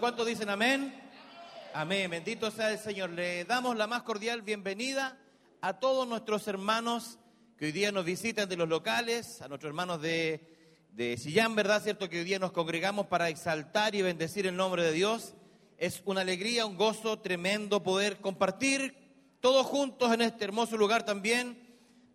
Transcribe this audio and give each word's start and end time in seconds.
¿Cuántos 0.00 0.26
dicen 0.26 0.48
amén? 0.48 0.94
Amén. 1.74 2.10
Bendito 2.10 2.50
sea 2.50 2.72
el 2.72 2.78
Señor. 2.78 3.10
Le 3.10 3.44
damos 3.44 3.76
la 3.76 3.86
más 3.86 4.02
cordial 4.02 4.40
bienvenida 4.40 5.18
a 5.60 5.78
todos 5.78 6.08
nuestros 6.08 6.48
hermanos 6.48 7.18
que 7.58 7.66
hoy 7.66 7.72
día 7.72 7.92
nos 7.92 8.06
visitan 8.06 8.48
de 8.48 8.56
los 8.56 8.66
locales, 8.66 9.42
a 9.42 9.48
nuestros 9.48 9.68
hermanos 9.68 10.00
de, 10.00 10.88
de 10.92 11.18
Sillán, 11.18 11.54
¿verdad? 11.54 11.82
Cierto 11.82 12.08
que 12.08 12.20
hoy 12.20 12.24
día 12.24 12.38
nos 12.38 12.52
congregamos 12.52 13.08
para 13.08 13.28
exaltar 13.28 13.94
y 13.94 14.00
bendecir 14.00 14.46
el 14.46 14.56
nombre 14.56 14.82
de 14.82 14.92
Dios. 14.92 15.34
Es 15.76 16.00
una 16.06 16.22
alegría, 16.22 16.64
un 16.64 16.78
gozo 16.78 17.18
tremendo 17.18 17.82
poder 17.82 18.22
compartir 18.22 18.96
todos 19.40 19.66
juntos 19.66 20.14
en 20.14 20.22
este 20.22 20.44
hermoso 20.44 20.78
lugar 20.78 21.04
también 21.04 21.58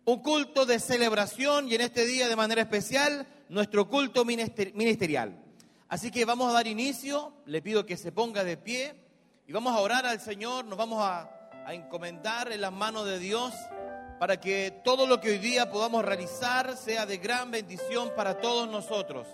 un 0.04 0.22
culto 0.22 0.66
de 0.66 0.80
celebración 0.80 1.70
y 1.70 1.76
en 1.76 1.82
este 1.82 2.04
día 2.04 2.26
de 2.28 2.34
manera 2.34 2.62
especial 2.62 3.28
nuestro 3.48 3.88
culto 3.88 4.24
ministerial. 4.24 5.45
Así 5.88 6.10
que 6.10 6.24
vamos 6.24 6.50
a 6.50 6.54
dar 6.54 6.66
inicio, 6.66 7.32
le 7.44 7.62
pido 7.62 7.86
que 7.86 7.96
se 7.96 8.10
ponga 8.10 8.42
de 8.42 8.56
pie 8.56 8.96
y 9.46 9.52
vamos 9.52 9.72
a 9.72 9.78
orar 9.78 10.04
al 10.04 10.20
Señor, 10.20 10.64
nos 10.64 10.76
vamos 10.76 10.98
a, 11.00 11.32
encomendar 11.68 12.52
en 12.52 12.60
las 12.60 12.72
manos 12.72 13.06
de 13.06 13.18
Dios 13.18 13.52
para 14.20 14.40
que 14.40 14.80
todo 14.84 15.04
lo 15.04 15.20
que 15.20 15.30
hoy 15.30 15.38
día 15.38 15.68
podamos 15.68 16.04
realizar 16.04 16.76
sea 16.76 17.06
de 17.06 17.16
gran 17.16 17.50
bendición 17.50 18.12
para 18.14 18.40
todos 18.40 18.68
nosotros, 18.68 19.26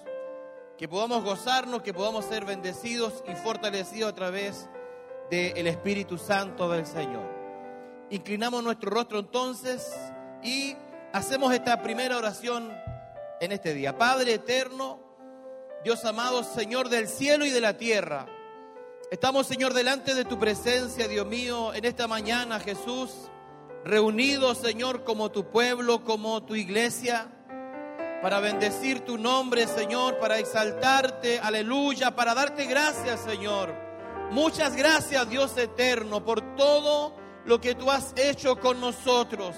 que 0.78 0.88
podamos 0.88 1.25
gozarnos, 1.25 1.82
que 1.82 1.93
podamos 1.93 2.25
ser 2.25 2.46
bendecidos 2.46 3.22
y 3.28 3.34
fortalecidos 3.34 4.12
a 4.12 4.14
través 4.14 4.69
del 5.31 5.66
Espíritu 5.66 6.16
Santo 6.16 6.70
del 6.70 6.87
Señor. 6.87 7.28
Inclinamos 8.08 8.64
nuestro 8.64 8.90
rostro 8.90 9.19
entonces 9.19 9.94
y 10.43 10.75
hacemos 11.12 11.52
esta 11.52 11.82
primera 11.82 12.16
oración 12.16 12.72
en 13.40 13.52
este 13.52 13.75
día. 13.75 13.99
Padre 13.99 14.34
eterno, 14.34 15.01
Dios 15.84 16.05
amado, 16.05 16.44
Señor 16.44 16.88
del 16.88 17.08
cielo 17.08 17.44
y 17.44 17.50
de 17.50 17.61
la 17.61 17.76
tierra. 17.76 18.26
Estamos, 19.11 19.49
Señor, 19.49 19.75
delante 19.75 20.14
de 20.14 20.25
tu 20.25 20.38
presencia, 20.38 21.08
Dios 21.08 21.26
mío, 21.26 21.75
en 21.75 21.84
esta 21.84 22.06
mañana, 22.06 22.61
Jesús, 22.61 23.11
reunidos, 23.84 24.58
Señor, 24.58 25.02
como 25.02 25.32
tu 25.32 25.50
pueblo, 25.50 26.05
como 26.05 26.44
tu 26.44 26.55
iglesia, 26.55 27.26
para 28.23 28.38
bendecir 28.38 29.00
tu 29.00 29.19
nombre, 29.19 29.67
Señor, 29.67 30.20
para 30.20 30.38
exaltarte, 30.38 31.40
aleluya, 31.40 32.14
para 32.14 32.32
darte 32.32 32.67
gracias, 32.67 33.19
Señor. 33.20 33.75
Muchas 34.31 34.76
gracias, 34.76 35.28
Dios 35.28 35.56
eterno, 35.58 36.25
por 36.25 36.55
todo 36.55 37.17
lo 37.44 37.61
que 37.61 37.75
tú 37.75 37.90
has 37.90 38.14
hecho 38.17 38.61
con 38.61 38.81
nosotros. 38.81 39.56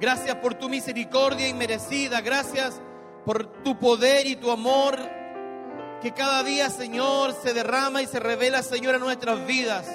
Gracias 0.00 0.34
por 0.38 0.54
tu 0.54 0.68
misericordia 0.68 1.46
inmerecida. 1.46 2.20
Gracias 2.20 2.80
por 3.24 3.46
tu 3.62 3.78
poder 3.78 4.26
y 4.26 4.36
tu 4.36 4.50
amor 4.50 4.98
que 6.00 6.12
cada 6.12 6.42
día, 6.42 6.68
Señor, 6.68 7.32
se 7.32 7.54
derrama 7.54 8.02
y 8.02 8.06
se 8.06 8.18
revela, 8.18 8.62
Señor, 8.62 8.96
en 8.96 9.00
nuestras 9.00 9.46
vidas. 9.46 9.86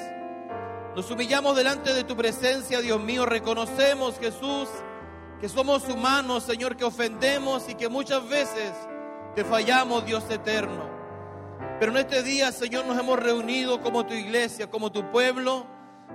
Nos 0.95 1.11
humillamos 1.11 1.55
delante 1.55 1.93
de 1.93 2.05
tu 2.05 2.15
presencia, 2.15 2.79
Dios 2.79 3.01
mío. 3.01 3.25
Reconocemos, 3.25 4.17
Jesús, 4.17 4.69
que 5.41 5.49
somos 5.49 5.87
humanos, 5.89 6.43
Señor, 6.43 6.77
que 6.77 6.85
ofendemos 6.85 7.67
y 7.67 7.75
que 7.75 7.89
muchas 7.89 8.27
veces 8.29 8.71
te 9.35 9.43
fallamos, 9.43 10.05
Dios 10.05 10.23
eterno. 10.29 10.89
Pero 11.79 11.91
en 11.91 11.97
este 11.97 12.23
día, 12.23 12.51
Señor, 12.51 12.85
nos 12.85 12.97
hemos 12.97 13.19
reunido 13.19 13.81
como 13.81 14.05
tu 14.05 14.13
iglesia, 14.13 14.69
como 14.71 14.91
tu 14.91 15.11
pueblo, 15.11 15.67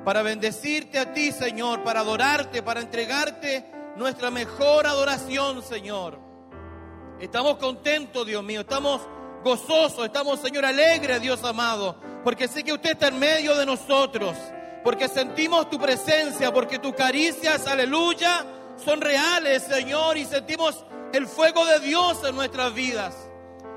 para 0.05 0.23
bendecirte 0.23 0.99
a 0.99 1.13
ti, 1.13 1.31
Señor, 1.33 1.85
para 1.85 2.01
adorarte, 2.01 2.63
para 2.63 2.81
entregarte 2.81 3.71
nuestra 3.97 4.31
mejor 4.31 4.87
adoración, 4.87 5.63
Señor. 5.63 6.32
Estamos 7.23 7.57
contentos, 7.59 8.27
Dios 8.27 8.43
mío. 8.43 8.63
Estamos 8.63 9.01
gozosos. 9.45 10.07
Estamos, 10.07 10.41
Señor, 10.41 10.65
alegres, 10.65 11.23
Dios 11.23 11.45
amado. 11.45 11.95
Porque 12.25 12.49
sé 12.49 12.65
que 12.65 12.73
usted 12.73 12.91
está 12.91 13.09
en 13.09 13.21
medio 13.21 13.55
de 13.55 13.65
nosotros. 13.65 14.37
Porque 14.83 15.07
sentimos 15.09 15.71
tu 15.71 15.79
presencia. 15.79 16.53
Porque 16.53 16.81
tus 16.81 16.93
caricias, 16.97 17.69
aleluya, 17.69 18.45
son 18.85 19.01
reales, 19.01 19.63
Señor. 19.63 20.19
Y 20.19 20.25
sentimos 20.25 20.85
el 21.13 21.29
fuego 21.29 21.65
de 21.65 21.79
Dios 21.79 22.19
en 22.29 22.35
nuestras 22.35 22.75
vidas. 22.75 23.15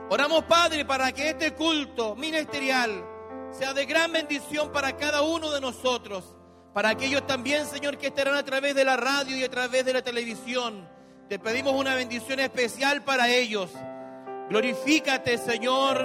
Oramos, 0.10 0.46
Padre, 0.46 0.84
para 0.84 1.12
que 1.12 1.30
este 1.30 1.54
culto 1.54 2.16
ministerial 2.16 3.06
sea 3.52 3.76
de 3.76 3.86
gran 3.86 4.12
bendición 4.12 4.72
para 4.72 4.98
cada 4.98 5.22
uno 5.22 5.52
de 5.52 5.62
nosotros. 5.62 6.34
Para 6.74 6.90
aquellos 6.90 7.28
también, 7.28 7.68
Señor, 7.68 8.00
que 8.00 8.08
estarán 8.08 8.34
a 8.34 8.44
través 8.44 8.74
de 8.74 8.84
la 8.84 8.98
radio 8.98 9.38
y 9.38 9.44
a 9.44 9.52
través 9.52 9.86
de 9.86 9.94
la 9.94 10.02
televisión. 10.02 10.95
Te 11.28 11.40
pedimos 11.40 11.74
una 11.74 11.96
bendición 11.96 12.40
especial 12.40 13.02
para 13.02 13.28
ellos. 13.30 13.72
Glorifícate, 14.48 15.40
Señor, 15.40 15.98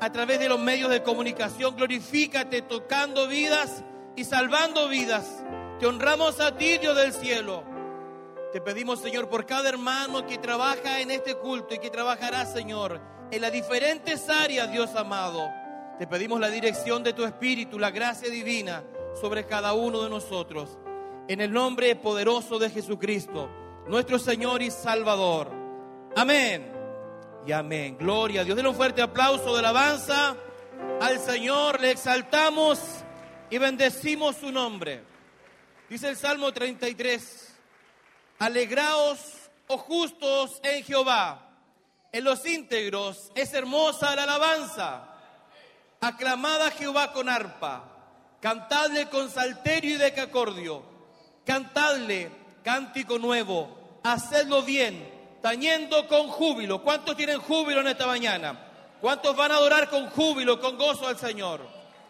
a 0.00 0.10
través 0.10 0.40
de 0.40 0.48
los 0.48 0.58
medios 0.58 0.90
de 0.90 1.04
comunicación. 1.04 1.76
Glorifícate 1.76 2.62
tocando 2.62 3.28
vidas 3.28 3.84
y 4.16 4.24
salvando 4.24 4.88
vidas. 4.88 5.44
Te 5.78 5.86
honramos 5.86 6.40
a 6.40 6.56
ti, 6.56 6.78
Dios 6.78 6.96
del 6.96 7.12
cielo. 7.12 7.62
Te 8.52 8.60
pedimos, 8.60 8.98
Señor, 8.98 9.28
por 9.28 9.46
cada 9.46 9.68
hermano 9.68 10.26
que 10.26 10.36
trabaja 10.36 11.00
en 11.00 11.12
este 11.12 11.36
culto 11.36 11.72
y 11.76 11.78
que 11.78 11.90
trabajará, 11.90 12.44
Señor, 12.44 13.00
en 13.30 13.42
las 13.42 13.52
diferentes 13.52 14.28
áreas, 14.28 14.72
Dios 14.72 14.96
amado. 14.96 15.48
Te 15.96 16.08
pedimos 16.08 16.40
la 16.40 16.50
dirección 16.50 17.04
de 17.04 17.12
tu 17.12 17.24
Espíritu, 17.24 17.78
la 17.78 17.92
gracia 17.92 18.28
divina 18.28 18.82
sobre 19.20 19.46
cada 19.46 19.74
uno 19.74 20.02
de 20.02 20.10
nosotros. 20.10 20.76
En 21.28 21.40
el 21.40 21.52
nombre 21.52 21.94
poderoso 21.94 22.58
de 22.58 22.68
Jesucristo 22.68 23.48
nuestro 23.88 24.18
Señor 24.18 24.62
y 24.62 24.70
Salvador. 24.70 25.50
Amén. 26.16 26.72
Y 27.46 27.52
amén. 27.52 27.96
Gloria 27.98 28.40
a 28.40 28.44
Dios. 28.44 28.56
Denle 28.56 28.70
un 28.70 28.76
fuerte 28.76 29.02
aplauso 29.02 29.52
de 29.52 29.60
alabanza 29.60 30.36
al 31.00 31.18
Señor. 31.20 31.80
Le 31.80 31.92
exaltamos 31.92 32.80
y 33.50 33.58
bendecimos 33.58 34.36
su 34.36 34.50
nombre. 34.50 35.04
Dice 35.88 36.08
el 36.08 36.16
Salmo 36.16 36.52
33. 36.52 37.54
Alegraos, 38.38 39.20
oh 39.68 39.78
justos, 39.78 40.60
en 40.62 40.82
Jehová. 40.82 41.42
En 42.12 42.24
los 42.24 42.44
íntegros 42.46 43.30
es 43.34 43.52
hermosa 43.54 44.16
la 44.16 44.24
alabanza. 44.24 45.08
Aclamad 46.00 46.62
a 46.62 46.70
Jehová 46.70 47.12
con 47.12 47.28
arpa. 47.28 47.92
Cantadle 48.40 49.08
con 49.08 49.30
salterio 49.30 49.94
y 49.94 49.98
decacordio. 49.98 50.82
Cantadle 51.44 52.45
cántico 52.66 53.16
nuevo 53.20 54.00
hacedlo 54.02 54.60
bien, 54.60 55.08
tañendo 55.40 56.08
con 56.08 56.26
júbilo. 56.26 56.82
¿Cuántos 56.82 57.16
tienen 57.16 57.38
júbilo 57.38 57.80
en 57.80 57.86
esta 57.86 58.08
mañana? 58.08 58.58
¿Cuántos 59.00 59.36
van 59.36 59.52
a 59.52 59.54
adorar 59.54 59.88
con 59.88 60.10
júbilo, 60.10 60.60
con 60.60 60.76
gozo 60.76 61.06
al 61.06 61.16
Señor? 61.16 61.60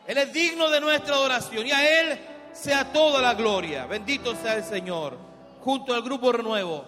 Él 0.07 0.17
es 0.17 0.33
digno 0.33 0.71
de 0.71 0.81
nuestra 0.81 1.15
adoración 1.15 1.67
y 1.67 1.73
a 1.73 2.01
Él 2.01 2.19
sea 2.53 2.91
toda 2.91 3.21
la 3.21 3.35
gloria. 3.35 3.85
Bendito 3.85 4.35
sea 4.35 4.55
el 4.55 4.65
Señor. 4.65 5.19
Junto 5.61 5.93
al 5.93 6.01
grupo 6.01 6.33
Renuevo, 6.33 6.87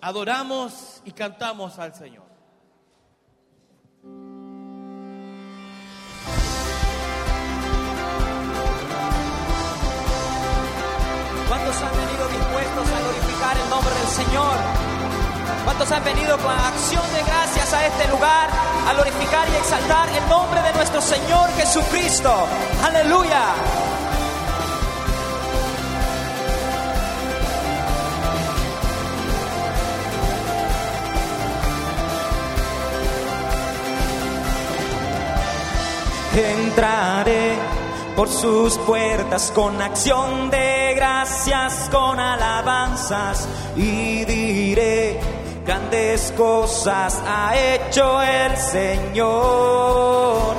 adoramos 0.00 1.02
y 1.04 1.12
cantamos 1.12 1.78
al 1.78 1.94
Señor. 1.94 2.29
Señor? 14.24 14.56
¿Cuántos 15.64 15.90
han 15.92 16.04
venido 16.04 16.36
con 16.38 16.52
acción 16.52 17.02
de 17.14 17.22
gracias 17.22 17.72
a 17.72 17.86
este 17.86 18.08
lugar 18.08 18.50
a 18.86 18.92
glorificar 18.92 19.48
y 19.48 19.56
exaltar 19.56 20.08
el 20.10 20.28
nombre 20.28 20.60
de 20.60 20.72
nuestro 20.74 21.00
Señor 21.00 21.48
Jesucristo? 21.56 22.46
Aleluya. 22.84 23.54
Entraré 36.36 37.79
por 38.20 38.28
sus 38.28 38.76
puertas 38.76 39.50
con 39.54 39.80
acción 39.80 40.50
de 40.50 40.92
gracias, 40.94 41.88
con 41.90 42.20
alabanzas 42.20 43.48
y 43.76 44.26
diré, 44.26 45.18
grandes 45.64 46.30
cosas 46.36 47.18
ha 47.26 47.56
hecho 47.56 48.20
el 48.20 48.58
Señor. 48.58 50.54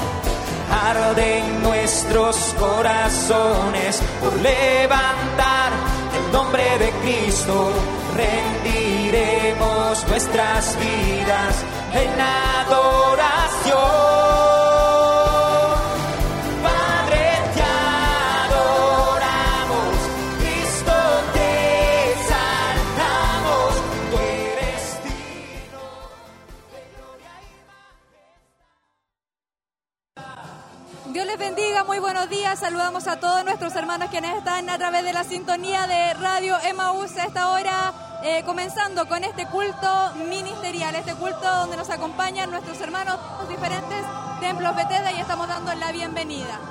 Arden 0.72 1.62
nuestros 1.62 2.36
corazones 2.58 4.01
por 4.22 4.34
levantar 4.41 5.72
el 6.18 6.32
nombre 6.34 6.63
de 6.80 6.89
Cristo, 7.03 7.72
rendiremos 8.15 10.08
nuestras 10.08 10.75
vidas 10.80 11.63
en 11.94 12.10
adoración. 12.20 14.11
Muy 31.91 32.00
buenos 32.00 32.29
días. 32.29 32.57
Saludamos 32.57 33.05
a 33.10 33.19
todos 33.19 33.43
nuestros 33.43 33.75
hermanos 33.75 34.07
quienes 34.10 34.38
están 34.38 34.69
a 34.69 34.77
través 34.77 35.03
de 35.03 35.12
la 35.12 35.25
sintonía 35.25 35.88
de 35.88 36.13
Radio 36.13 36.55
Emaús 36.63 37.17
a 37.17 37.25
esta 37.25 37.50
hora, 37.50 37.91
eh, 38.24 38.43
comenzando 38.45 39.05
con 39.10 39.25
este 39.25 39.45
culto 39.48 40.13
ministerial, 40.29 40.95
este 40.95 41.13
culto 41.15 41.43
donde 41.43 41.75
nos 41.75 41.89
acompañan 41.89 42.50
nuestros 42.50 42.79
hermanos 42.79 43.17
los 43.39 43.50
diferentes 43.50 44.05
templos 44.39 44.74
Bethesda 44.74 45.12
y 45.12 45.19
estamos 45.19 45.50
dando 45.50 45.74
la 45.74 45.91
bienvenida. 45.91 46.62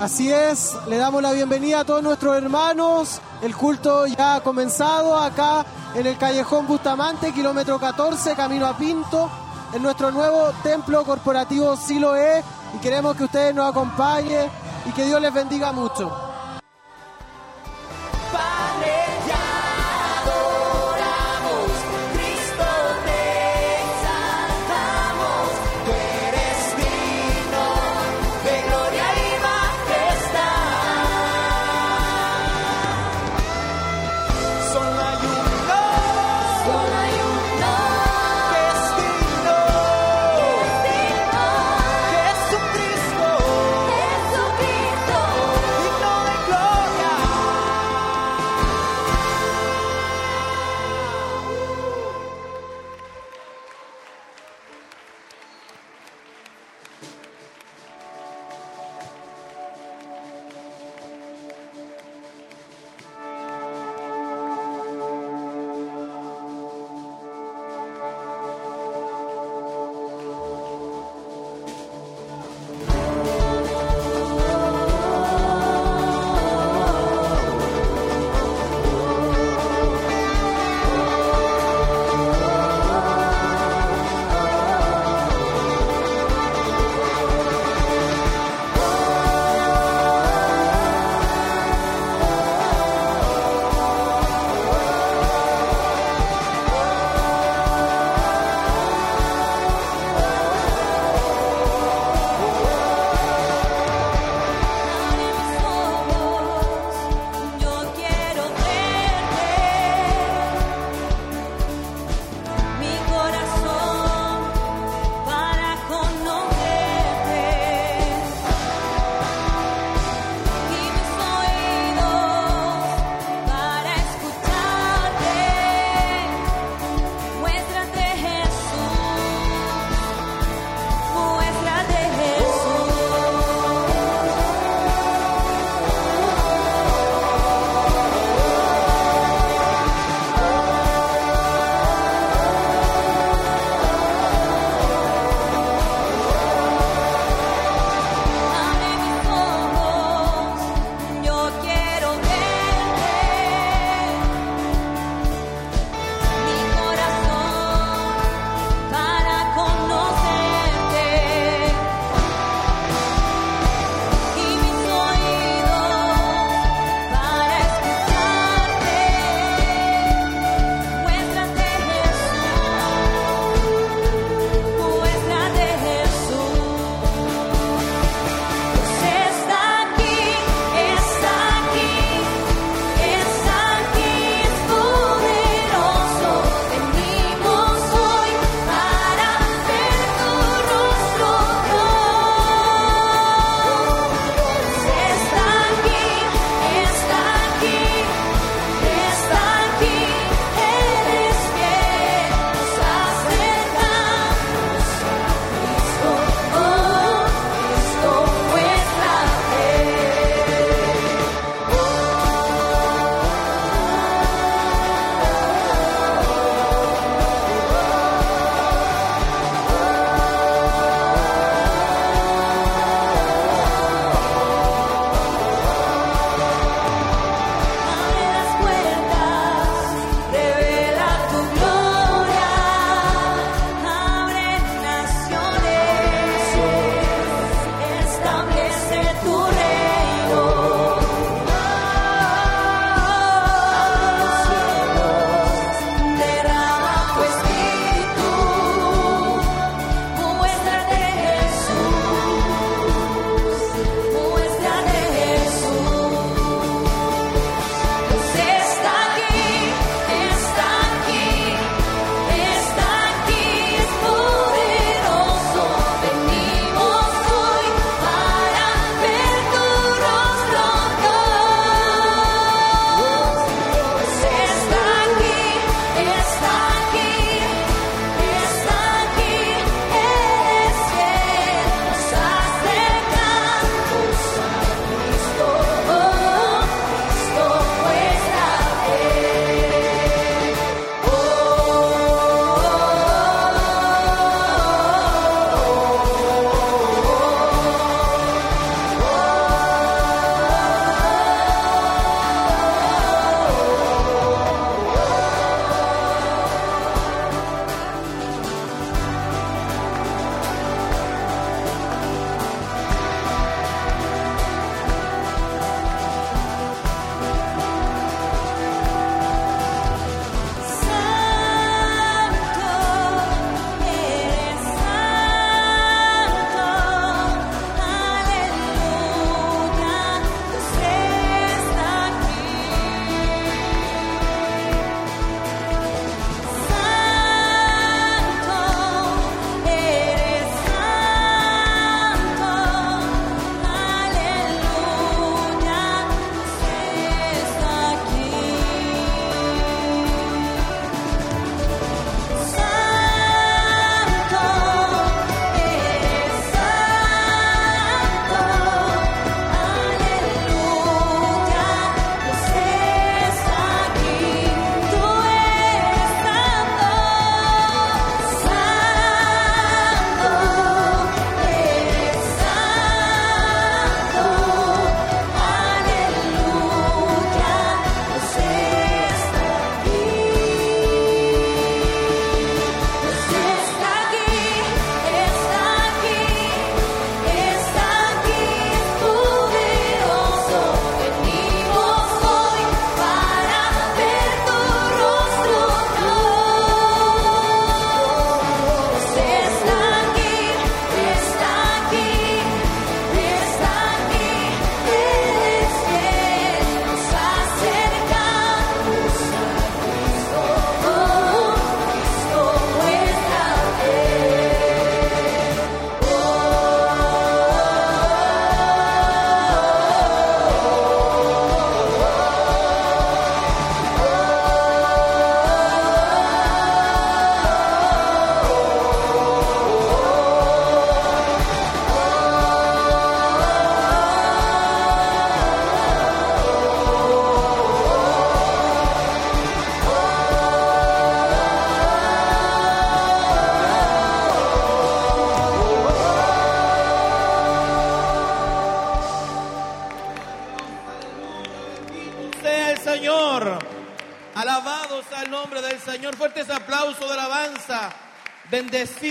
Así 0.00 0.32
es, 0.32 0.76
le 0.88 0.96
damos 0.96 1.22
la 1.22 1.30
bienvenida 1.30 1.80
a 1.80 1.84
todos 1.84 2.02
nuestros 2.02 2.36
hermanos. 2.36 3.20
El 3.42 3.54
culto 3.54 4.08
ya 4.08 4.34
ha 4.34 4.40
comenzado 4.40 5.16
acá 5.16 5.64
en 5.94 6.04
el 6.04 6.18
callejón 6.18 6.66
Bustamante, 6.66 7.32
kilómetro 7.32 7.78
14, 7.78 8.34
camino 8.34 8.66
a 8.66 8.76
Pinto, 8.76 9.30
en 9.72 9.84
nuestro 9.84 10.10
nuevo 10.10 10.50
templo 10.64 11.04
corporativo 11.04 11.76
Siloé. 11.76 12.42
Y 12.74 12.78
queremos 12.78 13.16
que 13.16 13.24
ustedes 13.24 13.54
nos 13.54 13.70
acompañen 13.70 14.50
y 14.86 14.92
que 14.92 15.04
Dios 15.04 15.20
les 15.20 15.32
bendiga 15.32 15.72
mucho. 15.72 16.25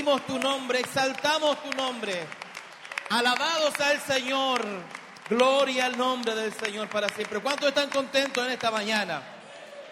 Tu 0.05 0.38
nombre, 0.38 0.81
exaltamos 0.81 1.57
tu 1.63 1.71
nombre. 1.75 2.27
Alabados 3.09 3.74
al 3.79 4.00
Señor. 4.00 4.63
Gloria 5.27 5.87
al 5.87 5.98
nombre 5.98 6.35
del 6.35 6.53
Señor 6.53 6.87
para 6.89 7.09
siempre. 7.09 7.39
¿Cuántos 7.39 7.70
están 7.70 7.89
contentos 7.89 8.46
en 8.46 8.51
esta 8.51 8.70
mañana? 8.70 9.24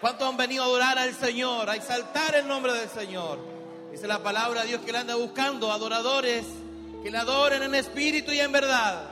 ¿Cuántos 0.00 0.28
han 0.28 0.36
venido 0.36 0.62
a 0.62 0.66
adorar 0.66 0.98
al 1.00 1.14
Señor, 1.16 1.68
a 1.68 1.74
exaltar 1.74 2.36
el 2.36 2.46
nombre 2.46 2.72
del 2.74 2.88
Señor? 2.88 3.40
Dice 3.90 4.06
la 4.06 4.22
palabra 4.22 4.62
de 4.62 4.68
Dios 4.68 4.82
que 4.82 4.92
le 4.92 4.98
anda 4.98 5.16
buscando 5.16 5.72
adoradores 5.72 6.44
que 7.02 7.10
le 7.10 7.18
adoren 7.18 7.64
en 7.64 7.74
espíritu 7.74 8.30
y 8.30 8.38
en 8.38 8.52
verdad. 8.52 9.02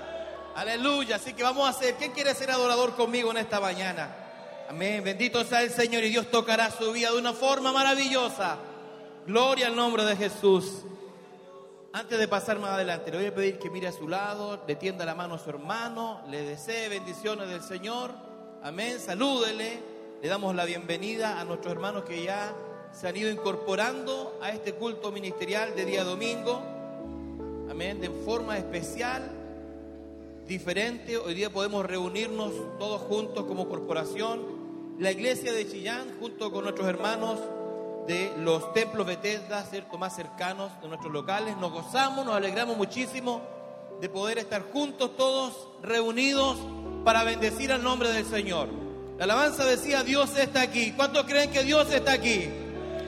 Aleluya. 0.55 1.17
Así 1.17 1.33
que 1.33 1.43
vamos 1.43 1.67
a 1.67 1.71
hacer. 1.71 1.97
¿Quién 1.97 2.13
quiere 2.13 2.33
ser 2.33 2.53
adorador 2.53 2.95
conmigo 2.95 3.33
en 3.33 3.39
esta 3.39 3.59
mañana? 3.59 4.15
Amén. 4.71 5.03
Bendito 5.03 5.45
sea 5.45 5.63
el 5.63 5.71
Señor 5.71 6.05
y 6.05 6.11
Dios 6.11 6.31
tocará 6.31 6.71
su 6.71 6.93
vida 6.93 7.11
de 7.11 7.19
una 7.19 7.33
forma 7.33 7.73
maravillosa. 7.73 8.57
Gloria 9.27 9.67
al 9.67 9.75
nombre 9.75 10.05
de 10.05 10.17
Jesús. 10.17 10.85
Antes 11.95 12.19
de 12.19 12.27
pasar 12.27 12.59
más 12.59 12.71
adelante, 12.71 13.11
le 13.11 13.19
voy 13.19 13.27
a 13.27 13.35
pedir 13.35 13.59
que 13.59 13.69
mire 13.69 13.87
a 13.87 13.93
su 13.93 14.09
lado, 14.09 14.65
le 14.67 14.77
tienda 14.77 15.05
la 15.05 15.15
mano 15.15 15.35
a 15.35 15.39
su 15.39 15.51
hermano, 15.51 16.23
le 16.31 16.41
desee 16.43 16.89
bendiciones 16.89 17.51
del 17.51 17.63
Señor. 17.63 18.13
Amén. 18.63 18.99
Salúdele. 18.99 19.79
Le 20.23 20.29
damos 20.29 20.55
la 20.55 20.65
bienvenida 20.65 21.39
a 21.39 21.45
nuestros 21.45 21.71
hermanos 21.71 22.05
que 22.05 22.23
ya 22.23 22.55
se 22.93 23.09
han 23.09 23.17
ido 23.19 23.31
incorporando 23.31 24.39
a 24.41 24.53
este 24.53 24.73
culto 24.73 25.13
ministerial 25.13 25.77
de 25.77 25.85
día 25.85 26.03
domingo. 26.03 26.63
Amén. 27.71 28.01
De 28.01 28.09
forma 28.09 28.57
especial, 28.57 29.31
diferente. 30.47 31.19
Hoy 31.19 31.35
día 31.35 31.51
podemos 31.51 31.85
reunirnos 31.85 32.55
todos 32.79 33.03
juntos 33.03 33.45
como 33.45 33.69
corporación. 33.69 34.97
La 34.99 35.13
iglesia 35.13 35.53
de 35.53 35.69
Chillán, 35.69 36.17
junto 36.19 36.51
con 36.51 36.65
nuestros 36.65 36.89
hermanos 36.89 37.39
de 38.07 38.33
los 38.39 38.73
templos 38.73 39.07
Bethesda, 39.07 39.65
¿cierto? 39.65 39.99
Más 39.99 40.15
cercanos 40.15 40.73
de 40.81 40.89
nuestros 40.89 41.13
locales. 41.13 41.57
Nos 41.57 41.73
gozamos, 41.73 42.25
nos 42.25 42.35
alegramos 42.35 42.77
muchísimo 42.77 43.43
de 44.01 44.09
poder 44.09 44.39
estar 44.39 44.63
juntos 44.73 45.17
todos 45.17 45.69
reunidos 45.83 46.59
para 47.05 47.25
bendecir 47.25 47.73
al 47.73 47.83
nombre 47.83 48.11
del 48.11 48.25
Señor. 48.25 48.69
La 49.19 49.25
alabanza 49.25 49.65
decía, 49.65 50.03
Dios 50.03 50.37
está 50.37 50.63
aquí. 50.63 50.93
¿Cuántos 50.93 51.25
creen 51.27 51.51
que 51.51 51.63
Dios 51.63 51.93
está 51.93 52.13
aquí? 52.13 52.49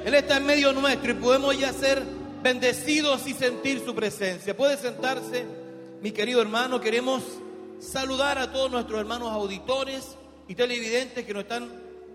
Él 0.05 0.15
está 0.15 0.37
en 0.37 0.47
medio 0.47 0.73
nuestro 0.73 1.11
y 1.11 1.15
podemos 1.15 1.59
ya 1.59 1.73
ser 1.73 2.03
bendecidos 2.43 3.27
y 3.27 3.33
sentir 3.33 3.83
su 3.85 3.95
presencia. 3.95 4.57
Puede 4.57 4.77
sentarse, 4.77 5.45
mi 6.01 6.13
querido 6.13 6.41
hermano. 6.41 6.81
Queremos 6.81 7.23
saludar 7.81 8.39
a 8.39 8.53
todos 8.53 8.71
nuestros 8.71 9.01
hermanos 9.01 9.33
auditores 9.33 10.17
y 10.47 10.55
televidentes 10.55 11.25
que 11.25 11.35
nos 11.35 11.43
están 11.45 11.69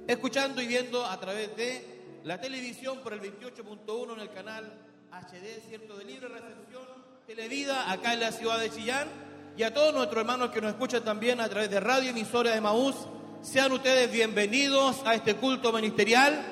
escuchando 0.08 0.62
y 0.62 0.68
viendo 0.68 1.06
a 1.06 1.20
través 1.20 1.56
de 1.58 1.99
la 2.24 2.40
televisión 2.40 3.00
por 3.00 3.14
el 3.14 3.22
28.1 3.22 4.14
en 4.14 4.20
el 4.20 4.32
canal 4.32 4.74
HD, 5.12 5.62
cierto, 5.68 5.98
de 5.98 6.06
libre 6.06 6.28
recepción, 6.28 6.84
Televida, 7.26 7.92
acá 7.92 8.14
en 8.14 8.22
la 8.22 8.32
ciudad 8.32 8.60
de 8.60 8.72
Chillán, 8.72 9.08
y 9.56 9.64
a 9.64 9.74
todos 9.74 9.94
nuestros 9.94 10.20
hermanos 10.22 10.50
que 10.50 10.62
nos 10.62 10.72
escuchan 10.72 11.04
también 11.04 11.40
a 11.40 11.48
través 11.48 11.70
de 11.70 11.80
radio 11.80 12.10
emisora 12.10 12.52
de 12.52 12.62
Maús, 12.62 12.96
sean 13.42 13.72
ustedes 13.72 14.12
bienvenidos 14.12 15.02
a 15.06 15.14
este 15.14 15.36
culto 15.36 15.72
ministerial. 15.72 16.44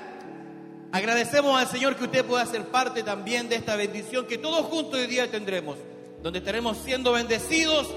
Agradecemos 0.91 1.59
al 1.59 1.67
Señor 1.67 1.95
que 1.95 2.05
usted 2.05 2.23
pueda 2.23 2.45
ser 2.45 2.65
parte 2.67 3.03
también 3.03 3.49
de 3.49 3.55
esta 3.55 3.75
bendición 3.75 4.27
que 4.27 4.37
todos 4.37 4.67
juntos 4.67 4.99
hoy 4.99 5.07
día 5.07 5.29
tendremos, 5.29 5.77
donde 6.21 6.39
estaremos 6.39 6.77
siendo 6.77 7.11
bendecidos, 7.11 7.87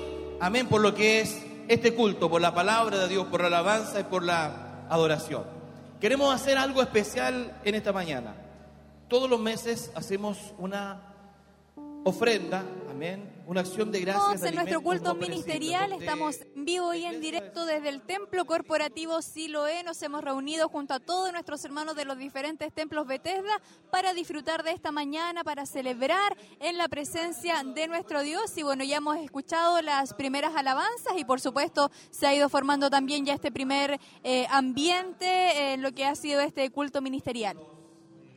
amén, 0.41 0.67
por 0.67 0.81
lo 0.81 0.95
que 0.95 1.21
es 1.21 1.39
este 1.69 1.95
culto, 1.95 2.31
por 2.31 2.41
la 2.41 2.55
palabra 2.55 2.99
de 2.99 3.09
Dios, 3.09 3.27
por 3.27 3.43
la 3.43 3.49
alabanza 3.49 4.01
y 4.01 4.05
por 4.05 4.25
la 4.25 4.87
adoración. 4.89 5.60
Queremos 6.01 6.35
hacer 6.35 6.57
algo 6.57 6.81
especial 6.81 7.61
en 7.63 7.75
esta 7.75 7.93
mañana. 7.93 8.35
Todos 9.07 9.29
los 9.29 9.39
meses 9.39 9.93
hacemos 9.95 10.55
una 10.57 10.99
ofrenda, 12.05 12.65
amén, 12.91 13.30
una 13.51 13.63
acción 13.63 13.91
de 13.91 13.99
gracias. 13.99 14.35
Estamos 14.35 14.49
en 14.49 14.55
nuestro 14.55 14.81
culto 14.81 15.15
ministerial, 15.17 15.93
estamos 15.93 16.39
en 16.55 16.65
vivo 16.65 16.95
y 16.95 17.05
en 17.05 17.21
directo 17.21 17.67
desde 17.67 17.89
el 17.89 18.01
templo 18.01 18.45
corporativo 18.45 19.21
Siloé. 19.23 19.83
Nos 19.83 20.01
hemos 20.05 20.23
reunido 20.23 20.69
junto 20.69 20.95
a 20.95 21.01
todos 21.01 21.33
nuestros 21.33 21.65
hermanos 21.65 21.97
de 21.97 22.05
los 22.05 22.17
diferentes 22.17 22.73
templos 22.73 23.09
Bethesda 23.09 23.61
para 23.91 24.15
disfrutar 24.15 24.63
de 24.63 24.71
esta 24.71 24.93
mañana, 24.93 25.43
para 25.43 25.67
celebrar 25.67 26.37
en 26.61 26.79
la 26.79 26.87
presencia 26.87 27.65
de 27.65 27.89
nuestro 27.89 28.23
Dios. 28.23 28.57
Y 28.57 28.63
bueno, 28.63 28.85
ya 28.85 28.99
hemos 28.99 29.17
escuchado 29.17 29.83
las 29.83 30.15
primeras 30.15 30.55
alabanzas 30.55 31.15
y 31.19 31.25
por 31.25 31.41
supuesto 31.41 31.91
se 32.13 32.29
ha 32.29 32.35
ido 32.35 32.49
formando 32.49 32.89
también 32.89 33.27
ya 33.27 33.35
este 33.35 33.51
primer 33.51 33.99
eh, 34.23 34.47
ambiente 34.51 35.73
en 35.73 35.83
lo 35.83 35.91
que 35.91 36.05
ha 36.05 36.15
sido 36.15 36.41
este 36.41 36.71
culto 36.71 37.01
ministerial. 37.01 37.57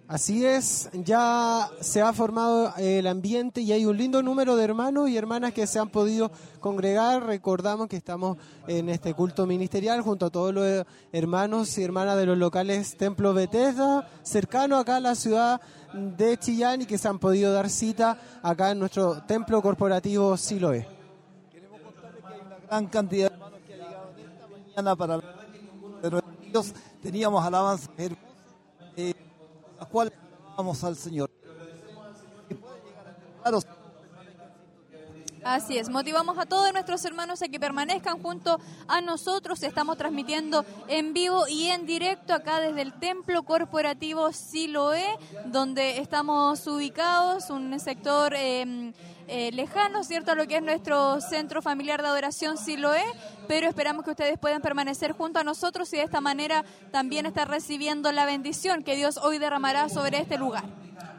Así 0.08 0.46
es, 0.46 0.90
ya 0.94 1.70
se 1.80 2.02
ha 2.02 2.12
formado 2.12 2.74
el 2.78 3.08
ambiente 3.08 3.62
y 3.62 3.72
hay 3.72 3.86
un 3.86 3.98
lindo 3.98 4.22
número 4.22 4.58
de 4.58 4.66
hermanos 4.66 5.10
y 5.10 5.16
hermanas 5.16 5.54
que 5.54 5.66
se 5.66 5.80
han 5.80 5.90
podido 5.90 6.30
congregar. 6.60 7.26
Recordamos 7.26 7.88
que 7.88 7.96
estamos 7.96 8.38
en 8.68 8.90
este 8.90 9.14
culto 9.14 9.48
ministerial 9.48 10.02
junto 10.02 10.26
a 10.26 10.30
todos 10.30 10.54
los 10.54 10.86
hermanos 11.14 11.78
y 11.78 11.84
hermanas 11.84 12.18
de 12.18 12.26
los 12.26 12.38
locales 12.38 12.98
Templo 12.98 13.34
Bethesda, 13.34 14.10
cercano 14.24 14.78
acá 14.78 14.98
a 14.98 15.00
la 15.00 15.16
ciudad 15.16 15.62
de 15.94 16.38
Chillán 16.38 16.82
y 16.82 16.86
que 16.86 16.98
se 16.98 17.08
han 17.08 17.18
podido 17.18 17.54
dar 17.54 17.70
cita 17.70 18.18
acá 18.44 18.72
en 18.72 18.80
nuestro 18.80 19.24
templo 19.24 19.62
corporativo 19.62 20.36
Siloé. 20.36 20.86
Queremos 21.50 21.80
contarles 21.82 22.22
que 22.22 22.34
hay 22.34 22.42
una 22.42 22.60
gran 22.68 22.88
cantidad 22.88 23.30
de 23.30 23.36
hermanos 23.36 23.60
que 23.66 23.74
ha 23.74 23.78
llegado 23.78 24.10
esta 24.18 24.48
mañana 24.48 24.96
para 24.98 25.18
de 25.18 26.22
Dios. 26.52 26.74
Teníamos 27.02 27.44
alabanzas 27.44 27.90
hermosas. 27.98 28.34
Eh, 28.96 29.23
las 29.84 29.92
cuales 29.92 30.14
vamos 30.56 30.82
al 30.84 30.96
Señor. 30.96 31.30
Así 35.44 35.78
es, 35.78 35.90
motivamos 35.90 36.38
a 36.38 36.46
todos 36.46 36.72
nuestros 36.72 37.04
hermanos 37.04 37.42
a 37.42 37.50
que 37.50 37.60
permanezcan 37.60 38.24
junto 38.24 38.62
a 38.88 39.02
nosotros. 39.02 39.62
Estamos 39.62 39.98
transmitiendo 39.98 40.64
en 40.88 41.12
vivo 41.12 41.46
y 41.50 41.66
en 41.66 41.86
directo 41.86 42.34
acá 42.34 42.62
desde 42.62 42.82
el 42.82 42.94
Templo 42.94 43.44
Corporativo 43.44 44.32
Siloé, 44.32 45.18
donde 45.48 45.98
estamos 45.98 46.66
ubicados, 46.66 47.50
un 47.50 47.78
sector 47.82 48.34
eh, 48.38 48.94
eh, 49.28 49.52
lejano, 49.52 50.06
¿cierto?, 50.06 50.32
a 50.32 50.36
lo 50.36 50.48
que 50.48 50.58
es 50.58 50.64
nuestro 50.64 51.20
centro 51.20 51.62
familiar 51.62 52.02
de 52.02 52.08
adoración 52.08 52.58
Siloé, 52.58 53.04
pero 53.48 53.68
esperamos 53.68 54.04
que 54.04 54.12
ustedes 54.12 54.38
puedan 54.40 54.62
permanecer 54.62 55.12
junto 55.14 55.40
a 55.40 55.44
nosotros 55.44 55.92
y 55.94 55.98
de 55.98 56.04
esta 56.04 56.22
manera 56.22 56.64
también 56.92 57.26
estar 57.26 57.50
recibiendo 57.50 58.12
la 58.12 58.26
bendición 58.26 58.84
que 58.84 58.96
Dios 58.96 59.18
hoy 59.18 59.38
derramará 59.38 59.90
sobre 59.90 60.20
este 60.20 60.38
lugar. 60.38 60.64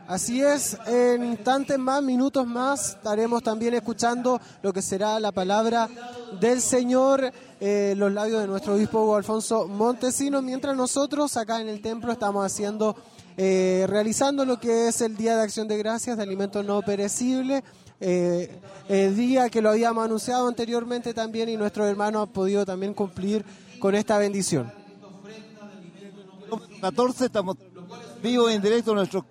Así 0.07 0.43
es, 0.43 0.77
en 0.87 1.25
instantes 1.25 1.79
más, 1.79 2.03
minutos 2.03 2.47
más, 2.47 2.91
estaremos 2.91 3.43
también 3.43 3.73
escuchando 3.73 4.39
lo 4.61 4.71
que 4.71 4.83
será 4.83 5.19
la 5.19 5.33
palabra 5.33 5.89
del 6.39 6.61
Señor, 6.61 7.33
eh, 7.59 7.95
los 7.97 8.13
labios 8.13 8.43
de 8.43 8.47
nuestro 8.47 8.75
obispo 8.75 9.17
Alfonso 9.17 9.67
Montesino, 9.67 10.43
mientras 10.43 10.77
nosotros 10.77 11.39
acá 11.39 11.59
en 11.63 11.69
el 11.69 11.81
templo 11.81 12.13
estamos 12.13 12.45
haciendo, 12.45 12.95
eh, 13.39 13.87
realizando 13.89 14.45
lo 14.45 14.61
que 14.61 14.89
es 14.89 15.01
el 15.01 15.17
Día 15.17 15.39
de 15.39 15.43
Acción 15.43 15.69
de 15.69 15.79
Gracias 15.79 16.19
de 16.19 16.23
Alimentos 16.23 16.63
No 16.67 16.83
Perecibles. 16.83 17.63
Eh, 18.01 18.61
el 18.89 19.17
día 19.17 19.49
que 19.49 19.63
lo 19.63 19.71
habíamos 19.71 20.05
anunciado 20.05 20.49
anteriormente 20.49 21.15
también 21.15 21.49
y 21.49 21.57
nuestros 21.57 21.89
hermanos 21.89 22.23
han 22.23 22.33
podido 22.33 22.67
también 22.67 22.95
cumplir 22.95 23.45
con 23.79 23.95
esta 23.95 24.19
bendición. 24.19 24.73
14 26.81 27.27
estamos 27.27 27.57
vivos 28.23 28.51
en 28.53 28.63
directo 28.63 28.91
en 28.91 28.97
nuestro 28.97 29.25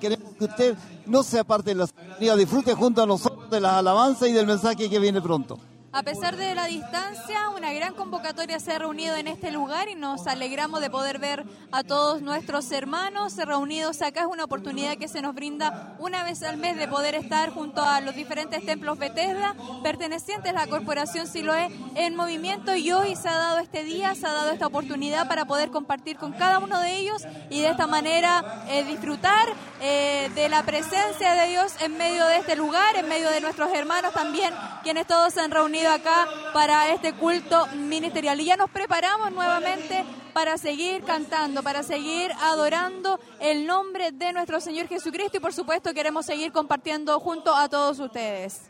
Queremos 0.00 0.34
que 0.38 0.44
usted 0.44 0.76
no 1.06 1.22
sea 1.22 1.44
parte 1.44 1.74
de 1.74 1.86
la 2.20 2.36
disfrute 2.36 2.74
junto 2.74 3.02
a 3.02 3.06
nosotros 3.06 3.50
de 3.50 3.60
las 3.60 3.74
alabanzas 3.74 4.28
y 4.28 4.32
del 4.32 4.46
mensaje 4.46 4.88
que 4.88 4.98
viene 4.98 5.20
pronto. 5.20 5.58
A 5.96 6.02
pesar 6.02 6.36
de 6.36 6.56
la 6.56 6.66
distancia, 6.66 7.50
una 7.50 7.72
gran 7.72 7.94
convocatoria 7.94 8.58
se 8.58 8.72
ha 8.72 8.80
reunido 8.80 9.14
en 9.14 9.28
este 9.28 9.52
lugar 9.52 9.88
y 9.88 9.94
nos 9.94 10.26
alegramos 10.26 10.80
de 10.80 10.90
poder 10.90 11.20
ver 11.20 11.44
a 11.70 11.84
todos 11.84 12.20
nuestros 12.20 12.72
hermanos 12.72 13.36
reunidos 13.36 14.02
acá. 14.02 14.22
Es 14.22 14.26
una 14.26 14.42
oportunidad 14.42 14.96
que 14.96 15.06
se 15.06 15.22
nos 15.22 15.36
brinda 15.36 15.94
una 16.00 16.24
vez 16.24 16.42
al 16.42 16.56
mes 16.56 16.76
de 16.76 16.88
poder 16.88 17.14
estar 17.14 17.50
junto 17.50 17.84
a 17.84 18.00
los 18.00 18.16
diferentes 18.16 18.66
templos 18.66 18.98
Bethesda, 18.98 19.54
pertenecientes 19.84 20.50
a 20.50 20.54
la 20.54 20.66
Corporación 20.66 21.28
Siloé 21.28 21.70
en 21.94 22.16
movimiento 22.16 22.74
y 22.74 22.90
hoy 22.90 23.14
se 23.14 23.28
ha 23.28 23.38
dado 23.38 23.58
este 23.60 23.84
día, 23.84 24.16
se 24.16 24.26
ha 24.26 24.32
dado 24.32 24.50
esta 24.50 24.66
oportunidad 24.66 25.28
para 25.28 25.44
poder 25.44 25.70
compartir 25.70 26.16
con 26.16 26.32
cada 26.32 26.58
uno 26.58 26.80
de 26.80 26.96
ellos 26.96 27.22
y 27.50 27.60
de 27.60 27.68
esta 27.68 27.86
manera 27.86 28.64
eh, 28.68 28.82
disfrutar 28.82 29.46
eh, 29.80 30.28
de 30.34 30.48
la 30.48 30.64
presencia 30.64 31.34
de 31.34 31.50
Dios 31.50 31.72
en 31.78 31.96
medio 31.96 32.26
de 32.26 32.38
este 32.38 32.56
lugar, 32.56 32.96
en 32.96 33.08
medio 33.08 33.30
de 33.30 33.40
nuestros 33.40 33.72
hermanos 33.72 34.12
también, 34.12 34.52
quienes 34.82 35.06
todos 35.06 35.32
se 35.32 35.40
han 35.40 35.52
reunido 35.52 35.83
acá 35.90 36.26
para 36.52 36.92
este 36.92 37.12
culto 37.14 37.66
ministerial. 37.74 38.40
Y 38.40 38.46
ya 38.46 38.56
nos 38.56 38.70
preparamos 38.70 39.32
nuevamente 39.32 40.04
para 40.32 40.58
seguir 40.58 41.04
cantando, 41.04 41.62
para 41.62 41.82
seguir 41.82 42.32
adorando 42.42 43.20
el 43.40 43.66
nombre 43.66 44.12
de 44.12 44.32
nuestro 44.32 44.60
Señor 44.60 44.88
Jesucristo 44.88 45.36
y 45.36 45.40
por 45.40 45.52
supuesto 45.52 45.94
queremos 45.94 46.26
seguir 46.26 46.52
compartiendo 46.52 47.18
junto 47.20 47.54
a 47.54 47.68
todos 47.68 47.98
ustedes. 48.00 48.62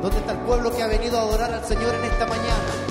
¿Dónde 0.00 0.16
está 0.16 0.32
el 0.32 0.38
pueblo 0.38 0.74
que 0.74 0.82
ha 0.82 0.86
venido 0.86 1.18
a 1.18 1.22
adorar 1.22 1.52
al 1.52 1.64
Señor 1.66 1.94
en 1.94 2.04
esta 2.04 2.26
mañana? 2.26 2.89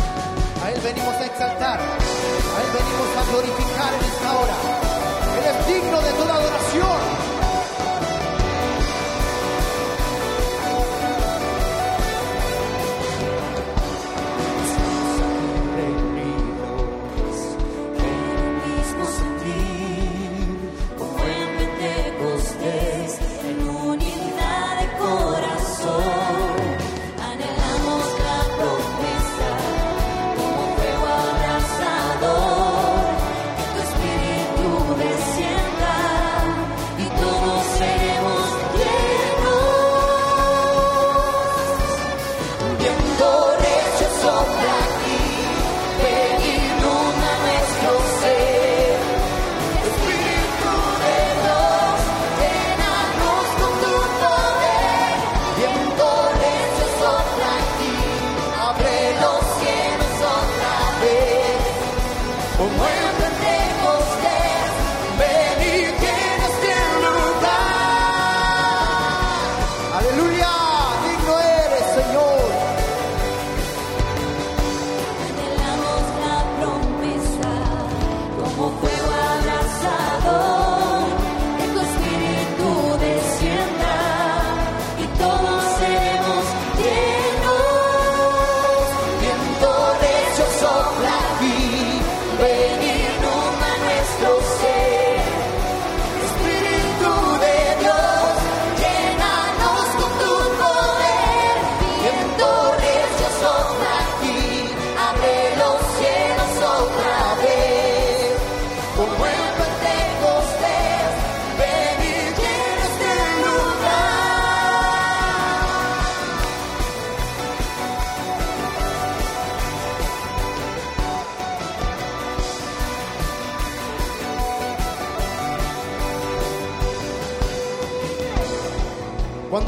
A 0.62 0.72
Él 0.72 0.82
venimos 0.82 1.15
a 1.15 1.26
exaltar, 1.26 1.80
a 1.80 2.58
Él 2.62 2.69
venimos 2.74 3.10
a 3.17 3.32
glorificar 3.32 3.93
en 3.93 4.04
esta 4.06 4.39
hora. 4.39 4.56
Él 5.38 5.45
es 5.56 5.67
digno 5.67 6.02
de 6.02 6.12
toda 6.12 6.36
adoración. 6.36 7.38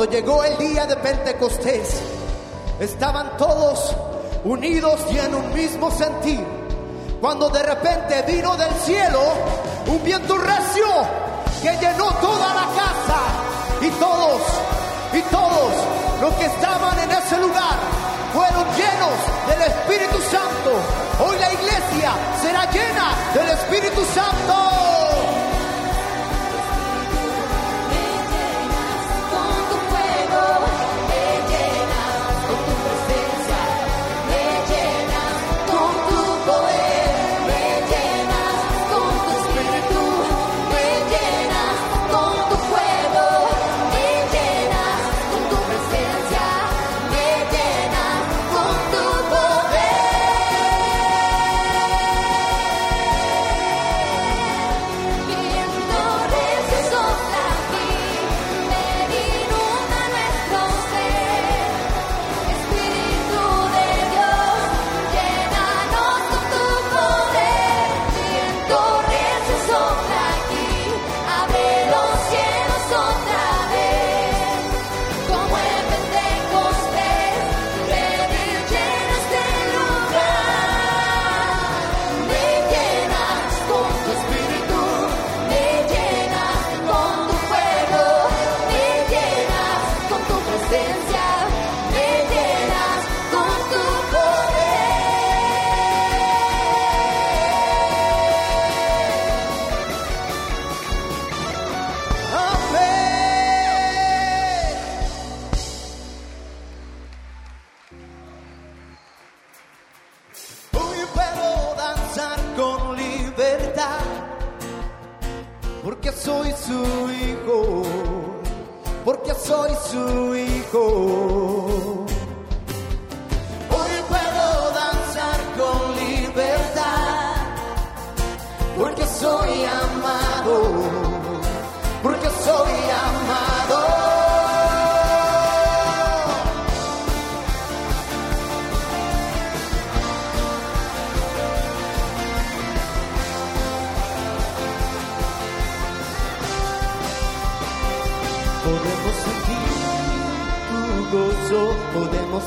Llegó 0.10 0.44
el 0.44 0.58
día 0.58 0.88
de 0.88 0.96
Pentecostés, 0.96 2.02
estaban 2.80 3.38
todos 3.38 3.96
unidos 4.44 5.00
y 5.12 5.20
en 5.20 5.36
un 5.36 5.54
mismo 5.54 5.92
sentir. 5.92 6.44
Cuando 7.22 7.50
de 7.50 7.62
repente 7.62 8.24
vino 8.24 8.58
del 8.58 8.74
cielo 8.84 9.22
un 9.88 10.04
viento 10.04 10.38
recio 10.40 10.88
que 11.62 11.70
llenó 11.78 12.12
toda 12.16 12.48
la 12.54 12.68
casa 12.76 13.20
y 13.80 13.90
todos, 13.92 14.42
y 15.14 15.22
todos 15.30 15.72
los 16.20 16.34
que 16.34 16.46
estaban 16.46 17.00
en 17.00 17.12
ese 17.12 17.38
lugar 17.38 17.78
fueron 18.34 18.66
llenos 18.76 19.48
del 19.48 19.62
Espíritu 19.62 20.20
Santo. 20.30 20.72
Hoy 21.24 21.38
la 21.38 21.54
iglesia 21.54 22.12
será 22.42 22.70
llena 22.72 23.14
del 23.36 23.50
Espíritu 23.50 24.04
Santo. 24.14 24.81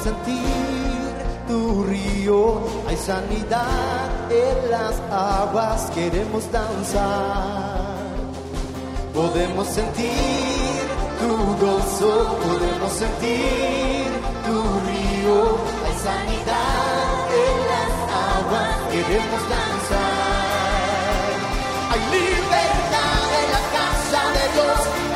sentir 0.03 0.95
tu 1.49 1.85
río, 1.85 2.63
hay 2.89 2.97
sanidad 2.97 4.09
en 4.31 4.71
las 4.71 4.95
aguas, 5.11 5.91
queremos 5.95 6.51
danzar. 6.51 7.95
Podemos 9.15 9.67
sentir 9.69 10.75
tu 11.21 11.33
gozo, 11.65 12.37
podemos 12.43 12.93
sentir 12.93 14.07
tu 14.47 14.57
río, 14.89 15.39
hay 15.87 15.97
sanidad 16.09 17.15
en 17.45 17.57
las 17.73 17.93
aguas, 18.35 18.75
queremos 18.91 19.43
danzar. 19.55 20.35
Hay 21.91 22.01
libertad 22.19 23.25
en 23.41 23.47
la 23.57 23.63
casa 23.79 24.21
de 24.37 24.45
Dios. 24.55 25.14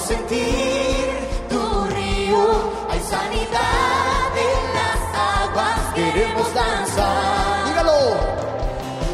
Sentir 0.00 1.06
tu 1.48 1.84
río, 1.96 2.42
hay 2.90 3.00
sanidad 3.00 4.30
en 4.50 4.62
las 4.78 5.00
aguas, 5.42 5.94
queremos 5.94 6.54
danzar. 6.54 7.66
Dígalo. 7.66 8.00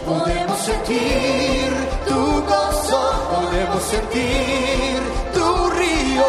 Podemos 0.07 0.59
sentir 0.61 1.73
tu 2.09 2.43
gozo, 2.43 3.01
podemos 3.35 3.83
sentir 3.83 5.01
tu 5.35 5.71
río 5.71 6.27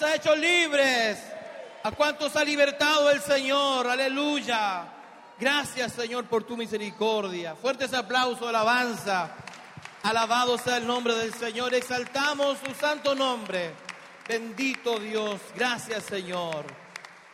ha 0.00 0.14
hecho 0.14 0.34
libres. 0.34 1.18
¿A 1.82 1.90
cuántos 1.90 2.36
ha 2.36 2.44
libertado 2.44 3.10
el 3.10 3.20
Señor? 3.20 3.86
Aleluya. 3.88 4.84
Gracias, 5.38 5.92
Señor, 5.92 6.26
por 6.26 6.44
tu 6.44 6.56
misericordia. 6.56 7.56
Fuertes 7.56 7.92
aplausos, 7.92 8.48
alabanza. 8.48 9.34
Alabado 10.04 10.56
sea 10.56 10.76
el 10.76 10.86
nombre 10.86 11.14
del 11.14 11.34
Señor. 11.34 11.74
Exaltamos 11.74 12.58
su 12.64 12.72
santo 12.74 13.14
nombre. 13.14 13.72
Bendito 14.28 14.98
Dios. 14.98 15.40
Gracias, 15.56 16.04
Señor. 16.04 16.64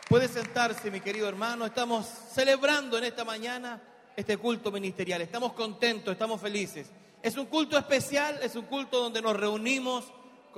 Puede 0.08 0.26
sentarse, 0.26 0.90
mi 0.90 1.00
querido 1.00 1.28
hermano. 1.28 1.66
Estamos 1.66 2.06
celebrando 2.32 2.96
en 2.96 3.04
esta 3.04 3.24
mañana 3.24 3.80
este 4.16 4.38
culto 4.38 4.72
ministerial. 4.72 5.20
Estamos 5.20 5.52
contentos, 5.52 6.12
estamos 6.12 6.40
felices. 6.40 6.90
Es 7.22 7.36
un 7.36 7.46
culto 7.46 7.76
especial, 7.76 8.40
es 8.42 8.56
un 8.56 8.64
culto 8.64 8.98
donde 9.00 9.20
nos 9.20 9.36
reunimos 9.36 10.04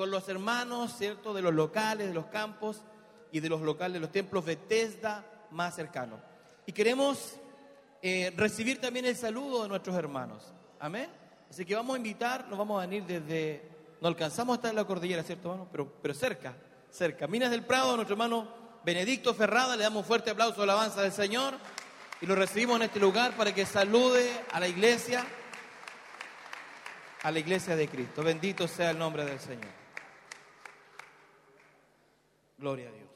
con 0.01 0.11
los 0.11 0.27
hermanos, 0.31 0.95
¿cierto? 0.97 1.35
De 1.35 1.43
los 1.43 1.53
locales, 1.53 2.09
de 2.09 2.15
los 2.15 2.25
campos 2.29 2.81
y 3.31 3.41
de 3.41 3.51
los 3.51 3.61
locales, 3.61 3.93
de 3.93 4.01
los 4.01 4.11
templos 4.11 4.47
de 4.47 4.57
Tesda 4.57 5.27
más 5.51 5.77
cercanos. 5.77 6.19
Y 6.65 6.73
queremos 6.73 7.35
eh, 8.01 8.33
recibir 8.35 8.81
también 8.81 9.05
el 9.05 9.15
saludo 9.15 9.63
de 9.63 9.69
nuestros 9.69 9.95
hermanos. 9.95 10.55
Amén. 10.79 11.11
Así 11.51 11.67
que 11.67 11.75
vamos 11.75 11.93
a 11.93 11.99
invitar, 11.99 12.49
nos 12.49 12.59
vamos 12.59 12.79
a 12.83 12.87
venir 12.87 13.05
desde, 13.05 13.63
no 14.01 14.09
alcanzamos 14.09 14.55
a 14.55 14.57
estar 14.57 14.71
en 14.71 14.77
la 14.77 14.87
cordillera, 14.87 15.23
¿cierto, 15.23 15.51
hermano? 15.51 15.69
Pero, 15.71 15.93
pero 16.01 16.15
cerca, 16.15 16.55
cerca. 16.89 17.27
Minas 17.27 17.51
del 17.51 17.67
Prado, 17.67 17.95
nuestro 17.95 18.15
hermano 18.15 18.49
Benedicto 18.83 19.35
Ferrada, 19.35 19.77
le 19.77 19.83
damos 19.83 20.07
fuerte 20.07 20.31
aplauso 20.31 20.57
de 20.57 20.63
alabanza 20.63 21.03
del 21.03 21.13
Señor 21.13 21.53
y 22.23 22.27
lo 22.27 22.35
recibimos 22.35 22.77
en 22.77 22.85
este 22.85 23.01
lugar 23.01 23.37
para 23.37 23.55
que 23.55 23.67
salude 23.67 24.31
a 24.51 24.61
la 24.61 24.67
iglesia, 24.67 25.27
a 27.23 27.31
la 27.31 27.39
iglesia 27.39 27.77
de 27.77 27.87
Cristo. 27.87 28.23
Bendito 28.23 28.67
sea 28.67 28.93
el 28.93 28.99
nombre 28.99 29.27
del 29.27 29.39
Señor. 29.39 29.80
Gloria 32.61 32.91
a 32.91 32.93
Dios. 32.93 33.09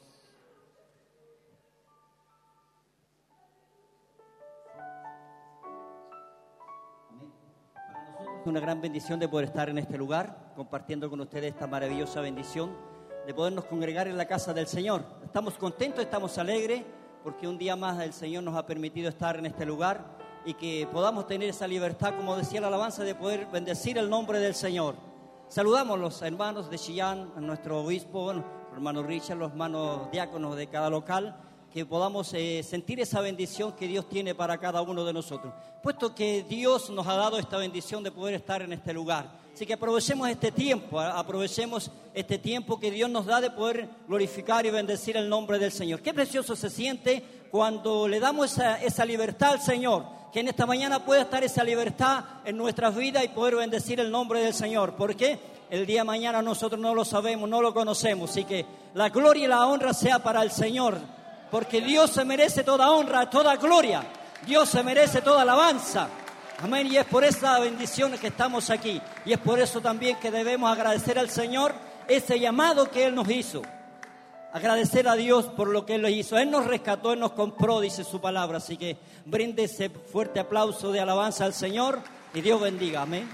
Es 8.41 8.47
una 8.47 8.59
gran 8.59 8.81
bendición 8.81 9.19
de 9.19 9.27
poder 9.29 9.45
estar 9.45 9.69
en 9.69 9.77
este 9.77 9.99
lugar, 9.99 10.51
compartiendo 10.55 11.11
con 11.11 11.21
ustedes 11.21 11.53
esta 11.53 11.67
maravillosa 11.67 12.21
bendición 12.21 12.75
de 13.27 13.35
podernos 13.35 13.65
congregar 13.65 14.07
en 14.07 14.17
la 14.17 14.25
casa 14.25 14.51
del 14.51 14.65
Señor. 14.65 15.05
Estamos 15.23 15.59
contentos, 15.59 16.03
estamos 16.03 16.35
alegres, 16.39 16.83
porque 17.23 17.47
un 17.47 17.59
día 17.59 17.75
más 17.75 18.01
el 18.01 18.13
Señor 18.13 18.41
nos 18.41 18.55
ha 18.55 18.65
permitido 18.65 19.09
estar 19.09 19.37
en 19.37 19.45
este 19.45 19.63
lugar 19.63 20.17
y 20.43 20.55
que 20.55 20.87
podamos 20.91 21.27
tener 21.27 21.49
esa 21.49 21.67
libertad, 21.67 22.15
como 22.17 22.35
decía 22.35 22.61
la 22.61 22.67
alabanza, 22.67 23.03
de 23.03 23.13
poder 23.13 23.45
bendecir 23.45 23.99
el 23.99 24.09
nombre 24.09 24.39
del 24.39 24.55
Señor. 24.55 24.95
Saludamos 25.49 25.97
a 25.97 26.01
los 26.01 26.21
hermanos 26.23 26.67
de 26.71 26.79
Chillán, 26.79 27.31
a 27.35 27.39
nuestro 27.39 27.81
obispo, 27.83 28.33
hermano 28.75 29.03
Richard, 29.03 29.37
los 29.37 29.51
hermanos 29.51 30.11
diáconos 30.11 30.57
de 30.57 30.67
cada 30.67 30.89
local, 30.89 31.33
que 31.73 31.85
podamos 31.85 32.33
eh, 32.33 32.61
sentir 32.61 32.99
esa 32.99 33.21
bendición 33.21 33.71
que 33.71 33.87
Dios 33.87 34.09
tiene 34.09 34.35
para 34.35 34.57
cada 34.57 34.81
uno 34.81 35.05
de 35.05 35.13
nosotros. 35.13 35.53
Puesto 35.81 36.13
que 36.13 36.43
Dios 36.43 36.89
nos 36.89 37.07
ha 37.07 37.15
dado 37.15 37.37
esta 37.39 37.57
bendición 37.57 38.03
de 38.03 38.11
poder 38.11 38.35
estar 38.35 38.61
en 38.61 38.73
este 38.73 38.91
lugar. 38.91 39.31
Así 39.53 39.65
que 39.65 39.73
aprovechemos 39.75 40.27
este 40.27 40.51
tiempo, 40.51 40.99
aprovechemos 40.99 41.89
este 42.13 42.37
tiempo 42.37 42.77
que 42.77 42.91
Dios 42.91 43.09
nos 43.09 43.25
da 43.25 43.39
de 43.39 43.49
poder 43.49 43.87
glorificar 44.09 44.65
y 44.65 44.71
bendecir 44.71 45.15
el 45.15 45.29
nombre 45.29 45.57
del 45.57 45.71
Señor. 45.71 46.01
Qué 46.01 46.13
precioso 46.13 46.53
se 46.57 46.69
siente 46.69 47.23
cuando 47.49 48.09
le 48.09 48.19
damos 48.19 48.51
esa, 48.51 48.81
esa 48.81 49.05
libertad 49.05 49.51
al 49.51 49.61
Señor. 49.61 50.03
Que 50.33 50.41
en 50.41 50.49
esta 50.49 50.65
mañana 50.65 51.05
pueda 51.05 51.21
estar 51.21 51.45
esa 51.45 51.63
libertad 51.63 52.25
en 52.43 52.57
nuestras 52.57 52.93
vidas 52.93 53.23
y 53.23 53.29
poder 53.29 53.55
bendecir 53.55 54.01
el 54.01 54.11
nombre 54.11 54.41
del 54.41 54.53
Señor. 54.53 54.97
¿Por 54.97 55.15
qué? 55.15 55.39
El 55.75 55.85
día 55.85 56.01
de 56.01 56.05
mañana 56.05 56.41
nosotros 56.41 56.79
no 56.79 56.95
lo 56.95 57.03
sabemos, 57.03 57.49
no 57.49 57.61
lo 57.61 57.73
conocemos. 57.73 58.29
Así 58.29 58.45
que 58.45 58.65
la 58.93 59.09
gloria 59.09 59.43
y 59.43 59.47
la 59.47 59.67
honra 59.67 59.93
sea 59.93 60.19
para 60.19 60.41
el 60.41 60.49
Señor. 60.49 60.97
Porque 61.51 61.81
Dios 61.81 62.11
se 62.11 62.23
merece 62.23 62.63
toda 62.63 62.91
honra, 62.91 63.29
toda 63.29 63.57
gloria. 63.57 64.01
Dios 64.47 64.69
se 64.69 64.81
merece 64.83 65.21
toda 65.21 65.41
alabanza. 65.41 66.07
Amén. 66.63 66.87
Y 66.87 66.95
es 66.95 67.03
por 67.03 67.25
esa 67.25 67.59
bendición 67.59 68.13
que 68.13 68.27
estamos 68.27 68.69
aquí. 68.69 69.01
Y 69.25 69.33
es 69.33 69.37
por 69.39 69.59
eso 69.59 69.81
también 69.81 70.15
que 70.15 70.31
debemos 70.31 70.71
agradecer 70.71 71.19
al 71.19 71.29
Señor 71.29 71.75
ese 72.07 72.39
llamado 72.39 72.89
que 72.89 73.07
Él 73.07 73.13
nos 73.13 73.29
hizo. 73.29 73.61
Agradecer 74.53 75.09
a 75.09 75.17
Dios 75.17 75.47
por 75.47 75.67
lo 75.67 75.85
que 75.85 75.95
Él 75.95 76.03
nos 76.03 76.11
hizo. 76.11 76.37
Él 76.37 76.51
nos 76.51 76.67
rescató, 76.67 77.11
Él 77.11 77.19
nos 77.19 77.33
compró, 77.33 77.81
dice 77.81 78.05
su 78.05 78.21
palabra. 78.21 78.59
Así 78.59 78.77
que 78.77 78.95
brinde 79.25 79.65
ese 79.65 79.89
fuerte 79.89 80.39
aplauso 80.39 80.93
de 80.93 81.01
alabanza 81.01 81.43
al 81.43 81.53
Señor 81.53 81.99
y 82.33 82.39
Dios 82.39 82.61
bendiga. 82.61 83.01
Amén. 83.01 83.29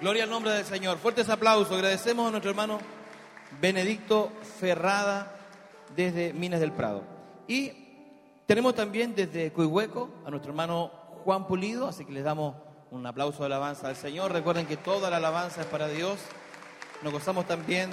Gloria 0.00 0.22
al 0.22 0.30
nombre 0.30 0.52
del 0.52 0.64
Señor. 0.64 0.96
Fuertes 0.98 1.28
aplausos. 1.28 1.74
Agradecemos 1.74 2.28
a 2.28 2.30
nuestro 2.30 2.52
hermano 2.52 2.78
Benedicto 3.60 4.30
Ferrada 4.60 5.34
desde 5.96 6.32
Minas 6.32 6.60
del 6.60 6.70
Prado. 6.70 7.02
Y 7.48 7.72
tenemos 8.46 8.76
también 8.76 9.16
desde 9.16 9.50
Cuihueco 9.50 10.08
a 10.24 10.30
nuestro 10.30 10.52
hermano 10.52 10.92
Juan 11.24 11.48
Pulido, 11.48 11.88
así 11.88 12.04
que 12.04 12.12
les 12.12 12.22
damos 12.22 12.54
un 12.92 13.04
aplauso 13.06 13.40
de 13.40 13.46
alabanza 13.46 13.88
al 13.88 13.96
Señor. 13.96 14.30
Recuerden 14.30 14.66
que 14.66 14.76
toda 14.76 15.10
la 15.10 15.16
alabanza 15.16 15.62
es 15.62 15.66
para 15.66 15.88
Dios. 15.88 16.20
Nos 17.02 17.12
gozamos 17.12 17.48
también 17.48 17.90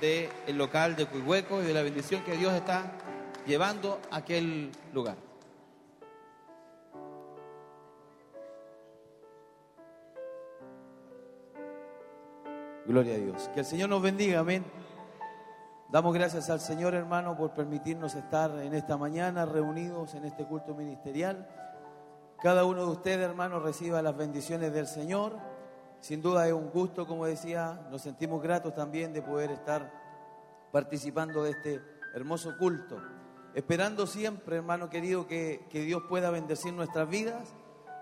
del 0.00 0.58
local 0.58 0.96
de 0.96 1.06
Cuihueco 1.06 1.62
y 1.62 1.66
de 1.66 1.74
la 1.74 1.82
bendición 1.82 2.24
que 2.24 2.36
Dios 2.36 2.52
está 2.52 2.90
llevando 3.46 4.00
a 4.10 4.16
aquel 4.16 4.72
lugar. 4.92 5.27
Gloria 12.88 13.16
a 13.16 13.18
Dios. 13.18 13.50
Que 13.52 13.60
el 13.60 13.66
Señor 13.66 13.90
nos 13.90 14.00
bendiga, 14.00 14.40
amén. 14.40 14.64
Damos 15.90 16.14
gracias 16.14 16.48
al 16.48 16.58
Señor, 16.58 16.94
hermano, 16.94 17.36
por 17.36 17.52
permitirnos 17.52 18.14
estar 18.14 18.50
en 18.62 18.72
esta 18.72 18.96
mañana 18.96 19.44
reunidos 19.44 20.14
en 20.14 20.24
este 20.24 20.46
culto 20.46 20.74
ministerial. 20.74 21.46
Cada 22.40 22.64
uno 22.64 22.86
de 22.86 22.92
ustedes, 22.92 23.18
hermanos, 23.18 23.62
reciba 23.62 24.00
las 24.00 24.16
bendiciones 24.16 24.72
del 24.72 24.86
Señor. 24.86 25.36
Sin 26.00 26.22
duda 26.22 26.46
es 26.46 26.54
un 26.54 26.70
gusto, 26.70 27.06
como 27.06 27.26
decía, 27.26 27.78
nos 27.90 28.00
sentimos 28.00 28.42
gratos 28.42 28.74
también 28.74 29.12
de 29.12 29.20
poder 29.20 29.50
estar 29.50 29.92
participando 30.72 31.42
de 31.42 31.50
este 31.50 31.82
hermoso 32.14 32.56
culto. 32.56 33.02
Esperando 33.54 34.06
siempre, 34.06 34.56
hermano 34.56 34.88
querido, 34.88 35.26
que, 35.26 35.66
que 35.68 35.82
Dios 35.82 36.04
pueda 36.08 36.30
bendecir 36.30 36.72
nuestras 36.72 37.06
vidas. 37.06 37.54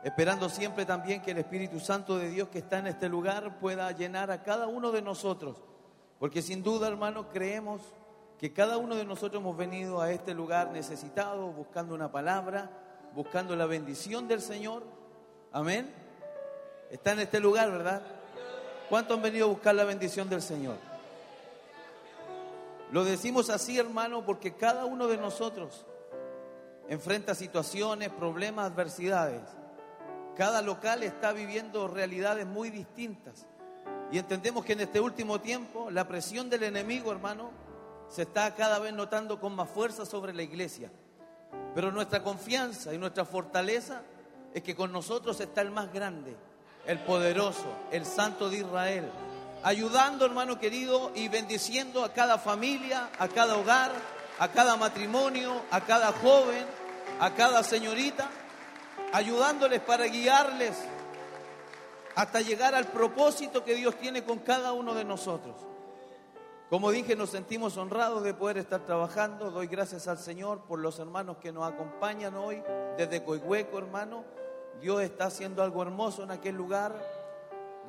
Esperando 0.07 0.49
siempre 0.49 0.87
también 0.87 1.21
que 1.21 1.33
el 1.33 1.38
Espíritu 1.38 1.81
Santo 1.81 2.16
de 2.16 2.31
Dios 2.31 2.49
que 2.49 2.61
está 2.61 2.79
en 2.79 2.87
este 2.87 3.09
lugar 3.09 3.59
pueda 3.59 3.90
llenar 3.90 4.31
a 4.31 4.45
cada 4.45 4.69
uno 4.69 4.92
de 4.92 5.03
nosotros. 5.03 5.57
Porque 6.21 6.42
sin 6.42 6.62
duda, 6.62 6.87
hermano, 6.87 7.29
creemos 7.29 7.83
que 8.38 8.53
cada 8.53 8.79
uno 8.79 8.95
de 8.95 9.05
nosotros 9.05 9.42
hemos 9.42 9.57
venido 9.57 10.01
a 10.01 10.12
este 10.12 10.33
lugar 10.33 10.71
necesitado, 10.71 11.49
buscando 11.49 11.92
una 11.92 12.12
palabra, 12.12 12.71
buscando 13.16 13.57
la 13.57 13.66
bendición 13.66 14.29
del 14.29 14.40
Señor. 14.40 14.85
Amén. 15.50 15.92
Está 16.88 17.11
en 17.11 17.19
este 17.19 17.40
lugar, 17.40 17.73
¿verdad? 17.73 18.00
¿Cuántos 18.88 19.17
han 19.17 19.25
venido 19.25 19.46
a 19.46 19.50
buscar 19.50 19.75
la 19.75 19.83
bendición 19.83 20.29
del 20.29 20.40
Señor? 20.40 20.77
Lo 22.92 23.02
decimos 23.02 23.50
así, 23.50 23.77
hermano, 23.77 24.25
porque 24.25 24.54
cada 24.54 24.85
uno 24.85 25.09
de 25.09 25.17
nosotros 25.17 25.85
enfrenta 26.88 27.35
situaciones, 27.35 28.11
problemas, 28.11 28.71
adversidades. 28.71 29.42
Cada 30.37 30.60
local 30.60 31.02
está 31.02 31.32
viviendo 31.32 31.88
realidades 31.88 32.46
muy 32.46 32.68
distintas. 32.68 33.46
Y 34.12 34.18
entendemos 34.18 34.64
que 34.64 34.74
en 34.74 34.80
este 34.80 35.00
último 35.00 35.40
tiempo 35.40 35.90
la 35.90 36.06
presión 36.06 36.50
del 36.50 36.64
enemigo, 36.64 37.10
hermano, 37.10 37.50
se 38.08 38.22
está 38.22 38.54
cada 38.54 38.78
vez 38.78 38.92
notando 38.92 39.40
con 39.40 39.56
más 39.56 39.68
fuerza 39.70 40.04
sobre 40.04 40.34
la 40.34 40.42
iglesia. 40.42 40.90
Pero 41.74 41.90
nuestra 41.90 42.22
confianza 42.22 42.92
y 42.92 42.98
nuestra 42.98 43.24
fortaleza 43.24 44.02
es 44.52 44.62
que 44.62 44.76
con 44.76 44.92
nosotros 44.92 45.40
está 45.40 45.62
el 45.62 45.70
más 45.70 45.92
grande, 45.92 46.37
el 46.87 46.98
poderoso, 47.00 47.66
el 47.90 48.04
santo 48.04 48.50
de 48.50 48.58
Israel. 48.58 49.10
Ayudando, 49.62 50.26
hermano 50.26 50.58
querido, 50.58 51.12
y 51.14 51.28
bendiciendo 51.28 52.04
a 52.04 52.12
cada 52.12 52.38
familia, 52.38 53.08
a 53.18 53.28
cada 53.28 53.56
hogar, 53.56 53.90
a 54.38 54.48
cada 54.48 54.76
matrimonio, 54.76 55.62
a 55.70 55.80
cada 55.80 56.12
joven, 56.12 56.64
a 57.20 57.34
cada 57.34 57.62
señorita, 57.62 58.28
ayudándoles 59.17 59.81
para 59.81 60.04
guiarles 60.04 60.77
hasta 62.14 62.42
llegar 62.42 62.75
al 62.75 62.85
propósito 62.85 63.64
que 63.64 63.75
Dios 63.75 63.94
tiene 63.96 64.25
con 64.25 64.40
cada 64.40 64.75
uno 64.75 64.92
de 64.92 65.04
nosotros. 65.04 65.56
Como 66.69 66.90
dije, 66.90 67.17
nos 67.17 67.31
sentimos 67.31 67.79
honrados 67.79 68.23
de 68.25 68.35
poder 68.35 68.58
estar 68.58 68.85
trabajando. 68.85 69.50
Doy 69.50 69.69
gracias 69.69 70.06
al 70.06 70.19
Señor 70.19 70.64
por 70.69 70.81
los 70.81 70.98
hermanos 70.98 71.38
que 71.38 71.50
nos 71.50 71.67
acompañan 71.67 72.35
hoy 72.35 72.62
desde 72.98 73.25
Coihueco, 73.25 73.79
hermano. 73.79 74.23
Dios 74.83 75.00
está 75.00 75.27
haciendo 75.27 75.62
algo 75.62 75.81
hermoso 75.81 76.23
en 76.23 76.33
aquel 76.33 76.54
lugar. 76.54 76.94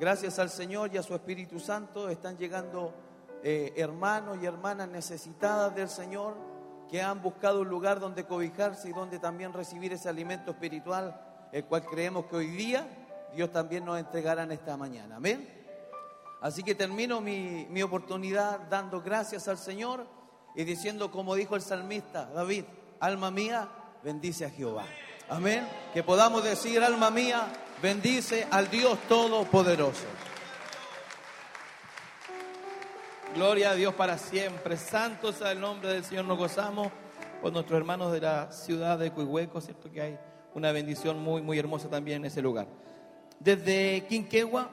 Gracias 0.00 0.38
al 0.38 0.48
Señor 0.48 0.94
y 0.94 0.96
a 0.96 1.02
su 1.02 1.14
Espíritu 1.14 1.60
Santo 1.60 2.08
están 2.08 2.38
llegando 2.38 2.94
eh, 3.42 3.74
hermanos 3.76 4.38
y 4.40 4.46
hermanas 4.46 4.88
necesitadas 4.88 5.74
del 5.74 5.90
Señor 5.90 6.36
que 6.90 7.02
han 7.02 7.22
buscado 7.22 7.60
un 7.60 7.68
lugar 7.68 8.00
donde 8.00 8.24
cobijarse 8.24 8.88
y 8.88 8.92
donde 8.92 9.18
también 9.18 9.52
recibir 9.52 9.92
ese 9.92 10.08
alimento 10.08 10.52
espiritual, 10.52 11.20
el 11.52 11.64
cual 11.64 11.84
creemos 11.84 12.26
que 12.26 12.36
hoy 12.36 12.46
día 12.48 12.86
Dios 13.34 13.52
también 13.52 13.84
nos 13.84 13.98
entregará 13.98 14.42
en 14.42 14.52
esta 14.52 14.76
mañana. 14.76 15.16
Amén. 15.16 15.48
Así 16.40 16.62
que 16.62 16.74
termino 16.74 17.20
mi, 17.20 17.66
mi 17.68 17.82
oportunidad 17.82 18.60
dando 18.70 19.02
gracias 19.02 19.48
al 19.48 19.58
Señor 19.58 20.06
y 20.54 20.64
diciendo, 20.64 21.10
como 21.10 21.34
dijo 21.34 21.56
el 21.56 21.62
salmista 21.62 22.26
David, 22.26 22.64
alma 23.00 23.30
mía, 23.30 23.68
bendice 24.02 24.44
a 24.44 24.50
Jehová. 24.50 24.84
Amén. 25.28 25.68
Que 25.92 26.02
podamos 26.02 26.42
decir, 26.42 26.82
alma 26.82 27.10
mía, 27.10 27.46
bendice 27.82 28.46
al 28.50 28.70
Dios 28.70 28.98
Todopoderoso. 29.08 30.06
Gloria 33.34 33.70
a 33.70 33.74
Dios 33.74 33.94
para 33.94 34.18
siempre. 34.18 34.76
Santo 34.76 35.32
sea 35.32 35.52
el 35.52 35.60
nombre 35.60 35.90
del 35.90 36.04
Señor. 36.04 36.24
Nos 36.24 36.38
gozamos 36.38 36.88
con 37.42 37.52
nuestros 37.52 37.76
hermanos 37.76 38.12
de 38.12 38.20
la 38.20 38.50
ciudad 38.50 38.98
de 38.98 39.12
Cuihueco, 39.12 39.60
¿cierto? 39.60 39.90
Que 39.90 40.00
hay 40.00 40.18
una 40.54 40.72
bendición 40.72 41.22
muy, 41.22 41.42
muy 41.42 41.58
hermosa 41.58 41.88
también 41.88 42.18
en 42.18 42.24
ese 42.26 42.42
lugar. 42.42 42.66
Desde 43.38 44.06
Quinquegua, 44.08 44.70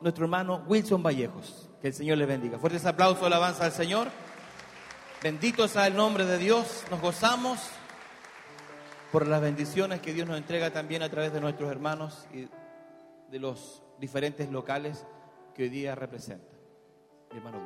nuestro 0.00 0.24
hermano 0.24 0.64
Wilson 0.66 1.02
Vallejos. 1.02 1.68
Que 1.82 1.88
el 1.88 1.94
Señor 1.94 2.18
les 2.18 2.28
bendiga. 2.28 2.58
Fuertes 2.58 2.86
aplausos, 2.86 3.24
alabanza 3.24 3.64
al 3.64 3.72
Señor. 3.72 4.08
Bendito 5.22 5.66
sea 5.68 5.86
el 5.86 5.96
nombre 5.96 6.24
de 6.24 6.38
Dios. 6.38 6.84
Nos 6.90 7.00
gozamos 7.00 7.58
por 9.10 9.26
las 9.26 9.40
bendiciones 9.40 10.00
que 10.00 10.12
Dios 10.12 10.28
nos 10.28 10.38
entrega 10.38 10.70
también 10.70 11.02
a 11.02 11.08
través 11.08 11.32
de 11.32 11.40
nuestros 11.40 11.70
hermanos 11.70 12.26
y 12.32 12.48
de 13.30 13.38
los 13.38 13.82
diferentes 13.98 14.48
locales 14.50 15.04
que 15.54 15.64
hoy 15.64 15.68
día 15.68 15.94
representan. 15.94 16.49
Hermano. 17.32 17.58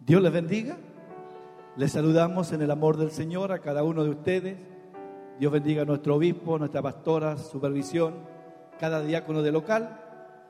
Dios 0.00 0.22
les 0.22 0.32
bendiga. 0.32 0.76
Les 1.76 1.92
saludamos 1.92 2.52
en 2.52 2.60
el 2.60 2.70
amor 2.70 2.98
del 2.98 3.10
Señor 3.10 3.52
a 3.52 3.60
cada 3.60 3.82
uno 3.82 4.04
de 4.04 4.10
ustedes. 4.10 4.58
Dios 5.38 5.50
bendiga 5.50 5.82
a 5.82 5.84
nuestro 5.86 6.16
obispo, 6.16 6.58
nuestra 6.58 6.82
pastora, 6.82 7.38
supervisión, 7.38 8.16
cada 8.78 9.02
diácono 9.02 9.42
de 9.42 9.52
local. 9.52 9.98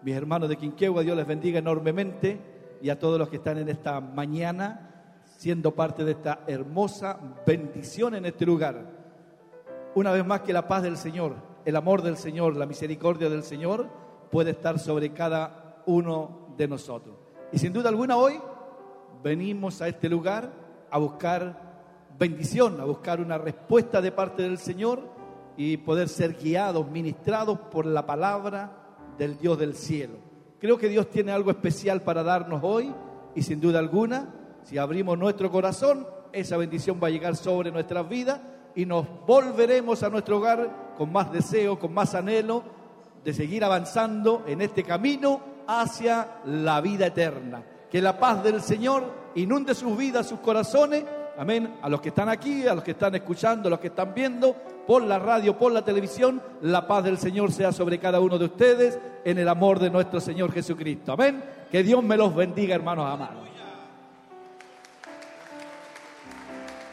Mis 0.03 0.17
hermanos 0.17 0.49
de 0.49 0.57
Quinquegua, 0.57 1.03
Dios 1.03 1.17
les 1.17 1.27
bendiga 1.27 1.61
enormemente 1.61 2.41
y 2.83 2.91
a 2.91 2.99
todos 2.99 3.19
los 3.19 3.29
que 3.29 3.37
están 3.37 3.59
en 3.59 3.69
esta 3.69 4.01
mañana 4.01 5.23
siendo 5.37 5.75
parte 5.75 6.05
de 6.05 6.13
esta 6.13 6.41
hermosa 6.49 7.21
bendición 7.47 8.17
en 8.17 8.27
este 8.27 8.45
lugar. 8.45 8.91
Una 9.95 10.11
vez 10.11 10.27
más 10.27 10.41
que 10.41 10.53
la 10.53 10.67
paz 10.67 10.83
del 10.83 10.97
Señor, 10.97 11.37
el 11.65 11.77
amor 11.77 12.03
del 12.03 12.17
Señor, 12.17 12.57
la 12.57 12.67
misericordia 12.67 13.29
del 13.29 13.45
Señor 13.45 13.89
puede 14.31 14.53
estar 14.53 14.79
sobre 14.79 15.13
uno 15.87 16.55
de 16.57 16.69
nosotros. 16.69 17.17
Y 17.53 17.59
sin 17.59 17.73
duda 17.73 17.89
alguna 17.89 18.17
hoy 18.17 18.41
venimos 19.23 19.81
a 19.83 19.89
este 19.89 20.09
lugar 20.09 20.53
a 20.91 20.99
buscar 20.99 21.71
bendición, 22.19 22.81
a 22.81 22.85
buscar 22.85 23.21
una 23.21 23.39
respuesta 23.39 24.01
de 24.01 24.13
parte 24.13 24.43
del 24.43 24.59
Señor 24.59 25.01
y 25.57 25.79
poder 25.79 26.09
ser 26.09 26.35
guiados, 26.35 26.89
ministrados 26.91 27.59
por 27.59 27.87
la 27.87 28.07
palabra 28.07 28.73
del 29.19 29.39
Dios 29.39 29.59
del 29.59 29.75
cielo. 29.75 30.15
Creo 30.59 30.79
que 30.79 30.89
Dios 30.89 31.09
tiene 31.09 31.33
algo 31.33 31.51
especial 31.51 32.03
para 32.03 32.23
darnos 32.23 32.61
hoy 32.63 32.95
y 33.35 33.43
sin 33.43 33.61
duda 33.61 33.79
alguna, 33.79 34.35
si 34.63 34.79
abrimos 34.79 35.19
nuestro 35.19 35.51
corazón, 35.51 36.07
esa 36.33 36.57
bendición 36.57 37.01
va 37.03 37.09
a 37.09 37.11
llegar 37.11 37.37
sobre 37.37 37.71
nuestras 37.71 38.09
vidas 38.09 38.41
y 38.75 38.87
nos 38.87 39.07
volveremos 39.27 40.03
a 40.03 40.11
nuestro 40.11 40.39
hogar 40.39 40.95
con 40.97 41.13
más 41.13 41.33
deseo, 41.33 41.79
con 41.79 41.93
más 41.93 42.15
anhelo 42.15 42.63
de 43.25 43.33
seguir 43.33 43.65
avanzando 43.65 44.45
en 44.47 44.61
este 44.61 44.83
camino 44.83 45.41
hacia 45.79 46.27
la 46.47 46.81
vida 46.81 47.07
eterna. 47.07 47.63
Que 47.91 48.03
la 48.03 48.19
paz 48.19 48.43
del 48.43 48.61
Señor 48.61 49.31
inunde 49.37 49.75
sus 49.75 49.97
vidas, 49.97 50.29
sus 50.29 50.41
corazones. 50.41 51.05
Amén. 51.39 51.79
A 51.83 51.89
los 51.89 52.01
que 52.01 52.09
están 52.09 52.29
aquí, 52.29 52.67
a 52.67 52.75
los 52.75 52.83
que 52.83 52.91
están 52.93 53.15
escuchando, 53.15 53.69
a 53.69 53.71
los 53.71 53.81
que 53.81 53.89
están 53.89 54.13
viendo 54.13 54.55
por 54.87 55.03
la 55.03 55.19
radio, 55.19 55.57
por 55.57 55.71
la 55.71 55.85
televisión, 55.85 56.43
la 56.63 56.87
paz 56.87 57.05
del 57.05 57.19
Señor 57.19 57.53
sea 57.53 57.73
sobre 57.73 57.99
cada 57.99 58.19
uno 58.21 58.37
de 58.39 58.47
ustedes 58.47 58.99
en 59.25 59.39
el 59.39 59.49
amor 59.49 59.79
de 59.79 59.91
nuestro 59.91 60.21
Señor 60.21 60.53
Jesucristo. 60.53 61.13
Amén. 61.13 61.43
Que 61.71 61.83
Dios 61.83 62.03
me 62.03 62.17
los 62.17 62.35
bendiga, 62.35 62.75
hermanos 62.75 63.07
amados. 63.07 63.49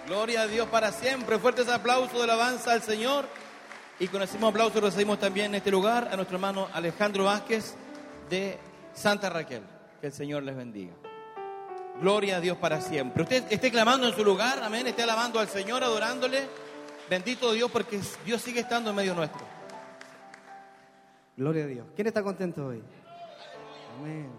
Gloria 0.08 0.44
a 0.44 0.48
Dios 0.48 0.68
para 0.68 0.92
siempre. 0.92 1.38
Fuertes 1.38 1.68
aplausos 1.68 2.14
de 2.14 2.24
alabanza 2.24 2.72
al 2.72 2.82
Señor. 2.82 3.26
Y 4.00 4.08
con 4.08 4.22
ese 4.22 4.34
mismo 4.34 4.48
aplauso 4.48 4.80
recibimos 4.80 5.20
también 5.20 5.48
en 5.48 5.56
este 5.56 5.72
lugar 5.72 6.08
a 6.12 6.16
nuestro 6.16 6.38
hermano 6.38 6.70
Alejandro 6.74 7.26
Vázquez 7.26 7.76
de 8.30 8.58
Santa 8.98 9.30
Raquel. 9.30 9.62
Que 10.02 10.08
el 10.08 10.14
Señor 10.14 10.44
les 10.44 10.56
bendiga. 10.56 10.94
Gloria 12.02 12.38
a 12.38 12.42
Dios 12.42 12.58
para 12.58 12.82
siempre. 12.82 13.24
Usted 13.24 13.46
esté 13.50 13.72
clamando 13.72 14.08
en 14.08 14.14
su 14.14 14.24
lugar, 14.24 14.62
amén. 14.64 14.86
Esté 14.88 15.04
alabando 15.04 15.40
al 15.40 15.48
Señor, 15.48 15.84
adorándole. 15.84 16.48
Bendito 17.10 17.52
Dios 17.54 17.72
porque 17.72 18.00
Dios 18.26 18.42
sigue 18.42 18.62
estando 18.62 18.90
en 18.90 18.96
medio 18.96 19.16
nuestro. 19.16 19.42
Gloria 21.36 21.64
a 21.64 21.68
Dios. 21.68 21.88
¿Quién 21.96 22.08
está 22.08 22.24
contento 22.24 22.68
hoy? 22.68 22.84
Amén. 24.00 24.30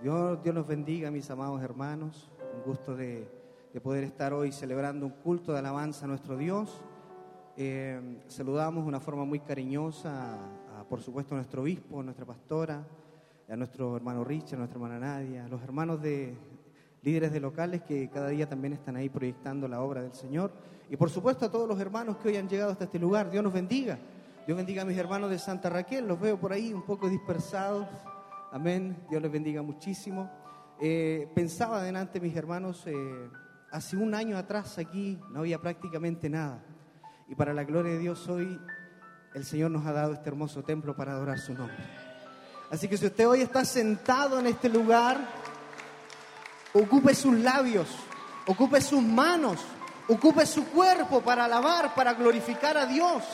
Dios, 0.00 0.42
Dios 0.42 0.54
los 0.54 0.66
bendiga, 0.66 1.10
mis 1.10 1.28
amados 1.30 1.60
hermanos. 1.62 2.30
Un 2.54 2.62
gusto 2.62 2.94
de, 2.96 3.28
de 3.72 3.80
poder 3.80 4.04
estar 4.04 4.32
hoy 4.32 4.52
celebrando 4.52 5.06
un 5.06 5.12
culto 5.12 5.52
de 5.52 5.58
alabanza 5.58 6.04
a 6.04 6.08
nuestro 6.08 6.36
Dios. 6.36 6.80
Eh, 7.56 8.20
saludamos 8.28 8.84
de 8.84 8.88
una 8.88 9.00
forma 9.00 9.24
muy 9.24 9.40
cariñosa, 9.40 10.34
a, 10.78 10.84
por 10.88 11.00
supuesto, 11.00 11.34
a 11.34 11.38
nuestro 11.38 11.62
obispo, 11.62 12.00
a 12.00 12.04
nuestra 12.04 12.24
pastora, 12.24 12.84
a 13.48 13.56
nuestro 13.56 13.96
hermano 13.96 14.24
Richard, 14.24 14.56
a 14.56 14.58
nuestra 14.58 14.76
hermana 14.76 14.98
Nadia, 14.98 15.46
a 15.46 15.48
los 15.48 15.62
hermanos 15.62 16.02
de 16.02 16.36
líderes 17.02 17.32
de 17.32 17.40
locales 17.40 17.82
que 17.82 18.10
cada 18.10 18.28
día 18.28 18.48
también 18.48 18.74
están 18.74 18.96
ahí 18.96 19.08
proyectando 19.08 19.66
la 19.68 19.80
obra 19.80 20.02
del 20.02 20.12
Señor. 20.12 20.52
Y 20.90 20.96
por 20.96 21.10
supuesto 21.10 21.46
a 21.46 21.50
todos 21.50 21.66
los 21.66 21.80
hermanos 21.80 22.18
que 22.18 22.28
hoy 22.28 22.36
han 22.36 22.48
llegado 22.48 22.72
hasta 22.72 22.84
este 22.84 22.98
lugar. 22.98 23.30
Dios 23.30 23.42
nos 23.42 23.52
bendiga. 23.52 23.98
Dios 24.46 24.56
bendiga 24.56 24.82
a 24.82 24.84
mis 24.84 24.96
hermanos 24.96 25.30
de 25.30 25.38
Santa 25.38 25.70
Raquel. 25.70 26.06
Los 26.06 26.20
veo 26.20 26.38
por 26.38 26.52
ahí 26.52 26.72
un 26.72 26.82
poco 26.82 27.08
dispersados. 27.08 27.86
Amén. 28.52 28.96
Dios 29.08 29.22
les 29.22 29.32
bendiga 29.32 29.62
muchísimo. 29.62 30.30
Eh, 30.80 31.28
pensaba 31.34 31.78
adelante, 31.78 32.20
mis 32.20 32.36
hermanos, 32.36 32.86
eh, 32.86 33.30
hace 33.70 33.96
un 33.96 34.14
año 34.14 34.36
atrás 34.36 34.78
aquí 34.78 35.18
no 35.30 35.40
había 35.40 35.58
prácticamente 35.58 36.28
nada. 36.28 36.62
Y 37.28 37.34
para 37.34 37.52
la 37.52 37.64
gloria 37.64 37.92
de 37.92 37.98
Dios 37.98 38.28
hoy 38.28 38.58
el 39.34 39.44
Señor 39.44 39.70
nos 39.70 39.86
ha 39.86 39.92
dado 39.92 40.12
este 40.12 40.28
hermoso 40.28 40.62
templo 40.62 40.96
para 40.96 41.12
adorar 41.12 41.38
su 41.38 41.52
nombre. 41.52 42.07
Así 42.70 42.86
que 42.86 42.98
si 42.98 43.06
usted 43.06 43.26
hoy 43.26 43.40
está 43.40 43.64
sentado 43.64 44.38
en 44.38 44.46
este 44.46 44.68
lugar, 44.68 45.16
ocupe 46.74 47.14
sus 47.14 47.38
labios, 47.38 47.88
ocupe 48.46 48.80
sus 48.80 49.02
manos, 49.02 49.60
ocupe 50.08 50.44
su 50.44 50.66
cuerpo 50.66 51.22
para 51.22 51.46
alabar, 51.46 51.94
para 51.94 52.12
glorificar 52.12 52.76
a 52.76 52.84
Dios, 52.84 53.24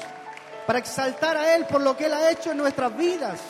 para 0.66 0.78
exaltar 0.78 1.36
a 1.36 1.56
Él 1.56 1.66
por 1.66 1.80
lo 1.80 1.96
que 1.96 2.06
Él 2.06 2.14
ha 2.14 2.30
hecho 2.30 2.52
en 2.52 2.58
nuestras 2.58 2.96
vidas, 2.96 3.40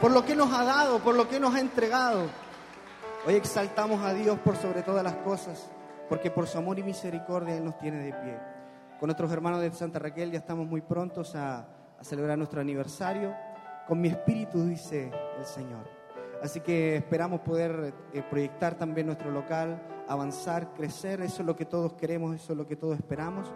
por 0.00 0.12
lo 0.12 0.24
que 0.24 0.36
nos 0.36 0.52
ha 0.52 0.64
dado, 0.64 1.00
por 1.00 1.16
lo 1.16 1.28
que 1.28 1.40
nos 1.40 1.54
ha 1.54 1.60
entregado. 1.60 2.26
Hoy 3.26 3.34
exaltamos 3.34 4.04
a 4.04 4.14
Dios 4.14 4.38
por 4.38 4.56
sobre 4.56 4.82
todas 4.82 5.02
las 5.02 5.16
cosas, 5.16 5.68
porque 6.08 6.30
por 6.30 6.46
su 6.46 6.58
amor 6.58 6.78
y 6.78 6.84
misericordia 6.84 7.56
Él 7.56 7.64
nos 7.64 7.76
tiene 7.78 7.98
de 7.98 8.12
pie. 8.12 8.38
Con 9.00 9.08
nuestros 9.08 9.32
hermanos 9.32 9.60
de 9.60 9.72
Santa 9.72 9.98
Raquel 9.98 10.30
ya 10.30 10.38
estamos 10.38 10.68
muy 10.68 10.82
prontos 10.82 11.34
a, 11.34 11.66
a 11.98 12.04
celebrar 12.04 12.38
nuestro 12.38 12.60
aniversario. 12.60 13.34
Con 13.86 14.00
mi 14.00 14.08
espíritu, 14.08 14.64
dice 14.66 15.12
el 15.38 15.44
Señor. 15.44 15.88
Así 16.42 16.60
que 16.60 16.96
esperamos 16.96 17.40
poder 17.40 17.94
eh, 18.12 18.22
proyectar 18.28 18.76
también 18.76 19.06
nuestro 19.06 19.30
local, 19.30 19.80
avanzar, 20.08 20.72
crecer. 20.74 21.20
Eso 21.20 21.42
es 21.42 21.46
lo 21.46 21.56
que 21.56 21.64
todos 21.64 21.92
queremos, 21.94 22.34
eso 22.34 22.52
es 22.52 22.58
lo 22.58 22.66
que 22.66 22.76
todos 22.76 22.96
esperamos. 22.96 23.52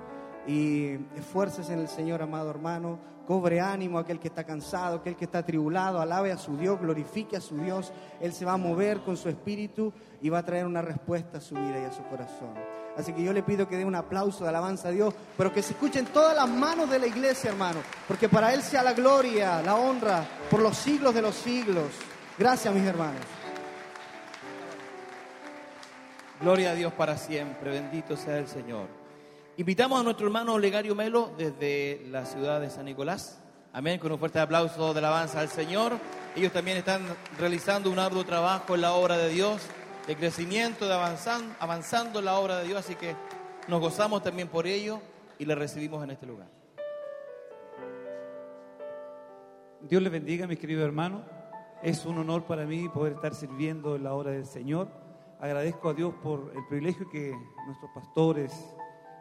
Y 0.46 0.94
esfuércese 1.16 1.72
en 1.72 1.80
el 1.80 1.88
Señor, 1.88 2.22
amado 2.22 2.48
hermano. 2.50 2.98
Cobre 3.26 3.60
ánimo 3.60 3.98
a 3.98 4.02
aquel 4.02 4.18
que 4.18 4.28
está 4.28 4.44
cansado, 4.44 4.96
aquel 4.96 5.16
que 5.16 5.24
está 5.24 5.38
atribulado. 5.38 6.00
Alabe 6.00 6.32
a 6.32 6.38
su 6.38 6.56
Dios, 6.56 6.80
glorifique 6.80 7.36
a 7.36 7.40
su 7.40 7.56
Dios. 7.56 7.92
Él 8.20 8.32
se 8.32 8.44
va 8.44 8.54
a 8.54 8.56
mover 8.56 9.00
con 9.00 9.16
su 9.16 9.28
espíritu 9.28 9.92
y 10.20 10.28
va 10.28 10.38
a 10.38 10.44
traer 10.44 10.66
una 10.66 10.82
respuesta 10.82 11.38
a 11.38 11.40
su 11.40 11.54
vida 11.54 11.80
y 11.80 11.84
a 11.84 11.92
su 11.92 12.02
corazón. 12.04 12.54
Así 13.00 13.12
que 13.12 13.22
yo 13.22 13.32
le 13.32 13.42
pido 13.42 13.68
que 13.68 13.76
dé 13.76 13.84
un 13.84 13.94
aplauso 13.94 14.44
de 14.44 14.50
alabanza 14.50 14.88
a 14.88 14.90
Dios, 14.92 15.14
pero 15.36 15.52
que 15.52 15.62
se 15.62 15.72
escuchen 15.72 16.06
todas 16.06 16.36
las 16.36 16.48
manos 16.48 16.90
de 16.90 16.98
la 16.98 17.06
iglesia, 17.06 17.50
hermano. 17.50 17.80
Porque 18.06 18.28
para 18.28 18.52
Él 18.52 18.62
sea 18.62 18.82
la 18.82 18.92
gloria, 18.92 19.62
la 19.62 19.76
honra, 19.76 20.24
por 20.50 20.60
los 20.60 20.76
siglos 20.76 21.14
de 21.14 21.22
los 21.22 21.34
siglos. 21.34 21.86
Gracias, 22.38 22.72
mis 22.74 22.84
hermanos. 22.84 23.22
Gloria 26.40 26.70
a 26.70 26.74
Dios 26.74 26.92
para 26.92 27.18
siempre. 27.18 27.70
Bendito 27.70 28.16
sea 28.16 28.38
el 28.38 28.48
Señor. 28.48 28.86
Invitamos 29.56 30.00
a 30.00 30.02
nuestro 30.02 30.26
hermano 30.26 30.54
Olegario 30.54 30.94
Melo 30.94 31.32
desde 31.36 32.06
la 32.10 32.24
ciudad 32.24 32.60
de 32.60 32.70
San 32.70 32.86
Nicolás. 32.86 33.38
Amén. 33.72 33.98
Con 33.98 34.10
un 34.10 34.18
fuerte 34.18 34.38
aplauso 34.40 34.94
de 34.94 34.98
alabanza 35.00 35.40
al 35.40 35.48
Señor. 35.48 35.98
Ellos 36.34 36.52
también 36.52 36.78
están 36.78 37.02
realizando 37.38 37.90
un 37.90 37.98
arduo 37.98 38.24
trabajo 38.24 38.74
en 38.74 38.80
la 38.80 38.92
obra 38.94 39.18
de 39.18 39.28
Dios, 39.28 39.60
de 40.10 40.16
crecimiento, 40.16 40.88
de 40.88 40.94
avanzando, 40.94 41.54
avanzando 41.60 42.20
la 42.20 42.36
obra 42.36 42.58
de 42.58 42.64
Dios. 42.64 42.80
Así 42.80 42.96
que 42.96 43.14
nos 43.68 43.80
gozamos 43.80 44.24
también 44.24 44.48
por 44.48 44.66
ello 44.66 45.00
y 45.38 45.44
le 45.44 45.54
recibimos 45.54 46.02
en 46.02 46.10
este 46.10 46.26
lugar. 46.26 46.48
Dios 49.82 50.02
les 50.02 50.10
bendiga, 50.10 50.48
mis 50.48 50.58
queridos 50.58 50.84
hermanos. 50.84 51.22
Es 51.80 52.04
un 52.06 52.18
honor 52.18 52.42
para 52.42 52.66
mí 52.66 52.88
poder 52.88 53.12
estar 53.12 53.36
sirviendo 53.36 53.94
en 53.94 54.02
la 54.02 54.12
obra 54.12 54.32
del 54.32 54.46
Señor. 54.46 54.88
Agradezco 55.38 55.90
a 55.90 55.94
Dios 55.94 56.12
por 56.20 56.54
el 56.56 56.66
privilegio 56.66 57.08
que 57.08 57.32
nuestros 57.66 57.92
pastores 57.94 58.52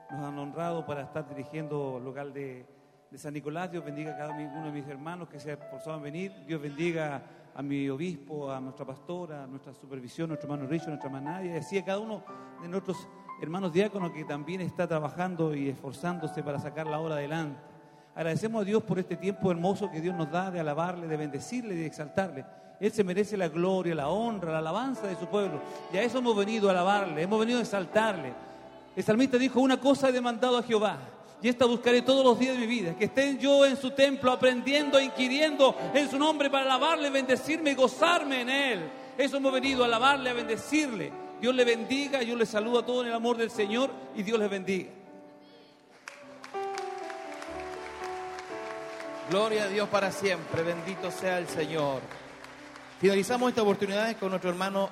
nos 0.10 0.26
han 0.26 0.40
honrado 0.40 0.88
para 0.88 1.04
estar 1.04 1.30
dirigiendo 1.30 2.00
el 2.00 2.04
local 2.04 2.34
de, 2.34 2.66
de 3.12 3.18
San 3.20 3.36
Nicolás. 3.36 3.72
Dios 3.72 3.86
bendiga 3.86 4.16
a 4.16 4.18
cada 4.18 4.32
uno 4.32 4.66
de 4.66 4.72
mis 4.72 4.88
hermanos 4.88 5.30
que 5.30 5.40
se 5.40 5.54
esforzaron 5.54 5.98
en 5.98 6.04
venir. 6.04 6.34
Dios 6.48 6.60
bendiga 6.60 7.22
a 7.60 7.62
mi 7.62 7.90
obispo, 7.90 8.50
a 8.50 8.62
nuestra 8.62 8.86
pastora, 8.86 9.44
a 9.44 9.48
nuestra 9.48 9.74
supervisión, 9.74 10.28
a 10.28 10.28
nuestro 10.30 10.50
hermano 10.50 10.70
Richo, 10.70 10.88
nuestra 10.88 11.10
hermana 11.10 11.32
Nadia, 11.32 11.56
y 11.56 11.58
así 11.58 11.78
a 11.78 11.84
cada 11.84 12.00
uno 12.00 12.24
de 12.62 12.70
nuestros 12.70 13.06
hermanos 13.42 13.74
diáconos 13.74 14.14
que 14.14 14.24
también 14.24 14.62
está 14.62 14.88
trabajando 14.88 15.54
y 15.54 15.68
esforzándose 15.68 16.42
para 16.42 16.58
sacar 16.58 16.88
la 16.88 17.02
obra 17.02 17.16
adelante. 17.16 17.60
Agradecemos 18.16 18.62
a 18.62 18.64
Dios 18.64 18.82
por 18.84 18.98
este 18.98 19.18
tiempo 19.18 19.52
hermoso 19.52 19.92
que 19.92 20.00
Dios 20.00 20.16
nos 20.16 20.32
da 20.32 20.50
de 20.50 20.62
alabarle, 20.62 21.06
de 21.06 21.18
bendecirle 21.18 21.76
de 21.76 21.86
exaltarle. 21.86 22.46
Él 22.80 22.94
se 22.94 23.04
merece 23.04 23.36
la 23.36 23.50
gloria, 23.50 23.94
la 23.94 24.08
honra, 24.08 24.54
la 24.54 24.60
alabanza 24.60 25.08
de 25.08 25.18
su 25.18 25.26
pueblo. 25.26 25.60
Y 25.92 25.98
a 25.98 26.04
eso 26.04 26.20
hemos 26.20 26.38
venido 26.38 26.70
a 26.70 26.72
alabarle, 26.72 27.24
hemos 27.24 27.42
venido 27.42 27.60
a 27.60 27.64
exaltarle. 27.64 28.32
El 28.96 29.04
salmista 29.04 29.38
dijo, 29.38 29.60
una 29.60 29.82
cosa 29.82 30.08
he 30.08 30.14
demandado 30.14 30.58
a 30.58 30.64
Jehová, 30.64 30.98
y 31.42 31.48
esta 31.48 31.66
buscaré 31.66 32.02
todos 32.02 32.24
los 32.24 32.38
días 32.38 32.56
de 32.56 32.60
mi 32.60 32.68
vida, 32.68 32.96
que 32.98 33.06
esté 33.06 33.38
yo 33.38 33.66
en 33.66 33.78
su 33.78 33.92
templo 33.92 34.32
aprendiendo, 34.32 35.00
inquiriendo 35.00 35.76
en 35.94 36.10
su 36.10 36.20
nombre 36.20 36.50
para 36.50 36.66
alabarle, 36.66 37.10
bendecirme 37.10 37.72
y 37.72 37.76
gozarme 37.76 38.42
en 38.42 38.50
él. 38.50 38.90
Eso 39.18 39.38
hemos 39.38 39.54
venido 39.54 39.84
a 39.84 39.86
alabarle, 39.86 40.30
a 40.30 40.34
bendecirle. 40.34 41.12
Dios 41.40 41.56
le 41.56 41.64
bendiga, 41.64 42.22
yo 42.22 42.36
le 42.36 42.46
saludo 42.46 42.80
a 42.80 42.86
todos 42.86 43.04
en 43.04 43.10
el 43.10 43.14
amor 43.16 43.38
del 43.38 43.50
Señor 43.50 43.90
y 44.16 44.24
Dios 44.24 44.38
les 44.38 44.50
bendiga. 44.50 44.90
Gloria 49.30 49.64
a 49.64 49.68
Dios 49.68 49.88
para 49.88 50.12
siempre, 50.12 50.64
bendito 50.64 51.12
sea 51.12 51.38
el 51.38 51.48
Señor. 51.48 52.02
Finalizamos 53.00 53.50
esta 53.50 53.62
oportunidad 53.62 54.18
con 54.18 54.30
nuestro 54.30 54.50
hermano 54.50 54.90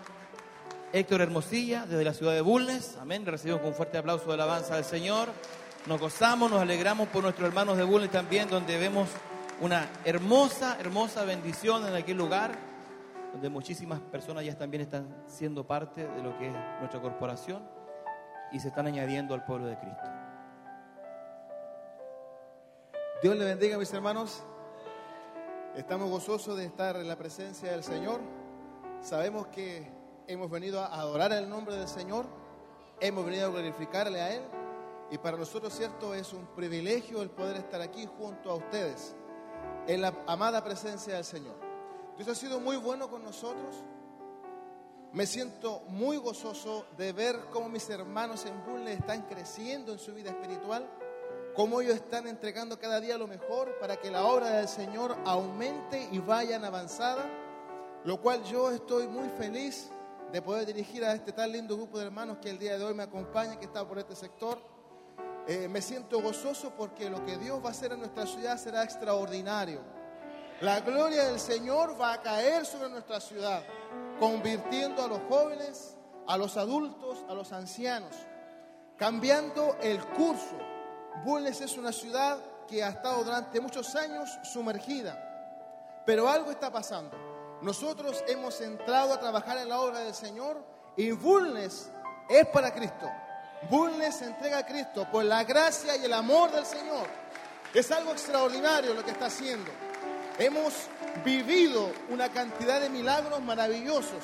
Héctor 0.93 1.21
Hermosilla, 1.21 1.85
desde 1.85 2.05
la 2.05 2.13
ciudad 2.13 2.33
de 2.33 2.41
Bulnes. 2.41 2.95
Amén. 3.01 3.25
Recibimos 3.25 3.59
con 3.59 3.71
un 3.71 3.75
fuerte 3.75 3.97
aplauso 3.97 4.27
de 4.27 4.35
alabanza 4.35 4.75
al 4.75 4.85
Señor. 4.85 5.27
Nos 5.87 6.01
gozamos, 6.01 6.51
nos 6.51 6.59
alegramos 6.59 7.07
por 7.07 7.23
nuestros 7.23 7.47
hermanos 7.47 7.77
de 7.77 7.85
Bulnes 7.85 8.11
también, 8.11 8.49
donde 8.49 8.77
vemos 8.77 9.07
una 9.61 9.89
hermosa, 10.03 10.75
hermosa 10.81 11.23
bendición 11.23 11.87
en 11.87 11.95
aquel 11.95 12.17
lugar, 12.17 12.57
donde 13.31 13.47
muchísimas 13.47 14.01
personas 14.01 14.43
ya 14.43 14.57
también 14.57 14.81
están 14.81 15.07
siendo 15.27 15.65
parte 15.65 16.05
de 16.05 16.21
lo 16.21 16.37
que 16.37 16.49
es 16.49 16.53
nuestra 16.79 16.99
corporación 16.99 17.65
y 18.51 18.59
se 18.59 18.67
están 18.67 18.85
añadiendo 18.87 19.33
al 19.33 19.45
pueblo 19.45 19.67
de 19.67 19.77
Cristo. 19.77 20.03
Dios 23.23 23.37
le 23.37 23.45
bendiga, 23.45 23.77
mis 23.77 23.93
hermanos. 23.93 24.43
Estamos 25.73 26.09
gozosos 26.09 26.57
de 26.57 26.65
estar 26.65 26.97
en 26.97 27.07
la 27.07 27.15
presencia 27.15 27.71
del 27.71 27.85
Señor. 27.85 28.19
Sabemos 28.99 29.47
que 29.47 29.89
hemos 30.27 30.51
venido 30.51 30.81
a 30.81 30.87
adorar 30.87 31.31
el 31.31 31.47
nombre 31.47 31.77
del 31.77 31.87
Señor, 31.87 32.25
hemos 32.99 33.23
venido 33.23 33.47
a 33.47 33.51
glorificarle 33.51 34.19
a 34.19 34.35
Él. 34.35 34.41
Y 35.09 35.17
para 35.17 35.37
nosotros, 35.37 35.73
cierto, 35.73 36.13
es 36.13 36.33
un 36.33 36.45
privilegio 36.47 37.21
el 37.21 37.29
poder 37.29 37.57
estar 37.57 37.81
aquí 37.81 38.07
junto 38.17 38.51
a 38.51 38.55
ustedes, 38.55 39.15
en 39.87 40.01
la 40.01 40.13
amada 40.27 40.63
presencia 40.63 41.15
del 41.15 41.23
Señor. 41.23 41.55
Dios 42.17 42.27
ha 42.27 42.35
sido 42.35 42.59
muy 42.59 42.77
bueno 42.77 43.09
con 43.09 43.23
nosotros. 43.23 43.83
Me 45.13 45.25
siento 45.25 45.81
muy 45.87 46.17
gozoso 46.17 46.85
de 46.97 47.13
ver 47.13 47.39
cómo 47.51 47.69
mis 47.69 47.89
hermanos 47.89 48.45
en 48.45 48.65
Bulnes 48.65 48.99
están 48.99 49.21
creciendo 49.23 49.93
en 49.93 49.99
su 49.99 50.13
vida 50.13 50.31
espiritual, 50.31 50.89
cómo 51.55 51.79
ellos 51.79 51.95
están 51.95 52.27
entregando 52.27 52.77
cada 52.77 52.99
día 52.99 53.17
lo 53.17 53.27
mejor 53.27 53.79
para 53.79 53.95
que 53.97 54.11
la 54.11 54.25
obra 54.25 54.49
del 54.49 54.67
Señor 54.67 55.15
aumente 55.25 56.09
y 56.11 56.19
vayan 56.19 56.65
avanzada, 56.65 57.25
lo 58.03 58.19
cual 58.21 58.43
yo 58.43 58.71
estoy 58.71 59.07
muy 59.07 59.29
feliz 59.29 59.89
de 60.31 60.41
poder 60.41 60.65
dirigir 60.65 61.05
a 61.05 61.13
este 61.13 61.31
tan 61.31 61.51
lindo 61.51 61.77
grupo 61.77 61.97
de 61.97 62.05
hermanos 62.05 62.39
que 62.41 62.49
el 62.49 62.59
día 62.59 62.77
de 62.77 62.83
hoy 62.83 62.93
me 62.93 63.03
acompaña, 63.03 63.57
que 63.57 63.65
está 63.65 63.87
por 63.87 63.97
este 63.97 64.15
sector. 64.15 64.59
Eh, 65.47 65.69
me 65.69 65.81
siento 65.81 66.21
gozoso 66.21 66.71
porque 66.71 67.09
lo 67.09 67.23
que 67.23 67.37
Dios 67.37 67.63
va 67.63 67.69
a 67.69 67.71
hacer 67.71 67.93
en 67.93 67.99
nuestra 67.99 68.25
ciudad 68.25 68.57
será 68.57 68.83
extraordinario. 68.83 69.79
La 70.59 70.81
gloria 70.81 71.23
del 71.23 71.39
Señor 71.39 71.99
va 71.99 72.13
a 72.13 72.21
caer 72.21 72.65
sobre 72.65 72.89
nuestra 72.89 73.21
ciudad, 73.21 73.63
convirtiendo 74.19 75.03
a 75.03 75.07
los 75.07 75.19
jóvenes, 75.29 75.95
a 76.27 76.37
los 76.37 76.57
adultos, 76.57 77.23
a 77.29 77.33
los 77.33 77.53
ancianos, 77.53 78.11
cambiando 78.97 79.77
el 79.81 80.03
curso. 80.03 80.57
Bulnes 81.23 81.61
es 81.61 81.77
una 81.77 81.93
ciudad 81.93 82.39
que 82.67 82.83
ha 82.83 82.89
estado 82.89 83.23
durante 83.23 83.61
muchos 83.61 83.95
años 83.95 84.29
sumergida, 84.43 86.03
pero 86.05 86.27
algo 86.27 86.51
está 86.51 86.69
pasando. 86.71 87.15
Nosotros 87.61 88.21
hemos 88.27 88.59
entrado 88.59 89.13
a 89.13 89.19
trabajar 89.19 89.59
en 89.59 89.69
la 89.69 89.79
obra 89.79 89.99
del 89.99 90.13
Señor 90.13 90.61
y 90.97 91.11
Bulnes 91.11 91.89
es 92.27 92.45
para 92.47 92.73
Cristo. 92.73 93.09
Bulnes 93.69 94.15
se 94.15 94.25
entrega 94.25 94.59
a 94.59 94.65
Cristo 94.65 95.07
por 95.11 95.25
la 95.25 95.43
gracia 95.43 95.97
y 95.97 96.05
el 96.05 96.13
amor 96.13 96.51
del 96.51 96.65
Señor. 96.65 97.07
Es 97.73 97.91
algo 97.91 98.11
extraordinario 98.11 98.93
lo 98.93 99.03
que 99.03 99.11
está 99.11 99.25
haciendo. 99.25 99.69
Hemos 100.39 100.73
vivido 101.25 101.91
una 102.09 102.29
cantidad 102.29 102.79
de 102.79 102.89
milagros 102.89 103.41
maravillosos 103.41 104.23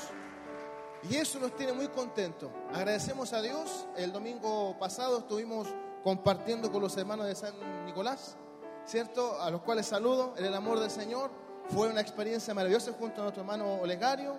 y 1.10 1.18
eso 1.18 1.40
nos 1.40 1.56
tiene 1.56 1.74
muy 1.74 1.88
contentos. 1.88 2.50
Agradecemos 2.74 3.34
a 3.34 3.42
Dios. 3.42 3.88
El 3.98 4.12
domingo 4.12 4.78
pasado 4.80 5.20
estuvimos 5.20 5.68
compartiendo 6.04 6.72
con 6.72 6.82
los 6.82 6.96
hermanos 6.96 7.26
de 7.28 7.36
San 7.36 7.54
Nicolás, 7.86 8.38
¿cierto? 8.86 9.42
A 9.42 9.50
los 9.50 9.62
cuales 9.62 9.88
saludo 9.88 10.34
en 10.38 10.46
el 10.46 10.54
amor 10.54 10.80
del 10.80 10.92
Señor. 10.92 11.32
Fue 11.70 11.90
una 11.90 12.02
experiencia 12.02 12.54
maravillosa 12.54 12.94
junto 12.94 13.22
a 13.22 13.24
nuestro 13.24 13.42
hermano 13.42 13.82
Olegario. 13.82 14.38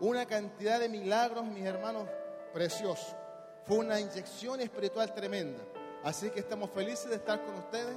Una 0.00 0.26
cantidad 0.26 0.80
de 0.80 0.88
milagros, 0.88 1.44
mis 1.46 1.64
hermanos, 1.64 2.08
preciosos. 2.52 3.14
Fue 3.64 3.78
una 3.78 4.00
inyección 4.00 4.60
espiritual 4.60 5.12
tremenda. 5.14 5.62
Así 6.04 6.30
que 6.30 6.40
estamos 6.40 6.70
felices 6.70 7.08
de 7.08 7.16
estar 7.16 7.44
con 7.44 7.54
ustedes. 7.56 7.96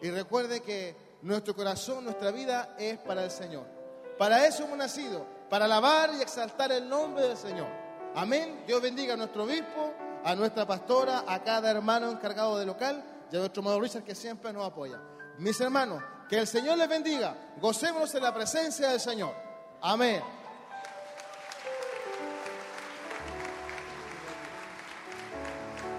Y 0.00 0.10
recuerde 0.10 0.60
que 0.60 0.96
nuestro 1.22 1.54
corazón, 1.54 2.04
nuestra 2.04 2.30
vida 2.30 2.74
es 2.78 2.98
para 2.98 3.24
el 3.24 3.30
Señor. 3.30 3.64
Para 4.18 4.46
eso 4.46 4.64
hemos 4.64 4.78
nacido, 4.78 5.26
para 5.50 5.64
alabar 5.64 6.10
y 6.14 6.22
exaltar 6.22 6.70
el 6.72 6.88
nombre 6.88 7.28
del 7.28 7.36
Señor. 7.36 7.66
Amén. 8.14 8.64
Dios 8.66 8.80
bendiga 8.80 9.14
a 9.14 9.16
nuestro 9.16 9.44
obispo, 9.44 9.92
a 10.24 10.34
nuestra 10.34 10.66
pastora, 10.66 11.24
a 11.26 11.42
cada 11.42 11.70
hermano 11.70 12.10
encargado 12.10 12.58
de 12.58 12.66
local 12.66 13.04
y 13.30 13.36
a 13.36 13.38
nuestro 13.40 13.60
hermano 13.60 13.80
Richard 13.80 14.04
que 14.04 14.14
siempre 14.14 14.52
nos 14.52 14.66
apoya. 14.66 15.00
Mis 15.38 15.60
hermanos, 15.60 16.02
que 16.28 16.38
el 16.38 16.46
Señor 16.46 16.78
les 16.78 16.88
bendiga. 16.88 17.36
Gocémonos 17.60 18.14
en 18.14 18.22
la 18.22 18.32
presencia 18.32 18.90
del 18.90 19.00
Señor. 19.00 19.34
Amén. 19.80 20.22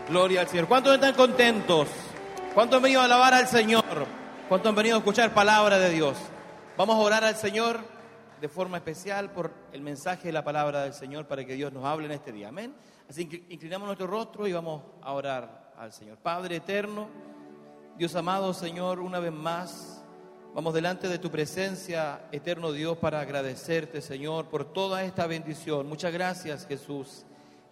Gloria 0.07 0.41
al 0.41 0.47
Señor. 0.47 0.67
¿Cuántos 0.67 0.93
están 0.93 1.15
contentos? 1.15 1.87
¿Cuántos 2.53 2.77
han 2.77 2.83
venido 2.83 3.01
a 3.01 3.05
alabar 3.05 3.33
al 3.33 3.47
Señor? 3.47 3.83
¿Cuántos 4.47 4.69
han 4.69 4.75
venido 4.75 4.97
a 4.97 4.99
escuchar 4.99 5.33
palabra 5.33 5.79
de 5.79 5.89
Dios? 5.89 6.15
Vamos 6.77 6.95
a 6.95 6.99
orar 6.99 7.23
al 7.23 7.35
Señor 7.35 7.79
de 8.39 8.47
forma 8.47 8.77
especial 8.77 9.31
por 9.31 9.51
el 9.73 9.81
mensaje 9.81 10.27
de 10.27 10.31
la 10.31 10.43
palabra 10.43 10.83
del 10.83 10.93
Señor 10.93 11.25
para 11.25 11.43
que 11.43 11.55
Dios 11.55 11.73
nos 11.73 11.85
hable 11.85 12.05
en 12.05 12.11
este 12.11 12.31
día. 12.31 12.49
Amén. 12.49 12.75
Así 13.09 13.25
que 13.25 13.47
inclinamos 13.49 13.87
nuestro 13.87 14.05
rostro 14.05 14.45
y 14.45 14.53
vamos 14.53 14.83
a 15.01 15.11
orar 15.11 15.73
al 15.75 15.91
Señor. 15.91 16.17
Padre 16.17 16.57
eterno, 16.57 17.07
Dios 17.97 18.15
amado 18.15 18.53
Señor, 18.53 18.99
una 18.99 19.17
vez 19.17 19.33
más, 19.33 20.03
vamos 20.53 20.75
delante 20.75 21.07
de 21.07 21.17
tu 21.17 21.31
presencia, 21.31 22.27
eterno 22.31 22.71
Dios, 22.71 22.95
para 22.99 23.21
agradecerte, 23.21 24.01
Señor, 24.01 24.49
por 24.49 24.71
toda 24.71 25.03
esta 25.03 25.25
bendición. 25.25 25.87
Muchas 25.87 26.13
gracias, 26.13 26.67
Jesús. 26.67 27.25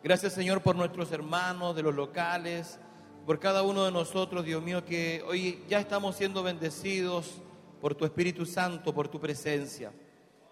Gracias, 0.03 0.33
Señor, 0.33 0.61
por 0.61 0.75
nuestros 0.75 1.13
hermanos 1.13 1.77
de 1.77 1.81
los 1.81 1.95
locales, 1.95 2.77
por 3.25 3.39
cada 3.39 3.63
uno 3.63 3.85
de 3.85 3.91
nosotros, 3.93 4.43
Dios 4.43 4.61
mío, 4.61 4.83
que 4.83 5.23
hoy 5.25 5.63
ya 5.69 5.79
estamos 5.79 6.17
siendo 6.17 6.43
bendecidos 6.43 7.41
por 7.79 7.95
tu 7.95 8.03
Espíritu 8.03 8.45
Santo, 8.45 8.93
por 8.93 9.07
tu 9.07 9.21
presencia. 9.21 9.93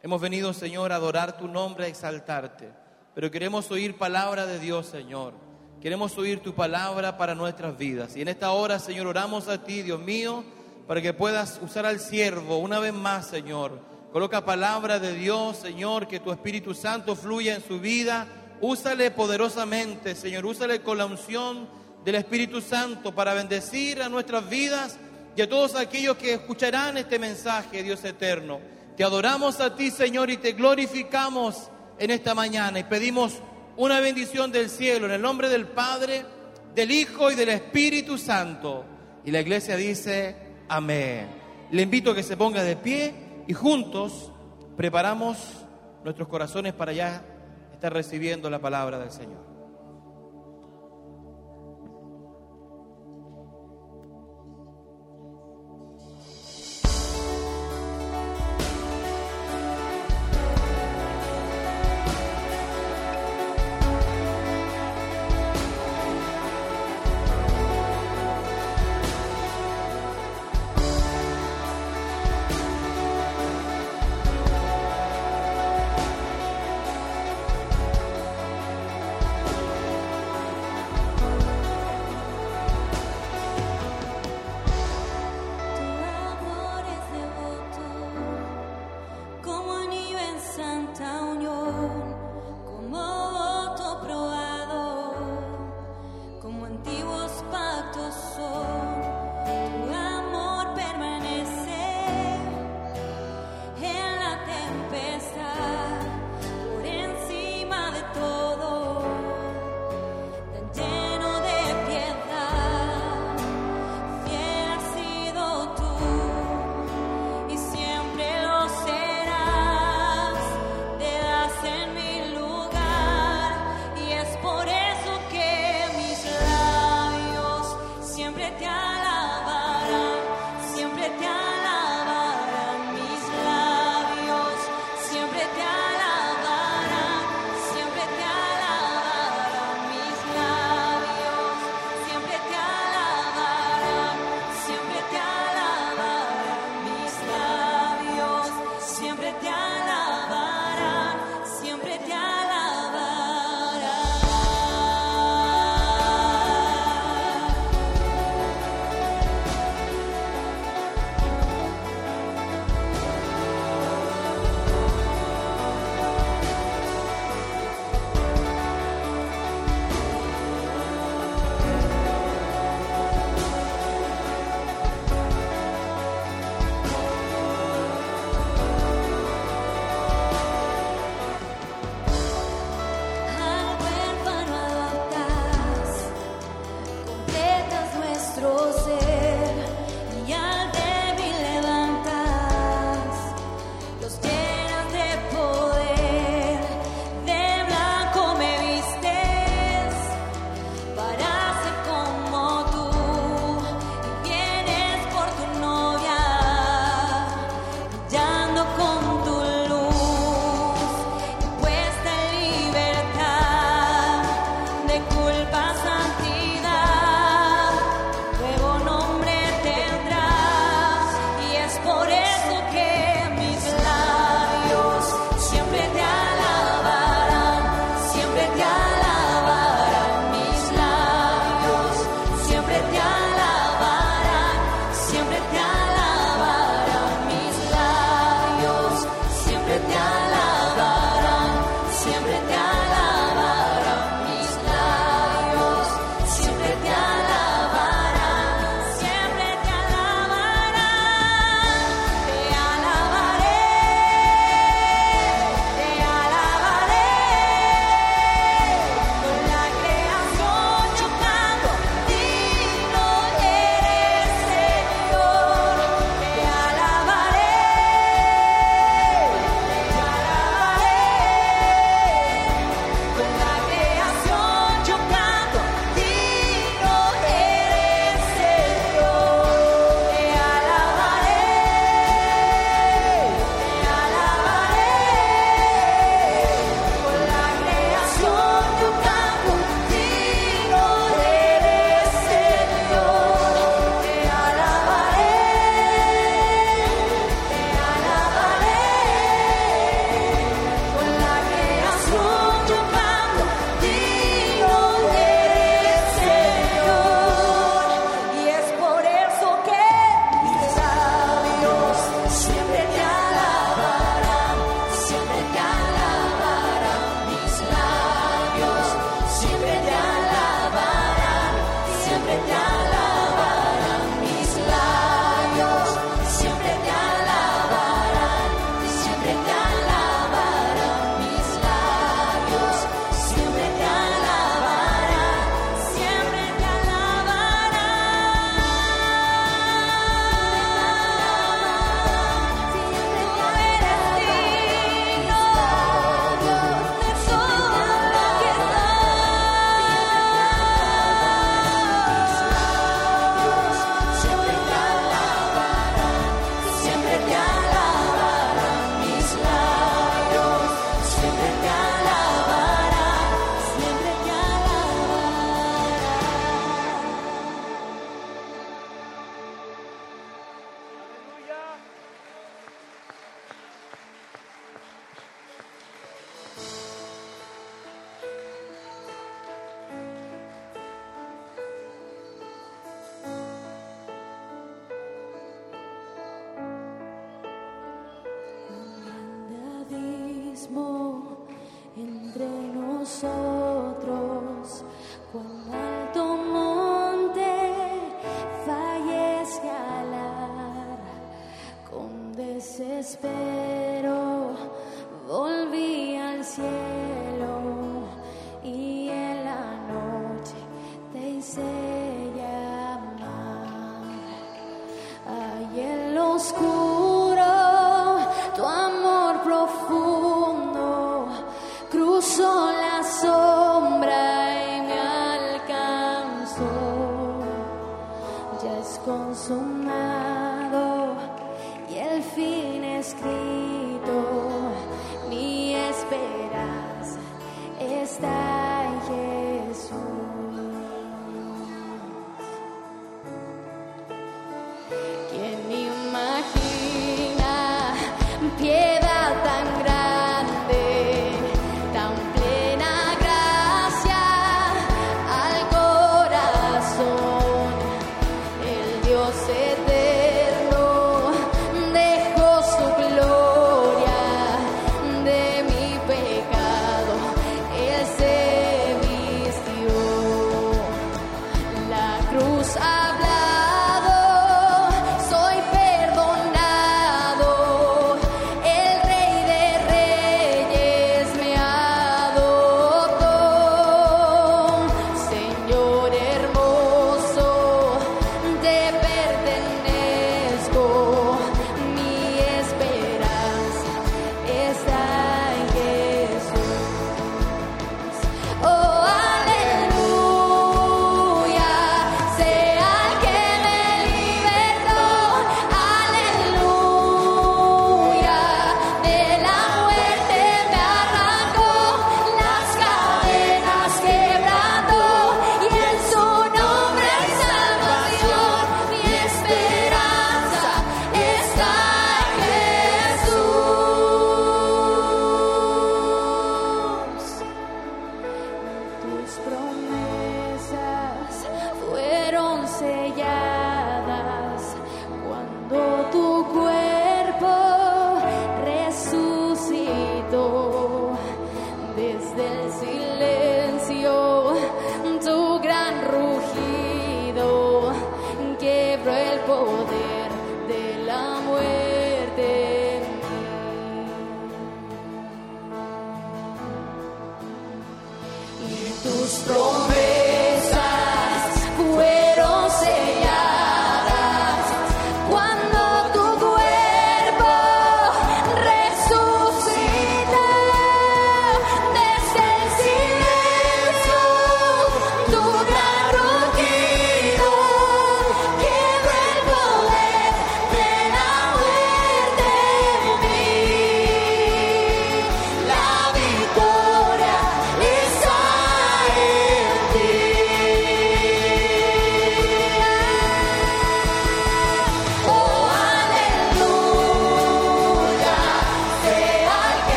Hemos 0.00 0.20
venido, 0.20 0.52
Señor, 0.52 0.92
a 0.92 0.94
adorar 0.94 1.38
tu 1.38 1.48
nombre, 1.48 1.86
a 1.86 1.88
exaltarte, 1.88 2.68
pero 3.16 3.32
queremos 3.32 3.68
oír 3.72 3.98
palabra 3.98 4.46
de 4.46 4.60
Dios, 4.60 4.86
Señor. 4.86 5.32
Queremos 5.80 6.16
oír 6.18 6.38
tu 6.38 6.54
palabra 6.54 7.18
para 7.18 7.34
nuestras 7.34 7.76
vidas. 7.76 8.14
Y 8.16 8.22
en 8.22 8.28
esta 8.28 8.52
hora, 8.52 8.78
Señor, 8.78 9.08
oramos 9.08 9.48
a 9.48 9.64
ti, 9.64 9.82
Dios 9.82 9.98
mío, 9.98 10.44
para 10.86 11.02
que 11.02 11.14
puedas 11.14 11.58
usar 11.60 11.84
al 11.84 11.98
siervo 11.98 12.58
una 12.58 12.78
vez 12.78 12.94
más, 12.94 13.26
Señor. 13.26 13.80
Coloca 14.12 14.44
palabra 14.44 15.00
de 15.00 15.14
Dios, 15.14 15.56
Señor, 15.56 16.06
que 16.06 16.20
tu 16.20 16.30
Espíritu 16.30 16.74
Santo 16.74 17.16
fluya 17.16 17.56
en 17.56 17.64
su 17.64 17.80
vida. 17.80 18.28
Úsale 18.62 19.10
poderosamente, 19.10 20.14
Señor. 20.14 20.46
Úsale 20.46 20.82
con 20.82 20.96
la 20.96 21.04
unción 21.04 21.68
del 22.04 22.14
Espíritu 22.14 22.60
Santo 22.60 23.12
para 23.12 23.34
bendecir 23.34 24.00
a 24.00 24.08
nuestras 24.08 24.48
vidas 24.48 24.98
y 25.34 25.42
a 25.42 25.48
todos 25.48 25.74
aquellos 25.74 26.16
que 26.16 26.34
escucharán 26.34 26.96
este 26.96 27.18
mensaje, 27.18 27.82
Dios 27.82 28.04
eterno. 28.04 28.60
Te 28.96 29.02
adoramos 29.02 29.58
a 29.60 29.74
ti, 29.74 29.90
Señor, 29.90 30.30
y 30.30 30.36
te 30.36 30.52
glorificamos 30.52 31.70
en 31.98 32.12
esta 32.12 32.36
mañana 32.36 32.78
y 32.78 32.84
pedimos 32.84 33.34
una 33.76 33.98
bendición 33.98 34.52
del 34.52 34.70
cielo 34.70 35.06
en 35.06 35.12
el 35.12 35.22
nombre 35.22 35.48
del 35.48 35.66
Padre, 35.66 36.24
del 36.72 36.92
Hijo 36.92 37.32
y 37.32 37.34
del 37.34 37.48
Espíritu 37.48 38.16
Santo. 38.16 38.84
Y 39.24 39.32
la 39.32 39.40
iglesia 39.40 39.76
dice, 39.76 40.36
amén. 40.68 41.26
Le 41.72 41.82
invito 41.82 42.12
a 42.12 42.14
que 42.14 42.22
se 42.22 42.36
ponga 42.36 42.62
de 42.62 42.76
pie 42.76 43.12
y 43.48 43.54
juntos 43.54 44.30
preparamos 44.76 45.36
nuestros 46.04 46.28
corazones 46.28 46.74
para 46.74 46.92
ya 46.92 47.24
estar 47.82 47.94
recibiendo 47.94 48.48
la 48.48 48.60
palabra 48.60 49.00
del 49.00 49.10
Señor. 49.10 49.41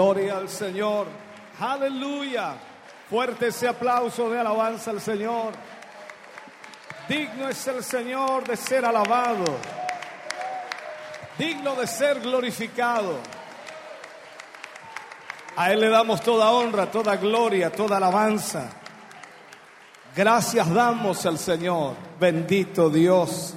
Gloria 0.00 0.38
al 0.38 0.48
Señor. 0.48 1.08
Aleluya. 1.60 2.54
Fuerte 3.10 3.48
ese 3.48 3.68
aplauso 3.68 4.30
de 4.30 4.40
alabanza 4.40 4.92
al 4.92 5.00
Señor. 5.02 5.52
Digno 7.06 7.50
es 7.50 7.66
el 7.66 7.84
Señor 7.84 8.48
de 8.48 8.56
ser 8.56 8.82
alabado. 8.86 9.44
Digno 11.36 11.74
de 11.74 11.86
ser 11.86 12.18
glorificado. 12.20 13.18
A 15.56 15.70
Él 15.70 15.80
le 15.80 15.90
damos 15.90 16.22
toda 16.22 16.50
honra, 16.50 16.90
toda 16.90 17.16
gloria, 17.16 17.70
toda 17.70 17.98
alabanza. 17.98 18.70
Gracias 20.16 20.72
damos 20.72 21.26
al 21.26 21.36
Señor. 21.36 21.96
Bendito 22.18 22.88
Dios. 22.88 23.52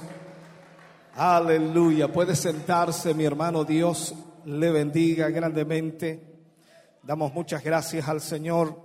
Aleluya. 1.16 2.08
Puede 2.08 2.36
sentarse, 2.36 3.14
mi 3.14 3.24
hermano. 3.24 3.64
Dios 3.64 4.14
le 4.44 4.70
bendiga 4.70 5.30
grandemente. 5.30 6.33
Damos 7.06 7.34
muchas 7.34 7.62
gracias 7.62 8.08
al 8.08 8.22
Señor 8.22 8.80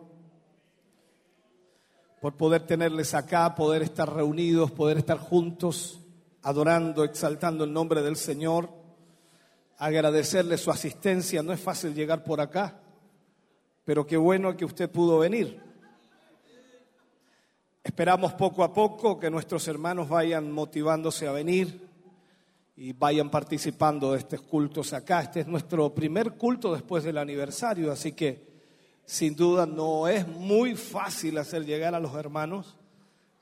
por 2.20 2.36
poder 2.36 2.67
tenerles 2.67 3.13
acá, 3.13 3.55
poder 3.55 3.82
estar 3.82 4.13
reunidos, 4.13 4.72
poder 4.72 4.97
estar 4.97 5.17
juntos, 5.17 6.01
adorando, 6.41 7.05
exaltando 7.05 7.63
el 7.63 7.72
nombre 7.72 8.01
del 8.01 8.17
Señor. 8.17 8.70
Agradecerle 9.78 10.57
su 10.57 10.70
asistencia. 10.70 11.41
No 11.41 11.53
es 11.53 11.61
fácil 11.61 11.93
llegar 11.93 12.26
por 12.26 12.41
acá, 12.41 12.82
pero 13.86 14.05
qué 14.05 14.17
bueno 14.17 14.57
que 14.57 14.65
usted 14.65 14.91
pudo 14.91 15.20
venir. 15.20 15.63
Esperamos 17.82 18.34
poco 18.34 18.65
a 18.65 18.74
poco 18.74 19.17
que 19.17 19.30
nuestros 19.30 19.65
hermanos 19.70 20.09
vayan 20.09 20.51
motivándose 20.51 21.26
a 21.26 21.32
venir 21.32 21.89
y 22.82 22.93
vayan 22.93 23.30
participando 23.30 24.13
de 24.13 24.19
estos 24.19 24.41
cultos 24.41 24.93
acá. 24.93 25.19
Este 25.19 25.41
es 25.41 25.47
nuestro 25.47 25.93
primer 25.93 26.36
culto 26.36 26.71
después 26.73 27.03
del 27.03 27.17
aniversario, 27.17 27.91
así 27.91 28.13
que 28.13 28.41
sin 29.03 29.36
duda 29.36 29.65
no 29.65 30.07
es 30.07 30.25
muy 30.25 30.75
fácil 30.75 31.38
hacer 31.39 31.65
llegar 31.65 31.93
a 31.93 31.99
los 31.99 32.15
hermanos 32.15 32.77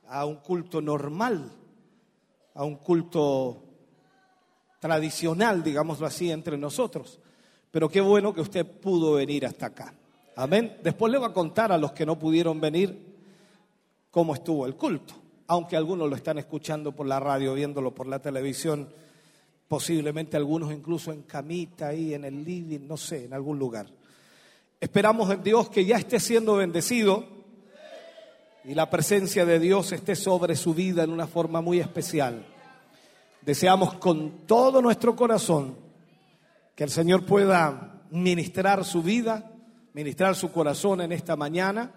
a 0.08 0.26
un 0.26 0.38
culto 0.38 0.82
normal, 0.82 1.52
a 2.56 2.64
un 2.64 2.78
culto 2.78 3.64
tradicional, 4.80 5.62
digámoslo 5.62 6.08
así, 6.08 6.32
entre 6.32 6.58
nosotros. 6.58 7.20
Pero 7.70 7.90
qué 7.90 8.02
bueno 8.02 8.34
que 8.34 8.42
usted 8.42 8.66
pudo 8.66 9.14
venir 9.14 9.46
hasta 9.46 9.68
acá. 9.68 9.94
Amén. 10.36 10.80
Después 10.82 11.12
le 11.12 11.20
voy 11.20 11.30
a 11.30 11.34
contar 11.34 11.72
a 11.72 11.78
los 11.78 11.92
que 11.92 12.08
no 12.08 12.18
pudieron 12.18 12.60
venir 12.60 13.16
cómo 14.10 14.34
estuvo 14.34 14.66
el 14.66 14.76
culto, 14.76 15.14
aunque 15.46 15.78
algunos 15.78 16.10
lo 16.10 16.16
están 16.16 16.40
escuchando 16.40 16.92
por 16.92 17.06
la 17.06 17.20
radio, 17.20 17.54
viéndolo 17.54 17.94
por 17.94 18.08
la 18.08 18.18
televisión 18.18 18.90
posiblemente 19.68 20.38
algunos 20.38 20.72
incluso 20.72 21.12
en 21.12 21.24
camita 21.24 21.88
ahí 21.88 22.14
en 22.14 22.26
el 22.26 22.44
living, 22.44 22.88
no 22.88 22.98
sé, 22.98 23.26
en 23.26 23.34
algún 23.34 23.60
lugar. 23.60 23.88
Esperamos 24.80 25.30
en 25.32 25.44
Dios 25.44 25.70
que 25.70 25.86
ya 25.86 25.98
esté 25.98 26.20
siendo 26.20 26.56
bendecido 26.56 27.26
y 28.64 28.74
la 28.74 28.90
presencia 28.90 29.46
de 29.46 29.60
Dios 29.60 29.92
esté 29.92 30.16
sobre 30.16 30.56
su 30.56 30.74
vida 30.74 31.04
en 31.04 31.12
una 31.12 31.28
forma 31.28 31.62
muy 31.62 31.80
especial. 31.80 32.46
Deseamos 33.42 33.96
con 33.96 34.46
todo 34.46 34.82
nuestro 34.82 35.16
corazón 35.16 35.78
que 36.76 36.84
el 36.84 36.90
Señor 36.90 37.26
pueda 37.26 38.04
ministrar 38.12 38.86
su 38.86 39.02
vida, 39.02 39.52
ministrar 39.94 40.36
su 40.36 40.52
corazón 40.52 41.02
en 41.02 41.12
esta 41.12 41.36
mañana 41.36 41.92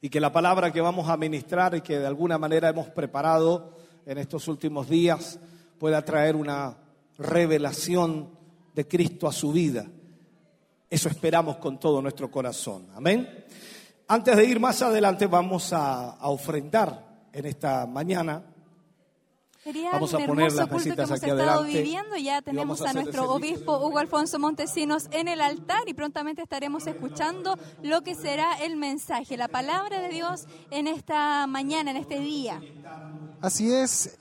y 0.00 0.10
que 0.10 0.20
la 0.20 0.32
palabra 0.32 0.72
que 0.72 0.80
vamos 0.80 1.08
a 1.08 1.16
ministrar 1.16 1.74
y 1.74 1.80
que 1.80 1.98
de 1.98 2.06
alguna 2.06 2.38
manera 2.38 2.68
hemos 2.68 2.88
preparado 2.90 3.76
en 4.04 4.18
estos 4.18 4.48
últimos 4.48 4.88
días 4.88 5.38
pueda 5.82 6.04
traer 6.04 6.36
una 6.36 6.76
revelación 7.18 8.30
de 8.72 8.86
Cristo 8.86 9.26
a 9.26 9.32
su 9.32 9.50
vida. 9.50 9.84
Eso 10.88 11.08
esperamos 11.08 11.56
con 11.56 11.80
todo 11.80 12.00
nuestro 12.00 12.30
corazón. 12.30 12.86
Amén. 12.94 13.28
Antes 14.06 14.36
de 14.36 14.44
ir 14.44 14.60
más 14.60 14.80
adelante 14.80 15.26
vamos 15.26 15.72
a, 15.72 16.10
a 16.10 16.28
ofrendar 16.28 17.26
en 17.32 17.46
esta 17.46 17.84
mañana. 17.86 18.51
Sería 19.62 19.92
Vamos 19.92 20.12
a 20.12 20.18
poner 20.18 20.46
hermoso 20.46 20.56
las 20.56 20.68
culto 20.68 20.84
que 20.84 20.90
hemos 20.90 21.10
aquí 21.12 21.30
estado 21.30 21.40
adelante 21.40 21.82
viviendo. 21.82 22.16
Ya 22.16 22.42
tenemos 22.42 22.82
a 22.82 22.90
a, 22.90 22.92
nuestro 22.94 23.30
obispo 23.30 23.78
Hugo 23.78 23.98
Alfonso 23.98 24.40
Montesinos 24.40 25.06
en 25.12 25.28
el 25.28 25.40
altar 25.40 25.82
y 25.86 25.94
prontamente 25.94 26.42
estaremos 26.42 26.84
escuchando 26.88 27.56
lo 27.80 28.02
que 28.02 28.16
será 28.16 28.54
el 28.64 28.76
mensaje, 28.76 29.36
la 29.36 29.46
palabra 29.46 30.02
de 30.02 30.08
Dios 30.08 30.46
en 30.72 30.88
esta 30.88 31.46
mañana, 31.46 31.92
en 31.92 31.96
este 31.96 32.18
día. 32.18 32.60
Así 33.40 33.72
es, 33.72 34.18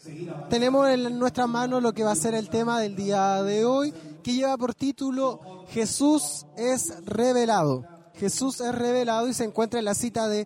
tenemos 0.49 0.87
en 0.89 1.17
nuestras 1.17 1.49
manos 1.49 1.81
lo 1.81 1.93
que 1.93 2.03
va 2.03 2.11
a 2.11 2.15
ser 2.15 2.35
el 2.35 2.49
tema 2.49 2.79
del 2.79 2.95
día 2.95 3.41
de 3.41 3.65
hoy, 3.65 3.93
que 4.23 4.33
lleva 4.33 4.55
por 4.57 4.75
título 4.75 5.65
Jesús 5.69 6.45
es 6.55 7.03
revelado. 7.03 7.83
Jesús 8.13 8.61
es 8.61 8.75
revelado 8.75 9.27
y 9.27 9.33
se 9.33 9.45
encuentra 9.45 9.79
en 9.79 9.85
la 9.85 9.95
cita 9.95 10.27
de 10.27 10.45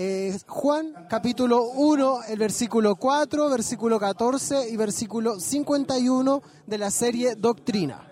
eh, 0.00 0.38
Juan 0.46 0.94
capítulo 1.08 1.70
1, 1.70 2.20
el 2.28 2.38
versículo 2.38 2.94
4, 2.94 3.50
versículo 3.50 3.98
14 3.98 4.70
y 4.70 4.76
versículo 4.76 5.40
51 5.40 6.40
de 6.68 6.78
la 6.78 6.92
serie 6.92 7.34
Doctrina. 7.34 8.06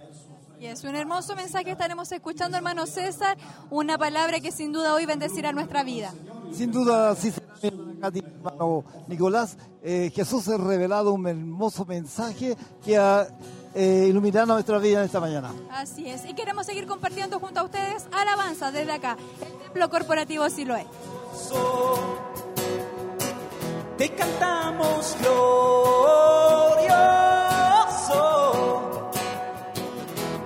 Y 0.58 0.66
es 0.66 0.82
un 0.82 0.96
hermoso 0.96 1.36
mensaje 1.36 1.66
que 1.66 1.70
estaremos 1.70 2.10
escuchando, 2.10 2.56
hermano 2.56 2.86
César, 2.86 3.38
una 3.70 3.96
palabra 3.98 4.40
que 4.40 4.50
sin 4.50 4.72
duda 4.72 4.94
hoy 4.94 5.06
bendecirá 5.06 5.52
nuestra 5.52 5.84
vida. 5.84 6.12
Sin 6.52 6.72
duda, 6.72 7.14
sí, 7.14 7.32
hermano 7.62 8.82
Nicolás, 9.06 9.56
eh, 9.80 10.10
Jesús 10.12 10.48
ha 10.48 10.56
revelado 10.56 11.12
un 11.12 11.24
hermoso 11.28 11.84
mensaje 11.84 12.56
que 12.84 12.96
ha 12.96 13.28
eh, 13.76 14.06
iluminado 14.08 14.54
nuestra 14.54 14.78
vida 14.78 14.98
en 14.98 15.04
esta 15.04 15.20
mañana. 15.20 15.54
Así 15.70 16.08
es. 16.08 16.24
Y 16.24 16.34
queremos 16.34 16.66
seguir 16.66 16.88
compartiendo 16.88 17.38
junto 17.38 17.60
a 17.60 17.62
ustedes 17.62 18.06
alabanza 18.10 18.72
desde 18.72 18.90
acá, 18.90 19.16
el 19.40 19.62
Templo 19.62 19.88
Corporativo 19.88 20.50
Siloé. 20.50 20.84
Te 23.98 24.08
cantamos 24.14 25.16
glorioso, 25.20 26.30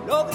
lo 0.07 0.27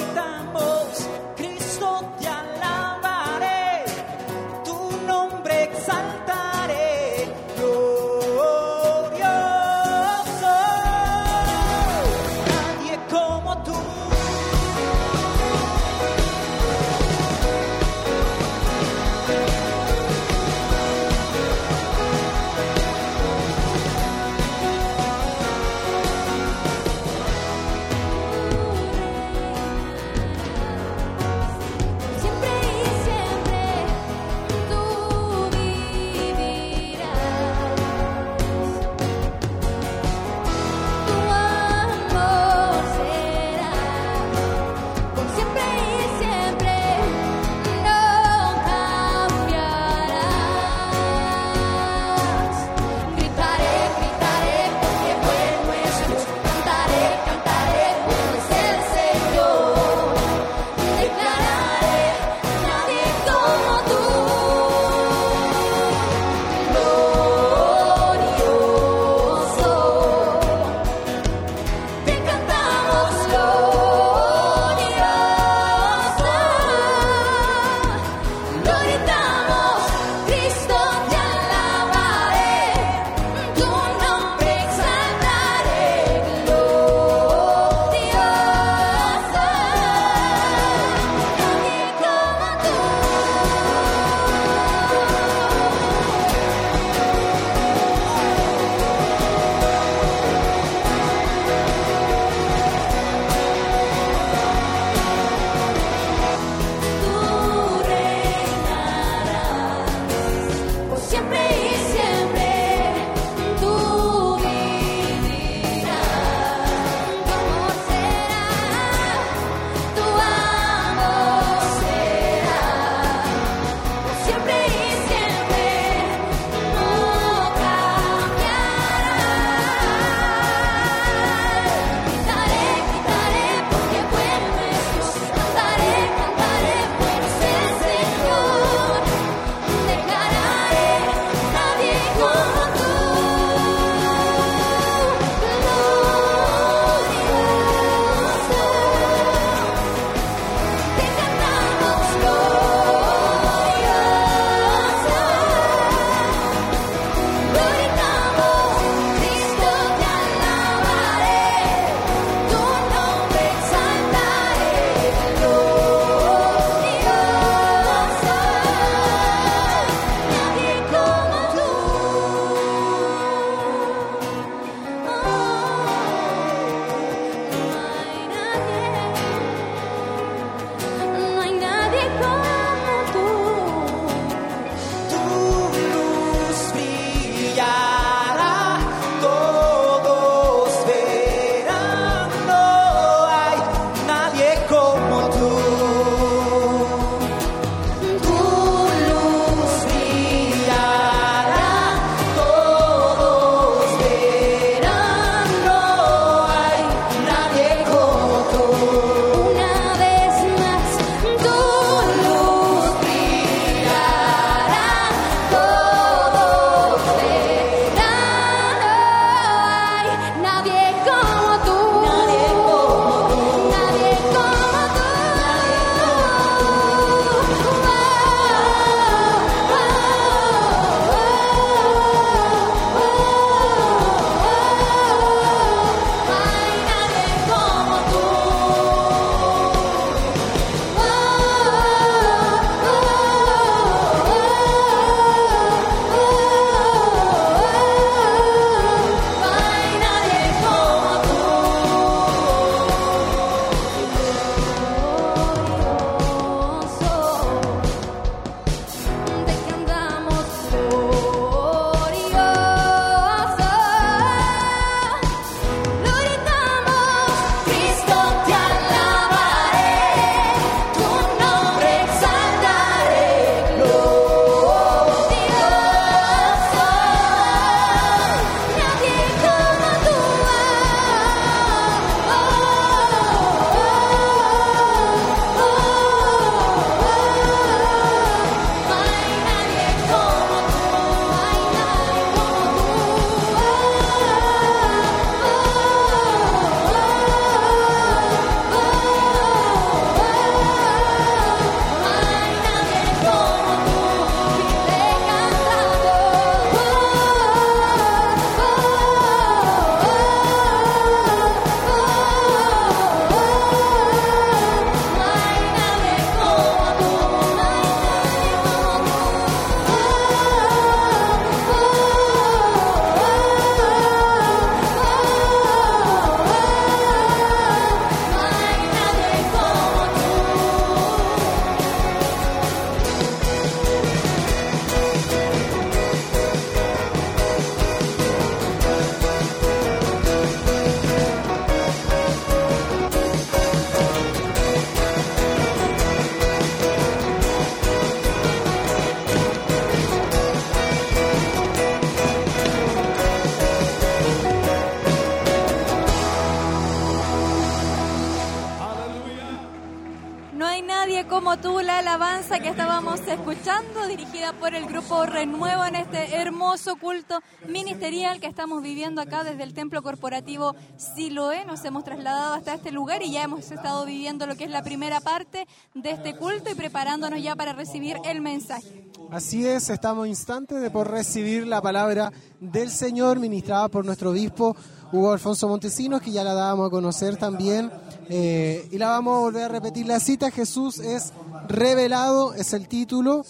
culto 367.06 367.40
ministerial 367.70 368.40
que 368.40 368.48
estamos 368.48 368.82
viviendo 368.82 369.22
acá 369.22 369.44
desde 369.44 369.62
el 369.62 369.76
templo 369.76 370.02
corporativo 370.02 370.76
Siloé. 370.98 371.64
Nos 371.64 371.86
hemos 371.86 372.04
trasladado 372.04 372.56
hasta 372.56 372.74
este 372.74 372.92
lugar 372.92 373.22
y 373.22 373.32
ya 373.32 373.44
hemos 373.44 373.70
estado 373.70 374.08
viviendo 374.08 374.48
lo 374.48 374.56
que 374.56 374.64
es 374.64 374.72
la 374.72 374.82
primera 374.82 375.22
parte 375.22 375.68
de 375.94 376.10
este 376.10 376.36
culto 376.36 376.72
y 376.72 376.74
preparándonos 376.74 377.44
ya 377.44 377.56
para 377.56 377.74
recibir 377.74 378.18
el 378.26 378.42
mensaje. 378.42 379.12
Así 379.30 379.68
es, 379.68 379.92
estamos 379.92 380.28
instantes 380.28 380.82
de 380.82 380.90
por 380.90 381.12
recibir 381.12 381.68
la 381.68 381.80
palabra 381.80 382.32
del 382.60 382.90
Señor 382.90 383.40
ministrada 383.40 383.88
por 383.88 384.04
nuestro 384.04 384.32
obispo 384.32 384.76
Hugo 385.12 385.32
Alfonso 385.32 385.68
Montesinos, 385.68 386.24
que 386.24 386.32
ya 386.32 386.44
la 386.44 386.56
dábamos 386.56 386.88
a 386.88 386.90
conocer 386.90 387.38
también. 387.38 387.92
Eh, 388.30 388.88
y 388.92 388.98
la 388.98 389.10
vamos 389.10 389.38
a 389.38 389.40
volver 389.42 389.64
a 389.66 389.68
repetir. 389.68 390.08
La 390.08 390.20
cita 390.20 390.50
Jesús 390.50 390.98
es 390.98 391.32
revelado, 391.68 392.56
es 392.56 392.74
el 392.74 392.88
título. 392.88 393.46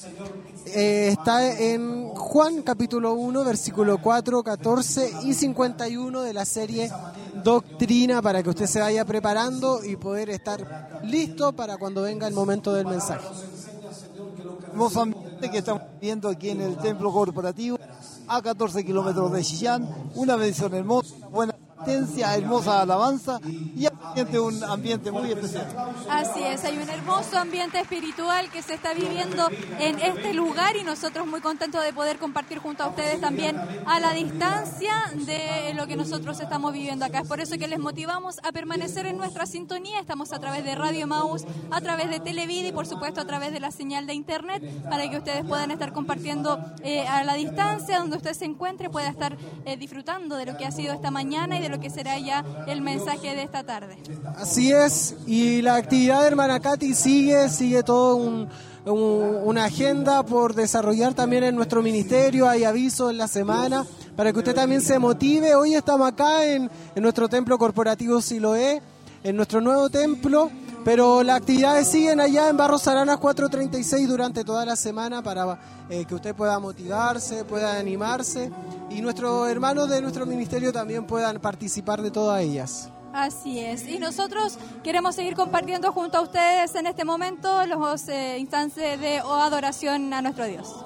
Eh, 0.67 1.09
está 1.11 1.57
en 1.57 1.94
Juan 2.35 2.63
capítulo 2.63 3.13
1, 3.13 3.45
versículo 3.45 3.97
4, 3.97 4.43
14 4.43 5.19
y 5.23 5.33
51 5.33 6.21
de 6.21 6.33
la 6.33 6.43
serie 6.43 6.91
Doctrina 7.41 8.21
para 8.21 8.43
que 8.43 8.49
usted 8.49 8.65
se 8.65 8.81
vaya 8.81 9.05
preparando 9.05 9.81
y 9.85 9.95
poder 9.95 10.29
estar 10.29 10.99
listo 11.05 11.53
para 11.53 11.77
cuando 11.77 12.01
venga 12.01 12.27
el 12.27 12.33
momento 12.33 12.73
del 12.73 12.87
mensaje. 12.87 13.25
hermoso 14.67 15.03
ambiente 15.03 15.49
que 15.49 15.59
estamos 15.59 15.83
viendo 16.01 16.27
aquí 16.27 16.49
en 16.49 16.59
el 16.59 16.75
templo 16.75 17.09
corporativo, 17.13 17.79
a 18.27 18.41
14 18.41 18.83
kilómetros 18.83 19.31
de 19.31 19.41
Chillán, 19.41 19.87
una 20.15 20.35
bendición 20.35 20.73
hermosa, 20.73 21.15
buena 21.31 21.55
hermosa 22.35 22.81
alabanza 22.81 23.39
y 23.43 23.85
ambiente, 23.85 24.39
un 24.39 24.63
ambiente 24.63 25.11
muy 25.11 25.31
especial. 25.31 25.67
Así 26.09 26.43
es, 26.43 26.63
hay 26.63 26.77
un 26.77 26.89
hermoso 26.89 27.37
ambiente 27.37 27.79
espiritual 27.79 28.49
que 28.49 28.61
se 28.61 28.75
está 28.75 28.93
viviendo 28.93 29.49
en 29.79 29.99
este 29.99 30.33
lugar 30.33 30.75
y 30.75 30.83
nosotros 30.83 31.27
muy 31.27 31.41
contentos 31.41 31.83
de 31.83 31.93
poder 31.93 32.17
compartir 32.17 32.59
junto 32.59 32.83
a 32.83 32.87
ustedes 32.87 33.19
también 33.19 33.57
a 33.85 33.99
la 33.99 34.13
distancia 34.13 34.93
de 35.13 35.73
lo 35.73 35.87
que 35.87 35.95
nosotros 35.95 36.39
estamos 36.39 36.73
viviendo 36.73 37.05
acá. 37.05 37.19
Es 37.19 37.27
por 37.27 37.39
eso 37.39 37.57
que 37.57 37.67
les 37.67 37.79
motivamos 37.79 38.39
a 38.43 38.51
permanecer 38.51 39.05
en 39.05 39.17
nuestra 39.17 39.45
sintonía. 39.45 39.99
Estamos 39.99 40.33
a 40.33 40.39
través 40.39 40.63
de 40.63 40.75
Radio 40.75 41.07
Maus, 41.07 41.45
a 41.71 41.81
través 41.81 42.09
de 42.09 42.19
Televida 42.19 42.69
y 42.69 42.71
por 42.71 42.87
supuesto 42.87 43.21
a 43.21 43.25
través 43.25 43.51
de 43.51 43.59
la 43.59 43.71
señal 43.71 44.07
de 44.07 44.13
internet 44.13 44.63
para 44.89 45.09
que 45.09 45.17
ustedes 45.17 45.45
puedan 45.45 45.71
estar 45.71 45.93
compartiendo 45.93 46.59
eh, 46.83 47.05
a 47.07 47.23
la 47.23 47.33
distancia 47.33 47.99
donde 47.99 48.17
usted 48.17 48.33
se 48.33 48.45
encuentre, 48.45 48.89
pueda 48.89 49.09
estar 49.09 49.37
eh, 49.65 49.77
disfrutando 49.77 50.35
de 50.37 50.45
lo 50.45 50.57
que 50.57 50.65
ha 50.65 50.71
sido 50.71 50.93
esta 50.93 51.11
mañana 51.11 51.57
y 51.57 51.64
de 51.65 51.69
lo 51.75 51.79
que 51.81 51.89
será 51.89 52.17
ya 52.19 52.43
el 52.67 52.81
mensaje 52.81 53.35
de 53.35 53.43
esta 53.43 53.63
tarde. 53.63 53.97
Así 54.37 54.71
es, 54.71 55.15
y 55.27 55.61
la 55.61 55.75
actividad 55.75 56.21
de 56.21 56.27
Hermana 56.27 56.59
Katy 56.59 56.93
sigue, 56.93 57.49
sigue 57.49 57.81
todo 57.83 58.15
un, 58.17 58.47
un- 58.85 59.39
una 59.43 59.65
agenda 59.65 60.23
por 60.23 60.53
desarrollar 60.53 61.13
también 61.13 61.43
en 61.43 61.55
nuestro 61.55 61.81
ministerio, 61.81 62.47
hay 62.47 62.63
avisos 62.63 63.09
en 63.11 63.17
la 63.17 63.27
semana 63.27 63.85
para 64.15 64.31
que 64.31 64.39
usted 64.39 64.53
también 64.55 64.81
se 64.81 64.99
motive. 64.99 65.55
Hoy 65.55 65.73
estamos 65.73 66.07
acá 66.07 66.45
en, 66.45 66.69
en 66.95 67.03
nuestro 67.03 67.27
templo 67.27 67.57
corporativo 67.57 68.21
Siloé, 68.21 68.81
en 69.23 69.35
nuestro 69.35 69.59
nuevo 69.59 69.89
templo, 69.89 70.51
pero 70.85 71.23
las 71.23 71.37
actividades 71.37 71.89
siguen 71.89 72.21
allá 72.21 72.47
en 72.47 72.57
Barros 72.57 72.87
Aranas 72.87 73.17
436 73.17 74.07
durante 74.07 74.43
toda 74.43 74.63
la 74.65 74.75
semana 74.75 75.23
para 75.23 75.57
eh, 75.89 76.05
que 76.05 76.13
usted 76.13 76.35
pueda 76.35 76.59
motivarse, 76.59 77.43
pueda 77.43 77.79
animarse 77.79 78.51
y 78.91 79.01
nuestros 79.01 79.49
hermanos 79.49 79.89
de 79.89 79.99
nuestro 79.99 80.27
ministerio 80.27 80.71
también 80.71 81.07
puedan 81.07 81.39
participar 81.39 82.03
de 82.03 82.11
todas 82.11 82.39
ellas. 82.39 82.89
Así 83.13 83.59
es. 83.59 83.87
Y 83.87 83.97
nosotros 83.97 84.59
queremos 84.83 85.15
seguir 85.15 85.35
compartiendo 85.35 85.91
junto 85.91 86.19
a 86.19 86.21
ustedes 86.21 86.75
en 86.75 86.85
este 86.85 87.03
momento 87.03 87.65
los 87.65 88.07
eh, 88.07 88.37
instantes 88.37 88.99
de 88.99 89.17
adoración 89.17 90.13
a 90.13 90.21
nuestro 90.21 90.45
Dios. 90.45 90.85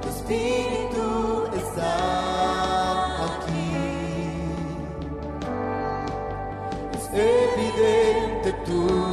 Tu 0.00 0.08
espíritu 0.08 1.44
está 1.56 2.33
evidente 7.14 8.52
tu 8.64 9.03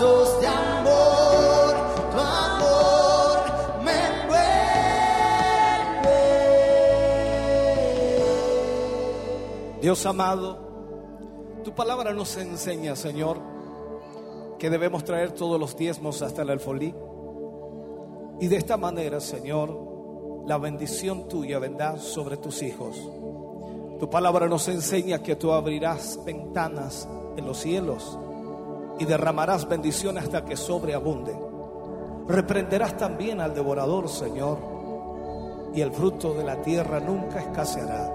de 0.00 0.46
amor, 0.46 1.74
tu 2.12 2.20
amor 2.20 3.38
me. 3.82 4.28
Dios 9.82 10.06
amado, 10.06 10.58
tu 11.64 11.74
palabra 11.74 12.12
nos 12.12 12.36
enseña, 12.36 12.94
Señor, 12.94 13.40
que 14.60 14.70
debemos 14.70 15.02
traer 15.02 15.32
todos 15.32 15.58
los 15.58 15.76
diezmos 15.76 16.22
hasta 16.22 16.42
el 16.42 16.50
alfolí. 16.50 16.94
Y 18.40 18.46
de 18.46 18.56
esta 18.56 18.76
manera, 18.76 19.20
Señor, 19.20 20.44
la 20.46 20.58
bendición 20.58 21.26
tuya 21.26 21.58
vendrá 21.58 21.98
sobre 21.98 22.36
tus 22.36 22.62
hijos. 22.62 22.96
Tu 23.98 24.08
palabra 24.08 24.46
nos 24.46 24.68
enseña 24.68 25.24
que 25.24 25.34
tú 25.34 25.50
abrirás 25.50 26.20
ventanas 26.24 27.08
en 27.36 27.44
los 27.44 27.58
cielos 27.58 28.16
y 28.98 29.04
derramarás 29.04 29.68
bendición 29.68 30.18
hasta 30.18 30.44
que 30.44 30.56
sobreabunde. 30.56 31.38
Reprenderás 32.26 32.96
también 32.96 33.40
al 33.40 33.54
devorador, 33.54 34.08
Señor, 34.08 34.58
y 35.74 35.80
el 35.80 35.92
fruto 35.92 36.34
de 36.34 36.44
la 36.44 36.60
tierra 36.60 37.00
nunca 37.00 37.40
escaseará. 37.40 38.12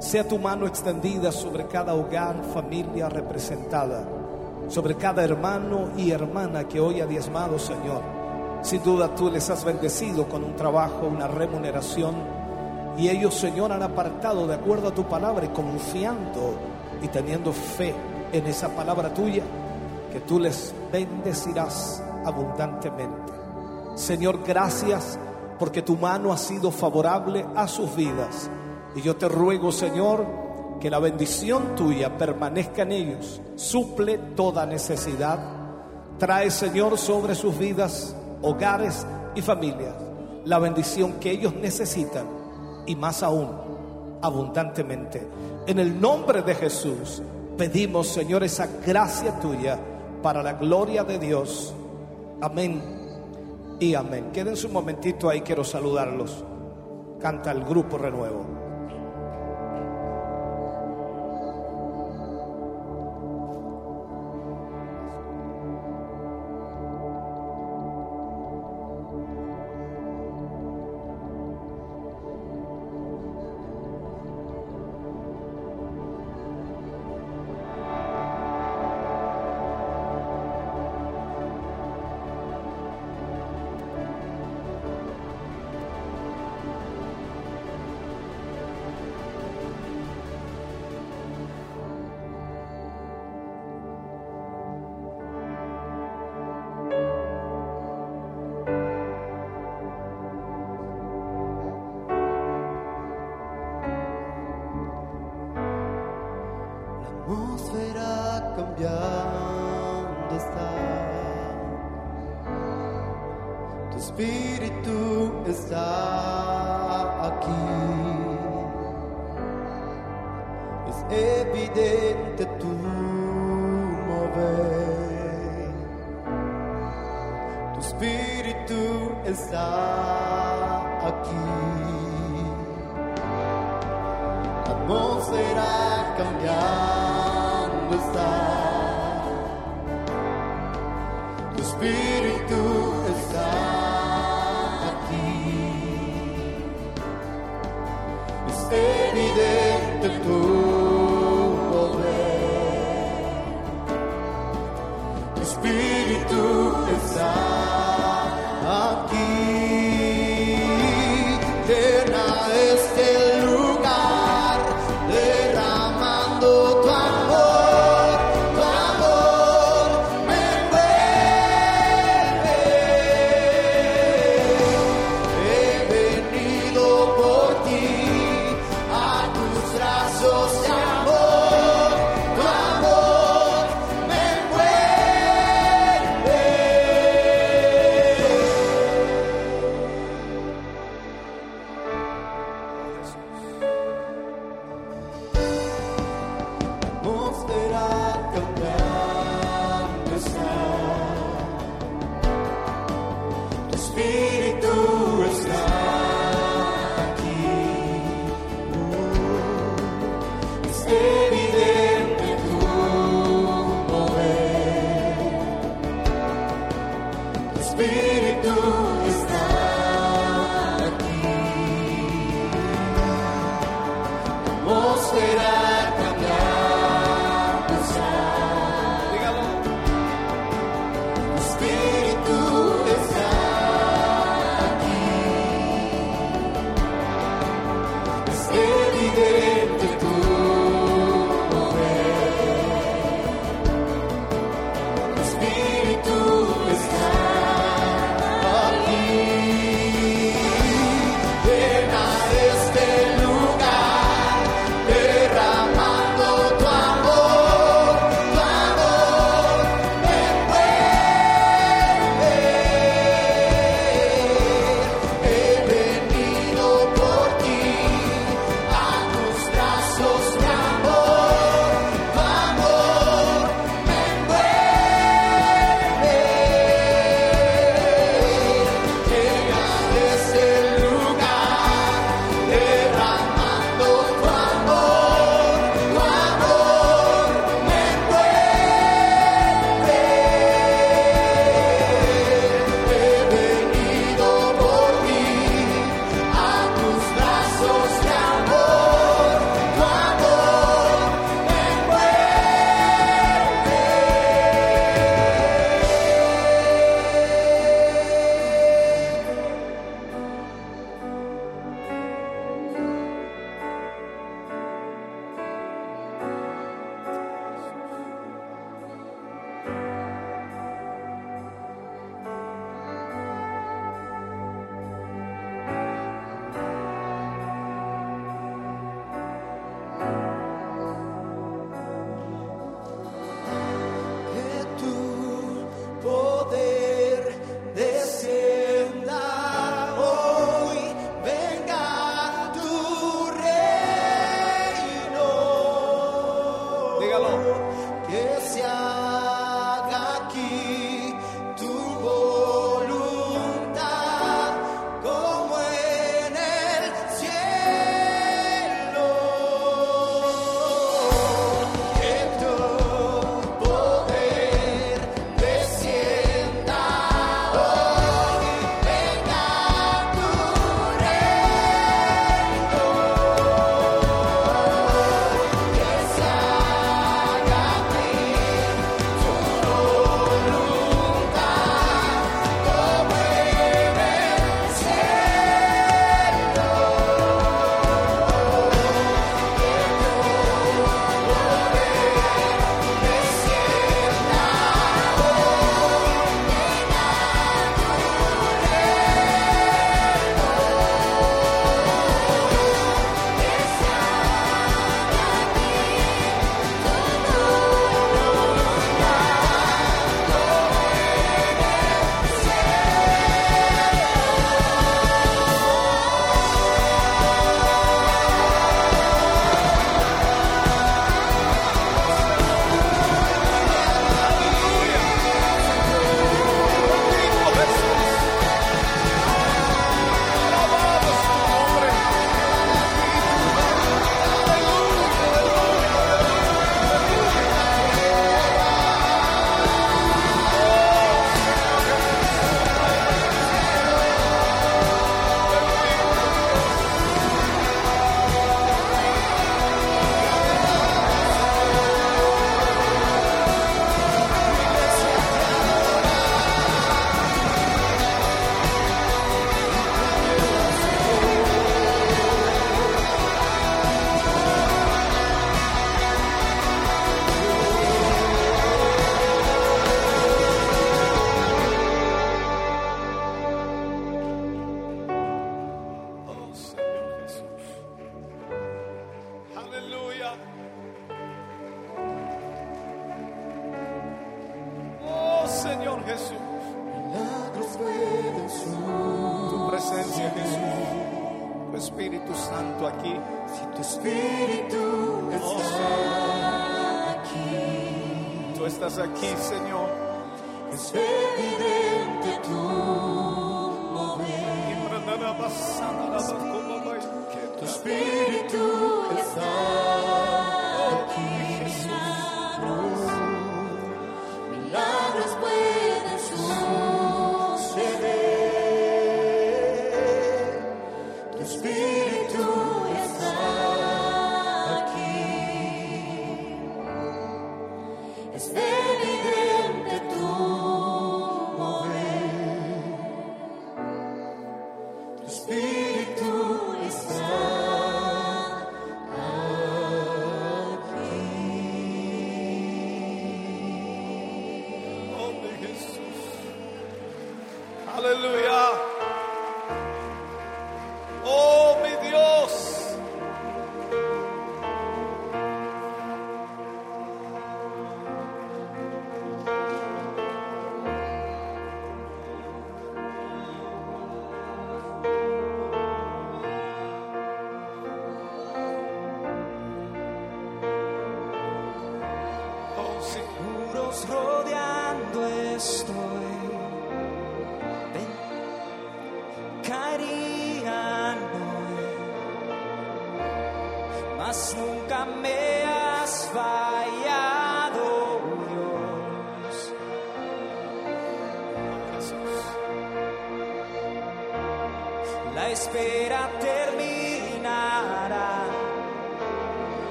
Sea 0.00 0.26
tu 0.26 0.38
mano 0.38 0.66
extendida 0.66 1.30
sobre 1.30 1.66
cada 1.66 1.94
hogar, 1.94 2.42
familia 2.52 3.08
representada, 3.08 4.04
sobre 4.68 4.96
cada 4.96 5.22
hermano 5.22 5.90
y 5.96 6.10
hermana 6.10 6.64
que 6.64 6.80
hoy 6.80 7.00
ha 7.00 7.06
diezmado, 7.06 7.58
Señor. 7.58 8.02
Sin 8.62 8.82
duda 8.82 9.14
tú 9.14 9.30
les 9.30 9.48
has 9.50 9.64
bendecido 9.64 10.28
con 10.28 10.44
un 10.44 10.56
trabajo, 10.56 11.06
una 11.06 11.28
remuneración, 11.28 12.14
y 12.96 13.08
ellos, 13.08 13.34
Señor, 13.34 13.72
han 13.72 13.82
apartado 13.82 14.46
de 14.46 14.54
acuerdo 14.54 14.88
a 14.88 14.94
tu 14.94 15.04
palabra 15.04 15.46
y 15.46 15.48
confiando 15.48 16.54
y 17.00 17.08
teniendo 17.08 17.52
fe 17.52 17.94
en 18.32 18.46
esa 18.46 18.68
palabra 18.68 19.12
tuya, 19.14 19.42
que 20.12 20.20
tú 20.20 20.38
les 20.38 20.74
bendecirás 20.92 22.02
abundantemente. 22.24 23.32
Señor, 23.94 24.40
gracias 24.46 25.18
porque 25.58 25.82
tu 25.82 25.96
mano 25.96 26.32
ha 26.32 26.36
sido 26.36 26.70
favorable 26.70 27.44
a 27.54 27.66
sus 27.66 27.94
vidas. 27.96 28.50
Y 28.94 29.00
yo 29.00 29.16
te 29.16 29.28
ruego, 29.28 29.72
Señor, 29.72 30.26
que 30.80 30.90
la 30.90 30.98
bendición 30.98 31.74
tuya 31.74 32.18
permanezca 32.18 32.82
en 32.82 32.92
ellos, 32.92 33.40
suple 33.54 34.18
toda 34.36 34.66
necesidad, 34.66 35.38
trae, 36.18 36.50
Señor, 36.50 36.98
sobre 36.98 37.34
sus 37.34 37.56
vidas, 37.56 38.14
hogares 38.42 39.06
y 39.34 39.42
familias, 39.42 39.94
la 40.44 40.58
bendición 40.58 41.14
que 41.14 41.30
ellos 41.30 41.54
necesitan 41.54 42.26
y 42.86 42.96
más 42.96 43.22
aún, 43.22 43.48
abundantemente. 44.20 45.26
En 45.66 45.78
el 45.78 46.00
nombre 46.00 46.42
de 46.42 46.54
Jesús 46.54 47.22
pedimos, 47.56 48.08
Señor, 48.08 48.42
esa 48.42 48.68
gracia 48.84 49.38
tuya 49.38 49.78
para 50.22 50.42
la 50.42 50.54
gloria 50.54 51.04
de 51.04 51.18
Dios. 51.18 51.74
Amén 52.40 52.80
y 53.80 53.94
amén. 53.94 54.30
Quédense 54.32 54.66
un 54.66 54.72
momentito 54.72 55.28
ahí, 55.28 55.42
quiero 55.42 55.64
saludarlos. 55.64 56.44
Canta 57.20 57.50
el 57.50 57.64
grupo 57.64 57.98
Renuevo. 57.98 58.61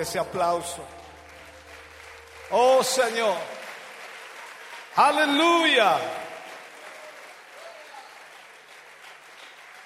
Ese 0.00 0.18
aplauso. 0.18 0.82
Oh 2.50 2.82
Señor. 2.82 3.36
Aleluya. 4.96 5.98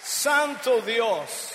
Santo 0.01 0.81
Dios. 0.81 1.51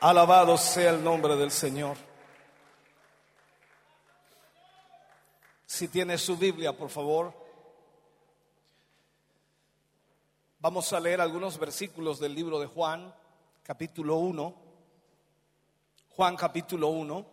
Alabado 0.00 0.58
sea 0.58 0.90
el 0.90 1.02
nombre 1.02 1.36
del 1.36 1.50
Señor. 1.50 1.96
Si 5.64 5.88
tiene 5.88 6.18
su 6.18 6.36
Biblia, 6.36 6.76
por 6.76 6.90
favor. 6.90 7.32
Vamos 10.58 10.92
a 10.92 11.00
leer 11.00 11.20
algunos 11.20 11.58
versículos 11.58 12.18
del 12.18 12.34
libro 12.34 12.58
de 12.58 12.66
Juan, 12.66 13.14
capítulo 13.62 14.16
1. 14.16 14.65
Juan 16.16 16.34
capítulo 16.34 16.88
1, 16.88 17.26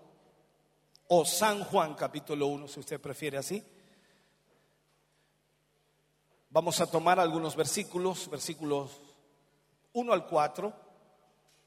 o 1.07 1.25
San 1.25 1.63
Juan 1.63 1.93
capítulo 1.93 2.47
1, 2.47 2.67
si 2.67 2.81
usted 2.81 2.99
prefiere 2.99 3.37
así. 3.37 3.63
Vamos 6.49 6.81
a 6.81 6.85
tomar 6.85 7.17
algunos 7.17 7.55
versículos, 7.55 8.29
versículos 8.29 8.99
1 9.93 10.11
al 10.11 10.27
4. 10.27 10.73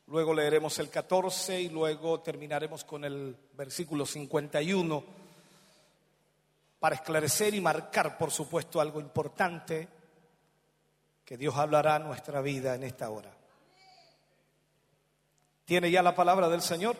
Luego 0.08 0.34
leeremos 0.34 0.78
el 0.78 0.90
14 0.90 1.58
y 1.58 1.70
luego 1.70 2.20
terminaremos 2.20 2.84
con 2.84 3.02
el 3.02 3.34
versículo 3.54 4.04
51 4.04 5.04
para 6.78 6.96
esclarecer 6.96 7.54
y 7.54 7.62
marcar, 7.62 8.18
por 8.18 8.30
supuesto, 8.30 8.78
algo 8.78 9.00
importante 9.00 9.88
que 11.24 11.38
Dios 11.38 11.56
hablará 11.56 11.96
en 11.96 12.04
nuestra 12.04 12.42
vida 12.42 12.74
en 12.74 12.84
esta 12.84 13.08
hora. 13.08 13.35
¿Tiene 15.66 15.90
ya 15.90 16.00
la 16.00 16.14
palabra 16.14 16.48
del 16.48 16.62
Señor? 16.62 16.96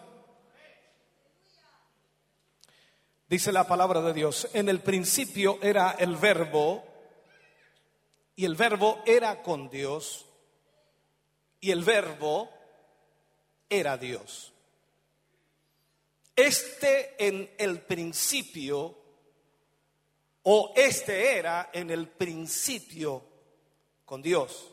Dice 3.29 3.53
la 3.53 3.67
palabra 3.67 4.03
de 4.03 4.13
Dios, 4.13 4.49
en 4.55 4.69
el 4.69 4.81
principio 4.81 5.59
era 5.63 5.93
el 5.93 6.17
verbo 6.17 6.85
y 8.35 8.45
el 8.45 8.57
verbo 8.57 9.03
era 9.07 9.41
con 9.43 9.71
Dios 9.71 10.27
y 11.61 11.71
el 11.71 11.85
verbo 11.85 12.51
era 13.71 13.97
Dios. 13.97 14.53
Este 16.35 17.15
en 17.25 17.49
el 17.59 17.83
principio, 17.83 18.99
o 20.43 20.73
este 20.75 21.39
era 21.39 21.71
en 21.73 21.91
el 21.93 22.09
principio 22.09 23.23
con 24.05 24.23
Dios. 24.23 24.73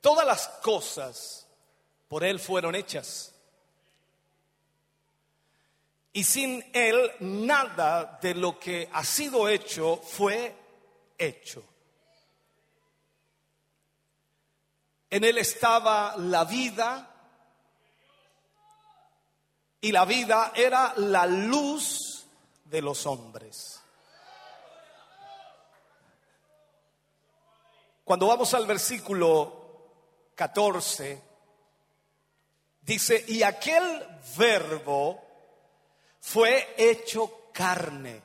Todas 0.00 0.26
las 0.26 0.48
cosas 0.62 1.41
por 2.12 2.24
Él 2.24 2.38
fueron 2.38 2.74
hechas. 2.74 3.32
Y 6.12 6.24
sin 6.24 6.62
Él 6.74 7.10
nada 7.20 8.18
de 8.20 8.34
lo 8.34 8.60
que 8.60 8.90
ha 8.92 9.02
sido 9.02 9.48
hecho 9.48 9.96
fue 9.96 10.54
hecho. 11.16 11.64
En 15.08 15.24
Él 15.24 15.38
estaba 15.38 16.14
la 16.18 16.44
vida 16.44 17.08
y 19.80 19.90
la 19.90 20.04
vida 20.04 20.52
era 20.54 20.92
la 20.98 21.26
luz 21.26 22.26
de 22.66 22.82
los 22.82 23.06
hombres. 23.06 23.80
Cuando 28.04 28.26
vamos 28.26 28.52
al 28.52 28.66
versículo 28.66 30.34
14, 30.34 31.31
dice, 32.82 33.24
y 33.28 33.42
aquel 33.42 34.06
verbo 34.36 35.22
fue 36.20 36.74
hecho 36.76 37.48
carne 37.52 38.22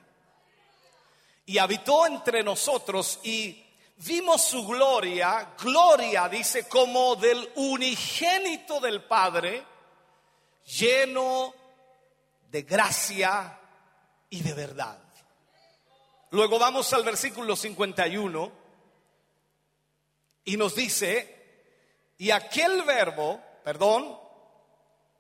y 1.48 1.58
habitó 1.58 2.06
entre 2.06 2.44
nosotros 2.44 3.20
y 3.24 3.64
vimos 3.98 4.44
su 4.44 4.68
gloria, 4.68 5.54
gloria 5.58 6.28
dice 6.28 6.68
como 6.68 7.16
del 7.16 7.52
unigénito 7.56 8.80
del 8.80 9.04
Padre, 9.04 9.64
lleno 10.66 11.54
de 12.52 12.62
gracia 12.64 13.60
y 14.30 14.42
de 14.42 14.54
verdad. 14.54 15.00
Luego 16.32 16.60
vamos 16.60 16.92
al 16.92 17.04
versículo 17.04 17.56
51 17.56 18.52
y 20.44 20.58
nos 20.58 20.76
dice, 20.76 21.36
y 22.18 22.32
aquel 22.32 22.84
verbo, 22.84 23.42
perdón, 23.64 24.20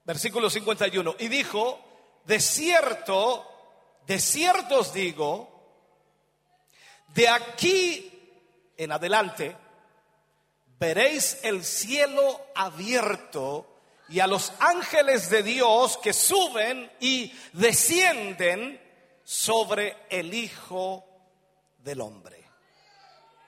versículo 0.08 0.50
51, 0.50 1.18
y 1.20 1.28
dijo, 1.28 1.80
de 2.24 2.40
cierto, 2.40 3.46
de 4.08 4.20
cierto 4.20 4.80
os 4.80 4.94
digo, 4.94 5.50
de 7.14 7.28
aquí 7.28 8.10
en 8.78 8.94
adelante 8.94 9.54
veréis 10.80 11.40
el 11.44 11.66
cielo 11.66 12.40
abierto 12.56 13.68
y 14.08 14.22
a 14.22 14.28
los 14.28 14.54
ángeles 14.60 15.30
de 15.30 15.44
Dios 15.44 15.98
que 15.98 16.14
suben 16.14 16.90
y 17.02 17.34
descienden 17.52 18.82
sobre 19.26 19.98
el 20.10 20.34
Hijo 20.34 21.06
del 21.80 22.00
Hombre. 22.00 22.46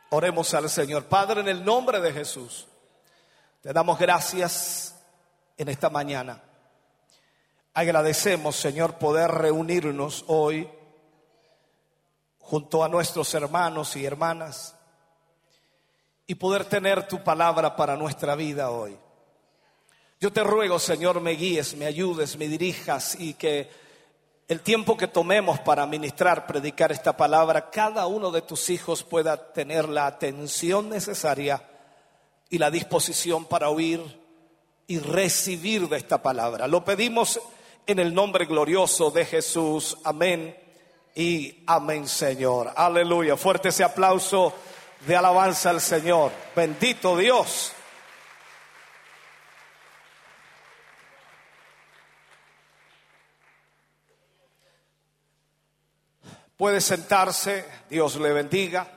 Oremos 0.09 0.53
al 0.53 0.69
Señor. 0.69 1.05
Padre, 1.05 1.39
en 1.39 1.47
el 1.47 1.63
nombre 1.63 2.01
de 2.01 2.11
Jesús, 2.11 2.67
te 3.61 3.71
damos 3.71 3.97
gracias 3.97 4.93
en 5.57 5.69
esta 5.69 5.89
mañana. 5.89 6.48
Agradecemos, 7.79 8.57
Señor, 8.57 8.95
poder 8.95 9.31
reunirnos 9.31 10.25
hoy 10.27 10.67
junto 12.39 12.83
a 12.83 12.89
nuestros 12.89 13.33
hermanos 13.33 13.95
y 13.95 14.03
hermanas 14.03 14.75
y 16.27 16.35
poder 16.35 16.65
tener 16.65 17.07
tu 17.07 17.23
palabra 17.23 17.77
para 17.77 17.95
nuestra 17.95 18.35
vida 18.35 18.69
hoy. 18.69 18.97
Yo 20.19 20.33
te 20.33 20.43
ruego, 20.43 20.77
Señor, 20.77 21.21
me 21.21 21.31
guíes, 21.31 21.73
me 21.77 21.85
ayudes, 21.85 22.35
me 22.35 22.49
dirijas 22.49 23.15
y 23.17 23.35
que 23.35 23.69
el 24.49 24.59
tiempo 24.59 24.97
que 24.97 25.07
tomemos 25.07 25.61
para 25.61 25.85
ministrar, 25.85 26.47
predicar 26.47 26.91
esta 26.91 27.15
palabra, 27.15 27.69
cada 27.69 28.07
uno 28.07 28.29
de 28.29 28.41
tus 28.41 28.69
hijos 28.69 29.03
pueda 29.03 29.53
tener 29.53 29.87
la 29.87 30.05
atención 30.05 30.89
necesaria 30.89 31.63
y 32.49 32.57
la 32.57 32.71
disposición 32.71 33.45
para 33.45 33.69
oír 33.69 34.01
y 34.85 34.99
recibir 34.99 35.87
de 35.87 35.95
esta 35.95 36.21
palabra. 36.21 36.67
Lo 36.67 36.83
pedimos 36.83 37.39
en 37.91 37.97
el 37.97 38.13
nombre 38.13 38.45
glorioso 38.45 39.09
de 39.09 39.25
Jesús. 39.25 39.97
Amén 40.03 40.55
y 41.15 41.63
amén, 41.65 42.07
Señor. 42.07 42.71
Aleluya. 42.75 43.35
Fuerte 43.35 43.69
ese 43.69 43.83
aplauso 43.83 44.53
de 45.07 45.15
alabanza 45.15 45.71
al 45.71 45.81
Señor. 45.81 46.31
Bendito 46.55 47.17
Dios. 47.17 47.71
Puede 56.55 56.81
sentarse, 56.81 57.65
Dios 57.89 58.17
le 58.17 58.33
bendiga. 58.33 58.87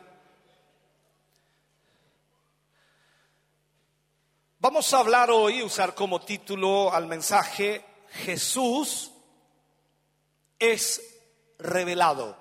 Vamos 4.59 4.93
a 4.93 4.99
hablar 4.99 5.31
hoy, 5.31 5.63
usar 5.63 5.95
como 5.95 6.21
título 6.21 6.93
al 6.93 7.07
mensaje, 7.07 7.92
Jesús 8.13 9.11
es 10.59 11.03
revelado. 11.59 12.37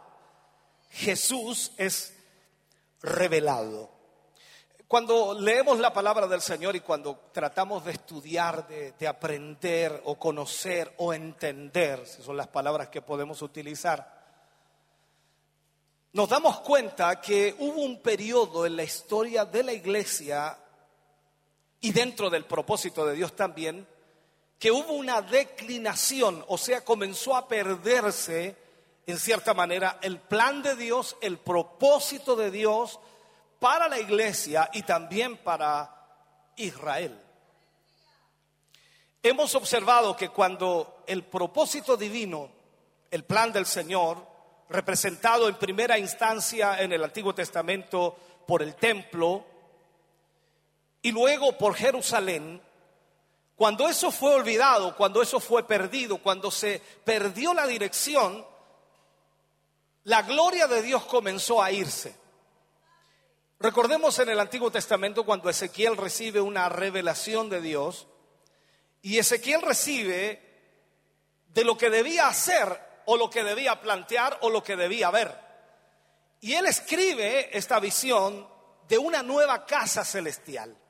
Jesús 0.90 1.72
es 1.78 2.14
revelado. 3.02 3.90
Cuando 4.88 5.34
leemos 5.40 5.80
la 5.80 5.94
palabra 5.94 6.28
del 6.28 6.42
Señor 6.42 6.76
y 6.76 6.82
cuando 6.82 7.30
tratamos 7.32 7.86
de 7.86 7.94
estudiar, 7.94 8.68
de, 8.68 8.92
de, 8.92 9.08
aprender 9.08 10.02
o 10.04 10.20
conocer 10.20 10.94
o 10.98 11.14
entender, 11.14 12.06
si 12.06 12.22
son 12.22 12.36
las 12.36 12.48
palabras 12.48 12.90
que 12.90 13.02
podemos 13.02 13.42
utilizar, 13.42 14.22
nos 16.12 16.28
damos 16.28 16.60
cuenta 16.60 17.22
que 17.22 17.56
hubo 17.58 17.82
un 17.84 18.02
periodo 18.02 18.66
en 18.66 18.76
la 18.76 18.84
historia 18.84 19.46
de 19.46 19.64
la 19.64 19.72
iglesia 19.72 20.58
y 21.80 21.94
dentro 21.94 22.30
del 22.30 22.44
propósito 22.44 23.06
de 23.06 23.16
Dios 23.16 23.34
también, 23.34 23.88
que 24.62 24.72
hubo 24.72 24.94
una 24.94 25.24
declinación, 25.24 26.46
o 26.48 26.56
sea, 26.56 26.86
comenzó 26.86 27.36
a 27.36 27.48
perderse 27.48 28.56
en 29.08 29.18
cierta 29.18 29.56
manera 29.56 29.98
el 30.04 30.20
plan 30.20 30.62
de 30.62 30.76
Dios, 30.76 31.18
el 31.20 31.40
propósito 31.40 32.36
de 32.36 32.52
Dios 32.52 33.00
para 33.58 33.90
la 33.90 34.00
iglesia 34.00 34.70
y 34.72 34.84
también 34.84 35.38
para 35.38 35.90
Israel. 36.58 37.20
Hemos 39.24 39.56
observado 39.56 40.16
que 40.16 40.30
cuando 40.30 41.06
el 41.08 41.24
propósito 41.24 41.98
divino, 41.98 42.52
el 43.10 43.24
plan 43.24 43.52
del 43.52 43.66
Señor, 43.66 44.24
representado 44.70 45.50
en 45.50 45.56
primera 45.56 45.98
instancia 45.98 46.80
en 46.84 46.94
el 46.94 47.04
Antiguo 47.04 47.34
Testamento 47.34 48.16
por 48.46 48.62
el 48.62 48.76
templo 48.76 49.44
y 51.02 51.12
luego 51.12 51.58
por 51.58 51.74
Jerusalén, 51.74 52.62
Cuando 53.62 53.88
eso 53.88 54.10
fue 54.12 54.34
olvidado, 54.34 54.96
cuando 54.96 55.22
eso 55.22 55.40
fue 55.40 55.68
perdido, 55.68 56.18
cuando 56.18 56.50
se 56.50 56.82
perdió 57.04 57.54
la 57.54 57.68
dirección, 57.68 58.44
la 60.06 60.24
gloria 60.24 60.66
de 60.66 60.82
Dios 60.82 61.06
comenzó 61.06 61.62
a 61.62 61.72
irse. 61.72 62.16
Recordemos 63.60 64.18
en 64.18 64.30
el 64.30 64.40
Antiguo 64.40 64.72
Testamento 64.72 65.24
cuando 65.24 65.48
Ezequiel 65.48 65.96
recibe 65.96 66.42
una 66.42 66.70
revelación 66.70 67.52
de 67.52 67.62
Dios 67.62 68.08
y 69.04 69.20
Ezequiel 69.20 69.62
recibe 69.62 70.42
de 71.50 71.64
lo 71.64 71.78
que 71.78 71.92
debía 71.92 72.30
hacer 72.30 73.04
o 73.06 73.16
lo 73.16 73.30
que 73.30 73.44
debía 73.44 73.80
plantear 73.80 74.40
o 74.42 74.50
lo 74.50 74.64
que 74.64 74.76
debía 74.76 75.12
ver. 75.12 75.40
Y 76.40 76.54
él 76.54 76.66
escribe 76.66 77.56
esta 77.56 77.80
visión 77.80 78.50
de 78.88 78.98
una 78.98 79.22
nueva 79.22 79.68
casa 79.68 80.04
celestial. 80.04 80.81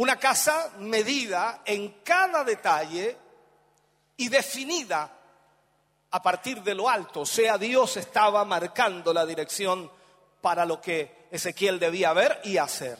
Una 0.00 0.16
casa 0.16 0.72
medida 0.78 1.60
en 1.62 2.00
cada 2.02 2.42
detalle 2.42 3.18
y 4.16 4.30
definida 4.30 5.14
a 6.10 6.22
partir 6.22 6.62
de 6.62 6.74
lo 6.74 6.88
alto. 6.88 7.20
O 7.20 7.26
sea, 7.26 7.58
Dios 7.58 7.98
estaba 7.98 8.42
marcando 8.46 9.12
la 9.12 9.26
dirección 9.26 9.92
para 10.40 10.64
lo 10.64 10.80
que 10.80 11.26
Ezequiel 11.30 11.78
debía 11.78 12.14
ver 12.14 12.40
y 12.44 12.56
hacer. 12.56 12.96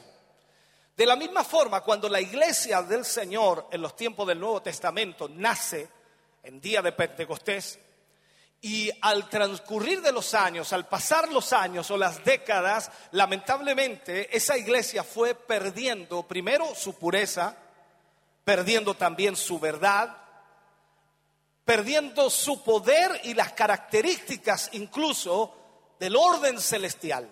De 0.95 1.07
la 1.07 1.15
misma 1.15 1.43
forma, 1.43 1.81
cuando 1.81 2.07
la 2.07 2.21
iglesia 2.21 2.83
del 2.83 3.03
Señor 3.03 3.65
en 3.71 3.81
los 3.81 3.95
tiempos 3.95 4.27
del 4.27 4.39
Nuevo 4.39 4.61
Testamento 4.61 5.27
nace 5.27 5.89
en 6.43 6.61
día 6.61 6.83
de 6.83 6.91
Pentecostés, 6.91 7.79
y 8.61 8.91
al 9.01 9.27
transcurrir 9.27 10.01
de 10.01 10.11
los 10.11 10.35
años, 10.35 10.71
al 10.71 10.87
pasar 10.87 11.31
los 11.31 11.51
años 11.51 11.89
o 11.89 11.97
las 11.97 12.23
décadas, 12.23 12.91
lamentablemente 13.11 14.35
esa 14.35 14.55
iglesia 14.55 15.03
fue 15.03 15.33
perdiendo 15.33 16.23
primero 16.23 16.75
su 16.75 16.93
pureza, 16.93 17.55
perdiendo 18.45 18.93
también 18.93 19.35
su 19.35 19.59
verdad, 19.59 20.15
perdiendo 21.65 22.29
su 22.29 22.63
poder 22.63 23.21
y 23.23 23.33
las 23.33 23.53
características 23.53 24.69
incluso 24.73 25.55
del 25.99 26.15
orden 26.15 26.59
celestial. 26.59 27.27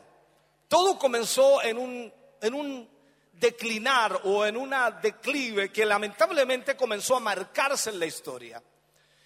Todo 0.68 0.98
comenzó 0.98 1.62
en 1.62 1.78
un, 1.78 2.14
en 2.42 2.54
un 2.56 2.90
declinar 3.34 4.22
o 4.24 4.46
en 4.48 4.58
una 4.58 4.90
declive 4.90 5.72
que 5.72 5.86
lamentablemente 5.86 6.76
comenzó 6.76 7.16
a 7.16 7.20
marcarse 7.20 7.92
en 7.92 8.00
la 8.00 8.06
historia. 8.08 8.64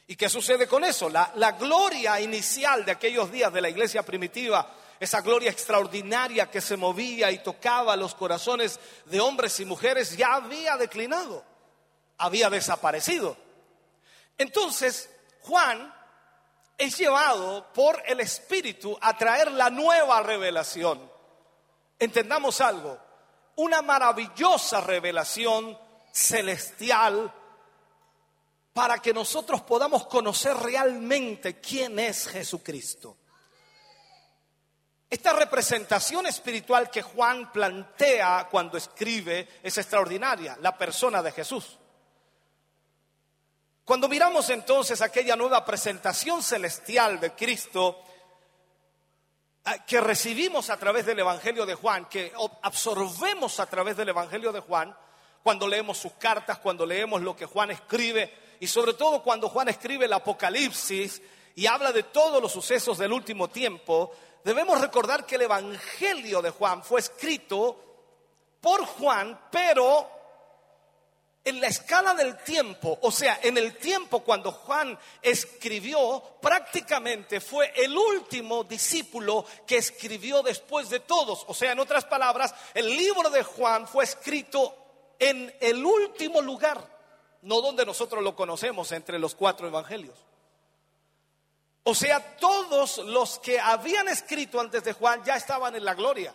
¿Y 0.07 0.15
qué 0.15 0.29
sucede 0.29 0.67
con 0.67 0.83
eso? 0.83 1.09
La, 1.09 1.31
la, 1.35 1.53
gloria 1.53 2.19
inicial 2.19 2.83
de 2.83 2.91
aquellos 2.91 3.31
días 3.31 3.53
de 3.53 3.61
la 3.61 3.69
iglesia 3.69 4.03
primitiva, 4.03 4.69
esa 4.99 5.21
gloria 5.21 5.49
extraordinaria 5.49 6.51
que 6.51 6.61
se 6.61 6.75
movía 6.75 7.31
y 7.31 7.39
tocaba 7.39 7.95
los 7.95 8.13
corazones 8.13 8.79
de 9.05 9.21
hombres 9.21 9.59
y 9.59 9.65
mujeres, 9.65 10.17
ya 10.17 10.33
había 10.35 10.75
declinado, 10.75 11.43
había 12.17 12.49
desaparecido. 12.49 13.37
Entonces, 14.37 15.09
Juan 15.41 15.93
es 16.77 16.97
llevado 16.97 17.71
por 17.73 18.01
el 18.05 18.19
Espíritu 18.19 18.97
a 18.99 19.17
traer 19.17 19.51
la 19.51 19.69
nueva 19.69 20.21
revelación. 20.21 21.11
Entendamos 21.97 22.59
algo, 22.59 22.99
una 23.55 23.81
maravillosa 23.81 24.81
revelación 24.81 25.77
celestial 26.11 27.33
para 28.73 28.97
que 28.97 29.13
nosotros 29.13 29.61
podamos 29.61 30.07
conocer 30.07 30.57
realmente 30.57 31.59
quién 31.59 31.99
es 31.99 32.27
Jesucristo. 32.27 33.17
Esta 35.09 35.31
representación 35.33 36.25
espiritual 36.25 36.89
que 36.89 37.03
Juan 37.03 37.51
plantea 37.51 38.47
cuando 38.49 38.79
escribe 38.79 39.47
es 39.61 39.77
extraordinaria, 39.77 40.57
la 40.59 40.75
persona 40.75 41.21
de 41.21 41.31
Jesús. 41.31 41.77
Cuando 43.85 44.09
miramos 44.09 44.49
entonces 44.49 45.03
aquella 45.03 45.35
nueva 45.35 45.63
presentación 45.63 46.41
celestial 46.41 47.19
de 47.19 47.33
Cristo 47.33 48.01
ah, 49.65 49.85
que 49.85 50.01
recibimos 50.01 50.71
a 50.71 50.77
través 50.77 51.05
del 51.05 51.19
Evangelio 51.19 51.67
de 51.67 51.75
Juan, 51.75 52.05
que 52.05 52.33
absorbemos 52.63 53.59
a 53.59 53.67
través 53.67 53.95
del 53.95 54.09
Evangelio 54.09 54.51
de 54.51 54.61
Juan, 54.61 54.97
cuando 55.43 55.67
leemos 55.67 55.99
sus 55.99 56.13
cartas, 56.13 56.57
cuando 56.57 56.87
leemos 56.87 57.21
lo 57.21 57.35
que 57.35 57.45
Juan 57.45 57.69
escribe, 57.69 58.42
y 58.63 58.67
sobre 58.67 58.93
todo 58.93 59.21
cuando 59.21 59.49
Juan 59.49 59.67
escribe 59.67 60.05
el 60.05 60.13
Apocalipsis 60.13 61.21
y 61.53 61.65
habla 61.65 61.91
de 61.91 62.03
todos 62.03 62.41
los 62.41 62.49
sucesos 62.49 62.97
del 62.97 63.11
último 63.11 63.49
tiempo, 63.49 64.15
debemos 64.41 64.79
recordar 64.79 65.25
que 65.25 65.35
el 65.35 65.41
Evangelio 65.41 66.41
de 66.41 66.51
Juan 66.51 66.81
fue 66.81 67.01
escrito 67.01 67.75
por 68.61 68.85
Juan, 68.85 69.37
pero 69.51 70.09
en 71.43 71.59
la 71.59 71.67
escala 71.67 72.13
del 72.13 72.37
tiempo, 72.37 72.97
o 73.01 73.11
sea, 73.11 73.37
en 73.43 73.57
el 73.57 73.75
tiempo 73.75 74.21
cuando 74.23 74.53
Juan 74.53 74.97
escribió, 75.21 76.23
prácticamente 76.41 77.41
fue 77.41 77.73
el 77.75 77.97
último 77.97 78.63
discípulo 78.63 79.45
que 79.67 79.75
escribió 79.75 80.41
después 80.41 80.87
de 80.87 81.01
todos. 81.01 81.43
O 81.49 81.53
sea, 81.53 81.73
en 81.73 81.79
otras 81.79 82.05
palabras, 82.05 82.55
el 82.73 82.87
libro 82.95 83.29
de 83.29 83.43
Juan 83.43 83.89
fue 83.89 84.05
escrito 84.05 84.73
en 85.19 85.53
el 85.59 85.85
último 85.85 86.39
lugar 86.39 86.92
no 87.43 87.61
donde 87.61 87.85
nosotros 87.85 88.23
lo 88.23 88.35
conocemos 88.35 88.91
entre 88.91 89.19
los 89.19 89.35
cuatro 89.35 89.67
evangelios. 89.67 90.17
O 91.83 91.93
sea, 91.93 92.37
todos 92.37 92.99
los 92.99 93.39
que 93.39 93.59
habían 93.59 94.07
escrito 94.07 94.59
antes 94.59 94.83
de 94.83 94.93
Juan 94.93 95.23
ya 95.23 95.35
estaban 95.35 95.75
en 95.75 95.83
la 95.83 95.93
gloria. 95.93 96.33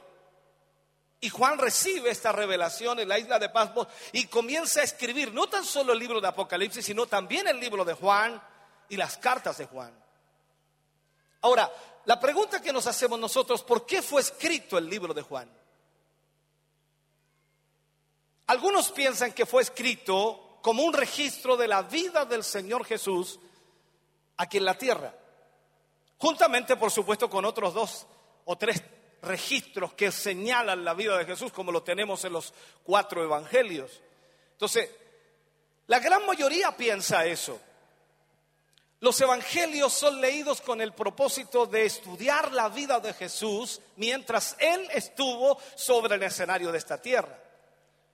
Y 1.20 1.30
Juan 1.30 1.58
recibe 1.58 2.10
esta 2.10 2.30
revelación 2.30 3.00
en 3.00 3.08
la 3.08 3.18
isla 3.18 3.38
de 3.38 3.48
Pasmos 3.48 3.88
y 4.12 4.26
comienza 4.26 4.80
a 4.80 4.84
escribir 4.84 5.32
no 5.32 5.48
tan 5.48 5.64
solo 5.64 5.92
el 5.92 5.98
libro 5.98 6.20
de 6.20 6.28
Apocalipsis, 6.28 6.84
sino 6.84 7.06
también 7.06 7.48
el 7.48 7.58
libro 7.58 7.84
de 7.84 7.94
Juan 7.94 8.40
y 8.88 8.96
las 8.96 9.16
cartas 9.16 9.58
de 9.58 9.66
Juan. 9.66 9.92
Ahora, 11.40 11.72
la 12.04 12.20
pregunta 12.20 12.60
que 12.60 12.72
nos 12.72 12.86
hacemos 12.86 13.18
nosotros, 13.18 13.62
¿por 13.62 13.84
qué 13.84 14.02
fue 14.02 14.20
escrito 14.20 14.78
el 14.78 14.88
libro 14.88 15.12
de 15.12 15.22
Juan? 15.22 15.50
Algunos 18.46 18.90
piensan 18.90 19.32
que 19.32 19.44
fue 19.44 19.62
escrito 19.62 20.47
como 20.62 20.82
un 20.82 20.92
registro 20.92 21.56
de 21.56 21.68
la 21.68 21.82
vida 21.82 22.24
del 22.24 22.44
Señor 22.44 22.84
Jesús 22.84 23.38
aquí 24.36 24.58
en 24.58 24.64
la 24.64 24.76
tierra. 24.76 25.14
Juntamente, 26.18 26.76
por 26.76 26.90
supuesto, 26.90 27.30
con 27.30 27.44
otros 27.44 27.74
dos 27.74 28.06
o 28.44 28.56
tres 28.56 28.82
registros 29.22 29.92
que 29.94 30.10
señalan 30.10 30.84
la 30.84 30.94
vida 30.94 31.16
de 31.16 31.24
Jesús, 31.24 31.52
como 31.52 31.72
lo 31.72 31.82
tenemos 31.82 32.24
en 32.24 32.32
los 32.32 32.52
cuatro 32.82 33.22
evangelios. 33.22 34.00
Entonces, 34.52 34.90
la 35.86 35.98
gran 36.00 36.26
mayoría 36.26 36.76
piensa 36.76 37.24
eso. 37.24 37.60
Los 39.00 39.20
evangelios 39.20 39.92
son 39.92 40.20
leídos 40.20 40.60
con 40.60 40.80
el 40.80 40.92
propósito 40.92 41.66
de 41.66 41.84
estudiar 41.84 42.52
la 42.52 42.68
vida 42.68 42.98
de 42.98 43.14
Jesús 43.14 43.80
mientras 43.96 44.56
Él 44.58 44.88
estuvo 44.92 45.56
sobre 45.76 46.16
el 46.16 46.22
escenario 46.24 46.72
de 46.72 46.78
esta 46.78 47.00
tierra. 47.00 47.38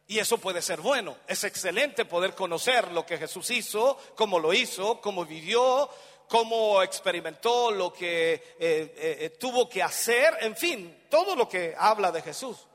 Y 0.07 0.19
eso 0.19 0.39
puede 0.39 0.61
ser 0.61 0.81
bueno. 0.81 1.17
Es 1.27 1.45
excelente 1.45 2.05
poder 2.05 2.35
conocer 2.35 2.93
lo 2.93 3.07
que 3.07 3.19
Jesús 3.19 3.51
hizo, 3.51 3.99
cómo 4.15 4.39
lo 4.39 4.53
hizo, 4.53 5.01
cómo 5.01 5.25
vivió, 5.25 5.89
cómo 6.29 6.83
experimentó 6.83 7.71
lo 7.71 7.93
que 7.93 8.35
eh, 8.35 8.43
eh, 8.59 9.17
eh, 9.21 9.31
tuvo 9.39 9.69
que 9.69 9.83
hacer, 9.83 10.37
en 10.41 10.57
fin, 10.57 11.05
todo 11.09 11.35
lo 11.35 11.49
que 11.49 11.75
habla 11.79 12.13
de 12.13 12.23
Jesús. 12.23 12.67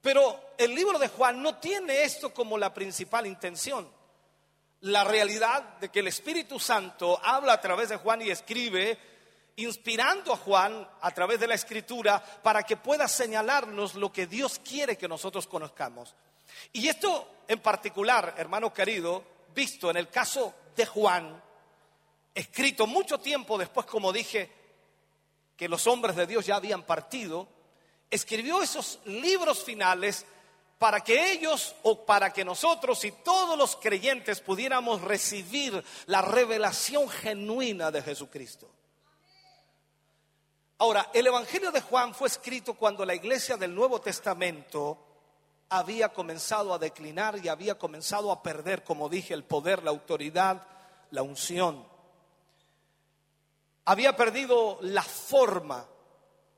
Pero 0.00 0.52
el 0.58 0.74
libro 0.74 0.98
de 0.98 1.08
Juan 1.08 1.42
no 1.42 1.56
tiene 1.56 2.02
esto 2.02 2.32
como 2.32 2.58
la 2.58 2.72
principal 2.72 3.26
intención. 3.26 3.90
La 4.80 5.02
realidad 5.02 5.78
de 5.78 5.88
que 5.88 6.00
el 6.00 6.08
Espíritu 6.08 6.60
Santo 6.60 7.18
habla 7.24 7.54
a 7.54 7.60
través 7.60 7.88
de 7.88 7.96
Juan 7.96 8.20
y 8.20 8.30
escribe 8.30 8.98
inspirando 9.56 10.32
a 10.32 10.36
Juan 10.36 10.88
a 11.00 11.10
través 11.12 11.38
de 11.40 11.46
la 11.46 11.54
escritura 11.54 12.22
para 12.42 12.62
que 12.62 12.76
pueda 12.76 13.06
señalarnos 13.06 13.94
lo 13.94 14.12
que 14.12 14.26
Dios 14.26 14.60
quiere 14.64 14.96
que 14.96 15.08
nosotros 15.08 15.46
conozcamos. 15.46 16.14
Y 16.72 16.88
esto 16.88 17.42
en 17.48 17.60
particular, 17.60 18.34
hermano 18.36 18.72
querido, 18.72 19.22
visto 19.54 19.90
en 19.90 19.96
el 19.96 20.08
caso 20.08 20.54
de 20.74 20.86
Juan, 20.86 21.42
escrito 22.34 22.86
mucho 22.86 23.18
tiempo 23.18 23.56
después, 23.56 23.86
como 23.86 24.12
dije, 24.12 24.50
que 25.56 25.68
los 25.68 25.86
hombres 25.86 26.16
de 26.16 26.26
Dios 26.26 26.46
ya 26.46 26.56
habían 26.56 26.82
partido, 26.82 27.46
escribió 28.10 28.62
esos 28.62 28.98
libros 29.04 29.62
finales 29.62 30.26
para 30.78 31.00
que 31.00 31.32
ellos 31.32 31.74
o 31.82 32.04
para 32.04 32.32
que 32.32 32.44
nosotros 32.44 33.04
y 33.04 33.12
todos 33.12 33.56
los 33.56 33.76
creyentes 33.76 34.40
pudiéramos 34.40 35.00
recibir 35.00 35.82
la 36.06 36.20
revelación 36.22 37.08
genuina 37.08 37.90
de 37.90 38.02
Jesucristo. 38.02 38.68
Ahora, 40.78 41.10
el 41.14 41.26
Evangelio 41.26 41.70
de 41.70 41.80
Juan 41.80 42.14
fue 42.14 42.28
escrito 42.28 42.74
cuando 42.74 43.04
la 43.04 43.14
iglesia 43.14 43.56
del 43.56 43.74
Nuevo 43.74 44.00
Testamento 44.00 44.98
había 45.68 46.08
comenzado 46.10 46.74
a 46.74 46.78
declinar 46.78 47.38
y 47.42 47.48
había 47.48 47.78
comenzado 47.78 48.32
a 48.32 48.42
perder, 48.42 48.82
como 48.82 49.08
dije, 49.08 49.34
el 49.34 49.44
poder, 49.44 49.82
la 49.82 49.90
autoridad, 49.90 50.66
la 51.10 51.22
unción. 51.22 51.86
Había 53.84 54.16
perdido 54.16 54.78
la 54.80 55.02
forma, 55.02 55.86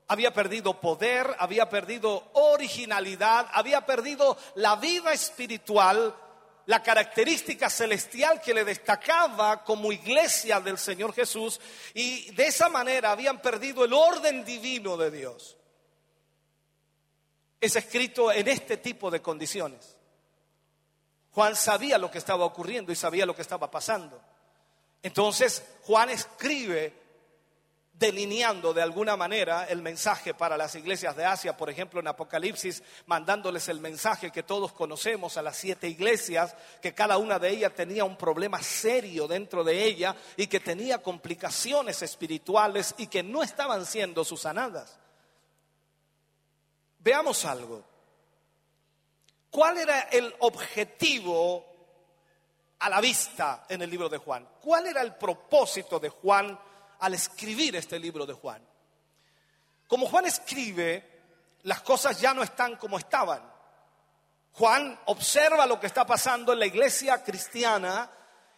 había 0.07 0.33
perdido 0.33 0.79
poder, 0.79 1.35
había 1.39 1.69
perdido 1.69 2.23
originalidad, 2.33 3.47
había 3.53 3.85
perdido 3.85 4.37
la 4.55 4.77
vida 4.77 5.13
espiritual 5.13 6.15
la 6.67 6.83
característica 6.83 7.69
celestial 7.69 8.41
que 8.41 8.53
le 8.53 8.65
destacaba 8.65 9.63
como 9.63 9.91
iglesia 9.91 10.59
del 10.59 10.77
Señor 10.77 11.13
Jesús 11.13 11.59
y 11.93 12.29
de 12.31 12.47
esa 12.47 12.67
manera 12.67 13.11
habían 13.11 13.41
perdido 13.41 13.85
el 13.85 13.93
orden 13.93 14.43
divino 14.43 14.97
de 14.97 15.09
Dios. 15.09 15.57
Es 17.61 17.75
escrito 17.77 18.33
en 18.33 18.49
este 18.49 18.77
tipo 18.77 19.09
de 19.09 19.21
condiciones. 19.21 19.95
Juan 21.31 21.55
sabía 21.55 21.97
lo 21.97 22.11
que 22.11 22.17
estaba 22.17 22.43
ocurriendo 22.43 22.91
y 22.91 22.95
sabía 22.95 23.25
lo 23.25 23.35
que 23.35 23.43
estaba 23.43 23.71
pasando. 23.71 24.21
Entonces 25.01 25.63
Juan 25.83 26.09
escribe 26.09 27.06
delineando 27.99 28.73
de 28.73 28.81
alguna 28.81 29.17
manera 29.17 29.65
el 29.65 29.81
mensaje 29.81 30.33
para 30.33 30.57
las 30.57 30.75
iglesias 30.75 31.15
de 31.15 31.25
Asia, 31.25 31.57
por 31.57 31.69
ejemplo 31.69 31.99
en 31.99 32.07
Apocalipsis, 32.07 32.83
mandándoles 33.07 33.69
el 33.69 33.79
mensaje 33.79 34.31
que 34.31 34.43
todos 34.43 34.71
conocemos 34.71 35.37
a 35.37 35.41
las 35.41 35.57
siete 35.57 35.87
iglesias, 35.87 36.55
que 36.81 36.93
cada 36.93 37.17
una 37.17 37.39
de 37.39 37.49
ellas 37.49 37.73
tenía 37.73 38.03
un 38.03 38.15
problema 38.15 38.61
serio 38.61 39.27
dentro 39.27 39.63
de 39.63 39.83
ella 39.83 40.15
y 40.35 40.47
que 40.47 40.59
tenía 40.59 41.01
complicaciones 41.01 42.01
espirituales 42.01 42.93
y 42.97 43.07
que 43.07 43.23
no 43.23 43.41
estaban 43.41 43.85
siendo 43.85 44.23
susanadas. 44.23 44.99
Veamos 46.99 47.45
algo. 47.45 47.83
¿Cuál 49.49 49.77
era 49.77 50.01
el 50.01 50.35
objetivo 50.39 51.65
a 52.79 52.89
la 52.89 53.01
vista 53.01 53.65
en 53.69 53.81
el 53.81 53.89
libro 53.89 54.07
de 54.07 54.17
Juan? 54.19 54.47
¿Cuál 54.61 54.87
era 54.87 55.01
el 55.01 55.15
propósito 55.15 55.99
de 55.99 56.09
Juan 56.09 56.59
al 56.99 57.13
escribir 57.13 57.75
este 57.75 57.99
libro 57.99 58.25
de 58.25 58.33
Juan? 58.33 58.65
Como 59.87 60.07
Juan 60.07 60.25
escribe, 60.25 61.17
las 61.63 61.81
cosas 61.81 62.19
ya 62.19 62.33
no 62.33 62.43
están 62.43 62.75
como 62.75 62.97
estaban. 62.97 63.41
Juan 64.53 64.99
observa 65.05 65.65
lo 65.65 65.79
que 65.79 65.87
está 65.87 66.05
pasando 66.05 66.53
en 66.53 66.59
la 66.59 66.65
iglesia 66.65 67.23
cristiana 67.23 68.09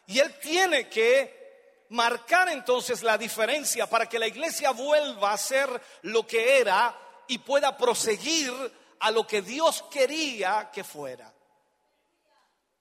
y 0.08 0.20
él 0.20 0.40
tiene 0.40 0.88
que 0.88 1.86
marcar 1.90 2.50
entonces 2.50 3.04
la 3.04 3.18
diferencia 3.18 3.88
para 3.88 4.08
que 4.08 4.20
la 4.20 4.28
iglesia 4.28 4.72
vuelva 4.72 5.34
a 5.34 5.38
ser 5.38 5.70
lo 6.04 6.26
que 6.26 6.60
era 6.60 6.98
y 7.28 7.40
pueda 7.40 7.78
proseguir 7.78 8.54
a 9.00 9.12
lo 9.12 9.26
que 9.26 9.42
Dios 9.42 9.84
quería 9.92 10.70
que 10.72 10.84
fuera. 10.84 11.34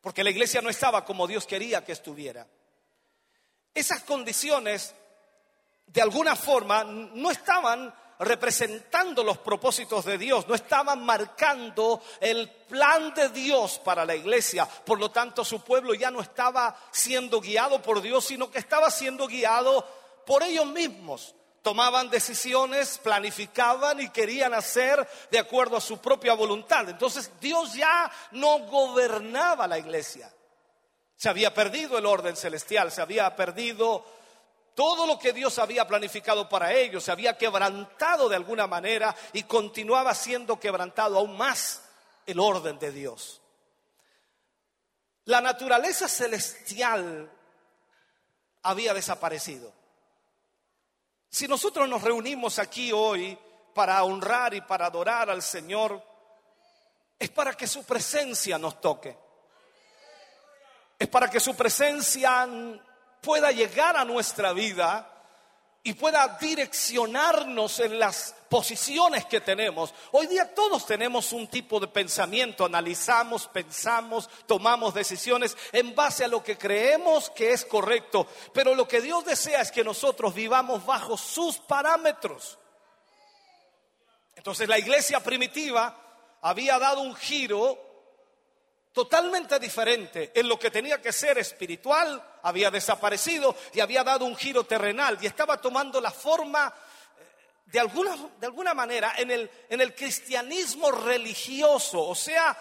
Porque 0.01 0.25
la 0.25 0.31
iglesia 0.31 0.61
no 0.63 0.71
estaba 0.71 1.05
como 1.05 1.27
Dios 1.27 1.47
quería 1.47 1.85
que 1.85 1.93
estuviera. 1.93 2.47
Esas 3.75 4.03
condiciones, 4.03 4.95
de 5.89 6.03
alguna 6.03 6.37
forma, 6.37 6.85
no 6.85 7.31
estaban 7.31 7.93
representando 8.21 9.23
los 9.23 9.39
propósitos 9.39 10.05
de 10.05 10.19
Dios, 10.19 10.47
no 10.49 10.55
estaban 10.55 11.05
marcando 11.05 12.03
el 12.21 12.51
plan 12.51 13.15
de 13.15 13.29
Dios 13.29 13.81
para 13.85 14.05
la 14.05 14.15
iglesia. 14.15 14.67
Por 14.67 14.99
lo 14.99 15.11
tanto, 15.11 15.45
su 15.45 15.61
pueblo 15.61 15.95
ya 15.95 16.11
no 16.11 16.21
estaba 16.21 16.77
siendo 16.91 17.41
guiado 17.41 17.81
por 17.81 18.03
Dios, 18.03 18.25
sino 18.25 18.51
que 18.51 18.59
estaba 18.59 18.91
siendo 18.91 19.27
guiado 19.27 19.87
por 20.27 20.43
ellos 20.43 20.67
mismos 20.67 21.35
tomaban 21.63 22.09
decisiones, 22.09 22.97
planificaban 22.97 24.01
y 24.01 24.09
querían 24.09 24.55
hacer 24.55 25.07
de 25.31 25.39
acuerdo 25.39 25.77
a 25.77 25.83
su 25.83 25.99
propia 25.99 26.33
voluntad. 26.33 26.89
Entonces 26.89 27.31
Dios 27.41 27.75
ya 27.75 28.11
no 28.31 28.61
gobernaba 28.61 29.67
la 29.67 29.79
iglesia. 29.79 30.33
Se 31.15 31.29
había 31.29 31.53
perdido 31.53 31.99
el 31.99 32.07
orden 32.07 32.37
celestial, 32.37 32.91
se 32.91 33.03
había 33.03 33.37
perdido 33.37 34.05
todo 34.79 35.09
lo 35.09 35.19
que 35.19 35.33
Dios 35.33 35.59
había 35.59 35.89
planificado 35.89 36.49
para 36.49 36.73
ellos, 36.73 37.03
se 37.03 37.11
había 37.11 37.37
quebrantado 37.37 38.29
de 38.29 38.37
alguna 38.37 38.69
manera 38.69 39.13
y 39.33 39.43
continuaba 39.43 40.15
siendo 40.15 40.61
quebrantado 40.61 41.19
aún 41.19 41.37
más 41.37 41.83
el 42.25 42.39
orden 42.39 42.79
de 42.79 42.93
Dios. 42.93 43.41
La 45.25 45.41
naturaleza 45.41 46.07
celestial 46.07 47.29
había 48.63 48.95
desaparecido. 48.95 49.73
Si 51.29 51.49
nosotros 51.49 51.89
nos 51.89 52.01
reunimos 52.01 52.61
aquí 52.61 52.93
hoy 52.93 53.37
para 53.75 54.05
honrar 54.05 54.55
y 54.55 54.61
para 54.61 54.87
adorar 54.87 55.29
al 55.29 55.43
Señor, 55.43 56.01
es 57.19 57.31
para 57.31 57.53
que 57.55 57.67
su 57.67 57.83
presencia 57.85 58.59
nos 58.59 58.81
toque. 58.81 59.19
Es 60.97 61.09
para 61.09 61.29
que 61.29 61.41
su 61.41 61.57
presencia 61.57 62.49
pueda 63.21 63.51
llegar 63.51 63.97
a 63.97 64.05
nuestra 64.05 64.53
vida 64.53 65.19
y 65.83 65.95
pueda 65.95 66.37
direccionarnos 66.41 67.81
en 67.81 67.99
las 67.99 68.35
posiciones 68.49 69.25
que 69.27 69.41
tenemos. 69.41 69.95
Hoy 70.13 70.27
día 70.27 70.55
todos 70.55 70.85
tenemos 70.85 71.33
un 71.33 71.49
tipo 71.49 71.81
de 71.81 71.89
pensamiento, 71.89 72.65
analizamos, 72.65 73.47
pensamos, 73.49 74.29
tomamos 74.47 74.93
decisiones 74.93 75.57
en 75.73 75.95
base 75.95 76.25
a 76.25 76.29
lo 76.29 76.43
que 76.43 76.59
creemos 76.59 77.31
que 77.31 77.53
es 77.53 77.65
correcto, 77.65 78.27
pero 78.53 78.75
lo 78.75 78.87
que 78.87 79.01
Dios 79.01 79.25
desea 79.25 79.63
es 79.63 79.71
que 79.71 79.85
nosotros 79.85 80.35
vivamos 80.35 80.85
bajo 80.85 81.17
sus 81.17 81.59
parámetros. 81.59 82.59
Entonces 84.35 84.69
la 84.69 84.79
iglesia 84.79 85.21
primitiva 85.21 85.97
había 86.43 86.79
dado 86.79 87.01
un 87.01 87.15
giro 87.15 87.88
totalmente 88.99 89.61
diferente 89.61 90.33
en 90.35 90.49
lo 90.49 90.59
que 90.59 90.73
tenía 90.73 91.01
que 91.01 91.13
ser 91.13 91.39
espiritual, 91.39 92.21
había 92.43 92.69
desaparecido 92.69 93.55
y 93.73 93.79
había 93.79 94.03
dado 94.03 94.25
un 94.25 94.35
giro 94.35 94.65
terrenal 94.65 95.17
y 95.21 95.27
estaba 95.27 95.61
tomando 95.61 96.01
la 96.01 96.11
forma 96.11 96.75
eh, 97.17 97.61
de 97.67 97.79
alguna, 97.79 98.17
de 98.41 98.47
alguna 98.47 98.75
manera 98.75 99.15
en 99.17 99.31
el, 99.31 99.49
en 99.69 99.81
el 99.81 99.95
cristianismo 99.95 100.91
religioso, 100.91 102.09
o 102.09 102.15
sea, 102.17 102.59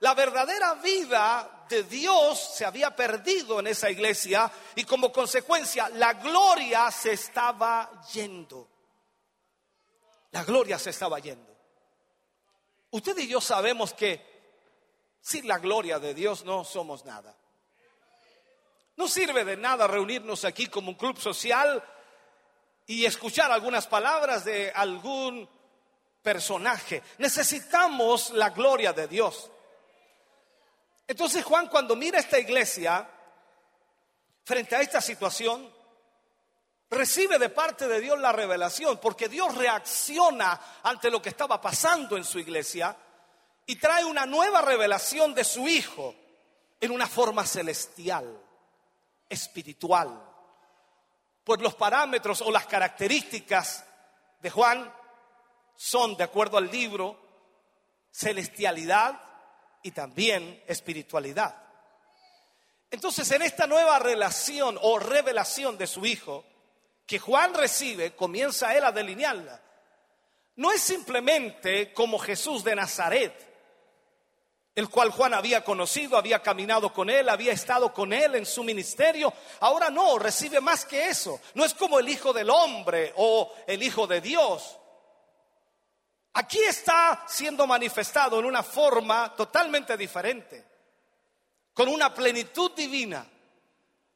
la 0.00 0.12
verdadera 0.14 0.74
vida 0.74 1.64
de 1.68 1.84
Dios 1.84 2.54
se 2.56 2.64
había 2.64 2.90
perdido 2.96 3.60
en 3.60 3.68
esa 3.68 3.88
iglesia 3.88 4.50
y 4.74 4.82
como 4.82 5.12
consecuencia 5.12 5.88
la 5.90 6.14
gloria 6.14 6.90
se 6.90 7.12
estaba 7.12 8.02
yendo. 8.12 8.68
La 10.32 10.42
gloria 10.42 10.80
se 10.80 10.90
estaba 10.90 11.20
yendo. 11.20 11.56
Usted 12.90 13.16
y 13.18 13.28
yo 13.28 13.40
sabemos 13.40 13.92
que 13.92 14.35
sin 15.26 15.48
la 15.48 15.58
gloria 15.58 15.98
de 15.98 16.14
Dios 16.14 16.44
no 16.44 16.62
somos 16.62 17.04
nada. 17.04 17.34
No 18.94 19.08
sirve 19.08 19.44
de 19.44 19.56
nada 19.56 19.88
reunirnos 19.88 20.44
aquí 20.44 20.68
como 20.68 20.90
un 20.90 20.96
club 20.96 21.18
social 21.18 21.82
y 22.86 23.04
escuchar 23.04 23.50
algunas 23.50 23.88
palabras 23.88 24.44
de 24.44 24.70
algún 24.70 25.48
personaje. 26.22 27.02
Necesitamos 27.18 28.30
la 28.30 28.50
gloria 28.50 28.92
de 28.92 29.08
Dios. 29.08 29.50
Entonces 31.08 31.44
Juan 31.44 31.66
cuando 31.66 31.96
mira 31.96 32.20
esta 32.20 32.38
iglesia, 32.38 33.10
frente 34.44 34.76
a 34.76 34.80
esta 34.80 35.00
situación, 35.00 35.68
recibe 36.88 37.40
de 37.40 37.48
parte 37.48 37.88
de 37.88 38.00
Dios 38.00 38.16
la 38.20 38.30
revelación, 38.30 38.98
porque 38.98 39.28
Dios 39.28 39.56
reacciona 39.56 40.78
ante 40.84 41.10
lo 41.10 41.20
que 41.20 41.30
estaba 41.30 41.60
pasando 41.60 42.16
en 42.16 42.24
su 42.24 42.38
iglesia 42.38 42.96
y 43.66 43.76
trae 43.76 44.04
una 44.04 44.26
nueva 44.26 44.62
revelación 44.62 45.34
de 45.34 45.44
su 45.44 45.66
Hijo 45.66 46.14
en 46.80 46.92
una 46.92 47.06
forma 47.06 47.44
celestial, 47.44 48.40
espiritual. 49.28 50.22
Pues 51.42 51.60
los 51.60 51.74
parámetros 51.74 52.40
o 52.42 52.50
las 52.50 52.66
características 52.66 53.84
de 54.40 54.50
Juan 54.50 54.92
son, 55.76 56.16
de 56.16 56.24
acuerdo 56.24 56.58
al 56.58 56.70
libro, 56.70 57.20
celestialidad 58.12 59.20
y 59.82 59.90
también 59.90 60.62
espiritualidad. 60.66 61.54
Entonces, 62.90 63.30
en 63.32 63.42
esta 63.42 63.66
nueva 63.66 63.98
relación 63.98 64.78
o 64.80 64.98
revelación 64.98 65.76
de 65.76 65.86
su 65.86 66.06
Hijo, 66.06 66.44
que 67.04 67.18
Juan 67.18 67.54
recibe, 67.54 68.14
comienza 68.14 68.76
él 68.76 68.84
a 68.84 68.92
delinearla. 68.92 69.60
No 70.56 70.72
es 70.72 70.80
simplemente 70.80 71.92
como 71.92 72.18
Jesús 72.18 72.64
de 72.64 72.74
Nazaret, 72.74 73.55
el 74.76 74.90
cual 74.90 75.10
Juan 75.10 75.32
había 75.32 75.64
conocido, 75.64 76.18
había 76.18 76.42
caminado 76.42 76.92
con 76.92 77.08
él, 77.08 77.30
había 77.30 77.52
estado 77.52 77.94
con 77.94 78.12
él 78.12 78.34
en 78.34 78.44
su 78.44 78.62
ministerio. 78.62 79.32
Ahora 79.60 79.88
no, 79.88 80.18
recibe 80.18 80.60
más 80.60 80.84
que 80.84 81.08
eso. 81.08 81.40
No 81.54 81.64
es 81.64 81.72
como 81.72 81.98
el 81.98 82.06
Hijo 82.06 82.34
del 82.34 82.50
Hombre 82.50 83.14
o 83.16 83.54
el 83.66 83.82
Hijo 83.82 84.06
de 84.06 84.20
Dios. 84.20 84.76
Aquí 86.34 86.58
está 86.58 87.24
siendo 87.26 87.66
manifestado 87.66 88.38
en 88.38 88.44
una 88.44 88.62
forma 88.62 89.34
totalmente 89.34 89.96
diferente, 89.96 90.62
con 91.72 91.88
una 91.88 92.12
plenitud 92.12 92.72
divina, 92.72 93.26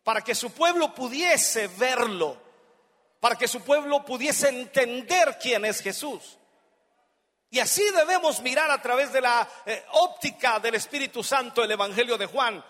para 0.05 0.21
que 0.21 0.35
su 0.35 0.53
pueblo 0.53 0.95
pudiese 0.95 1.69
verlo, 1.69 2.37
para 3.19 3.37
que 3.37 3.49
su 3.49 3.63
pueblo 3.63 4.05
pudiese 4.05 4.51
entender 4.51 5.39
quién 5.41 5.65
es 5.65 5.81
Jesús. 5.81 6.37
Y 7.51 7.59
así 7.59 7.83
debemos 7.91 8.41
mirar 8.41 8.71
a 8.71 8.81
través 8.81 9.13
de 9.13 9.21
la 9.21 9.49
eh, 9.67 9.85
óptica 9.93 10.61
del 10.61 10.77
Espíritu 10.77 11.23
Santo 11.25 11.65
el 11.65 11.71
Evangelio 11.71 12.17
de 12.17 12.27
Juan. 12.27 12.65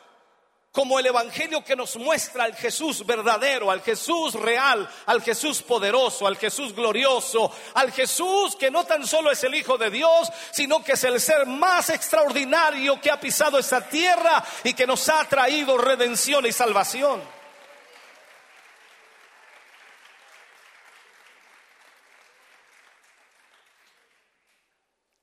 como 0.73 1.01
el 1.01 1.07
Evangelio 1.07 1.65
que 1.65 1.75
nos 1.75 1.97
muestra 1.97 2.45
al 2.45 2.55
Jesús 2.55 3.05
verdadero, 3.05 3.73
al 3.73 3.83
Jesús 3.83 4.35
real, 4.35 4.89
al 5.07 5.21
Jesús 5.21 5.63
poderoso, 5.63 6.29
al 6.29 6.37
Jesús 6.37 6.75
glorioso, 6.75 7.53
al 7.75 7.91
Jesús 7.91 8.55
que 8.55 8.71
no 8.71 8.85
tan 8.85 9.05
solo 9.05 9.33
es 9.33 9.43
el 9.43 9.55
Hijo 9.57 9.77
de 9.77 9.91
Dios, 9.91 10.31
sino 10.53 10.83
que 10.85 10.93
es 10.93 11.03
el 11.03 11.21
ser 11.21 11.45
más 11.47 11.91
extraordinario 11.91 13.01
que 13.01 13.11
ha 13.11 13.19
pisado 13.19 13.59
esta 13.59 13.89
tierra 13.89 14.45
y 14.63 14.75
que 14.75 14.87
nos 14.87 15.09
ha 15.09 15.25
traído 15.25 15.77
redención 15.77 16.47
y 16.47 16.53
salvación. 16.53 17.40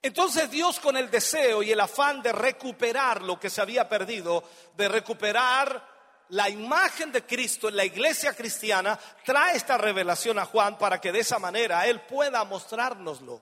Entonces 0.08 0.50
Dios 0.50 0.80
con 0.80 0.96
el 0.96 1.12
deseo 1.12 1.62
y 1.62 1.72
el 1.74 1.80
afán 1.82 2.22
de 2.22 2.32
recuperar 2.32 3.22
lo 3.22 3.38
que 3.38 3.50
se 3.50 3.62
había 3.62 3.90
perdido, 3.90 4.42
de 4.78 4.88
recuperar 4.88 5.86
la 6.30 6.50
imagen 6.50 7.12
de 7.12 7.26
Cristo 7.26 7.68
en 7.68 7.76
la 7.76 7.84
iglesia 7.84 8.34
cristiana, 8.34 8.98
trae 9.26 9.58
esta 9.58 9.78
revelación 9.78 10.40
a 10.40 10.46
Juan 10.46 10.78
para 10.78 11.02
que 11.02 11.12
de 11.12 11.20
esa 11.20 11.40
manera 11.40 11.86
Él 11.88 12.00
pueda 12.02 12.46
mostrárnoslo. 12.46 13.42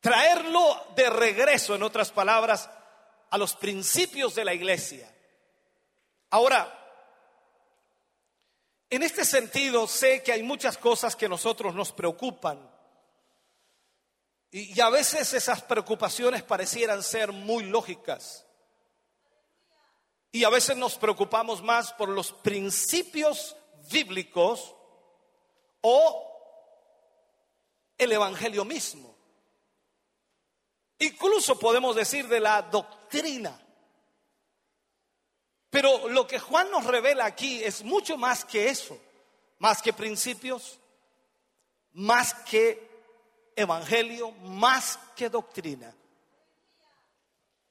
Traerlo 0.00 0.86
de 0.96 1.10
regreso, 1.10 1.74
en 1.74 1.82
otras 1.82 2.10
palabras, 2.10 2.70
a 3.28 3.36
los 3.36 3.54
principios 3.54 4.34
de 4.34 4.46
la 4.46 4.54
iglesia. 4.54 5.14
Ahora, 6.30 6.74
en 8.88 9.02
este 9.02 9.26
sentido 9.26 9.86
sé 9.86 10.22
que 10.22 10.32
hay 10.32 10.42
muchas 10.42 10.78
cosas 10.78 11.14
que 11.16 11.28
nosotros 11.28 11.74
nos 11.74 11.92
preocupan. 11.92 12.77
Y, 14.50 14.80
a 14.80 14.88
veces 14.88 15.34
esas 15.34 15.62
preocupaciones 15.62 16.42
parecieran 16.42 17.02
ser 17.02 17.32
muy 17.32 17.64
lógicas. 17.64 18.46
Y 20.32 20.44
a 20.44 20.48
veces 20.48 20.76
nos 20.76 20.96
preocupamos 20.96 21.62
más 21.62 21.92
por 21.92 22.08
los 22.08 22.32
principios 22.32 23.56
bíblicos 23.90 24.74
o 25.80 26.24
el 27.96 28.12
Evangelio 28.12 28.64
mismo. 28.64 29.14
Incluso 30.98 31.58
podemos 31.58 31.94
decir 31.94 32.26
de 32.28 32.40
la 32.40 32.62
doctrina. 32.62 33.58
Pero 35.70 36.08
lo 36.08 36.26
que 36.26 36.38
Juan 36.38 36.70
nos 36.70 36.84
revela 36.84 37.26
aquí 37.26 37.62
es 37.62 37.84
mucho 37.84 38.16
más 38.16 38.44
que 38.44 38.68
eso, 38.68 38.98
más 39.58 39.82
que 39.82 39.92
principios, 39.92 40.78
más 41.92 42.32
que 42.34 42.87
evangelio, 43.58 44.30
más 44.32 44.98
que 45.16 45.28
doctrina. 45.28 45.94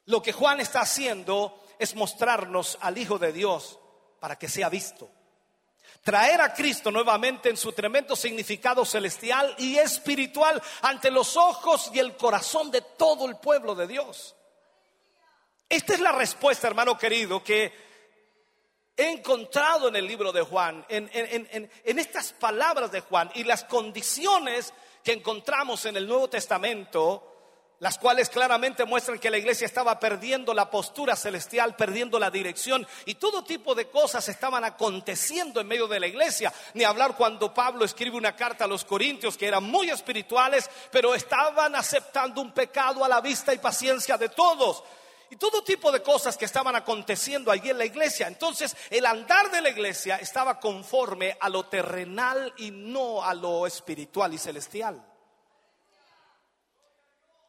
Lo 0.05 0.21
que 0.21 0.31
Juan 0.33 0.59
está 0.59 0.81
haciendo 0.81 1.63
es 1.79 1.95
mostrarnos 1.95 2.77
al 2.81 2.97
Hijo 2.97 3.17
de 3.19 3.31
Dios 3.33 3.79
para 4.19 4.37
que 4.37 4.47
sea 4.49 4.69
visto. 4.69 5.09
Traer 6.03 6.39
a 6.41 6.53
Cristo 6.53 6.89
nuevamente 6.91 7.49
en 7.49 7.57
su 7.57 7.73
tremendo 7.73 8.15
significado 8.15 8.85
celestial 8.85 9.53
y 9.57 9.77
espiritual 9.77 10.61
ante 10.81 11.11
los 11.11 11.35
ojos 11.35 11.89
y 11.93 11.99
el 11.99 12.15
corazón 12.15 12.71
de 12.71 12.81
todo 12.81 13.25
el 13.27 13.37
pueblo 13.37 13.75
de 13.75 13.87
Dios. 13.87 14.35
Esta 15.67 15.93
es 15.93 15.99
la 15.99 16.13
respuesta, 16.13 16.67
hermano 16.67 16.97
querido, 16.97 17.43
que 17.43 17.73
he 18.95 19.11
encontrado 19.11 19.89
en 19.89 19.97
el 19.97 20.07
libro 20.07 20.31
de 20.31 20.41
Juan, 20.43 20.85
en, 20.87 21.09
en- 21.13 21.47
en- 21.51 21.71
en 21.83 21.99
estas 21.99 22.31
palabras 22.31 22.89
de 22.91 23.01
Juan 23.01 23.29
y 23.35 23.43
las 23.43 23.65
condiciones 23.65 24.73
que 25.07 25.13
encontramos 25.13 25.85
en 25.85 25.95
el 25.95 26.05
Nuevo 26.05 26.27
Testamento, 26.27 27.23
las 27.79 27.97
cuales 27.97 28.27
claramente 28.27 28.83
muestran 28.83 29.19
que 29.19 29.29
la 29.29 29.37
iglesia 29.37 29.63
estaba 29.63 29.97
perdiendo 30.01 30.53
la 30.53 30.69
postura 30.69 31.15
celestial, 31.15 31.77
perdiendo 31.77 32.19
la 32.19 32.29
dirección 32.29 32.85
y 33.05 33.15
todo 33.15 33.41
tipo 33.45 33.73
de 33.73 33.87
cosas 33.87 34.27
estaban 34.27 34.65
aconteciendo 34.65 35.61
en 35.61 35.67
medio 35.69 35.87
de 35.87 36.01
la 36.01 36.07
iglesia. 36.07 36.51
Ni 36.73 36.83
hablar 36.83 37.15
cuando 37.15 37.53
Pablo 37.53 37.85
escribe 37.85 38.17
una 38.17 38.35
carta 38.35 38.65
a 38.65 38.67
los 38.67 38.83
corintios 38.83 39.37
que 39.37 39.47
eran 39.47 39.63
muy 39.63 39.89
espirituales, 39.89 40.69
pero 40.91 41.15
estaban 41.15 41.73
aceptando 41.75 42.41
un 42.41 42.51
pecado 42.51 43.05
a 43.05 43.07
la 43.07 43.21
vista 43.21 43.53
y 43.53 43.59
paciencia 43.59 44.17
de 44.17 44.27
todos. 44.27 44.83
Y 45.29 45.35
todo 45.35 45.63
tipo 45.63 45.91
de 45.91 46.01
cosas 46.01 46.37
que 46.37 46.45
estaban 46.45 46.75
aconteciendo 46.75 47.51
allí 47.51 47.69
en 47.69 47.77
la 47.77 47.85
iglesia. 47.85 48.27
Entonces, 48.27 48.75
el 48.89 49.05
andar 49.05 49.51
de 49.51 49.61
la 49.61 49.69
iglesia 49.69 50.17
estaba 50.17 50.59
conforme 50.59 51.37
a 51.39 51.49
lo 51.49 51.65
terrenal 51.65 52.53
y 52.57 52.71
no 52.71 53.23
a 53.23 53.33
lo 53.33 53.67
espiritual 53.67 54.33
y 54.33 54.37
celestial. 54.37 55.03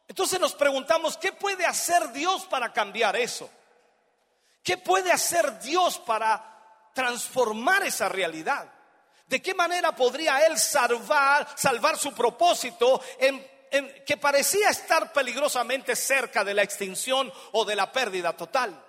Entonces 0.08 0.40
nos 0.40 0.54
preguntamos, 0.54 1.18
¿qué 1.18 1.32
puede 1.32 1.66
hacer 1.66 2.10
Dios 2.12 2.46
para 2.46 2.72
cambiar 2.72 3.14
eso? 3.14 3.48
¿Qué 4.62 4.78
puede 4.78 5.12
hacer 5.12 5.60
Dios 5.60 5.98
para 5.98 6.90
transformar 6.94 7.84
esa 7.84 8.08
realidad? 8.08 8.72
¿De 9.26 9.42
qué 9.42 9.54
manera 9.54 9.94
podría 9.94 10.46
Él 10.46 10.58
salvar, 10.58 11.46
salvar 11.54 11.98
su 11.98 12.12
propósito 12.14 13.00
en, 13.18 13.46
que 14.06 14.16
parecía 14.16 14.70
estar 14.70 15.12
peligrosamente 15.12 15.94
cerca 15.96 16.44
de 16.44 16.54
la 16.54 16.62
extinción 16.62 17.32
o 17.52 17.64
de 17.64 17.76
la 17.76 17.90
pérdida 17.92 18.36
total? 18.36 18.84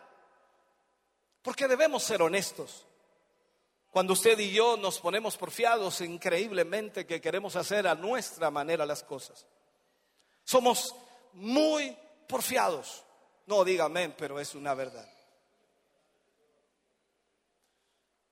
Porque 1.41 1.67
debemos 1.67 2.03
ser 2.03 2.21
honestos. 2.21 2.85
Cuando 3.91 4.13
usted 4.13 4.37
y 4.39 4.51
yo 4.51 4.77
nos 4.77 4.99
ponemos 4.99 5.35
porfiados 5.37 6.01
increíblemente 6.01 7.05
que 7.05 7.19
queremos 7.19 7.55
hacer 7.55 7.87
a 7.87 7.95
nuestra 7.95 8.51
manera 8.51 8.85
las 8.85 9.03
cosas. 9.03 9.47
Somos 10.43 10.95
muy 11.33 11.97
porfiados. 12.27 13.03
No 13.47 13.63
diga 13.63 13.85
amén, 13.85 14.13
pero 14.17 14.39
es 14.39 14.53
una 14.53 14.75
verdad. 14.75 15.07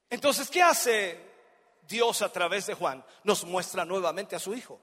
Entonces, 0.09 0.49
¿qué 0.49 0.61
hace 0.61 1.19
Dios 1.87 2.21
a 2.21 2.31
través 2.31 2.67
de 2.67 2.75
Juan? 2.75 3.03
Nos 3.23 3.43
muestra 3.43 3.83
nuevamente 3.83 4.35
a 4.35 4.39
su 4.39 4.53
Hijo. 4.53 4.79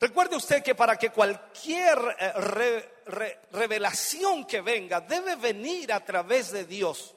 Recuerde 0.00 0.36
usted 0.36 0.62
que 0.62 0.74
para 0.74 0.96
que 0.96 1.10
cualquier 1.10 1.98
eh, 2.18 2.32
re- 2.34 2.94
re- 3.06 3.40
revelación 3.52 4.44
que 4.46 4.60
venga 4.60 5.00
debe 5.00 5.34
venir 5.36 5.92
a 5.92 6.04
través 6.04 6.52
de 6.52 6.64
Dios. 6.64 7.14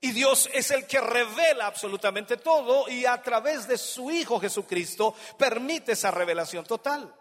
Y 0.00 0.12
Dios 0.12 0.48
es 0.54 0.70
el 0.70 0.86
que 0.86 1.00
revela 1.00 1.66
absolutamente 1.66 2.36
todo 2.36 2.88
y 2.88 3.04
a 3.04 3.20
través 3.20 3.66
de 3.66 3.76
su 3.76 4.10
Hijo 4.10 4.38
Jesucristo 4.40 5.14
permite 5.36 5.92
esa 5.92 6.10
revelación 6.10 6.64
total. 6.64 7.12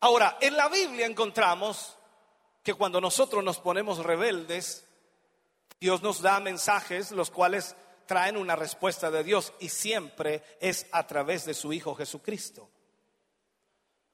Ahora, 0.00 0.38
en 0.40 0.56
la 0.56 0.68
Biblia 0.68 1.06
encontramos 1.06 1.96
que 2.64 2.74
cuando 2.74 3.00
nosotros 3.00 3.44
nos 3.44 3.58
ponemos 3.58 3.98
rebeldes, 3.98 4.84
Dios 5.78 6.02
nos 6.02 6.22
da 6.22 6.40
mensajes 6.40 7.12
los 7.12 7.30
cuales 7.30 7.76
traen 8.06 8.36
una 8.36 8.56
respuesta 8.56 9.10
de 9.10 9.24
Dios 9.24 9.52
y 9.60 9.68
siempre 9.68 10.42
es 10.60 10.86
a 10.92 11.06
través 11.06 11.44
de 11.44 11.54
su 11.54 11.72
Hijo 11.72 11.94
Jesucristo. 11.94 12.68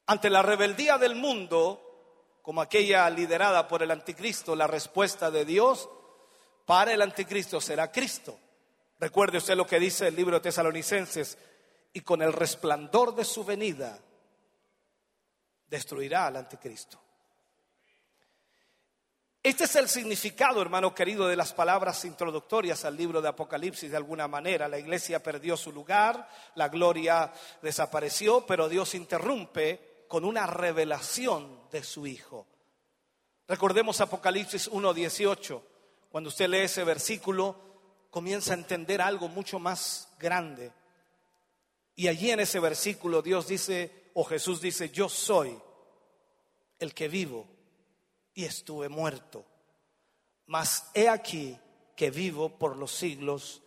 Ante 0.06 0.30
la 0.30 0.42
rebeldía 0.42 0.98
del 0.98 1.14
mundo, 1.14 2.38
como 2.42 2.60
aquella 2.60 3.08
liderada 3.10 3.68
por 3.68 3.82
el 3.82 3.90
anticristo, 3.90 4.56
la 4.56 4.66
respuesta 4.66 5.30
de 5.30 5.44
Dios 5.44 5.88
para 6.64 6.92
el 6.92 7.02
anticristo 7.02 7.60
será 7.60 7.92
Cristo. 7.92 8.38
Recuerde 8.98 9.38
usted 9.38 9.56
lo 9.56 9.66
que 9.66 9.78
dice 9.78 10.08
el 10.08 10.16
libro 10.16 10.36
de 10.36 10.42
Tesalonicenses, 10.42 11.38
y 11.92 12.00
con 12.00 12.22
el 12.22 12.32
resplandor 12.32 13.14
de 13.14 13.24
su 13.24 13.44
venida 13.44 13.98
destruirá 15.66 16.26
al 16.26 16.36
anticristo. 16.36 17.00
Este 19.48 19.64
es 19.64 19.76
el 19.76 19.88
significado, 19.88 20.60
hermano 20.60 20.94
querido, 20.94 21.26
de 21.26 21.34
las 21.34 21.54
palabras 21.54 22.04
introductorias 22.04 22.84
al 22.84 22.98
libro 22.98 23.22
de 23.22 23.28
Apocalipsis 23.28 23.90
de 23.90 23.96
alguna 23.96 24.28
manera. 24.28 24.68
La 24.68 24.78
iglesia 24.78 25.22
perdió 25.22 25.56
su 25.56 25.72
lugar, 25.72 26.28
la 26.54 26.68
gloria 26.68 27.32
desapareció, 27.62 28.44
pero 28.44 28.68
Dios 28.68 28.94
interrumpe 28.94 30.04
con 30.06 30.26
una 30.26 30.46
revelación 30.46 31.62
de 31.72 31.82
su 31.82 32.06
Hijo. 32.06 32.46
Recordemos 33.48 34.02
Apocalipsis 34.02 34.70
1.18. 34.70 35.62
Cuando 36.10 36.28
usted 36.28 36.46
lee 36.46 36.58
ese 36.58 36.84
versículo, 36.84 37.56
comienza 38.10 38.52
a 38.52 38.58
entender 38.58 39.00
algo 39.00 39.28
mucho 39.28 39.58
más 39.58 40.10
grande. 40.18 40.72
Y 41.96 42.08
allí 42.08 42.32
en 42.32 42.40
ese 42.40 42.60
versículo 42.60 43.22
Dios 43.22 43.48
dice, 43.48 44.10
o 44.12 44.24
Jesús 44.24 44.60
dice, 44.60 44.90
yo 44.90 45.08
soy 45.08 45.58
el 46.80 46.92
que 46.92 47.08
vivo 47.08 47.57
y 48.38 48.44
estuve 48.44 48.88
muerto. 48.88 49.44
Mas 50.46 50.88
he 50.94 51.08
aquí 51.08 51.58
que 51.96 52.12
vivo 52.12 52.50
por 52.50 52.76
los 52.76 52.92
siglos 52.92 53.62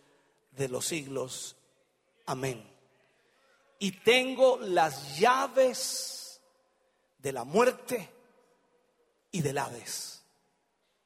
de 0.52 0.66
los 0.66 0.86
siglos. 0.86 1.56
Amén. 2.24 2.66
Y 3.78 3.92
tengo 4.00 4.56
las 4.62 5.18
llaves 5.18 6.40
de 7.18 7.32
la 7.32 7.44
muerte 7.44 8.08
y 9.30 9.42
del 9.42 9.58
Hades. 9.58 10.24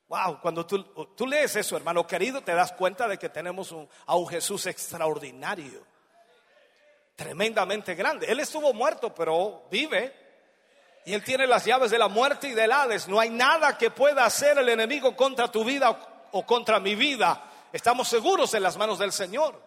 Wow, 0.06 0.40
cuando 0.40 0.64
tú, 0.64 0.84
tú 1.16 1.26
lees 1.26 1.56
eso, 1.56 1.76
hermano 1.76 2.06
querido, 2.06 2.42
te 2.42 2.54
das 2.54 2.70
cuenta 2.70 3.08
de 3.08 3.18
que 3.18 3.30
tenemos 3.30 3.72
un- 3.72 3.88
a 4.06 4.14
un 4.14 4.28
Jesús 4.28 4.66
extraordinario, 4.66 5.84
tremendamente 7.16 7.96
grande. 7.96 8.30
Él 8.30 8.38
estuvo 8.38 8.72
muerto, 8.72 9.12
pero 9.12 9.66
vive. 9.72 10.25
Y 11.06 11.14
Él 11.14 11.22
tiene 11.22 11.46
las 11.46 11.64
llaves 11.64 11.92
de 11.92 11.98
la 11.98 12.08
muerte 12.08 12.48
y 12.48 12.52
del 12.52 12.72
Hades. 12.72 13.06
No 13.06 13.20
hay 13.20 13.30
nada 13.30 13.78
que 13.78 13.92
pueda 13.92 14.24
hacer 14.24 14.58
el 14.58 14.68
enemigo 14.68 15.14
contra 15.14 15.50
tu 15.50 15.64
vida 15.64 15.96
o 16.32 16.44
contra 16.44 16.80
mi 16.80 16.96
vida. 16.96 17.44
Estamos 17.72 18.08
seguros 18.08 18.52
en 18.54 18.64
las 18.64 18.76
manos 18.76 18.98
del 18.98 19.12
Señor. 19.12 19.62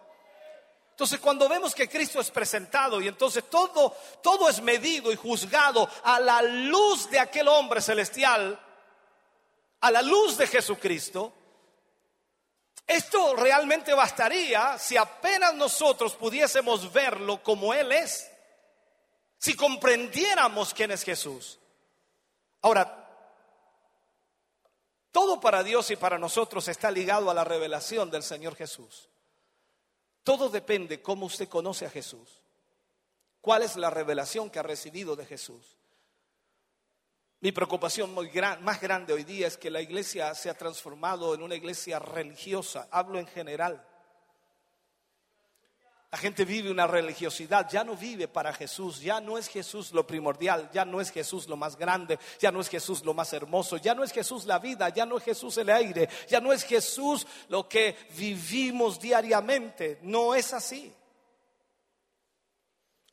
Entonces 0.90 1.18
cuando 1.18 1.48
vemos 1.48 1.74
que 1.74 1.88
Cristo 1.88 2.20
es 2.20 2.30
presentado 2.30 3.00
y 3.00 3.08
entonces 3.08 3.44
todo, 3.48 3.96
todo 4.22 4.50
es 4.50 4.60
medido 4.60 5.10
y 5.10 5.16
juzgado 5.16 5.88
a 6.04 6.20
la 6.20 6.42
luz 6.42 7.08
de 7.08 7.18
aquel 7.18 7.48
hombre 7.48 7.80
celestial, 7.80 8.60
a 9.80 9.90
la 9.90 10.02
luz 10.02 10.36
de 10.36 10.46
Jesucristo, 10.46 11.32
esto 12.86 13.34
realmente 13.34 13.94
bastaría 13.94 14.76
si 14.76 14.98
apenas 14.98 15.54
nosotros 15.54 16.12
pudiésemos 16.16 16.92
verlo 16.92 17.42
como 17.42 17.72
Él 17.72 17.92
es, 17.92 18.29
si 19.40 19.56
comprendiéramos 19.56 20.74
quién 20.74 20.90
es 20.90 21.02
Jesús. 21.02 21.58
Ahora, 22.60 23.08
todo 25.10 25.40
para 25.40 25.62
Dios 25.64 25.90
y 25.90 25.96
para 25.96 26.18
nosotros 26.18 26.68
está 26.68 26.90
ligado 26.90 27.30
a 27.30 27.34
la 27.34 27.42
revelación 27.42 28.10
del 28.10 28.22
Señor 28.22 28.54
Jesús. 28.54 29.08
Todo 30.22 30.50
depende 30.50 31.00
cómo 31.00 31.24
usted 31.24 31.48
conoce 31.48 31.86
a 31.86 31.90
Jesús. 31.90 32.42
¿Cuál 33.40 33.62
es 33.62 33.76
la 33.76 33.88
revelación 33.88 34.50
que 34.50 34.58
ha 34.58 34.62
recibido 34.62 35.16
de 35.16 35.24
Jesús? 35.24 35.78
Mi 37.40 37.50
preocupación 37.50 38.12
muy 38.12 38.28
gran- 38.28 38.62
más 38.62 38.78
grande 38.78 39.14
hoy 39.14 39.24
día 39.24 39.46
es 39.46 39.56
que 39.56 39.70
la 39.70 39.80
iglesia 39.80 40.34
se 40.34 40.50
ha 40.50 40.54
transformado 40.54 41.34
en 41.34 41.42
una 41.42 41.54
iglesia 41.54 41.98
religiosa. 41.98 42.88
Hablo 42.90 43.18
en 43.18 43.26
general. 43.26 43.82
La 46.12 46.18
gente 46.18 46.44
vive 46.44 46.72
una 46.72 46.88
religiosidad, 46.88 47.70
ya 47.70 47.84
no 47.84 47.94
vive 47.94 48.26
para 48.26 48.52
Jesús, 48.52 49.00
ya 49.00 49.20
no 49.20 49.38
es 49.38 49.46
Jesús 49.46 49.92
lo 49.92 50.04
primordial, 50.04 50.68
ya 50.72 50.84
no 50.84 51.00
es 51.00 51.12
Jesús 51.12 51.46
lo 51.46 51.56
más 51.56 51.76
grande, 51.76 52.18
ya 52.40 52.50
no 52.50 52.60
es 52.60 52.68
Jesús 52.68 53.04
lo 53.04 53.14
más 53.14 53.32
hermoso, 53.32 53.76
ya 53.76 53.94
no 53.94 54.02
es 54.02 54.10
Jesús 54.10 54.44
la 54.44 54.58
vida, 54.58 54.88
ya 54.88 55.06
no 55.06 55.18
es 55.18 55.22
Jesús 55.22 55.56
el 55.58 55.70
aire, 55.70 56.08
ya 56.28 56.40
no 56.40 56.52
es 56.52 56.64
Jesús 56.64 57.24
lo 57.48 57.68
que 57.68 57.96
vivimos 58.16 58.98
diariamente, 58.98 60.00
no 60.02 60.34
es 60.34 60.52
así. 60.52 60.92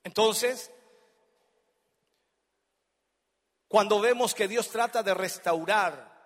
Entonces, 0.04 0.72
cuando 3.68 4.00
vemos 4.00 4.34
que 4.34 4.48
Dios 4.48 4.70
trata 4.70 5.04
de 5.04 5.14
restaurar 5.14 6.18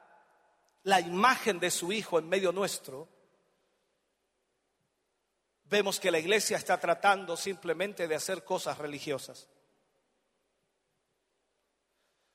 la 0.84 1.02
imagen 1.02 1.60
de 1.60 1.70
su 1.70 1.92
Hijo 1.92 2.18
en 2.18 2.30
medio 2.30 2.54
nuestro, 2.54 3.10
vemos 5.72 6.02
que 6.02 6.12
la 6.12 6.20
iglesia 6.20 6.58
está 6.58 6.78
tratando 6.78 7.38
simplemente 7.38 8.06
de 8.06 8.16
hacer 8.16 8.44
cosas 8.44 8.78
religiosas. 8.78 9.48